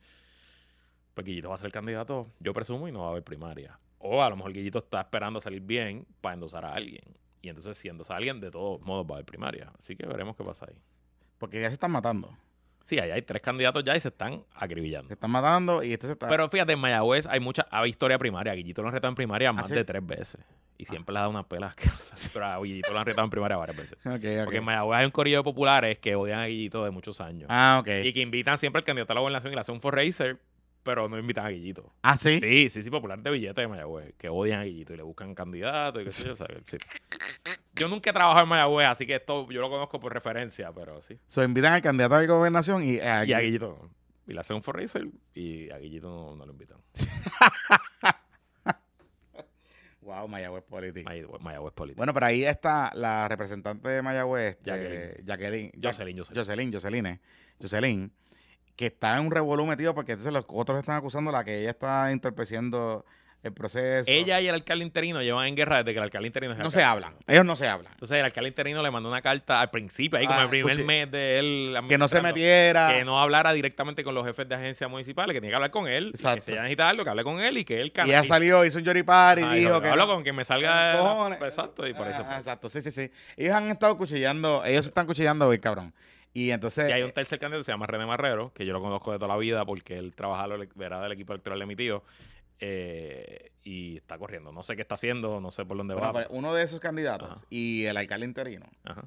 pues 1.13 1.25
Guillito 1.25 1.49
va 1.49 1.55
a 1.55 1.57
ser 1.57 1.67
el 1.67 1.71
candidato, 1.71 2.27
yo 2.39 2.53
presumo, 2.53 2.87
y 2.87 2.91
no 2.91 3.01
va 3.01 3.07
a 3.07 3.09
haber 3.11 3.23
primaria. 3.23 3.79
O 3.99 4.21
a 4.23 4.29
lo 4.29 4.35
mejor 4.35 4.53
Guillito 4.53 4.79
está 4.79 5.01
esperando 5.01 5.39
a 5.39 5.41
salir 5.41 5.61
bien 5.61 6.05
para 6.21 6.33
endosar 6.33 6.65
a 6.65 6.73
alguien. 6.73 7.03
Y 7.41 7.49
entonces, 7.49 7.77
si 7.77 7.87
endosa 7.87 8.13
a 8.13 8.17
alguien, 8.17 8.39
de 8.39 8.51
todos 8.51 8.81
modos 8.81 9.05
va 9.05 9.11
a 9.11 9.17
haber 9.17 9.25
primaria. 9.25 9.71
Así 9.77 9.95
que 9.95 10.05
veremos 10.05 10.35
qué 10.35 10.43
pasa 10.43 10.67
ahí. 10.69 10.75
Porque 11.37 11.59
ya 11.59 11.67
se 11.69 11.73
están 11.73 11.91
matando. 11.91 12.37
Sí, 12.83 12.99
ahí 12.99 13.11
hay 13.11 13.21
tres 13.21 13.41
candidatos 13.41 13.83
ya 13.83 13.95
y 13.95 13.99
se 13.99 14.09
están 14.09 14.43
acribillando. 14.53 15.07
Se 15.07 15.13
están 15.13 15.31
matando 15.31 15.83
y 15.83 15.93
este 15.93 16.07
se 16.07 16.13
está. 16.13 16.27
Pero 16.27 16.49
fíjate, 16.49 16.73
en 16.73 16.79
Mayagüez 16.79 17.27
hay 17.27 17.39
mucha 17.39 17.67
hay 17.69 17.89
historia 17.89 18.17
primaria. 18.17 18.53
Guillito 18.53 18.81
lo 18.81 18.87
han 18.87 18.93
retado 18.93 19.09
en 19.09 19.15
primaria 19.15 19.51
más 19.53 19.67
¿sí? 19.67 19.75
de 19.75 19.83
tres 19.83 20.05
veces. 20.05 20.41
Y 20.77 20.85
siempre 20.85 21.13
le 21.13 21.19
ha 21.19 21.21
dado 21.21 21.31
unas 21.31 21.45
pelas 21.45 21.71
asquerosas. 21.71 22.29
Pero 22.33 22.45
a 22.45 22.59
Guillito 22.59 22.91
lo 22.91 22.99
han 22.99 23.05
retado 23.05 23.23
en 23.23 23.29
primaria 23.29 23.57
varias 23.57 23.77
veces. 23.77 23.97
Porque 24.03 24.57
en 24.57 24.63
Mayagüez 24.63 24.99
hay 24.99 25.05
un 25.05 25.11
corillo 25.11 25.37
de 25.37 25.43
populares 25.43 25.99
que 25.99 26.15
odian 26.15 26.39
a 26.39 26.47
Guillito 26.47 26.83
de 26.83 26.91
muchos 26.91 27.21
años. 27.21 27.47
Ah, 27.49 27.77
ok. 27.81 27.87
Y 28.03 28.13
que 28.13 28.21
invitan 28.21 28.57
siempre 28.57 28.79
al 28.79 28.83
candidato 28.83 29.13
a 29.13 29.15
la 29.15 29.21
gobernación 29.21 29.53
y 29.53 29.55
le 29.55 29.61
hacen 29.61 29.75
un 29.75 29.81
forracer, 29.81 30.39
pero 30.83 31.07
no 31.09 31.17
invitan 31.19 31.45
a 31.45 31.49
Guillito. 31.49 31.93
Ah, 32.01 32.17
sí. 32.17 32.39
Sí, 32.39 32.69
sí, 32.69 32.83
sí, 32.83 32.89
popular 32.89 33.19
de 33.19 33.31
billete 33.31 33.61
de 33.61 33.67
Mayagüez, 33.67 34.13
que 34.17 34.29
odian 34.29 34.59
a 34.61 34.63
Guillito 34.63 34.93
y 34.93 34.97
le 34.97 35.03
buscan 35.03 35.35
candidatos 35.35 36.01
y 36.01 36.05
qué 36.05 36.11
sé 36.11 36.27
yo, 36.27 36.35
¿sabes? 36.35 36.63
Sí. 36.67 36.77
Yo 37.75 37.87
nunca 37.87 38.09
he 38.09 38.13
trabajado 38.13 38.43
en 38.43 38.49
Mayagüez, 38.49 38.87
así 38.87 39.05
que 39.07 39.15
esto 39.15 39.49
yo 39.49 39.61
lo 39.61 39.69
conozco 39.69 39.99
por 39.99 40.13
referencia, 40.13 40.71
pero 40.73 41.01
sí. 41.01 41.17
So, 41.25 41.43
invitan 41.43 41.73
al 41.73 41.81
candidato 41.81 42.15
la 42.19 42.25
gobernación 42.25 42.83
y, 42.83 42.99
a- 42.99 43.25
Y 43.25 43.33
a 43.33 43.39
Guillito. 43.39 43.89
Y 44.27 44.33
le 44.33 44.39
hacen 44.39 44.55
un 44.57 44.63
forracer 44.63 45.07
y 45.33 45.69
a 45.71 45.77
Guillito 45.79 46.07
no, 46.09 46.35
no 46.35 46.45
lo 46.45 46.51
invitan. 46.51 46.77
Wow, 50.03 50.27
Mayagüez 50.27 50.63
Politics. 50.63 51.05
Mayagüez, 51.05 51.41
Mayagüez 51.41 51.73
político. 51.73 51.97
Bueno, 51.99 52.11
pero 52.13 52.25
ahí 52.25 52.43
está 52.43 52.91
la 52.95 53.27
representante 53.27 53.87
de 53.87 54.01
Mayagüez, 54.01 54.55
este, 54.57 54.71
Jacqueline. 54.71 55.25
Jacqueline. 55.25 55.71
Jocelyn, 55.81 56.17
Jocelyn. 56.17 56.35
Jocelyn, 56.43 56.71
Joceline. 56.73 57.19
Jocelyn. 57.61 58.11
Que 58.75 58.87
está 58.87 59.17
en 59.17 59.25
un 59.25 59.31
revolú 59.31 59.65
metido 59.65 59.93
porque 59.93 60.13
entonces 60.13 60.33
los 60.33 60.45
otros 60.47 60.79
están 60.79 60.95
acusando 60.97 61.29
a 61.29 61.33
la 61.33 61.43
que 61.43 61.59
ella 61.61 61.71
está 61.71 62.11
entorpeciendo 62.11 63.05
el 63.43 63.53
proceso. 63.53 64.05
Ella 64.07 64.39
y 64.39 64.47
el 64.47 64.53
alcalde 64.53 64.85
interino 64.85 65.19
llevan 65.23 65.47
en 65.47 65.55
guerra 65.55 65.77
desde 65.77 65.93
que 65.93 65.97
el 65.97 66.03
alcalde 66.03 66.27
interino 66.27 66.51
es 66.53 66.59
no 66.59 66.65
alcalde. 66.65 66.79
se 66.79 66.83
hablan. 66.83 67.15
Ellos 67.25 67.43
no 67.43 67.55
se 67.55 67.67
hablan. 67.67 67.91
Entonces 67.93 68.19
el 68.19 68.25
alcalde 68.25 68.49
interino 68.49 68.83
le 68.83 68.91
mandó 68.91 69.09
una 69.09 69.23
carta 69.23 69.61
al 69.61 69.71
principio, 69.71 70.19
ahí 70.19 70.27
como 70.27 70.37
Ah, 70.39 70.43
el 70.43 70.49
primer 70.49 70.71
escuché. 70.73 70.85
mes 70.85 71.09
de 71.11 71.39
él. 71.39 71.75
Que 71.89 71.97
no 71.97 72.07
se 72.07 72.21
metiera. 72.21 72.89
Que 72.93 73.03
no 73.03 73.19
hablara 73.19 73.51
directamente 73.53 74.03
con 74.03 74.13
los 74.13 74.27
jefes 74.27 74.47
de 74.47 74.53
agencias 74.53 74.87
municipales, 74.91 75.33
que 75.33 75.41
tenía 75.41 75.53
que 75.53 75.55
hablar 75.55 75.71
con 75.71 75.87
él. 75.87 76.09
y 76.09 76.11
Que 76.11 76.17
Exacto. 76.17 76.41
si 76.43 76.51
ella 76.51 76.61
necesita 76.61 76.87
algo, 76.89 77.03
que 77.03 77.09
hable 77.09 77.23
con 77.23 77.39
él 77.39 77.57
y 77.57 77.65
que 77.65 77.81
él 77.81 77.91
y 78.05 78.09
ella 78.09 78.23
salió, 78.23 78.63
hizo 78.63 78.77
un 78.77 78.83
yoripar 78.83 79.39
y 79.39 79.43
Ah, 79.43 79.53
dijo 79.53 79.81
que. 79.81 79.87
hablo 79.87 80.05
no. 80.05 80.13
con 80.13 80.23
que 80.23 80.33
me 80.33 80.45
salga. 80.45 80.99
Cojones. 80.99 81.41
Exacto, 81.41 81.87
y 81.87 81.93
por 81.95 82.07
eso 82.09 82.21
Ah, 82.23 82.27
fue. 82.27 82.37
Exacto, 82.37 82.69
sí, 82.69 82.79
sí, 82.81 82.91
sí. 82.91 83.09
Ellos 83.37 83.55
han 83.55 83.71
estado 83.71 83.97
cuchillando, 83.97 84.63
ellos 84.63 84.85
están 84.85 85.07
cuchillando 85.07 85.47
hoy, 85.47 85.57
cabrón. 85.57 85.95
Y 86.33 86.51
entonces. 86.51 86.89
Y 86.89 86.93
hay 86.93 87.03
un 87.03 87.11
tercer 87.11 87.39
candidato, 87.39 87.63
se 87.65 87.71
llama 87.71 87.87
René 87.87 88.05
Marrero, 88.05 88.53
que 88.53 88.65
yo 88.65 88.73
lo 88.73 88.81
conozco 88.81 89.11
de 89.11 89.17
toda 89.19 89.27
la 89.29 89.37
vida 89.37 89.65
porque 89.65 89.97
él 89.97 90.13
trabaja, 90.15 90.47
lo- 90.47 90.63
era 90.83 91.01
del 91.01 91.11
equipo 91.11 91.33
electoral 91.33 91.59
de 91.59 91.65
mi 91.65 91.75
tío. 91.75 92.03
eh, 92.63 93.51
y 93.63 93.97
está 93.97 94.17
corriendo. 94.19 94.51
No 94.51 94.61
sé 94.63 94.75
qué 94.75 94.83
está 94.83 94.93
haciendo, 94.95 95.41
no 95.41 95.49
sé 95.51 95.65
por 95.65 95.77
dónde 95.77 95.95
bueno, 95.95 96.13
va. 96.13 96.27
uno 96.29 96.53
de 96.53 96.61
esos 96.63 96.79
candidatos 96.79 97.31
Ajá. 97.31 97.41
y 97.49 97.85
el 97.85 97.97
alcalde 97.97 98.25
interino 98.27 98.67
Ajá. 98.83 99.05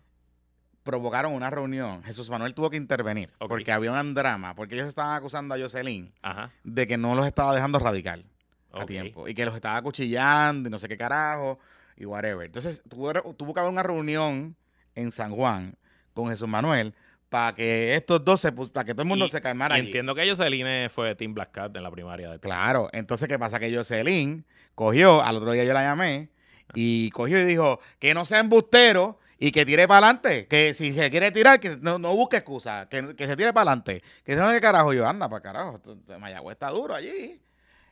provocaron 0.82 1.32
una 1.32 1.50
reunión. 1.50 2.02
Jesús 2.02 2.28
Manuel 2.30 2.52
tuvo 2.54 2.68
que 2.70 2.76
intervenir 2.76 3.30
porque 3.38 3.72
había 3.72 3.92
un 3.92 4.14
drama, 4.14 4.54
porque 4.54 4.74
ellos 4.74 4.88
estaban 4.88 5.16
acusando 5.16 5.54
a 5.54 5.58
Jocelyn 5.58 6.12
Ajá. 6.22 6.50
de 6.64 6.86
que 6.86 6.96
no 6.96 7.14
los 7.14 7.26
estaba 7.26 7.54
dejando 7.54 7.78
radical 7.78 8.24
a 8.72 8.84
tiempo 8.86 9.28
y 9.28 9.34
que 9.34 9.46
los 9.46 9.54
estaba 9.54 9.80
cuchillando 9.82 10.68
y 10.68 10.72
no 10.72 10.78
sé 10.78 10.88
qué 10.88 10.96
carajo 10.96 11.58
y 11.96 12.04
whatever. 12.06 12.46
Entonces 12.46 12.82
tuvo, 12.88 13.12
tuvo 13.34 13.54
que 13.54 13.60
haber 13.60 13.70
una 13.72 13.84
reunión 13.84 14.56
en 14.96 15.12
San 15.12 15.30
Juan 15.30 15.76
con 16.12 16.28
Jesús 16.28 16.48
Manuel 16.48 16.92
para 17.34 17.52
que 17.52 17.96
estos 17.96 18.24
dos 18.24 18.40
se, 18.40 18.52
para 18.52 18.84
que 18.84 18.92
todo 18.94 19.02
el 19.02 19.08
mundo 19.08 19.24
Y- 19.26 19.28
se 19.30 19.40
calmara 19.40 19.76
Y 19.76 19.80
allí. 19.80 19.88
entiendo 19.88 20.14
que 20.14 20.28
Joseline 20.28 20.88
fue 20.88 21.16
Team 21.16 21.34
Black 21.34 21.50
Cat 21.50 21.76
en 21.76 21.82
la 21.82 21.90
primaria 21.90 22.30
del 22.30 22.38
Claro, 22.38 22.88
entonces 22.92 23.26
¿qué 23.26 23.40
pasa? 23.40 23.58
Que 23.58 23.74
Jocelyn 23.74 24.44
cogió, 24.76 25.20
al 25.20 25.38
otro 25.38 25.50
día 25.50 25.64
yo 25.64 25.72
la 25.72 25.82
llamé 25.82 26.28
y 26.74 27.10
cogió 27.10 27.40
y 27.40 27.44
dijo 27.44 27.80
que 27.98 28.14
no 28.14 28.24
sea 28.24 28.38
embustero 28.38 29.18
y 29.36 29.50
que 29.50 29.66
tire 29.66 29.88
para 29.88 30.06
adelante, 30.06 30.46
que 30.46 30.74
si 30.74 30.92
se 30.92 31.10
quiere 31.10 31.32
tirar, 31.32 31.58
que 31.58 31.76
no, 31.80 31.98
no 31.98 32.14
busque 32.14 32.36
excusa, 32.36 32.86
que, 32.88 33.16
que 33.16 33.26
se 33.26 33.36
tire 33.36 33.52
para 33.52 33.72
adelante, 33.72 34.00
que 34.24 34.36
no 34.36 34.46
sé 34.48 34.54
qué 34.54 34.60
carajo 34.60 34.92
yo, 34.92 35.04
anda 35.04 35.28
para 35.28 35.42
carajo, 35.42 35.80
Mayagüez 36.20 36.54
está 36.54 36.68
duro 36.70 36.94
allí. 36.94 37.42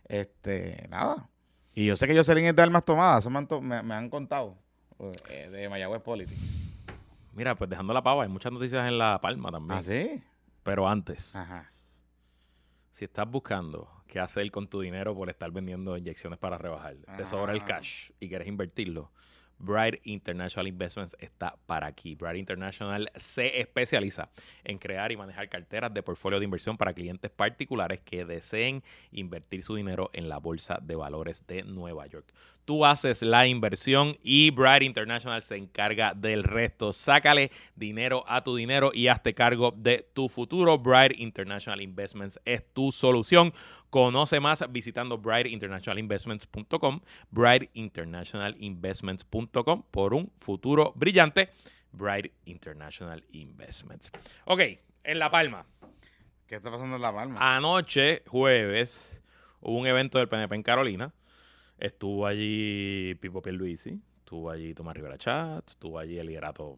Este, 0.09 0.87
nada. 0.89 1.29
Y 1.75 1.87
yo 1.87 1.97
sé 1.97 2.07
que 2.07 2.17
Jocelyn 2.17 2.45
es 2.47 2.55
de 2.55 2.63
armas 2.63 2.85
tomadas, 2.85 3.25
eso 3.25 3.31
me 3.31 3.39
han, 3.39 3.49
to- 3.49 3.61
me, 3.61 3.83
me 3.83 3.95
han 3.95 4.09
contado 4.09 4.57
eh, 5.31 5.49
de 5.51 5.69
Mayagüez 5.69 6.01
Politics. 6.01 6.41
Mira, 7.35 7.55
pues 7.55 7.69
dejando 7.71 7.93
la 7.95 8.03
pava, 8.03 8.23
hay 8.25 8.29
muchas 8.29 8.53
noticias 8.53 8.87
en 8.87 8.99
La 8.99 9.21
Palma 9.21 9.51
también. 9.51 9.79
¿Ah, 9.79 9.83
sí? 9.83 10.23
Pero 10.63 10.87
antes, 10.89 11.35
Ajá. 11.35 11.67
si 12.91 13.05
estás 13.05 13.29
buscando 13.29 13.89
qué 14.07 14.21
hacer 14.21 14.51
con 14.51 14.69
tu 14.69 14.81
dinero 14.81 15.15
por 15.15 15.31
estar 15.31 15.51
vendiendo 15.51 15.97
inyecciones 15.97 16.39
para 16.39 16.59
rebajar, 16.59 16.97
te 17.17 17.27
sobra 17.27 17.53
el 17.53 17.63
Ah. 17.63 17.67
cash 17.67 18.11
y 18.21 18.29
quieres 18.29 18.47
invertirlo, 18.47 19.11
Bright 19.59 20.01
International 20.05 20.67
Investments 20.67 21.17
está 21.21 21.57
para 21.67 21.87
aquí. 21.87 22.17
Bright 22.17 22.37
International 22.37 23.11
se 23.15 23.61
especializa 23.61 24.29
en 24.65 24.77
crear 24.79 25.13
y 25.13 25.17
manejar 25.17 25.49
carteras 25.49 25.95
de 25.95 26.03
portfolio 26.03 26.39
de 26.41 26.45
inversión 26.45 26.77
para 26.77 26.93
clientes 26.93 27.31
particulares 27.31 28.01
que 28.01 28.25
deseen 28.25 28.83
invertir 29.13 29.63
su 29.63 29.77
dinero 29.77 30.11
en 30.15 30.29
la 30.29 30.39
Bolsa 30.39 30.79
de 30.83 30.97
Valores 30.97 31.47
de 31.47 31.63
Nueva 31.63 32.07
York. 32.09 32.27
Tú 32.65 32.85
haces 32.85 33.23
la 33.23 33.47
inversión 33.47 34.19
y 34.23 34.51
Bright 34.51 34.83
International 34.83 35.41
se 35.43 35.57
encarga 35.57 36.13
del 36.15 36.45
resto. 36.45 36.93
Sácale 36.93 37.51
dinero 37.75 38.23
a 38.29 38.45
tu 38.45 38.55
dinero 38.55 38.93
y 38.95 39.09
hazte 39.09 39.35
cargo 39.35 39.73
de 39.77 40.09
tu 40.13 40.29
futuro. 40.29 40.79
Bright 40.79 41.19
International 41.19 41.81
Investments 41.81 42.39
es 42.45 42.63
tu 42.73 42.93
solución. 42.93 43.53
Conoce 43.91 44.39
más 44.41 44.65
visitando 44.71 45.19
brightinternationalinvestments.com, 45.19 47.01
brightinternationalinvestments.com 47.31 49.83
por 49.91 50.15
un 50.15 50.31
futuro 50.41 50.93
brillante. 50.95 51.51
Bright 51.93 52.33
International 52.47 53.23
Investments. 53.33 54.11
Ok, 54.47 54.61
en 55.05 55.19
La 55.19 55.31
Palma. 55.31 55.67
¿Qué 56.47 56.57
está 56.57 56.71
pasando 56.71 56.97
en 56.97 57.03
La 57.03 57.13
Palma? 57.13 57.57
Anoche, 57.57 58.23
jueves, 58.27 59.21
hubo 59.61 59.79
un 59.79 59.87
evento 59.87 60.19
del 60.19 60.29
PNP 60.29 60.55
en 60.55 60.63
Carolina. 60.63 61.13
Estuvo 61.83 62.27
allí 62.29 63.17
Pipo 63.17 63.43
Pierluisi, 63.43 64.01
estuvo 64.19 64.51
allí 64.51 64.73
Tomás 64.73 64.95
Rivera 64.95 65.19
Chat, 65.19 65.69
estuvo 65.69 65.99
allí 65.99 66.17
el 66.17 66.29
liderato, 66.29 66.77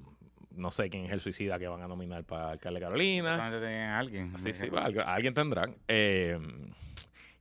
no 0.52 0.70
sé 0.70 0.88
quién 0.88 1.05
es 1.05 1.12
el 1.12 1.20
suicida 1.20 1.59
que 1.59 1.68
van 1.68 1.82
a 1.82 1.86
nominar 1.88 2.24
para 2.24 2.52
alcalde 2.52 2.80
de 2.80 2.86
Carolina. 2.86 3.32
Solamente 3.36 3.61
tenían 3.66 3.90
a 3.90 3.98
alguien. 3.98 4.38
Sí, 4.38 4.55
sí, 4.55 4.68
algo- 4.74 5.02
alguien 5.02 5.34
tendrán. 5.34 5.76
Eh, 5.88 6.38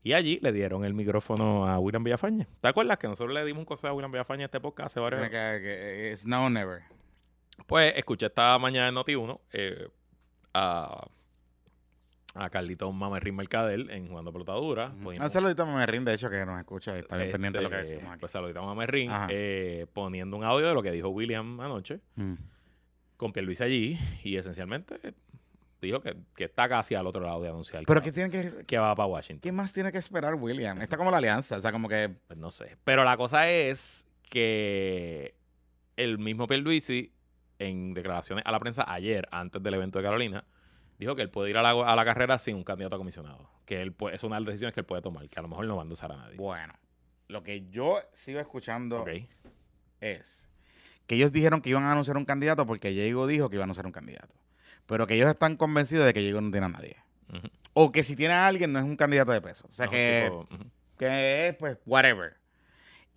y 0.03 0.11
allí 0.11 0.39
le 0.41 0.51
dieron 0.51 0.83
el 0.83 0.93
micrófono 0.93 1.65
a 1.65 1.79
William 1.79 2.03
Villafañe. 2.03 2.47
¿Te 2.59 2.67
acuerdas 2.67 2.97
que 2.97 3.07
nosotros 3.07 3.33
le 3.33 3.45
dimos 3.45 3.59
un 3.59 3.65
consejo 3.65 3.87
a 3.91 3.93
William 3.93 4.11
Villafañe 4.11 4.41
en 4.41 4.45
este 4.47 4.59
podcast 4.59 4.87
hace 4.87 4.99
varios 4.99 5.25
it's 6.11 6.25
now 6.27 6.43
or 6.43 6.51
never. 6.51 6.81
Pues 7.65 7.93
escuché 7.95 8.25
esta 8.25 8.59
mañana 8.59 8.89
en 8.89 8.95
Noti1 8.95 9.39
eh, 9.53 9.87
a, 10.53 11.07
a 12.35 12.49
Carlito 12.49 12.91
Mamerrín 12.91 13.35
Mercadel 13.35 13.89
en 13.91 14.07
Jugando 14.07 14.31
Pelotadura. 14.33 14.91
Un 15.03 15.29
saludito 15.29 15.63
a 15.63 15.65
Mamerrín, 15.67 16.03
de 16.03 16.15
hecho, 16.15 16.29
que 16.29 16.45
nos 16.45 16.57
escucha 16.59 16.95
y 16.95 16.99
está 17.01 17.15
bien 17.17 17.31
pendiente 17.31 17.59
de 17.59 17.63
lo 17.63 17.69
que 17.69 17.79
Este, 17.79 17.93
decimos 17.95 18.13
aquí. 18.13 18.19
Pues 18.21 18.31
saludito 18.31 18.59
a 18.59 18.65
Mamerrín 18.65 19.11
eh, 19.29 19.85
poniendo 19.93 20.35
un 20.37 20.43
audio 20.43 20.67
de 20.67 20.73
lo 20.73 20.81
que 20.81 20.91
dijo 20.91 21.09
William 21.09 21.59
anoche 21.59 21.99
Mm. 22.15 22.33
con 23.17 23.31
Pierluis 23.33 23.61
allí 23.61 23.97
y 24.23 24.35
esencialmente 24.35 25.13
dijo 25.81 25.99
que, 26.01 26.15
que 26.35 26.45
está 26.45 26.67
casi 26.69 26.95
al 26.95 27.05
otro 27.05 27.21
lado 27.25 27.41
de 27.41 27.49
anunciar 27.49 27.83
Pero 27.85 28.01
que, 28.01 28.05
¿qué 28.07 28.11
tiene 28.13 28.29
que, 28.31 28.65
que 28.65 28.77
va 28.77 28.95
para 28.95 29.05
Washington. 29.07 29.41
¿qué 29.41 29.51
más 29.51 29.73
tiene 29.73 29.91
que 29.91 29.97
esperar 29.97 30.33
William? 30.35 30.81
Está 30.81 30.97
como 30.97 31.11
la 31.11 31.17
alianza, 31.17 31.57
o 31.57 31.61
sea, 31.61 31.71
como 31.73 31.87
que... 31.89 32.09
Pues 32.27 32.39
no 32.39 32.51
sé. 32.51 32.77
Pero 32.85 33.03
la 33.03 33.17
cosa 33.17 33.49
es 33.49 34.07
que 34.29 35.35
el 35.97 36.17
mismo 36.17 36.47
Pierluisi, 36.47 37.11
en 37.59 37.93
declaraciones 37.93 38.43
a 38.47 38.51
la 38.51 38.59
prensa 38.59 38.85
ayer, 38.91 39.27
antes 39.31 39.61
del 39.61 39.73
evento 39.75 39.99
de 39.99 40.03
Carolina, 40.05 40.43
dijo 40.99 41.15
que 41.15 41.21
él 41.21 41.29
puede 41.29 41.49
ir 41.49 41.57
a 41.57 41.61
la, 41.61 41.71
a 41.71 41.95
la 41.95 42.05
carrera 42.05 42.37
sin 42.37 42.55
un 42.55 42.63
candidato 42.63 42.95
a 42.95 42.99
comisionado. 42.99 43.49
Que 43.65 43.81
él 43.81 43.93
puede- 43.93 44.15
es 44.15 44.23
una 44.23 44.35
de 44.35 44.41
las 44.41 44.47
decisiones 44.47 44.73
que 44.73 44.81
él 44.81 44.85
puede 44.85 45.01
tomar, 45.01 45.27
que 45.29 45.39
a 45.39 45.41
lo 45.41 45.47
mejor 45.47 45.65
no 45.65 45.75
va 45.75 45.81
a 45.81 45.83
endosar 45.83 46.11
a 46.11 46.17
nadie. 46.17 46.35
Bueno, 46.37 46.73
lo 47.27 47.43
que 47.43 47.67
yo 47.69 47.99
sigo 48.13 48.39
escuchando 48.39 49.03
es 50.01 50.49
que 51.07 51.15
ellos 51.15 51.31
dijeron 51.31 51.61
que 51.61 51.69
iban 51.69 51.83
a 51.83 51.91
anunciar 51.91 52.17
un 52.17 52.25
candidato 52.25 52.65
porque 52.65 52.89
Diego 52.89 53.27
dijo 53.27 53.49
que 53.49 53.55
iba 53.55 53.63
a 53.63 53.65
anunciar 53.65 53.85
un 53.85 53.91
candidato. 53.91 54.33
Pero 54.85 55.07
que 55.07 55.15
ellos 55.15 55.29
están 55.29 55.55
convencidos 55.55 56.05
de 56.05 56.13
que 56.13 56.19
Diego 56.19 56.41
no 56.41 56.51
tiene 56.51 56.65
a 56.65 56.69
nadie. 56.69 56.97
O 57.73 57.91
que 57.91 58.03
si 58.03 58.15
tiene 58.15 58.33
a 58.33 58.45
alguien 58.47 58.71
no 58.71 58.79
es 58.79 58.85
un 58.85 58.95
candidato 58.95 59.31
de 59.31 59.41
peso. 59.41 59.65
O 59.67 59.71
sea 59.71 59.85
No, 59.87 59.91
que, 59.91 60.29
tipo, 60.29 60.47
que 60.97 61.47
es 61.47 61.55
pues 61.55 61.77
whatever. 61.85 62.35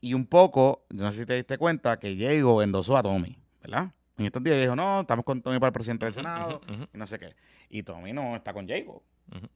Y 0.01 0.15
un 0.15 0.27
poco, 0.27 0.85
yo 0.91 1.03
no 1.05 1.13
sé 1.13 1.21
si 1.21 1.27
te 1.27 1.35
diste 1.35 1.59
cuenta 1.59 1.99
que 1.99 2.09
Diego 2.11 2.63
endosó 2.63 2.97
a 2.97 3.03
Tommy, 3.03 3.39
¿verdad? 3.61 3.93
En 4.19 4.27
estos 4.27 4.43
días 4.43 4.59
dijo, 4.59 4.75
no, 4.75 5.01
estamos 5.03 5.25
con 5.25 5.43
Tommy 5.43 5.59
para 5.59 5.69
el 5.69 5.73
presidente 5.75 6.07
del 6.07 6.15
Senado. 6.15 6.61
Y 6.93 6.97
no 6.97 7.07
sé 7.07 7.19
qué. 7.19 7.35
Y 7.69 7.83
Tommy 7.83 8.13
no 8.13 8.35
está 8.37 8.53
con 8.53 8.65
ujú. 8.67 9.49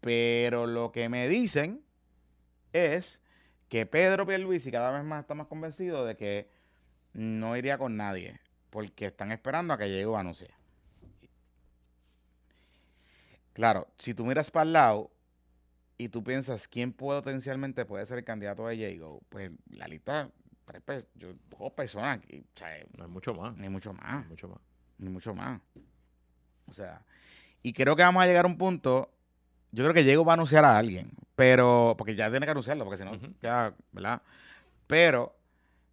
Pero 0.00 0.66
lo 0.66 0.92
que 0.92 1.08
me 1.08 1.28
dicen 1.28 1.82
es 2.72 3.20
que 3.68 3.86
Pedro 3.86 4.26
Pierluisi 4.26 4.70
cada 4.70 4.90
vez 4.92 5.04
más 5.04 5.22
está 5.22 5.34
más 5.34 5.46
convencido 5.46 6.04
de 6.04 6.16
que 6.16 6.48
no 7.12 7.56
iría 7.56 7.76
con 7.76 7.96
nadie, 7.96 8.40
porque 8.70 9.06
están 9.06 9.32
esperando 9.32 9.74
a 9.74 9.78
que 9.78 9.84
Diego 9.84 10.16
anuncie. 10.16 10.50
Claro, 13.52 13.88
si 13.98 14.14
tú 14.14 14.24
miras 14.24 14.50
para 14.50 14.62
el 14.62 14.72
lado 14.72 15.10
y 15.98 16.08
tú 16.08 16.22
piensas 16.22 16.68
quién 16.68 16.92
potencialmente 16.92 17.84
puede 17.84 18.06
ser 18.06 18.18
el 18.18 18.24
candidato 18.24 18.66
de 18.66 18.76
Diego, 18.76 19.20
pues 19.28 19.50
la 19.70 19.88
lista, 19.88 20.30
tres 20.70 20.82
pers- 20.84 21.08
yo- 21.14 21.34
dos 21.58 21.72
personas, 21.72 22.18
aquí, 22.18 22.40
o 22.40 22.58
sea, 22.58 22.68
No 22.96 23.04
hay 23.04 23.10
mucho 23.10 23.34
más. 23.34 23.56
ni 23.56 23.68
mucho 23.68 23.92
más 23.92 24.26
mucho 24.28 24.48
más. 24.48 24.58
ni 24.98 25.10
mucho 25.10 25.34
más. 25.34 25.60
O 26.66 26.72
sea, 26.72 27.02
y 27.62 27.72
creo 27.72 27.96
que 27.96 28.02
vamos 28.02 28.22
a 28.22 28.26
llegar 28.26 28.44
a 28.44 28.48
un 28.48 28.56
punto. 28.58 29.10
Yo 29.72 29.84
creo 29.84 29.94
que 29.94 30.02
Diego 30.02 30.24
va 30.24 30.32
a 30.32 30.34
anunciar 30.34 30.64
a 30.64 30.76
alguien, 30.78 31.10
pero. 31.36 31.94
Porque 31.98 32.14
ya 32.14 32.30
tiene 32.30 32.46
que 32.46 32.50
anunciarlo, 32.52 32.84
porque 32.84 32.96
si 32.98 33.04
no, 33.04 33.12
Ujú. 33.12 33.34
ya, 33.40 33.74
¿verdad? 33.92 34.22
Pero 34.86 35.36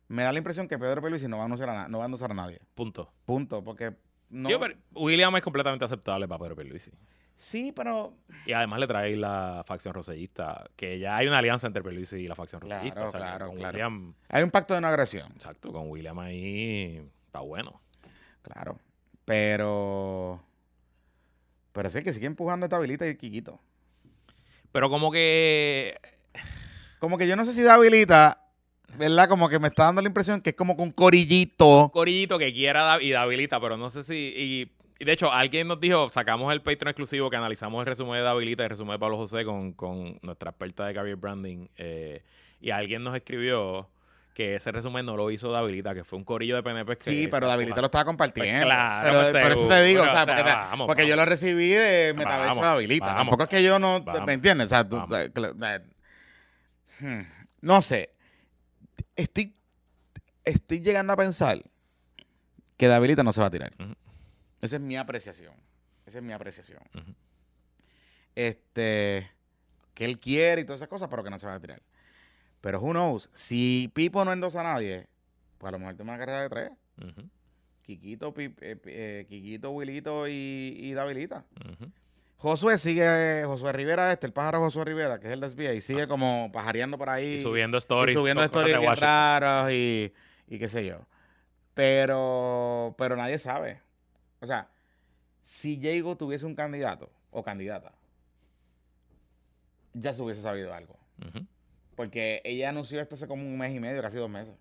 me 0.07 0.23
da 0.23 0.31
la 0.31 0.37
impresión 0.37 0.67
que 0.67 0.77
Pedro 0.79 1.01
Pierluisi 1.01 1.27
no 1.27 1.37
va 1.37 1.43
a 1.43 1.45
anunciar 1.45 1.69
a, 1.69 1.87
no 1.87 1.97
va 1.99 2.03
a 2.03 2.07
anunciar 2.07 2.31
a 2.31 2.33
nadie. 2.33 2.59
Punto. 2.75 3.11
Punto, 3.25 3.63
porque. 3.63 3.95
No, 4.29 4.49
Yo, 4.49 4.59
pero 4.59 4.75
William 4.93 5.35
es 5.37 5.41
completamente 5.41 5.85
aceptable 5.85 6.27
para 6.27 6.39
Pedro 6.39 6.55
Pierluisi. 6.55 6.91
Sí, 7.37 7.71
pero. 7.71 8.13
Y 8.45 8.51
además 8.51 8.79
le 8.81 8.87
trae 8.87 9.15
la 9.15 9.63
facción 9.65 9.93
rosellista, 9.93 10.69
que 10.75 10.99
ya 10.99 11.15
hay 11.15 11.27
una 11.27 11.37
alianza 11.37 11.67
entre 11.67 11.81
Pierluisi 11.81 12.17
y 12.17 12.27
la 12.27 12.35
facción 12.35 12.59
Claro, 12.59 12.81
rosellista. 12.83 13.05
o 13.05 13.09
sea, 13.11 13.19
claro, 13.21 13.47
con 13.47 13.55
claro. 13.57 13.73
William, 13.75 14.13
Hay 14.27 14.43
un 14.43 14.51
pacto 14.51 14.73
de 14.73 14.81
no 14.81 14.87
agresión. 14.87 15.31
exacto, 15.31 15.71
con 15.71 15.89
William 15.89 16.19
ahí 16.19 17.01
está 17.25 17.39
bueno. 17.39 17.79
Claro. 18.41 18.77
Pero. 19.23 20.43
Pero 21.71 21.89
sí, 21.89 22.01
que 22.01 22.11
sigue 22.13 22.25
empujando 22.25 22.65
esta 22.65 22.75
habilita 22.77 23.05
y 23.05 23.09
el 23.11 23.17
Quiquito. 23.17 23.59
Pero 24.71 24.89
como 24.89 25.11
que 25.11 25.97
Como 26.99 27.17
que 27.17 27.27
yo 27.27 27.35
no 27.35 27.45
sé 27.45 27.53
si 27.53 27.61
da 27.61 27.75
habilita, 27.75 28.41
¿verdad? 28.97 29.29
Como 29.29 29.47
que 29.49 29.59
me 29.59 29.67
está 29.67 29.83
dando 29.83 30.01
la 30.01 30.07
impresión 30.07 30.41
que 30.41 30.49
es 30.51 30.55
como 30.55 30.75
con 30.75 30.85
un 30.87 30.91
corillito. 30.91 31.89
Corillito 31.93 32.39
que 32.39 32.51
quiera 32.53 32.97
y 33.01 33.11
da 33.11 33.21
habilita, 33.21 33.59
pero 33.59 33.77
no 33.77 33.89
sé 33.91 34.03
si. 34.03 34.33
Y 34.35 34.71
Y 34.99 35.05
de 35.05 35.11
hecho, 35.11 35.31
alguien 35.31 35.67
nos 35.67 35.79
dijo, 35.79 36.09
sacamos 36.09 36.51
el 36.51 36.61
Patreon 36.61 36.89
exclusivo 36.89 37.29
que 37.29 37.35
analizamos 37.37 37.79
el 37.81 37.85
resumen 37.85 38.15
de 38.15 38.21
Davilita 38.23 38.63
y 38.63 38.65
el 38.65 38.69
resumen 38.71 38.93
de 38.95 38.99
Pablo 38.99 39.17
José 39.17 39.45
con, 39.45 39.73
con 39.73 40.17
nuestra 40.23 40.49
experta 40.51 40.85
de 40.87 40.93
career 40.93 41.15
branding. 41.17 41.67
eh, 41.77 42.23
y 42.59 42.71
alguien 42.71 43.03
nos 43.03 43.15
escribió 43.15 43.87
que 44.33 44.55
ese 44.55 44.71
resumen 44.71 45.05
no 45.05 45.15
lo 45.17 45.29
hizo 45.31 45.51
Davilita, 45.51 45.93
que 45.95 46.03
fue 46.03 46.17
un 46.17 46.23
corillo 46.23 46.55
de 46.55 46.63
PNP. 46.63 46.95
que- 46.97 47.03
Sí, 47.03 47.27
pero 47.27 47.47
Davilita 47.47 47.79
lo 47.81 47.85
estaba 47.87 48.05
compartiendo. 48.05 48.51
Pues 48.51 48.65
claro, 48.65 49.07
pero 49.07 49.19
pues 49.21 49.43
por 49.43 49.51
eso 49.51 49.67
te 49.67 49.83
digo, 49.83 50.01
o 50.01 50.05
sea, 50.05 50.11
o 50.11 50.13
sea, 50.15 50.25
porque, 50.25 50.43
te- 50.43 50.49
vamos, 50.55 50.87
porque 50.87 51.07
yo 51.07 51.15
lo 51.15 51.25
recibí 51.25 51.69
de 51.69 52.13
Metaverso 52.15 52.49
Vamos, 52.49 52.63
Davilita. 52.63 53.05
Tampoco 53.17 53.43
es 53.43 53.49
que 53.49 53.63
yo 53.63 53.79
no, 53.79 53.99
¿me 54.25 54.33
entiendes? 54.33 54.65
O 54.65 54.69
sea, 54.69 54.87
tú- 54.87 54.97
eh, 55.15 55.31
eh, 55.35 55.79
hmm, 56.99 57.21
no 57.61 57.81
sé. 57.81 58.09
Estoy, 59.15 59.53
estoy 60.43 60.81
llegando 60.81 61.13
a 61.13 61.17
pensar 61.17 61.59
que 62.77 62.87
Davilita 62.87 63.23
no 63.23 63.31
se 63.31 63.41
va 63.41 63.47
a 63.47 63.51
tirar. 63.51 63.71
Esa 64.67 64.75
es 64.77 64.81
mi 64.81 64.97
apreciación. 64.97 65.53
Esa 66.05 66.19
es 66.19 66.23
mi 66.23 66.33
apreciación. 66.33 66.81
Este, 68.35 69.29
que 69.93 70.05
él 70.05 70.19
quiere 70.19 70.61
y 70.61 70.65
todas 70.65 70.79
esas 70.79 70.89
cosas, 70.89 71.07
pero 71.09 71.23
que 71.23 71.29
no 71.29 71.39
se 71.39 71.47
va 71.47 71.55
a 71.55 71.59
tirar. 71.59 71.81
Pero 72.61 72.79
who 72.79 72.91
knows, 72.91 73.29
si 73.33 73.89
Pipo 73.93 74.23
no 74.25 74.33
endosa 74.33 74.61
a 74.61 74.63
nadie, 74.63 75.07
pues 75.57 75.69
a 75.69 75.71
lo 75.71 75.79
mejor 75.79 75.95
tiene 75.95 76.11
una 76.11 76.19
carrera 76.19 76.41
de 76.41 76.49
tres. 76.49 76.71
Quiquito, 77.83 78.33
Pip- 78.33 78.59
eh, 78.61 78.77
eh, 78.85 79.25
Quiquito, 79.29 79.71
Wilito 79.71 80.27
y, 80.27 80.75
y 80.77 80.93
Davilita. 80.93 81.45
Josué 82.37 82.77
sigue, 82.77 83.43
Josué 83.45 83.71
Rivera 83.71 84.11
este, 84.11 84.27
el 84.27 84.33
pájaro 84.33 84.59
Josué 84.59 84.85
Rivera, 84.85 85.19
que 85.19 85.27
es 85.27 85.33
el 85.33 85.39
de 85.39 85.49
SBA, 85.49 85.73
y 85.73 85.81
sigue 85.81 86.07
como 86.07 86.51
pajareando 86.51 86.97
por 86.97 87.09
ahí. 87.09 87.37
Ah. 87.37 87.39
Y 87.39 87.43
subiendo 87.43 87.77
y 87.77 87.79
stories. 87.79 88.15
subiendo 88.17 88.41
con 88.41 88.49
cosas 88.49 88.63
stories 88.69 88.79
bien 88.81 88.95
raras 88.97 89.71
y, 89.71 90.13
y 90.47 90.59
qué 90.59 90.67
sé 90.69 90.85
yo. 90.85 90.99
Pero, 91.73 92.93
pero 92.97 93.15
nadie 93.15 93.39
sabe. 93.39 93.81
O 94.39 94.45
sea, 94.45 94.69
si 95.41 95.75
Diego 95.77 96.15
tuviese 96.17 96.45
un 96.45 96.55
candidato 96.55 97.09
o 97.31 97.43
candidata, 97.43 97.93
ya 99.93 100.13
se 100.13 100.21
hubiese 100.21 100.41
sabido 100.41 100.73
algo. 100.73 100.97
Porque 101.95 102.41
ella 102.43 102.69
anunció 102.69 103.01
esto 103.01 103.15
hace 103.15 103.27
como 103.27 103.43
un 103.43 103.57
mes 103.57 103.73
y 103.75 103.79
medio, 103.79 104.01
casi 104.01 104.17
dos 104.17 104.29
meses. 104.29 104.55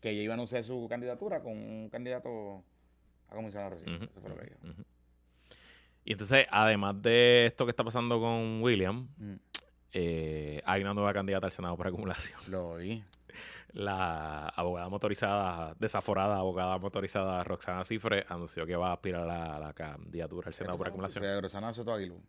Que 0.00 0.10
ella 0.10 0.22
iba 0.22 0.34
a 0.34 0.36
anunciar 0.36 0.62
su 0.64 0.86
candidatura 0.90 1.40
con 1.40 1.52
un 1.52 1.88
candidato 1.88 2.62
a 3.28 3.34
comisionado. 3.34 3.76
Ujú, 3.76 4.04
Eso 4.04 4.20
fue 4.20 4.30
lo 4.30 4.36
que 4.36 4.44
dijo. 4.44 4.58
Y 6.04 6.12
entonces, 6.12 6.46
además 6.50 7.00
de 7.00 7.46
esto 7.46 7.64
que 7.64 7.70
está 7.70 7.84
pasando 7.84 8.20
con 8.20 8.60
William, 8.62 9.08
Mm, 9.16 9.34
eh, 9.92 10.62
hay 10.64 10.82
una 10.82 10.94
nueva 10.94 11.12
candidata 11.12 11.46
al 11.46 11.52
Senado 11.52 11.76
por 11.76 11.86
acumulación. 11.86 12.38
Lo 12.48 12.70
oí. 12.70 13.04
La 13.74 14.48
abogada 14.48 14.88
motorizada, 14.90 15.74
desaforada 15.78 16.36
abogada 16.36 16.76
motorizada 16.76 17.42
Roxana 17.42 17.84
Cifre 17.84 18.26
anunció 18.28 18.66
que 18.66 18.76
va 18.76 18.90
a 18.90 18.92
aspirar 18.94 19.28
a 19.28 19.58
la, 19.58 19.72
candidatura 19.72 20.48
al 20.48 20.54
Senado 20.54 20.76
por 20.76 20.88
acumulación. 20.88 21.24
Rosana 21.40 21.72
Soto 21.72 21.92
Aguilú. 21.92 22.20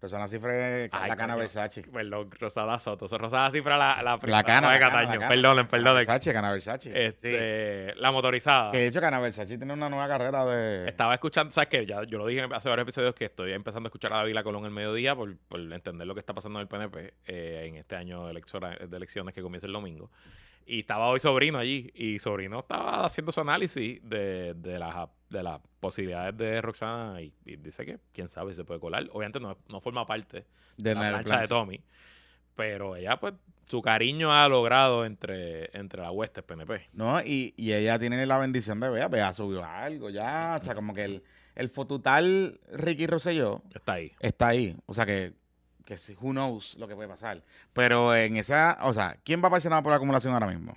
Rosana 0.00 0.26
Cifre, 0.28 0.88
Ay, 0.90 1.08
la 1.10 1.16
cana 1.16 1.34
coño. 1.34 1.40
Versace. 1.40 1.82
Perdón, 1.82 2.30
Rosada 2.38 2.78
Soto. 2.78 3.06
So, 3.06 3.18
Rosada 3.18 3.50
Cifra 3.50 3.76
la, 3.76 4.02
la, 4.02 4.18
La 4.22 4.42
cana, 4.44 4.72
de 4.72 4.78
Cataño. 4.78 5.10
cana. 5.10 5.28
Perdonen, 5.28 5.66
perdonen. 5.66 5.94
Versace, 6.06 6.32
cana 6.32 6.50
Versace. 6.50 6.90
Sí. 6.90 6.98
Este, 6.98 7.94
La 7.96 8.10
motorizada. 8.10 8.72
Que 8.72 8.78
de 8.78 8.86
hecho, 8.86 9.00
cana 9.00 9.20
Versace 9.20 9.58
tiene 9.58 9.74
una 9.74 9.90
nueva 9.90 10.08
carrera 10.08 10.46
de... 10.46 10.88
Estaba 10.88 11.12
escuchando, 11.12 11.50
¿sabes 11.50 11.68
qué? 11.68 11.84
Ya, 11.84 12.02
yo 12.04 12.16
lo 12.16 12.26
dije 12.26 12.46
hace 12.50 12.68
varios 12.70 12.84
episodios 12.84 13.14
que 13.14 13.26
estoy 13.26 13.52
empezando 13.52 13.86
a 13.86 13.90
escuchar 13.90 14.12
a 14.14 14.16
David 14.16 14.38
Colón 14.42 14.64
el 14.64 14.70
mediodía 14.70 15.14
por, 15.14 15.36
por 15.36 15.60
entender 15.60 16.06
lo 16.06 16.14
que 16.14 16.20
está 16.20 16.32
pasando 16.32 16.58
en 16.58 16.62
el 16.62 16.68
PNP 16.68 17.14
eh, 17.26 17.64
en 17.66 17.76
este 17.76 17.96
año 17.96 18.26
de 18.26 18.40
elecciones 18.96 19.34
que 19.34 19.42
comienza 19.42 19.66
el 19.66 19.72
domingo. 19.74 20.10
Y 20.70 20.80
estaba 20.80 21.08
hoy 21.08 21.18
Sobrino 21.18 21.58
allí 21.58 21.90
y 21.94 22.20
Sobrino 22.20 22.60
estaba 22.60 23.04
haciendo 23.04 23.32
su 23.32 23.40
análisis 23.40 24.00
de, 24.08 24.54
de, 24.54 24.78
las, 24.78 25.08
de 25.28 25.42
las 25.42 25.60
posibilidades 25.80 26.36
de 26.36 26.62
Roxana 26.62 27.20
y, 27.20 27.34
y 27.44 27.56
dice 27.56 27.84
que 27.84 27.98
quién 28.12 28.28
sabe 28.28 28.52
si 28.52 28.56
se 28.58 28.64
puede 28.64 28.78
colar. 28.78 29.04
Obviamente 29.10 29.40
no, 29.40 29.58
no 29.68 29.80
forma 29.80 30.06
parte 30.06 30.46
de 30.76 30.94
la 30.94 31.00
la 31.02 31.08
plancha 31.08 31.24
plancha. 31.24 31.42
de 31.42 31.48
Tommy, 31.48 31.80
pero 32.54 32.94
ella 32.94 33.18
pues 33.18 33.34
su 33.68 33.82
cariño 33.82 34.32
ha 34.32 34.48
logrado 34.48 35.04
entre, 35.04 35.76
entre 35.76 36.02
la 36.02 36.12
hueste 36.12 36.40
PNP. 36.42 36.88
No, 36.92 37.20
y, 37.20 37.52
y 37.56 37.72
ella 37.72 37.98
tiene 37.98 38.24
la 38.24 38.38
bendición 38.38 38.78
de 38.78 38.90
Bea. 38.90 39.08
Bea 39.08 39.32
subió 39.32 39.64
algo 39.64 40.08
ya. 40.08 40.56
O 40.60 40.64
sea, 40.64 40.76
como 40.76 40.94
que 40.94 41.04
el, 41.04 41.24
el 41.56 41.68
fotutal 41.68 42.60
Ricky 42.72 43.08
Rosselló 43.08 43.62
Está 43.74 43.94
ahí. 43.94 44.12
está 44.20 44.48
ahí. 44.48 44.76
O 44.86 44.94
sea, 44.94 45.04
que, 45.04 45.32
que 45.90 45.98
si- 45.98 46.16
who 46.20 46.30
knows 46.30 46.76
lo 46.78 46.86
que 46.86 46.94
puede 46.94 47.08
pasar. 47.08 47.42
Pero 47.72 48.14
en 48.14 48.36
esa... 48.36 48.78
O 48.82 48.92
sea, 48.92 49.16
¿quién 49.24 49.40
va 49.40 49.48
para 49.50 49.56
el 49.56 49.62
Senado 49.62 49.82
por 49.82 49.92
acumulación 49.92 50.32
ahora 50.32 50.46
mismo? 50.46 50.72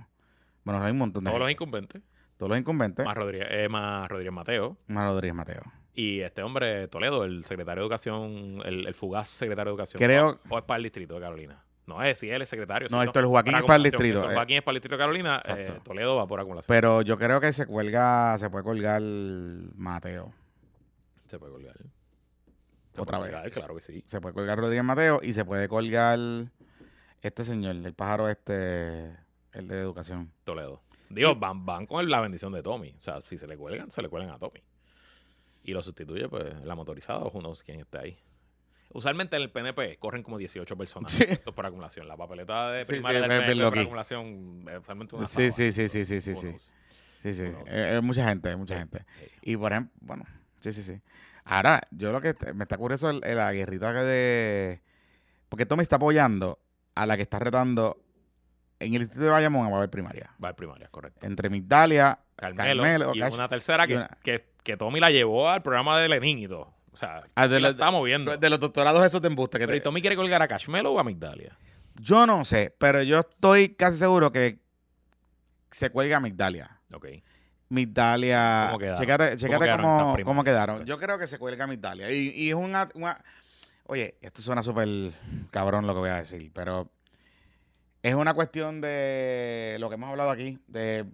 Bueno, 0.63 0.83
hay 0.83 0.89
un 0.91 0.97
montón 0.97 1.23
de 1.23 1.29
Todos 1.29 1.39
los 1.39 1.51
incumbentes. 1.51 2.01
Todos 2.37 2.49
los 2.49 2.57
incumbentes. 2.59 3.05
Más 3.05 3.15
Rodríguez, 3.15 3.47
eh, 3.51 3.69
más 3.69 4.09
Rodríguez 4.09 4.33
Mateo. 4.33 4.75
Más 4.87 5.07
Rodríguez 5.07 5.35
Mateo. 5.35 5.61
Y 5.93 6.21
este 6.21 6.41
hombre, 6.41 6.87
Toledo, 6.87 7.25
el 7.25 7.43
secretario 7.45 7.81
de 7.81 7.85
Educación, 7.85 8.61
el, 8.65 8.87
el 8.87 8.93
fugaz 8.95 9.29
secretario 9.29 9.69
de 9.71 9.75
Educación. 9.75 9.99
Creo- 9.99 10.39
O, 10.49 10.55
o 10.55 10.57
es 10.57 10.63
para 10.65 10.77
el 10.77 10.83
distrito 10.83 11.13
de 11.13 11.21
Carolina. 11.21 11.63
No 11.85 12.01
es, 12.01 12.17
sí, 12.17 12.29
él 12.31 12.41
es 12.41 12.49
secretario. 12.49 12.87
No, 12.89 12.99
sí, 13.01 13.05
Héctor 13.07 13.25
Joaquín 13.25 13.55
es 13.55 13.61
para 13.61 13.75
el 13.75 13.83
distrito, 13.83 14.17
Héctor 14.19 14.31
eh. 14.31 14.35
Joaquín 14.35 14.57
es 14.57 14.63
para 14.63 14.71
el 14.71 14.75
distrito 14.77 14.95
de 14.95 14.99
Carolina. 14.99 15.41
eh. 15.45 15.79
Toledo 15.83 16.15
va 16.15 16.25
por 16.25 16.39
acumulación. 16.39 16.73
Pero 16.73 17.03
yo 17.03 17.19
creo 17.19 17.39
que 17.39 17.53
se 17.53 17.67
cuelga... 17.67 18.35
Se 18.39 18.49
puede 18.49 18.63
colgar 18.63 19.01
Mateo. 19.75 20.33
Se 21.27 21.37
puede 21.37 21.51
colgar. 21.51 21.75
Se 22.93 23.01
Otra 23.01 23.19
vez. 23.19 23.31
colgar, 23.31 23.51
claro 23.51 23.75
que 23.75 23.81
sí. 23.81 24.03
Se 24.05 24.21
puede 24.21 24.35
colgar 24.35 24.57
Rodríguez 24.59 24.83
Mateo 24.83 25.19
y 25.23 25.33
se 25.33 25.43
puede 25.45 25.67
colgar 25.67 26.19
este 27.21 27.43
señor, 27.43 27.75
el 27.75 27.93
pájaro 27.93 28.29
este, 28.29 29.15
el 29.53 29.67
de 29.67 29.79
educación. 29.79 30.31
Toledo. 30.43 30.81
Digo, 31.09 31.35
van, 31.35 31.65
van 31.65 31.85
con 31.85 32.09
la 32.09 32.21
bendición 32.21 32.51
de 32.53 32.61
Tommy. 32.63 32.95
O 32.97 33.01
sea, 33.01 33.21
si 33.21 33.37
se 33.37 33.47
le 33.47 33.57
cuelgan, 33.57 33.89
se 33.91 34.01
le 34.01 34.09
cuelgan 34.09 34.31
a 34.33 34.39
Tommy. 34.39 34.61
Y 35.63 35.71
lo 35.73 35.81
sustituye, 35.81 36.27
pues, 36.27 36.53
la 36.63 36.75
motorizada 36.75 37.19
o 37.19 37.29
who 37.31 37.39
knows 37.39 37.63
quién 37.63 37.79
esté 37.79 37.97
ahí. 37.99 38.17
Usualmente 38.91 39.35
en 39.37 39.41
el 39.43 39.49
PNP 39.49 39.97
corren 39.97 40.21
como 40.21 40.37
18 40.37 40.75
personas 40.77 41.11
Sí. 41.11 41.23
esto 41.27 41.51
por 41.55 41.65
acumulación. 41.65 42.07
La 42.07 42.15
papeleta 42.17 42.71
de 42.71 42.85
Sí, 42.85 42.91
primaria 42.93 43.23
sí, 43.23 43.29
del 43.29 43.31
es 43.31 43.45
PNP 43.47 43.63
por 43.69 43.79
acumulación 43.79 44.65
usualmente 44.81 45.15
una 45.15 45.25
Sí, 45.27 45.51
sí, 45.51 45.71
sí, 45.71 45.87
sí, 45.87 46.05
sí, 46.05 46.19
sí, 46.21 46.35
sí. 46.35 46.55
Sí, 47.23 47.33
sí. 47.33 47.43
Es, 47.65 47.93
es 47.95 48.03
mucha 48.03 48.27
gente, 48.27 48.55
mucha 48.55 48.75
Sí, 48.75 48.79
gente. 48.81 49.05
sí. 49.19 49.25
Y 49.51 49.57
por 49.57 49.71
ejemplo, 49.71 49.93
bueno, 50.01 50.25
sí, 50.59 50.71
sí, 50.73 50.83
sí. 50.83 50.99
Ahora, 51.45 51.81
yo 51.91 52.11
lo 52.11 52.21
que 52.21 52.33
te- 52.33 52.53
me 52.53 52.63
está 52.63 52.77
curioso 52.77 53.09
es 53.09 53.35
la 53.35 53.51
guerrita 53.51 53.93
que 53.93 53.99
de... 53.99 54.81
Porque 55.49 55.65
Tommy 55.65 55.81
está 55.81 55.97
apoyando 55.97 56.59
a 56.95 57.05
la 57.05 57.15
que 57.15 57.23
está 57.23 57.39
retando 57.39 57.97
en 58.79 58.93
el 58.93 59.01
distrito 59.01 59.25
de 59.25 59.31
Bayamón 59.31 59.67
va 59.69 59.73
a 59.75 59.77
haber 59.77 59.89
primaria. 59.89 60.31
Va 60.43 60.49
al 60.49 60.55
primaria, 60.55 60.87
correcto. 60.89 61.25
Entre 61.25 61.49
Migdalia, 61.49 62.19
Carmelo, 62.35 62.81
Carmelo, 62.83 63.11
y 63.15 63.19
Cash- 63.19 63.33
una 63.33 63.47
tercera 63.49 63.87
que, 63.87 63.95
una- 63.95 64.09
que, 64.23 64.45
que 64.63 64.77
Tommy 64.77 64.99
la 64.99 65.11
llevó 65.11 65.49
al 65.49 65.61
programa 65.61 65.99
de 65.99 66.09
Lenin 66.09 66.39
y 66.39 66.47
todo. 66.47 66.73
O 66.91 66.97
sea, 66.97 67.23
Ah, 67.35 67.47
de 67.47 67.59
la 67.59 67.69
está 67.69 67.89
moviendo. 67.91 68.37
de 68.37 68.49
los 68.49 68.59
doctorados 68.59 69.05
esos 69.05 69.21
de 69.21 69.27
embuste 69.27 69.57
que 69.59 69.65
Pero 69.65 69.75
¿y 69.75 69.79
te- 69.79 69.83
Tommy 69.83 70.01
quiere 70.01 70.15
colgar 70.15 70.41
a 70.41 70.47
Cashmelo 70.47 70.91
o 70.93 70.99
a 70.99 71.03
Migdalia? 71.03 71.57
Yo 71.95 72.25
no 72.27 72.43
sé, 72.45 72.73
pero 72.77 73.01
yo 73.03 73.19
estoy 73.19 73.69
casi 73.75 73.97
seguro 73.97 74.31
que 74.31 74.59
se 75.71 75.89
cuelga 75.89 76.19
Migdalia. 76.19 76.79
Ok. 76.91 77.07
Migdalia. 77.73 78.67
¿Cómo 78.67 78.79
quedaron? 78.79 78.99
Chécate, 79.01 79.25
¿Cómo 79.25 79.37
chécate 79.37 79.65
quedaron 79.65 79.81
cómo, 79.85 79.93
esas 79.95 80.03
cómo 80.05 80.13
primarias? 80.15 80.43
quedaron. 80.45 80.85
Yo 80.85 80.97
creo 80.97 81.17
que 81.17 81.27
se 81.27 81.39
cuelga 81.39 81.67
Migdalia. 81.67 82.11
Y, 82.11 82.29
y 82.29 82.49
es 82.49 82.55
una, 82.55 82.87
una- 82.93 83.23
Oye, 83.85 84.15
esto 84.21 84.41
suena 84.41 84.63
súper 84.63 84.87
cabrón 85.51 85.85
lo 85.85 85.93
que 85.93 85.99
voy 85.99 86.09
a 86.09 86.15
decir, 86.15 86.51
pero 86.53 86.89
es 88.01 88.13
una 88.15 88.33
cuestión 88.33 88.79
de 88.81 89.75
lo 89.79 89.89
que 89.89 89.95
hemos 89.95 90.09
hablado 90.09 90.29
aquí, 90.31 90.57
de 90.67 91.05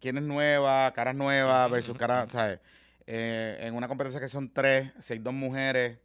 quién 0.00 0.16
es 0.18 0.22
nueva, 0.24 0.90
caras 0.92 1.14
nuevas 1.14 1.70
versus 1.70 1.96
caras, 1.98 2.32
¿sabes? 2.32 2.60
Eh, 3.06 3.58
en 3.60 3.74
una 3.74 3.88
competencia 3.88 4.20
que 4.20 4.28
son 4.28 4.50
tres, 4.52 4.90
hay 5.10 5.18
dos 5.18 5.34
mujeres, 5.34 5.98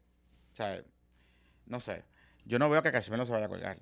¿sabes? 0.54 0.84
No 1.68 1.80
sé. 1.80 2.04
Yo 2.46 2.60
no 2.60 2.70
veo 2.70 2.82
que 2.84 2.92
Cashmelo 2.92 3.26
se 3.26 3.32
vaya 3.32 3.46
a 3.46 3.50
colgar. 3.50 3.78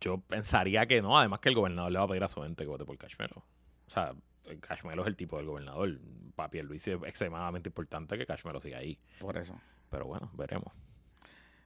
Yo 0.00 0.18
pensaría 0.18 0.86
que 0.86 1.02
no, 1.02 1.16
además 1.18 1.38
que 1.40 1.48
el 1.50 1.54
gobernador 1.54 1.92
le 1.92 1.98
va 1.98 2.04
a 2.04 2.08
pedir 2.08 2.24
a 2.24 2.28
su 2.28 2.42
gente 2.42 2.64
que 2.64 2.68
vote 2.68 2.84
por 2.84 2.96
Cashmelo. 2.98 3.44
O 3.86 3.90
sea, 3.90 4.12
el 4.44 4.60
Cashmelo 4.60 5.02
es 5.02 5.08
el 5.08 5.16
tipo 5.16 5.36
del 5.36 5.46
gobernador. 5.46 5.98
Papi 6.34 6.60
Luis 6.62 6.86
es 6.88 6.98
extremadamente 7.04 7.68
importante 7.68 8.16
que 8.18 8.26
Cashmelo 8.26 8.60
siga 8.60 8.78
ahí. 8.78 8.98
Por 9.18 9.36
eso. 9.36 9.58
Pero 9.90 10.06
bueno, 10.06 10.30
veremos. 10.34 10.72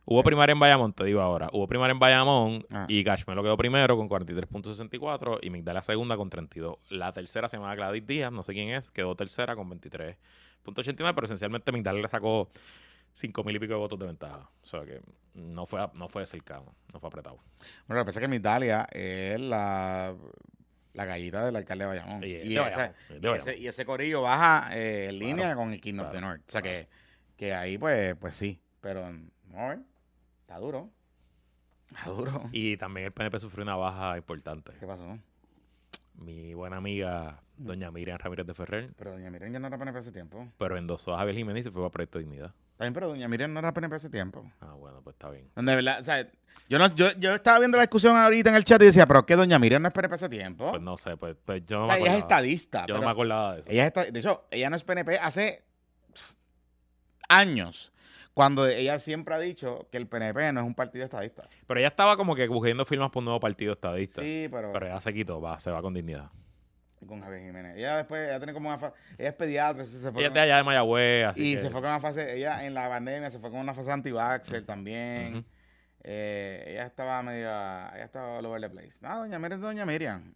Hubo 0.06 0.22
primaria 0.24 0.54
en 0.54 0.58
Bayamón, 0.58 0.92
te 0.92 1.04
digo 1.04 1.20
ahora. 1.20 1.50
Hubo 1.52 1.68
primaria 1.68 1.92
en 1.92 1.98
Bayamón 1.98 2.66
Ah. 2.70 2.86
y 2.88 3.04
Cashmelo 3.04 3.42
quedó 3.42 3.56
primero 3.56 3.96
con 3.96 4.08
43.64 4.08 5.38
y 5.42 5.50
Migdalia 5.50 5.82
segunda 5.82 6.16
con 6.16 6.30
32. 6.30 6.78
La 6.90 7.12
tercera 7.12 7.48
se 7.48 7.58
llama 7.58 7.74
Gladys 7.74 8.06
Díaz, 8.06 8.32
no 8.32 8.42
sé 8.42 8.52
quién 8.54 8.70
es, 8.70 8.90
quedó 8.90 9.14
tercera 9.14 9.54
con 9.54 9.68
23.89, 9.70 11.14
pero 11.14 11.24
esencialmente 11.26 11.70
Migdalia 11.70 12.02
le 12.02 12.08
sacó 12.08 12.50
5 13.14 13.44
mil 13.44 13.56
y 13.56 13.58
pico 13.60 13.74
de 13.74 13.78
votos 13.78 13.98
de 13.98 14.06
ventaja. 14.06 14.50
O 14.62 14.66
sea 14.66 14.84
que 14.84 15.00
no 15.34 15.66
fue, 15.66 15.86
no 15.94 16.08
fue 16.08 16.26
cercano, 16.26 16.74
no 16.92 16.98
fue 16.98 17.08
apretado. 17.08 17.36
Bueno, 17.86 18.00
lo 18.00 18.04
que 18.04 18.06
pasa 18.06 18.20
es 18.20 18.24
que 18.24 18.28
Migdalia 18.28 18.86
es 18.90 19.40
la, 19.40 20.14
la 20.94 21.04
gallita 21.04 21.44
del 21.44 21.56
alcalde 21.56 21.84
de 21.84 21.88
Bayamón. 21.88 22.24
Y 22.24 22.26
Y, 22.26 22.34
es 22.34 22.42
de 22.42 22.54
ese, 22.54 22.60
Bayamón, 22.60 22.94
es 22.94 23.08
de 23.08 23.14
y, 23.14 23.20
Bayamón. 23.20 23.36
ese, 23.38 23.58
y 23.58 23.66
ese 23.68 23.84
corillo 23.84 24.22
baja 24.22 24.76
eh, 24.76 25.04
en 25.10 25.18
Claro, 25.18 25.26
línea 25.26 25.54
con 25.54 25.72
el 25.72 25.80
King 25.80 25.94
of 25.94 26.10
claro, 26.10 26.12
the 26.12 26.20
North. 26.20 26.40
O 26.46 26.50
sea 26.50 26.62
claro. 26.62 26.76
que, 26.78 26.88
que 27.36 27.54
ahí 27.54 27.78
pues, 27.78 28.16
pues 28.16 28.34
sí. 28.34 28.60
Pero 28.80 29.04
a 29.06 29.68
ver, 29.68 29.80
está 30.42 30.58
duro. 30.58 30.90
Está 31.94 32.10
duro. 32.10 32.42
Y 32.52 32.76
también 32.76 33.06
el 33.06 33.12
PNP 33.12 33.38
sufrió 33.40 33.62
una 33.64 33.76
baja 33.76 34.16
importante. 34.16 34.72
¿Qué 34.78 34.86
pasó? 34.86 35.18
mi 36.14 36.52
buena 36.52 36.76
amiga 36.76 37.40
doña 37.56 37.90
Miriam 37.90 38.18
Ramírez 38.18 38.46
de 38.46 38.52
Ferrer, 38.52 38.90
Pero 38.98 39.12
doña 39.12 39.30
Miriam 39.30 39.52
ya 39.52 39.58
no 39.58 39.68
era 39.68 39.78
PNP 39.78 39.98
hace 39.98 40.12
tiempo. 40.12 40.46
pero 40.58 40.76
endosó 40.76 41.14
a 41.14 41.18
Javier 41.18 41.36
Jiménez 41.36 41.62
y 41.62 41.64
se 41.64 41.70
fue 41.70 41.80
para 41.82 41.90
Proyecto 41.90 42.18
Dignidad. 42.18 42.52
También, 42.80 42.94
pero 42.94 43.08
doña 43.08 43.28
Miriam 43.28 43.52
no 43.52 43.58
era 43.58 43.74
PNP 43.74 43.94
hace 43.96 44.08
tiempo. 44.08 44.50
Ah, 44.62 44.72
bueno, 44.72 45.02
pues 45.04 45.12
está 45.12 45.28
bien. 45.28 45.50
Donde, 45.54 45.74
¿verdad? 45.76 46.00
O 46.00 46.04
sea, 46.04 46.26
yo, 46.66 46.78
no, 46.78 46.86
yo, 46.94 47.12
yo 47.18 47.34
estaba 47.34 47.58
viendo 47.58 47.76
la 47.76 47.82
discusión 47.82 48.16
ahorita 48.16 48.48
en 48.48 48.56
el 48.56 48.64
chat 48.64 48.80
y 48.80 48.86
decía, 48.86 49.06
pero 49.06 49.26
¿qué 49.26 49.36
doña 49.36 49.58
Miriam 49.58 49.82
no 49.82 49.88
es 49.88 49.92
PNP 49.92 50.14
hace 50.14 50.30
tiempo? 50.30 50.70
Pues 50.70 50.80
no 50.80 50.96
sé, 50.96 51.14
pues, 51.18 51.36
pues 51.44 51.62
yo 51.66 51.80
no 51.80 51.84
o 51.84 51.88
me 51.88 51.92
sea, 51.96 52.02
ella 52.04 52.12
es 52.14 52.18
estadista. 52.20 52.86
Yo 52.86 52.94
no 52.94 53.02
me 53.02 53.10
acordaba 53.10 53.52
de 53.56 53.60
eso. 53.60 53.70
ella 53.70 53.82
es 53.82 53.86
esta- 53.88 54.10
de 54.10 54.18
hecho, 54.18 54.46
ella 54.50 54.70
no 54.70 54.76
es 54.76 54.82
PNP 54.82 55.18
hace 55.18 55.62
pff, 56.14 56.32
años. 57.28 57.92
Cuando 58.32 58.66
ella 58.66 58.98
siempre 58.98 59.34
ha 59.34 59.38
dicho 59.38 59.86
que 59.92 59.98
el 59.98 60.06
PNP 60.06 60.50
no 60.54 60.60
es 60.60 60.66
un 60.66 60.74
partido 60.74 61.04
estadista. 61.04 61.46
Pero 61.66 61.80
ella 61.80 61.88
estaba 61.88 62.16
como 62.16 62.34
que 62.34 62.48
cogiendo 62.48 62.86
firmas 62.86 63.10
por 63.10 63.18
un 63.20 63.26
nuevo 63.26 63.40
partido 63.40 63.74
estadista. 63.74 64.22
Sí, 64.22 64.48
pero, 64.50 64.72
Pero 64.72 64.86
ella 64.86 65.00
se 65.00 65.12
quitó, 65.12 65.38
va, 65.38 65.60
se 65.60 65.70
va 65.70 65.82
con 65.82 65.92
dignidad. 65.92 66.30
Con 67.06 67.20
Javier 67.22 67.42
Jiménez. 67.42 67.76
Ella 67.76 67.96
después, 67.96 68.28
ella 68.28 68.38
tiene 68.38 68.52
como 68.52 68.68
una 68.68 68.78
fase, 68.78 68.94
ella 69.18 69.28
es 69.30 69.34
pediatra, 69.34 69.84
se, 69.84 69.98
fue 70.12 70.20
Ella 70.20 70.20
es 70.22 70.28
con- 70.28 70.34
de 70.34 70.40
allá 70.40 70.56
de 70.58 70.62
Mayagüez, 70.64 71.26
así 71.26 71.42
y 71.52 71.54
que- 71.54 71.60
se 71.62 71.70
fue 71.70 71.80
con 71.80 71.90
una 71.90 72.00
fase, 72.00 72.36
ella 72.36 72.64
en 72.66 72.74
la 72.74 72.88
pandemia 72.88 73.30
se 73.30 73.38
fue 73.38 73.50
con 73.50 73.58
una 73.60 73.74
fase 73.74 73.90
anti-vaxxer 73.90 74.64
también. 74.64 75.44
Eh, 76.02 76.64
ella 76.68 76.86
estaba 76.86 77.22
media, 77.22 77.90
ella 77.94 78.04
estaba 78.04 78.38
all 78.38 78.46
over 78.46 78.60
the 78.60 78.70
place. 78.70 78.98
No, 79.02 79.18
doña 79.18 79.38
Miriam 79.38 79.60
es 79.60 79.62
doña 79.62 79.84
Miriam. 79.86 80.34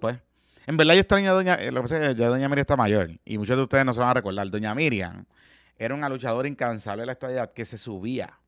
Pues, 0.00 0.18
en 0.66 0.76
verdad 0.76 0.94
yo 0.94 1.00
extraño 1.00 1.30
a 1.30 1.34
doña, 1.34 1.54
eh, 1.56 1.70
lo 1.70 1.80
que 1.80 1.82
pasa 1.82 1.96
es 2.10 2.14
que 2.14 2.20
ya 2.20 2.28
doña 2.28 2.48
Miriam 2.48 2.60
está 2.62 2.76
mayor 2.76 3.10
y 3.24 3.38
muchos 3.38 3.56
de 3.56 3.62
ustedes 3.62 3.84
no 3.84 3.92
se 3.94 4.00
van 4.00 4.10
a 4.10 4.14
recordar. 4.14 4.48
Doña 4.50 4.74
Miriam 4.74 5.24
era 5.78 5.94
una 5.94 6.08
luchadora 6.08 6.48
incansable 6.48 7.02
de 7.02 7.06
la 7.06 7.12
estadidad 7.12 7.52
que 7.52 7.64
se 7.64 7.76
subía 7.78 8.38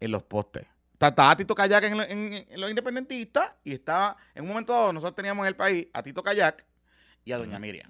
en 0.00 0.10
los 0.10 0.22
postes. 0.22 0.66
Ta- 0.98 1.08
Estaba 1.08 1.36
Tito 1.36 1.54
Kayak 1.54 1.84
en, 1.84 1.96
lo- 1.96 2.02
en- 2.04 2.46
en 2.48 2.60
los 2.60 2.68
independentistas 2.70 3.52
y 3.64 3.72
estaba, 3.72 4.16
en 4.34 4.42
un 4.42 4.48
momento 4.48 4.72
dado, 4.72 4.92
nosotros 4.92 5.14
teníamos 5.16 5.44
en 5.44 5.48
el 5.48 5.56
país 5.56 5.86
a 5.92 6.02
Tito 6.02 6.22
Kayak 6.22 6.66
y 7.24 7.32
a 7.32 7.38
Doña 7.38 7.58
Miriam 7.58 7.88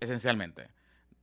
esencialmente. 0.00 0.68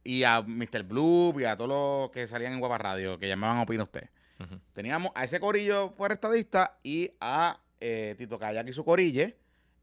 Y 0.03 0.23
a 0.23 0.41
Mr. 0.41 0.83
Blue 0.83 1.39
y 1.39 1.45
a 1.45 1.55
todos 1.55 1.69
los 1.69 2.11
que 2.11 2.27
salían 2.27 2.51
en 2.53 2.59
Guapa 2.59 2.77
Radio, 2.77 3.17
que 3.17 3.27
llamaban 3.27 3.59
Opina 3.59 3.83
Usted. 3.83 4.09
Teníamos 4.73 5.11
a 5.15 5.23
ese 5.23 5.39
corillo 5.39 5.95
por 5.95 6.11
estadista 6.11 6.77
y 6.83 7.11
a 7.21 7.59
eh, 7.79 8.15
Tito 8.17 8.37
Kayak 8.37 8.67
y 8.67 8.73
su 8.73 8.83
corille 8.83 9.37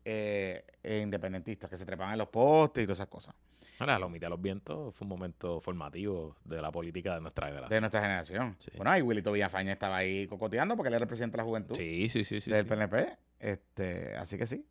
eh, 0.04 0.64
eh, 0.82 1.00
independentistas, 1.02 1.68
que 1.70 1.76
se 1.76 1.84
trepaban 1.86 2.12
en 2.12 2.18
los 2.18 2.28
postes 2.28 2.84
y 2.84 2.86
todas 2.86 2.98
esas 2.98 3.08
cosas. 3.08 3.34
Ahora, 3.78 3.98
la 3.98 4.08
mitad 4.08 4.26
de 4.26 4.30
los 4.30 4.42
vientos 4.42 4.94
fue 4.94 5.06
un 5.06 5.08
momento 5.08 5.58
formativo 5.60 6.36
de 6.44 6.60
la 6.60 6.70
política 6.70 7.14
de 7.14 7.20
nuestra 7.22 7.46
generación. 7.46 7.70
De 7.70 7.80
nuestra 7.80 8.00
generación. 8.02 8.56
Sí. 8.58 8.70
Bueno, 8.76 8.96
y 8.98 9.00
Wilito 9.00 9.32
Villafaña 9.32 9.72
estaba 9.72 9.96
ahí 9.96 10.26
cocoteando 10.26 10.76
porque 10.76 10.88
él 10.88 10.94
era 10.94 11.04
el 11.04 11.08
presidente 11.08 11.36
de 11.36 11.38
la 11.38 11.44
juventud 11.44 11.76
Sí, 11.76 12.08
sí, 12.10 12.22
sí, 12.24 12.40
sí. 12.40 12.50
del 12.50 12.64
sí. 12.64 12.68
PNP. 12.68 13.16
Este, 13.38 14.14
así 14.16 14.36
que 14.36 14.46
sí. 14.46 14.66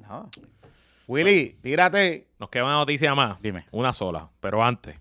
No. 0.00 0.30
Willy, 1.06 1.58
tírate. 1.62 2.28
Nos 2.38 2.48
queda 2.48 2.64
una 2.64 2.74
noticia 2.74 3.14
más, 3.14 3.40
Dime. 3.42 3.66
una 3.72 3.92
sola, 3.92 4.30
pero 4.40 4.64
antes. 4.64 4.98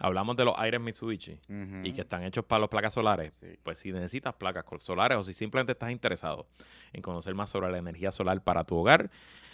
Hablamos 0.00 0.36
de 0.36 0.44
los 0.44 0.54
aires 0.58 0.80
Mitsubishi 0.80 1.38
y 1.84 1.92
que 1.92 2.00
están 2.00 2.24
hechos 2.24 2.44
para 2.44 2.60
las 2.60 2.68
placas 2.68 2.94
solares. 2.94 3.34
Sí. 3.34 3.58
Pues 3.62 3.78
si 3.78 3.92
necesitas 3.92 4.34
placas 4.34 4.64
solares 4.82 5.18
o 5.18 5.22
si 5.22 5.32
simplemente 5.32 5.72
estás 5.72 5.92
interesado 5.92 6.46
en 6.92 7.00
conocer 7.00 7.34
más 7.34 7.50
sobre 7.50 7.70
la 7.70 7.78
energía 7.78 8.10
solar 8.10 8.42
para 8.42 8.64
tu 8.64 8.76
hogar, 8.76 9.10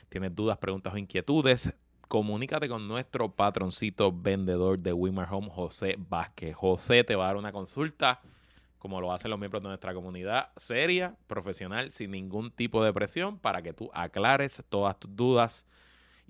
tienes 0.08 0.34
dudas, 0.34 0.56
preguntas 0.56 0.94
o 0.94 0.96
inquietudes, 0.96 1.76
comunícate 2.08 2.68
con 2.68 2.88
nuestro 2.88 3.30
patroncito 3.30 4.12
vendedor 4.12 4.80
de 4.80 4.92
Wimar 4.94 5.28
Home, 5.30 5.50
José 5.50 5.96
Vázquez. 5.98 6.56
José 6.56 7.04
te 7.04 7.16
va 7.16 7.24
a 7.24 7.26
dar 7.28 7.36
una 7.36 7.52
consulta, 7.52 8.20
como 8.78 9.00
lo 9.00 9.12
hacen 9.12 9.30
los 9.30 9.38
miembros 9.38 9.62
de 9.62 9.68
nuestra 9.68 9.92
comunidad, 9.92 10.50
seria, 10.56 11.14
profesional, 11.26 11.90
sin 11.90 12.12
ningún 12.12 12.50
tipo 12.50 12.82
de 12.82 12.94
presión, 12.94 13.38
para 13.38 13.60
que 13.60 13.74
tú 13.74 13.90
aclares 13.92 14.62
todas 14.70 14.98
tus 14.98 15.14
dudas 15.14 15.66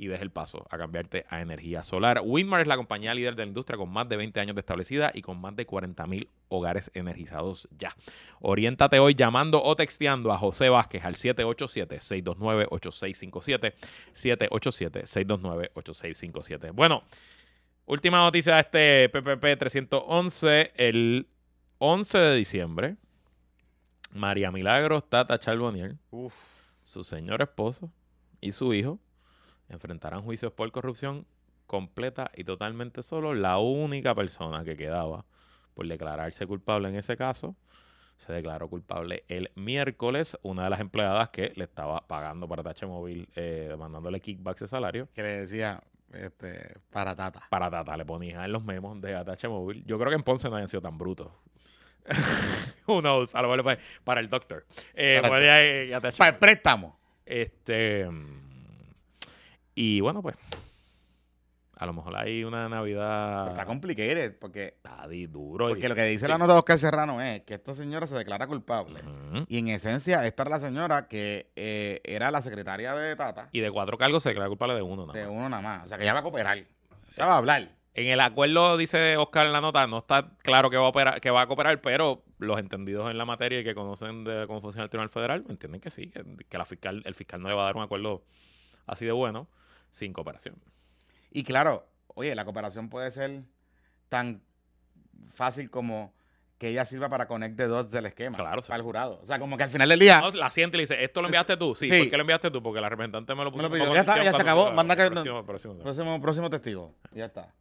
y 0.00 0.08
des 0.08 0.20
el 0.22 0.30
paso 0.30 0.66
a 0.70 0.78
cambiarte 0.78 1.26
a 1.28 1.42
energía 1.42 1.82
solar. 1.82 2.22
Winmar 2.24 2.62
es 2.62 2.66
la 2.66 2.78
compañía 2.78 3.12
líder 3.12 3.36
de 3.36 3.42
la 3.42 3.48
industria 3.48 3.76
con 3.76 3.90
más 3.90 4.08
de 4.08 4.16
20 4.16 4.40
años 4.40 4.56
de 4.56 4.60
establecida 4.60 5.10
y 5.12 5.20
con 5.20 5.38
más 5.38 5.54
de 5.54 5.66
40 5.66 6.06
mil 6.06 6.30
hogares 6.48 6.90
energizados 6.94 7.68
ya. 7.78 7.94
Oriéntate 8.40 8.98
hoy 8.98 9.14
llamando 9.14 9.62
o 9.62 9.76
texteando 9.76 10.32
a 10.32 10.38
José 10.38 10.70
Vázquez 10.70 11.04
al 11.04 11.16
787-629-8657. 11.16 13.74
787-629-8657. 14.14 16.72
Bueno, 16.72 17.02
última 17.84 18.20
noticia 18.20 18.54
de 18.54 18.60
este 18.60 19.10
PPP 19.10 19.58
311. 19.58 20.72
El 20.76 21.26
11 21.76 22.18
de 22.18 22.36
diciembre, 22.36 22.96
María 24.14 24.50
Milagros 24.50 25.06
Tata 25.10 25.38
Charbonnier 25.38 25.96
Uf. 26.10 26.32
su 26.84 27.04
señor 27.04 27.42
esposo 27.42 27.92
y 28.40 28.52
su 28.52 28.72
hijo 28.72 28.98
enfrentarán 29.70 30.22
juicios 30.22 30.52
por 30.52 30.70
corrupción 30.72 31.26
completa 31.66 32.30
y 32.34 32.44
totalmente 32.44 33.02
solo. 33.02 33.34
La 33.34 33.58
única 33.58 34.14
persona 34.14 34.64
que 34.64 34.76
quedaba 34.76 35.24
por 35.74 35.86
declararse 35.86 36.46
culpable 36.46 36.88
en 36.88 36.96
ese 36.96 37.16
caso 37.16 37.56
se 38.16 38.32
declaró 38.32 38.68
culpable 38.68 39.24
el 39.28 39.50
miércoles. 39.54 40.38
Una 40.42 40.64
de 40.64 40.70
las 40.70 40.80
empleadas 40.80 41.30
que 41.30 41.52
le 41.56 41.64
estaba 41.64 42.06
pagando 42.06 42.46
para 42.48 42.62
Tache 42.62 42.86
Móvil, 42.86 43.28
eh, 43.34 43.66
demandándole 43.68 44.20
kickbacks 44.20 44.60
de 44.60 44.68
salario. 44.68 45.08
Que 45.14 45.22
le 45.22 45.40
decía, 45.40 45.82
este, 46.12 46.74
para 46.90 47.14
Tata. 47.14 47.46
Para 47.48 47.70
Tata 47.70 47.96
le 47.96 48.04
ponía 48.04 48.44
en 48.44 48.52
los 48.52 48.64
memos 48.64 49.00
de 49.00 49.14
Atache 49.14 49.48
Móvil. 49.48 49.84
Yo 49.86 49.98
creo 49.98 50.10
que 50.10 50.16
en 50.16 50.22
Ponce 50.22 50.50
no 50.50 50.56
hayan 50.56 50.68
sido 50.68 50.82
tan 50.82 50.98
brutos. 50.98 51.28
Knows? 52.86 53.34
A 53.34 53.42
lo 53.42 53.48
mejor 53.48 53.62
fue 53.62 53.78
para 54.04 54.20
el 54.20 54.28
doctor. 54.28 54.66
Eh, 54.94 55.20
Para 55.22 55.60
el 55.60 56.00
Para 56.00 56.30
el 56.30 56.36
préstamo. 56.36 56.98
Este. 57.24 58.08
Y 59.74 60.00
bueno, 60.00 60.22
pues. 60.22 60.36
A 61.76 61.86
lo 61.86 61.94
mejor 61.94 62.14
hay 62.16 62.44
una 62.44 62.68
Navidad. 62.68 63.48
Está 63.48 63.64
complicated 63.64 64.38
porque, 64.38 64.64
Está 64.76 65.06
duro. 65.28 65.68
y- 65.70 65.72
porque 65.72 65.88
lo 65.88 65.94
que 65.94 66.04
dice 66.04 66.28
la 66.28 66.36
nota 66.36 66.52
de 66.52 66.58
Oscar 66.58 66.76
Serrano 66.76 67.22
es 67.22 67.40
que 67.44 67.54
esta 67.54 67.72
señora 67.72 68.06
se 68.06 68.14
declara 68.16 68.46
culpable. 68.46 69.00
Y 69.48 69.58
en 69.58 69.68
esencia, 69.68 70.26
esta 70.26 70.42
era 70.42 70.50
la 70.50 70.60
señora 70.60 71.08
que 71.08 71.50
eh, 71.56 72.02
era 72.04 72.30
la 72.30 72.42
secretaria 72.42 72.94
de 72.94 73.16
Tata, 73.16 73.48
Y 73.52 73.60
de 73.60 73.70
cuatro 73.70 73.96
cargos 73.96 74.22
se 74.22 74.28
declara 74.28 74.48
culpable 74.48 74.74
de 74.74 74.82
uno. 74.82 75.06
nada 75.06 75.18
de 75.18 75.24
más. 75.24 75.34
uno 75.34 75.48
nada 75.48 75.62
más. 75.62 75.84
O 75.86 75.88
sea, 75.88 75.96
que 75.96 76.04
ella 76.04 76.12
va 76.12 76.20
a 76.20 76.22
cooperar. 76.22 76.58
Ella 76.58 77.26
va 77.26 77.32
a 77.34 77.38
hablar. 77.38 77.70
En 77.94 78.06
el 78.08 78.20
acuerdo, 78.20 78.76
dice 78.76 79.16
Oscar 79.16 79.46
en 79.46 79.52
la 79.54 79.62
nota, 79.62 79.86
no 79.86 79.98
está 79.98 80.36
claro 80.42 80.68
que 80.68 80.76
va 80.76 80.84
a, 80.84 80.88
operar, 80.88 81.20
que 81.22 81.30
va 81.30 81.40
a 81.42 81.46
cooperar, 81.46 81.80
pero 81.80 82.22
los 82.38 82.58
entendidos 82.58 83.10
en 83.10 83.16
la 83.16 83.24
materia 83.24 83.60
y 83.60 83.64
que 83.64 83.74
conocen 83.74 84.22
de 84.24 84.46
cómo 84.46 84.60
funciona 84.60 84.84
el 84.84 84.90
Tribunal 84.90 85.08
Federal 85.08 85.44
entienden 85.48 85.80
que 85.80 85.88
sí, 85.90 86.08
que, 86.10 86.22
que 86.48 86.58
la 86.58 86.66
fiscal, 86.66 87.02
el 87.06 87.14
fiscal 87.14 87.40
no 87.40 87.48
le 87.48 87.54
va 87.54 87.62
a 87.62 87.64
dar 87.64 87.76
un 87.76 87.82
acuerdo 87.82 88.22
así 88.86 89.06
de 89.06 89.12
bueno 89.12 89.48
sin 89.90 90.12
cooperación. 90.12 90.56
Y 91.30 91.44
claro, 91.44 91.86
oye, 92.14 92.34
la 92.34 92.44
cooperación 92.44 92.88
puede 92.88 93.10
ser 93.10 93.42
tan 94.08 94.42
fácil 95.34 95.70
como 95.70 96.12
que 96.58 96.68
ella 96.68 96.84
sirva 96.84 97.08
para 97.08 97.26
connect 97.26 97.56
the 97.56 97.64
dots 97.66 97.90
del 97.90 98.04
esquema. 98.06 98.36
Claro, 98.36 98.60
sí. 98.60 98.68
Para 98.68 98.76
el 98.78 98.82
jurado. 98.82 99.20
O 99.22 99.26
sea, 99.26 99.38
como 99.38 99.56
que 99.56 99.62
al 99.62 99.70
final 99.70 99.88
del 99.88 99.98
día. 99.98 100.20
No, 100.20 100.30
la 100.30 100.50
siente 100.50 100.76
y 100.76 100.78
le 100.78 100.82
dice, 100.82 101.02
¿esto 101.02 101.22
lo 101.22 101.28
enviaste 101.28 101.56
tú? 101.56 101.74
Sí, 101.74 101.88
Sí. 101.88 101.98
¿por 102.02 102.10
qué 102.10 102.16
lo 102.18 102.20
enviaste 102.22 102.50
tú? 102.50 102.62
Porque 102.62 102.80
la 102.82 102.88
representante 102.90 103.34
me 103.34 103.44
lo 103.44 103.50
puso. 103.50 103.62
Me 103.62 103.68
lo 103.68 103.72
pidió. 103.72 103.84
como 103.84 103.94
Ya 103.94 104.00
está, 104.00 104.22
ya 104.22 104.32
se 104.34 104.42
acabó, 104.42 104.70
manda 104.72 104.94
que- 104.94 105.10
próximo- 105.10 105.46
próximo 105.46 105.72
tema. 105.74 105.84
próximo, 105.84 106.20
próximo 106.20 106.50
testigo. 106.50 106.94
Ya 107.12 107.26
está. 107.26 107.54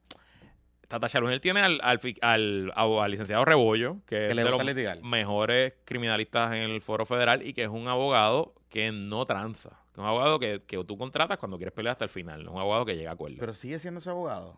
Tata 0.90 1.08
Charbonnier 1.08 1.40
tiene 1.40 1.62
al, 1.62 1.80
al, 1.84 2.74
al- 2.76 3.12
licenciado 3.12 3.46
Rebollo, 3.46 3.98
que, 4.08 4.16
Que 4.18 4.28
es 4.30 4.36
de 4.36 4.44
los 4.44 4.66
litigar. 4.66 5.02
mejores 5.04 5.74
criminalistas 5.86 6.54
en 6.56 6.64
el 6.64 6.82
foro 6.82 7.06
federal 7.06 7.46
y 7.46 7.54
que 7.54 7.64
es 7.64 7.70
un 7.70 7.88
abogado 7.88 8.56
que 8.70 8.92
no 8.92 9.26
tranza. 9.26 9.70
Que 9.94 9.94
es 9.94 9.98
un 9.98 10.06
abogado 10.06 10.40
que, 10.40 10.62
que 10.66 10.84
tú 10.84 10.98
contratas 10.98 11.38
cuando 11.38 11.58
quieres 11.58 11.74
pelear 11.74 11.94
hasta 11.94 12.06
el 12.06 12.10
final. 12.10 12.44
No 12.44 12.52
es 12.52 12.56
un 12.56 12.62
abogado 12.62 12.86
que 12.86 12.96
llega 12.96 13.12
a 13.12 13.14
acuerdo. 13.14 13.38
Pero 13.40 13.54
sigue 13.54 13.80
siendo 13.80 14.00
su 14.00 14.10
abogado. 14.10 14.56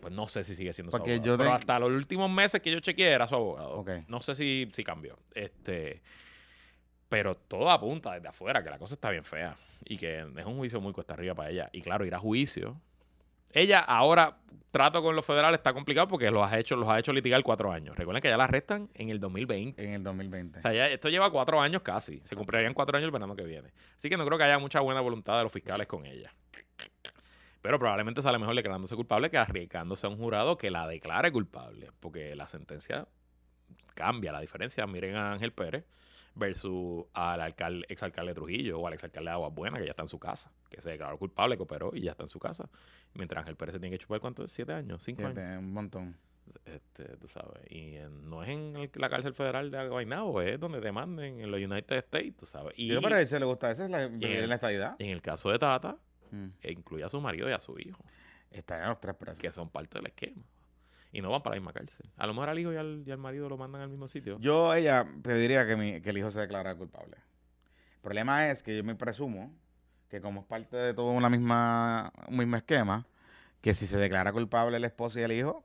pues 0.00 0.12
no 0.12 0.26
sé 0.26 0.42
si 0.44 0.54
sigue 0.54 0.72
siendo 0.72 0.90
Porque 0.90 1.16
su 1.16 1.22
abogado. 1.22 1.32
yo 1.32 1.38
Pero 1.38 1.52
hasta 1.54 1.78
los 1.78 1.90
últimos 1.90 2.30
meses 2.30 2.60
que 2.60 2.70
yo 2.70 2.80
chequeé 2.80 3.12
era 3.12 3.26
su 3.28 3.34
abogado. 3.36 3.70
Ok. 3.78 3.90
No 4.08 4.18
sé 4.18 4.34
si, 4.34 4.68
si 4.72 4.82
cambió. 4.84 5.16
Este, 5.34 6.02
pero 7.08 7.36
todo 7.36 7.70
apunta 7.70 8.12
desde 8.14 8.28
afuera 8.28 8.62
que 8.64 8.70
la 8.70 8.78
cosa 8.78 8.94
está 8.94 9.10
bien 9.10 9.24
fea 9.24 9.56
y 9.84 9.96
que 9.96 10.20
es 10.20 10.46
un 10.46 10.56
juicio 10.56 10.80
muy 10.80 10.92
cuesta 10.92 11.14
arriba 11.14 11.34
para 11.34 11.50
ella. 11.50 11.70
Y 11.72 11.82
claro, 11.82 12.04
ir 12.04 12.14
a 12.14 12.18
juicio. 12.18 12.80
Ella 13.52 13.80
ahora, 13.80 14.38
trato 14.70 15.02
con 15.02 15.14
los 15.14 15.24
federales 15.24 15.58
está 15.58 15.72
complicado 15.72 16.08
porque 16.08 16.30
los 16.30 16.50
ha 16.50 16.58
hecho, 16.58 16.76
los 16.76 16.88
ha 16.88 16.98
hecho 16.98 17.12
litigar 17.12 17.42
cuatro 17.42 17.70
años. 17.70 17.96
Recuerden 17.96 18.22
que 18.22 18.28
ya 18.28 18.36
la 18.36 18.44
arrestan 18.44 18.88
en 18.94 19.10
el 19.10 19.20
2020. 19.20 19.82
En 19.82 19.92
el 19.92 20.02
2020. 20.02 20.58
O 20.58 20.62
sea, 20.62 20.72
ya 20.72 20.88
esto 20.88 21.08
lleva 21.08 21.30
cuatro 21.30 21.60
años 21.60 21.82
casi. 21.82 22.20
Se 22.24 22.34
cumplirían 22.34 22.74
cuatro 22.74 22.96
años 22.96 23.06
el 23.06 23.12
verano 23.12 23.36
que 23.36 23.44
viene. 23.44 23.72
Así 23.96 24.08
que 24.08 24.16
no 24.16 24.24
creo 24.24 24.38
que 24.38 24.44
haya 24.44 24.58
mucha 24.58 24.80
buena 24.80 25.00
voluntad 25.00 25.36
de 25.36 25.44
los 25.44 25.52
fiscales 25.52 25.86
con 25.86 26.06
ella. 26.06 26.34
Pero 27.60 27.78
probablemente 27.78 28.22
sale 28.22 28.38
mejor 28.38 28.56
declarándose 28.56 28.96
culpable 28.96 29.30
que 29.30 29.38
arriesgándose 29.38 30.06
a 30.06 30.10
un 30.10 30.16
jurado 30.16 30.58
que 30.58 30.70
la 30.70 30.86
declare 30.88 31.30
culpable. 31.30 31.90
Porque 32.00 32.34
la 32.34 32.48
sentencia 32.48 33.06
cambia 33.94 34.32
la 34.32 34.40
diferencia. 34.40 34.86
Miren 34.86 35.16
a 35.16 35.32
Ángel 35.32 35.52
Pérez 35.52 35.84
versus 36.34 37.04
al 37.12 37.40
alcalde, 37.40 37.86
exalcalde 37.88 38.34
Trujillo 38.34 38.80
o 38.80 38.86
al 38.86 38.94
exalcalde 38.94 39.30
de 39.30 39.34
Aguas 39.34 39.54
Buenas, 39.54 39.80
que 39.80 39.84
ya 39.84 39.90
está 39.90 40.02
en 40.02 40.08
su 40.08 40.18
casa. 40.18 40.50
Que 40.72 40.80
se 40.82 40.90
declaró 40.90 41.18
culpable, 41.18 41.56
cooperó 41.56 41.90
y 41.94 42.00
ya 42.02 42.12
está 42.12 42.22
en 42.24 42.28
su 42.28 42.38
casa. 42.38 42.68
Mientras 43.14 43.40
Ángel 43.40 43.56
Pérez 43.56 43.74
se 43.74 43.78
tiene 43.80 43.94
que 43.96 44.02
chupar, 44.02 44.20
¿cuánto? 44.20 44.46
¿Siete 44.46 44.72
años? 44.72 45.02
¿Cinco 45.02 45.22
Siete, 45.24 45.40
años? 45.42 45.58
un 45.60 45.72
montón. 45.72 46.16
Este, 46.64 47.04
tú 47.18 47.28
sabes. 47.28 47.62
Y 47.70 47.96
en- 47.96 48.28
no 48.28 48.42
es 48.42 48.48
en 48.48 48.74
el- 48.76 48.90
la 48.94 49.08
cárcel 49.08 49.32
federal 49.34 49.70
de 49.70 49.88
Guaynabo, 49.88 50.40
es 50.42 50.58
donde 50.58 50.80
te 50.80 50.90
manden 50.90 51.40
en 51.40 51.50
los 51.50 51.60
United 51.60 51.96
States, 51.98 52.36
tú 52.36 52.46
sabes. 52.46 52.72
Y 52.76 52.88
Yo 52.88 53.00
para 53.00 53.20
él 53.20 53.26
se 53.26 53.38
le 53.38 53.44
gusta. 53.46 53.70
Esa 53.70 53.84
es 53.84 53.90
la, 53.90 54.02
el- 54.04 54.22
en 54.24 54.48
la 54.48 54.54
estadidad. 54.56 54.96
en 54.98 55.10
el 55.10 55.22
caso 55.22 55.50
de 55.50 55.58
Tata, 55.58 55.96
Mm. 56.30 56.48
incluye 56.64 57.04
a 57.04 57.08
su 57.08 57.20
marido 57.20 57.48
y 57.48 57.52
a 57.52 57.60
su 57.60 57.78
hijo, 57.78 58.02
Están 58.50 58.82
en 58.82 58.88
los 58.88 59.00
tres 59.00 59.14
presos. 59.14 59.38
que 59.38 59.50
son 59.52 59.68
parte 59.68 59.98
del 59.98 60.06
esquema. 60.06 60.42
Y 61.12 61.20
no 61.20 61.30
van 61.30 61.42
para 61.42 61.56
la 61.56 61.60
misma 61.60 61.74
cárcel. 61.74 62.10
A 62.16 62.26
lo 62.26 62.32
mejor 62.32 62.48
al 62.48 62.58
hijo 62.58 62.72
y 62.72 62.76
al, 62.76 63.04
y 63.06 63.10
al 63.10 63.18
marido 63.18 63.48
lo 63.48 63.58
mandan 63.58 63.82
al 63.82 63.90
mismo 63.90 64.08
sitio. 64.08 64.38
Yo 64.40 64.70
a 64.70 64.78
ella 64.78 65.04
pediría 65.22 65.66
que, 65.66 65.76
mi- 65.76 66.00
que 66.00 66.08
el 66.10 66.16
hijo 66.18 66.30
se 66.30 66.40
declarara 66.40 66.74
culpable. 66.74 67.16
El 67.96 68.00
problema 68.00 68.48
es 68.50 68.62
que 68.62 68.76
yo 68.78 68.82
me 68.82 68.94
presumo 68.96 69.54
que 70.12 70.20
como 70.20 70.42
es 70.42 70.46
parte 70.46 70.76
de 70.76 70.92
todo 70.92 71.06
una 71.06 71.30
misma, 71.30 72.12
un 72.28 72.36
mismo 72.36 72.54
esquema, 72.56 73.06
que 73.62 73.72
si 73.72 73.86
se 73.86 73.96
declara 73.96 74.30
culpable 74.30 74.76
el 74.76 74.84
esposo 74.84 75.18
y 75.18 75.22
el 75.22 75.32
hijo, 75.32 75.64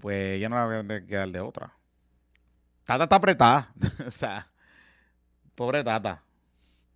pues 0.00 0.36
ella 0.36 0.48
no 0.48 0.54
la 0.54 0.66
va 0.66 0.78
a 0.78 1.04
quedar 1.04 1.28
de 1.30 1.40
otra. 1.40 1.74
Tata 2.84 3.02
está 3.02 3.16
apretada. 3.16 3.74
o 4.06 4.10
sea, 4.12 4.52
pobre 5.56 5.82
Tata. 5.82 6.22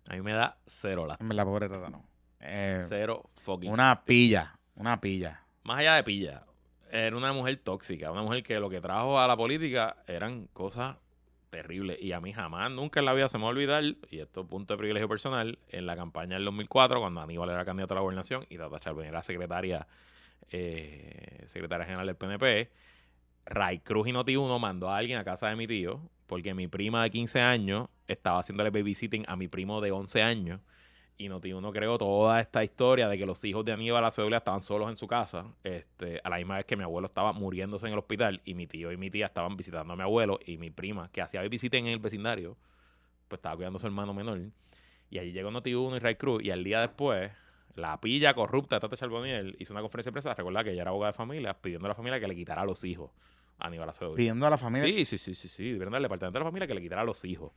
A 0.07 0.13
mí 0.13 0.21
me 0.21 0.31
da 0.31 0.57
cero 0.65 1.05
la 1.05 1.17
verdad, 1.19 1.43
pobre 1.43 1.67
Tata 1.67 1.89
no. 1.89 2.07
Eh, 2.39 2.81
Cero 2.87 3.29
fucking. 3.35 3.69
una 3.69 4.05
pilla, 4.05 4.57
una 4.75 5.01
pilla. 5.01 5.43
Más 5.63 5.79
allá 5.79 5.95
de 5.95 6.03
pilla, 6.03 6.45
era 6.89 7.17
una 7.17 7.33
mujer 7.33 7.57
tóxica, 7.57 8.13
una 8.13 8.21
mujer 8.21 8.43
que 8.43 8.61
lo 8.61 8.69
que 8.69 8.79
trajo 8.79 9.19
a 9.19 9.27
la 9.27 9.35
política 9.35 9.97
eran 10.07 10.47
cosas 10.53 10.95
terribles. 11.55 11.97
Y 12.01 12.11
a 12.11 12.19
mí 12.19 12.33
jamás, 12.33 12.69
nunca 12.71 12.99
en 12.99 13.05
la 13.05 13.13
vida 13.13 13.29
se 13.29 13.37
me 13.37 13.43
va 13.43 13.49
a 13.49 13.51
olvidar, 13.51 13.83
y 13.83 14.19
esto 14.19 14.41
es 14.41 14.47
punto 14.47 14.73
de 14.73 14.77
privilegio 14.77 15.07
personal, 15.07 15.57
en 15.69 15.85
la 15.85 15.95
campaña 15.95 16.35
del 16.35 16.45
2004, 16.45 16.99
cuando 16.99 17.21
Aníbal 17.21 17.49
era 17.49 17.63
candidato 17.63 17.93
a 17.93 17.95
la 17.95 18.01
gobernación 18.01 18.45
y 18.49 18.57
Tata 18.57 18.79
Charbonnier 18.79 19.13
era 19.13 19.23
secretaria, 19.23 19.87
eh, 20.51 21.45
secretaria 21.47 21.85
general 21.85 22.07
del 22.07 22.15
PNP, 22.15 22.69
Ray 23.45 23.79
Cruz 23.79 24.07
y 24.07 24.11
Noti1 24.11 24.59
mandó 24.59 24.89
a 24.89 24.97
alguien 24.97 25.17
a 25.17 25.23
casa 25.23 25.47
de 25.47 25.55
mi 25.55 25.65
tío, 25.65 26.01
porque 26.27 26.53
mi 26.53 26.67
prima 26.67 27.03
de 27.03 27.11
15 27.11 27.39
años 27.39 27.87
estaba 28.07 28.39
haciéndole 28.39 28.69
babysitting 28.69 29.23
a 29.27 29.35
mi 29.35 29.47
primo 29.47 29.79
de 29.79 29.91
11 29.91 30.23
años. 30.23 30.59
Y 31.17 31.29
Noti1 31.29 31.71
creó 31.71 31.97
toda 31.97 32.41
esta 32.41 32.63
historia 32.63 33.07
de 33.07 33.17
que 33.17 33.25
los 33.25 33.43
hijos 33.45 33.63
de 33.63 33.71
Aníbal 33.71 34.03
Acevedo 34.03 34.35
estaban 34.35 34.61
solos 34.61 34.89
en 34.89 34.97
su 34.97 35.07
casa, 35.07 35.45
este, 35.63 36.19
a 36.23 36.29
la 36.29 36.37
misma 36.37 36.57
vez 36.57 36.65
que 36.65 36.75
mi 36.75 36.83
abuelo 36.83 37.07
estaba 37.07 37.31
muriéndose 37.31 37.87
en 37.87 37.93
el 37.93 37.99
hospital 37.99 38.41
y 38.43 38.53
mi 38.53 38.67
tío 38.67 38.91
y 38.91 38.97
mi 38.97 39.09
tía 39.09 39.27
estaban 39.27 39.55
visitando 39.55 39.93
a 39.93 39.95
mi 39.95 40.03
abuelo 40.03 40.39
y 40.45 40.57
mi 40.57 40.71
prima, 40.71 41.09
que 41.13 41.21
hacía 41.21 41.41
babysitting 41.41 41.87
en 41.87 41.93
el 41.93 41.99
vecindario, 41.99 42.57
pues 43.29 43.39
estaba 43.39 43.55
cuidando 43.55 43.77
a 43.77 43.79
su 43.79 43.87
hermano 43.87 44.13
menor. 44.13 44.41
Y 45.09 45.19
allí 45.19 45.31
llegó 45.31 45.51
Noti1 45.51 45.95
y 45.95 45.99
Ray 45.99 46.15
Cruz 46.15 46.43
y 46.43 46.51
al 46.51 46.63
día 46.65 46.81
después, 46.81 47.31
la 47.75 47.99
pilla 48.01 48.33
corrupta 48.33 48.75
de 48.75 48.81
Tata 48.81 48.97
Charbonnier 48.97 49.55
hizo 49.59 49.73
una 49.73 49.81
conferencia 49.81 50.09
de 50.09 50.13
prensa, 50.13 50.33
recordar 50.33 50.65
que 50.65 50.71
ella 50.71 50.81
era 50.81 50.91
abogada 50.91 51.13
de 51.13 51.17
familia, 51.17 51.53
pidiendo 51.53 51.87
a 51.87 51.89
la 51.89 51.95
familia 51.95 52.19
que 52.19 52.27
le 52.27 52.35
quitara 52.35 52.63
a 52.63 52.65
los 52.65 52.83
hijos 52.83 53.11
a 53.57 53.67
Aníbal 53.67 53.87
Acevedo. 53.87 54.15
Pidiendo 54.15 54.45
a 54.45 54.49
la 54.49 54.57
familia 54.57 54.85
Sí, 54.85 55.05
sí, 55.05 55.17
sí, 55.17 55.33
sí, 55.33 55.47
sí, 55.47 55.73
viendo 55.73 55.95
al 55.95 56.03
departamento 56.03 56.39
de 56.39 56.43
la 56.43 56.49
familia 56.49 56.67
que 56.67 56.73
le 56.73 56.81
quitara 56.81 57.03
a 57.03 57.05
los 57.05 57.23
hijos 57.23 57.51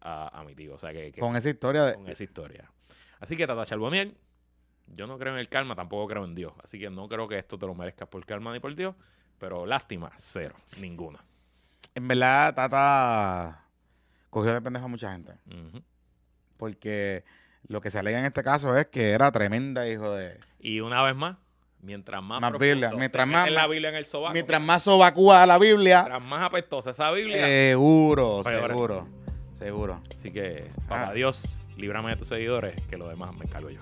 a, 0.00 0.40
a 0.40 0.44
mi 0.44 0.54
tío. 0.54 0.74
O 0.74 0.78
sea, 0.78 0.92
que, 0.92 1.12
que 1.12 1.20
con 1.20 1.36
esa 1.36 1.50
historia 1.50 1.84
de... 1.84 1.94
con 1.94 2.08
esa 2.08 2.22
historia. 2.22 2.70
Así 3.22 3.36
que 3.36 3.46
Tata 3.46 3.64
Charbonnier, 3.64 4.12
yo 4.88 5.06
no 5.06 5.16
creo 5.16 5.32
en 5.32 5.38
el 5.38 5.48
karma, 5.48 5.74
tampoco 5.76 6.08
creo 6.08 6.24
en 6.24 6.34
Dios. 6.34 6.52
Así 6.62 6.78
que 6.78 6.90
no 6.90 7.08
creo 7.08 7.28
que 7.28 7.38
esto 7.38 7.56
te 7.56 7.66
lo 7.66 7.74
merezcas 7.74 8.08
por 8.08 8.26
karma 8.26 8.52
ni 8.52 8.58
por 8.60 8.74
Dios. 8.74 8.94
Pero 9.38 9.64
lástima, 9.64 10.10
cero, 10.16 10.56
ninguna. 10.78 11.24
En 11.94 12.08
verdad, 12.08 12.52
Tata 12.54 13.64
cogió 14.28 14.52
de 14.52 14.60
pendejo 14.60 14.86
a 14.86 14.88
mucha 14.88 15.12
gente. 15.12 15.32
Porque 16.56 17.24
lo 17.68 17.80
que 17.80 17.90
se 17.90 17.98
alega 17.98 18.18
en 18.18 18.24
este 18.24 18.42
caso 18.42 18.76
es 18.76 18.86
que 18.86 19.10
era 19.10 19.30
tremenda 19.32 19.88
hijo 19.88 20.12
de... 20.14 20.38
Y 20.58 20.80
una 20.80 21.02
vez 21.02 21.14
más, 21.14 21.36
mientras 21.80 22.22
más, 22.22 22.40
Más 22.40 22.50
profundo 22.50 22.58
Biblia, 22.74 22.90
mientras 22.92 23.26
más- 23.28 23.50
la 23.50 23.66
Biblia 23.66 23.88
en 23.90 23.96
el 23.96 24.04
sobaco, 24.04 24.32
Mientras 24.32 24.60
más 24.62 24.82
sobacúa 24.82 25.46
la 25.46 25.58
Biblia, 25.58 26.02
mientras 26.02 26.22
más 26.22 26.42
apestosa 26.42 26.90
esa 26.90 27.10
Biblia. 27.12 27.44
seguro, 27.46 28.40
es. 28.40 28.46
seguro, 28.46 29.08
seguro. 29.52 30.02
Así 30.14 30.30
que, 30.32 30.70
papá 30.88 31.08
Ah. 31.10 31.12
Dios, 31.12 31.58
líbrame 31.76 32.10
de 32.10 32.16
tus 32.16 32.28
seguidores, 32.28 32.74
que 32.88 32.96
lo 32.96 33.08
demás 33.08 33.34
me 33.36 33.44
encargo 33.44 33.70
yo. 33.70 33.80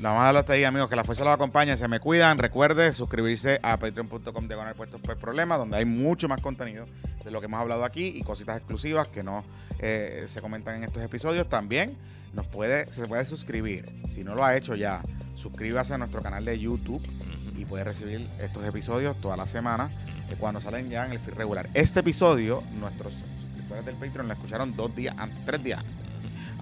La 0.00 0.10
vamos 0.10 0.22
a 0.22 0.24
darlo 0.26 0.40
hasta 0.40 0.54
ahí, 0.54 0.64
amigos. 0.64 0.90
Que 0.90 0.96
la 0.96 1.04
fuerza 1.04 1.22
los 1.22 1.32
acompañe. 1.32 1.76
Se 1.76 1.86
me 1.86 2.00
cuidan. 2.00 2.36
Recuerde 2.36 2.92
suscribirse 2.92 3.60
a 3.62 3.78
patreon.com 3.78 4.48
de 4.48 4.56
puestos 4.74 5.00
por 5.00 5.16
problema, 5.16 5.56
donde 5.56 5.76
hay 5.76 5.84
mucho 5.84 6.28
más 6.28 6.40
contenido 6.40 6.86
de 7.24 7.30
lo 7.30 7.40
que 7.40 7.46
hemos 7.46 7.60
hablado 7.60 7.84
aquí 7.84 8.12
y 8.16 8.22
cositas 8.22 8.56
exclusivas 8.56 9.06
que 9.06 9.22
no 9.22 9.44
eh, 9.78 10.24
se 10.26 10.40
comentan 10.40 10.74
en 10.74 10.84
estos 10.84 11.04
episodios. 11.04 11.48
También 11.48 11.96
nos 12.32 12.48
puede, 12.48 12.90
se 12.90 13.06
puede 13.06 13.24
suscribir. 13.24 13.88
Si 14.08 14.24
no 14.24 14.34
lo 14.34 14.44
ha 14.44 14.56
hecho 14.56 14.74
ya, 14.74 15.02
suscríbase 15.36 15.94
a 15.94 15.98
nuestro 15.98 16.20
canal 16.20 16.44
de 16.44 16.58
YouTube 16.58 17.02
y 17.56 17.64
puede 17.64 17.84
recibir 17.84 18.28
estos 18.40 18.64
episodios 18.64 19.20
toda 19.20 19.36
la 19.36 19.46
semana 19.46 19.88
eh, 20.28 20.36
cuando 20.36 20.60
salen 20.60 20.90
ya 20.90 21.06
en 21.06 21.12
el 21.12 21.20
feed 21.20 21.34
regular. 21.34 21.70
Este 21.74 22.00
episodio, 22.00 22.64
nuestros 22.72 23.12
suscriptores 23.40 23.84
del 23.84 23.94
Patreon 23.94 24.26
lo 24.26 24.34
escucharon 24.34 24.74
dos 24.74 24.96
días 24.96 25.14
antes, 25.16 25.44
tres 25.44 25.62
días 25.62 25.78
antes. 25.78 26.01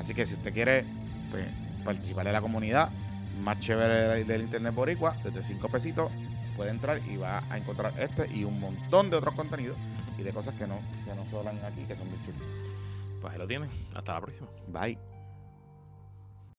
Así 0.01 0.15
que 0.15 0.25
si 0.25 0.35
usted 0.35 0.55
quiere 0.55 0.87
pues, 1.31 1.45
participar 1.85 2.25
de 2.25 2.33
la 2.33 2.41
comunidad 2.41 2.89
más 3.43 3.61
chévere 3.61 4.25
del, 4.25 4.43
internet 4.43 4.75
boricua, 4.75 5.15
desde 5.23 5.43
cinco 5.43 5.69
pesitos, 5.69 6.11
puede 6.57 6.71
entrar 6.71 7.01
y 7.07 7.19
va 7.19 7.45
a 7.51 7.59
encontrar 7.59 7.93
este 7.99 8.27
y 8.35 8.45
un 8.45 8.59
montón 8.59 9.11
de 9.11 9.17
otros 9.17 9.35
contenidos 9.35 9.77
y 10.19 10.23
de 10.23 10.33
cosas 10.33 10.55
que 10.55 10.67
no, 10.67 10.79
que 11.05 11.15
no 11.15 11.25
se 11.27 11.37
hablan 11.37 11.63
aquí, 11.65 11.85
que 11.85 11.97
son 11.97 12.09
muy 12.09 12.19
chulos. 12.25 12.41
Pues 13.21 13.33
ahí 13.35 13.39
lo 13.39 13.47
tienen. 13.47 13.69
Hasta 13.95 14.15
la 14.15 14.21
próxima. 14.23 14.49
Bye. 14.69 15.10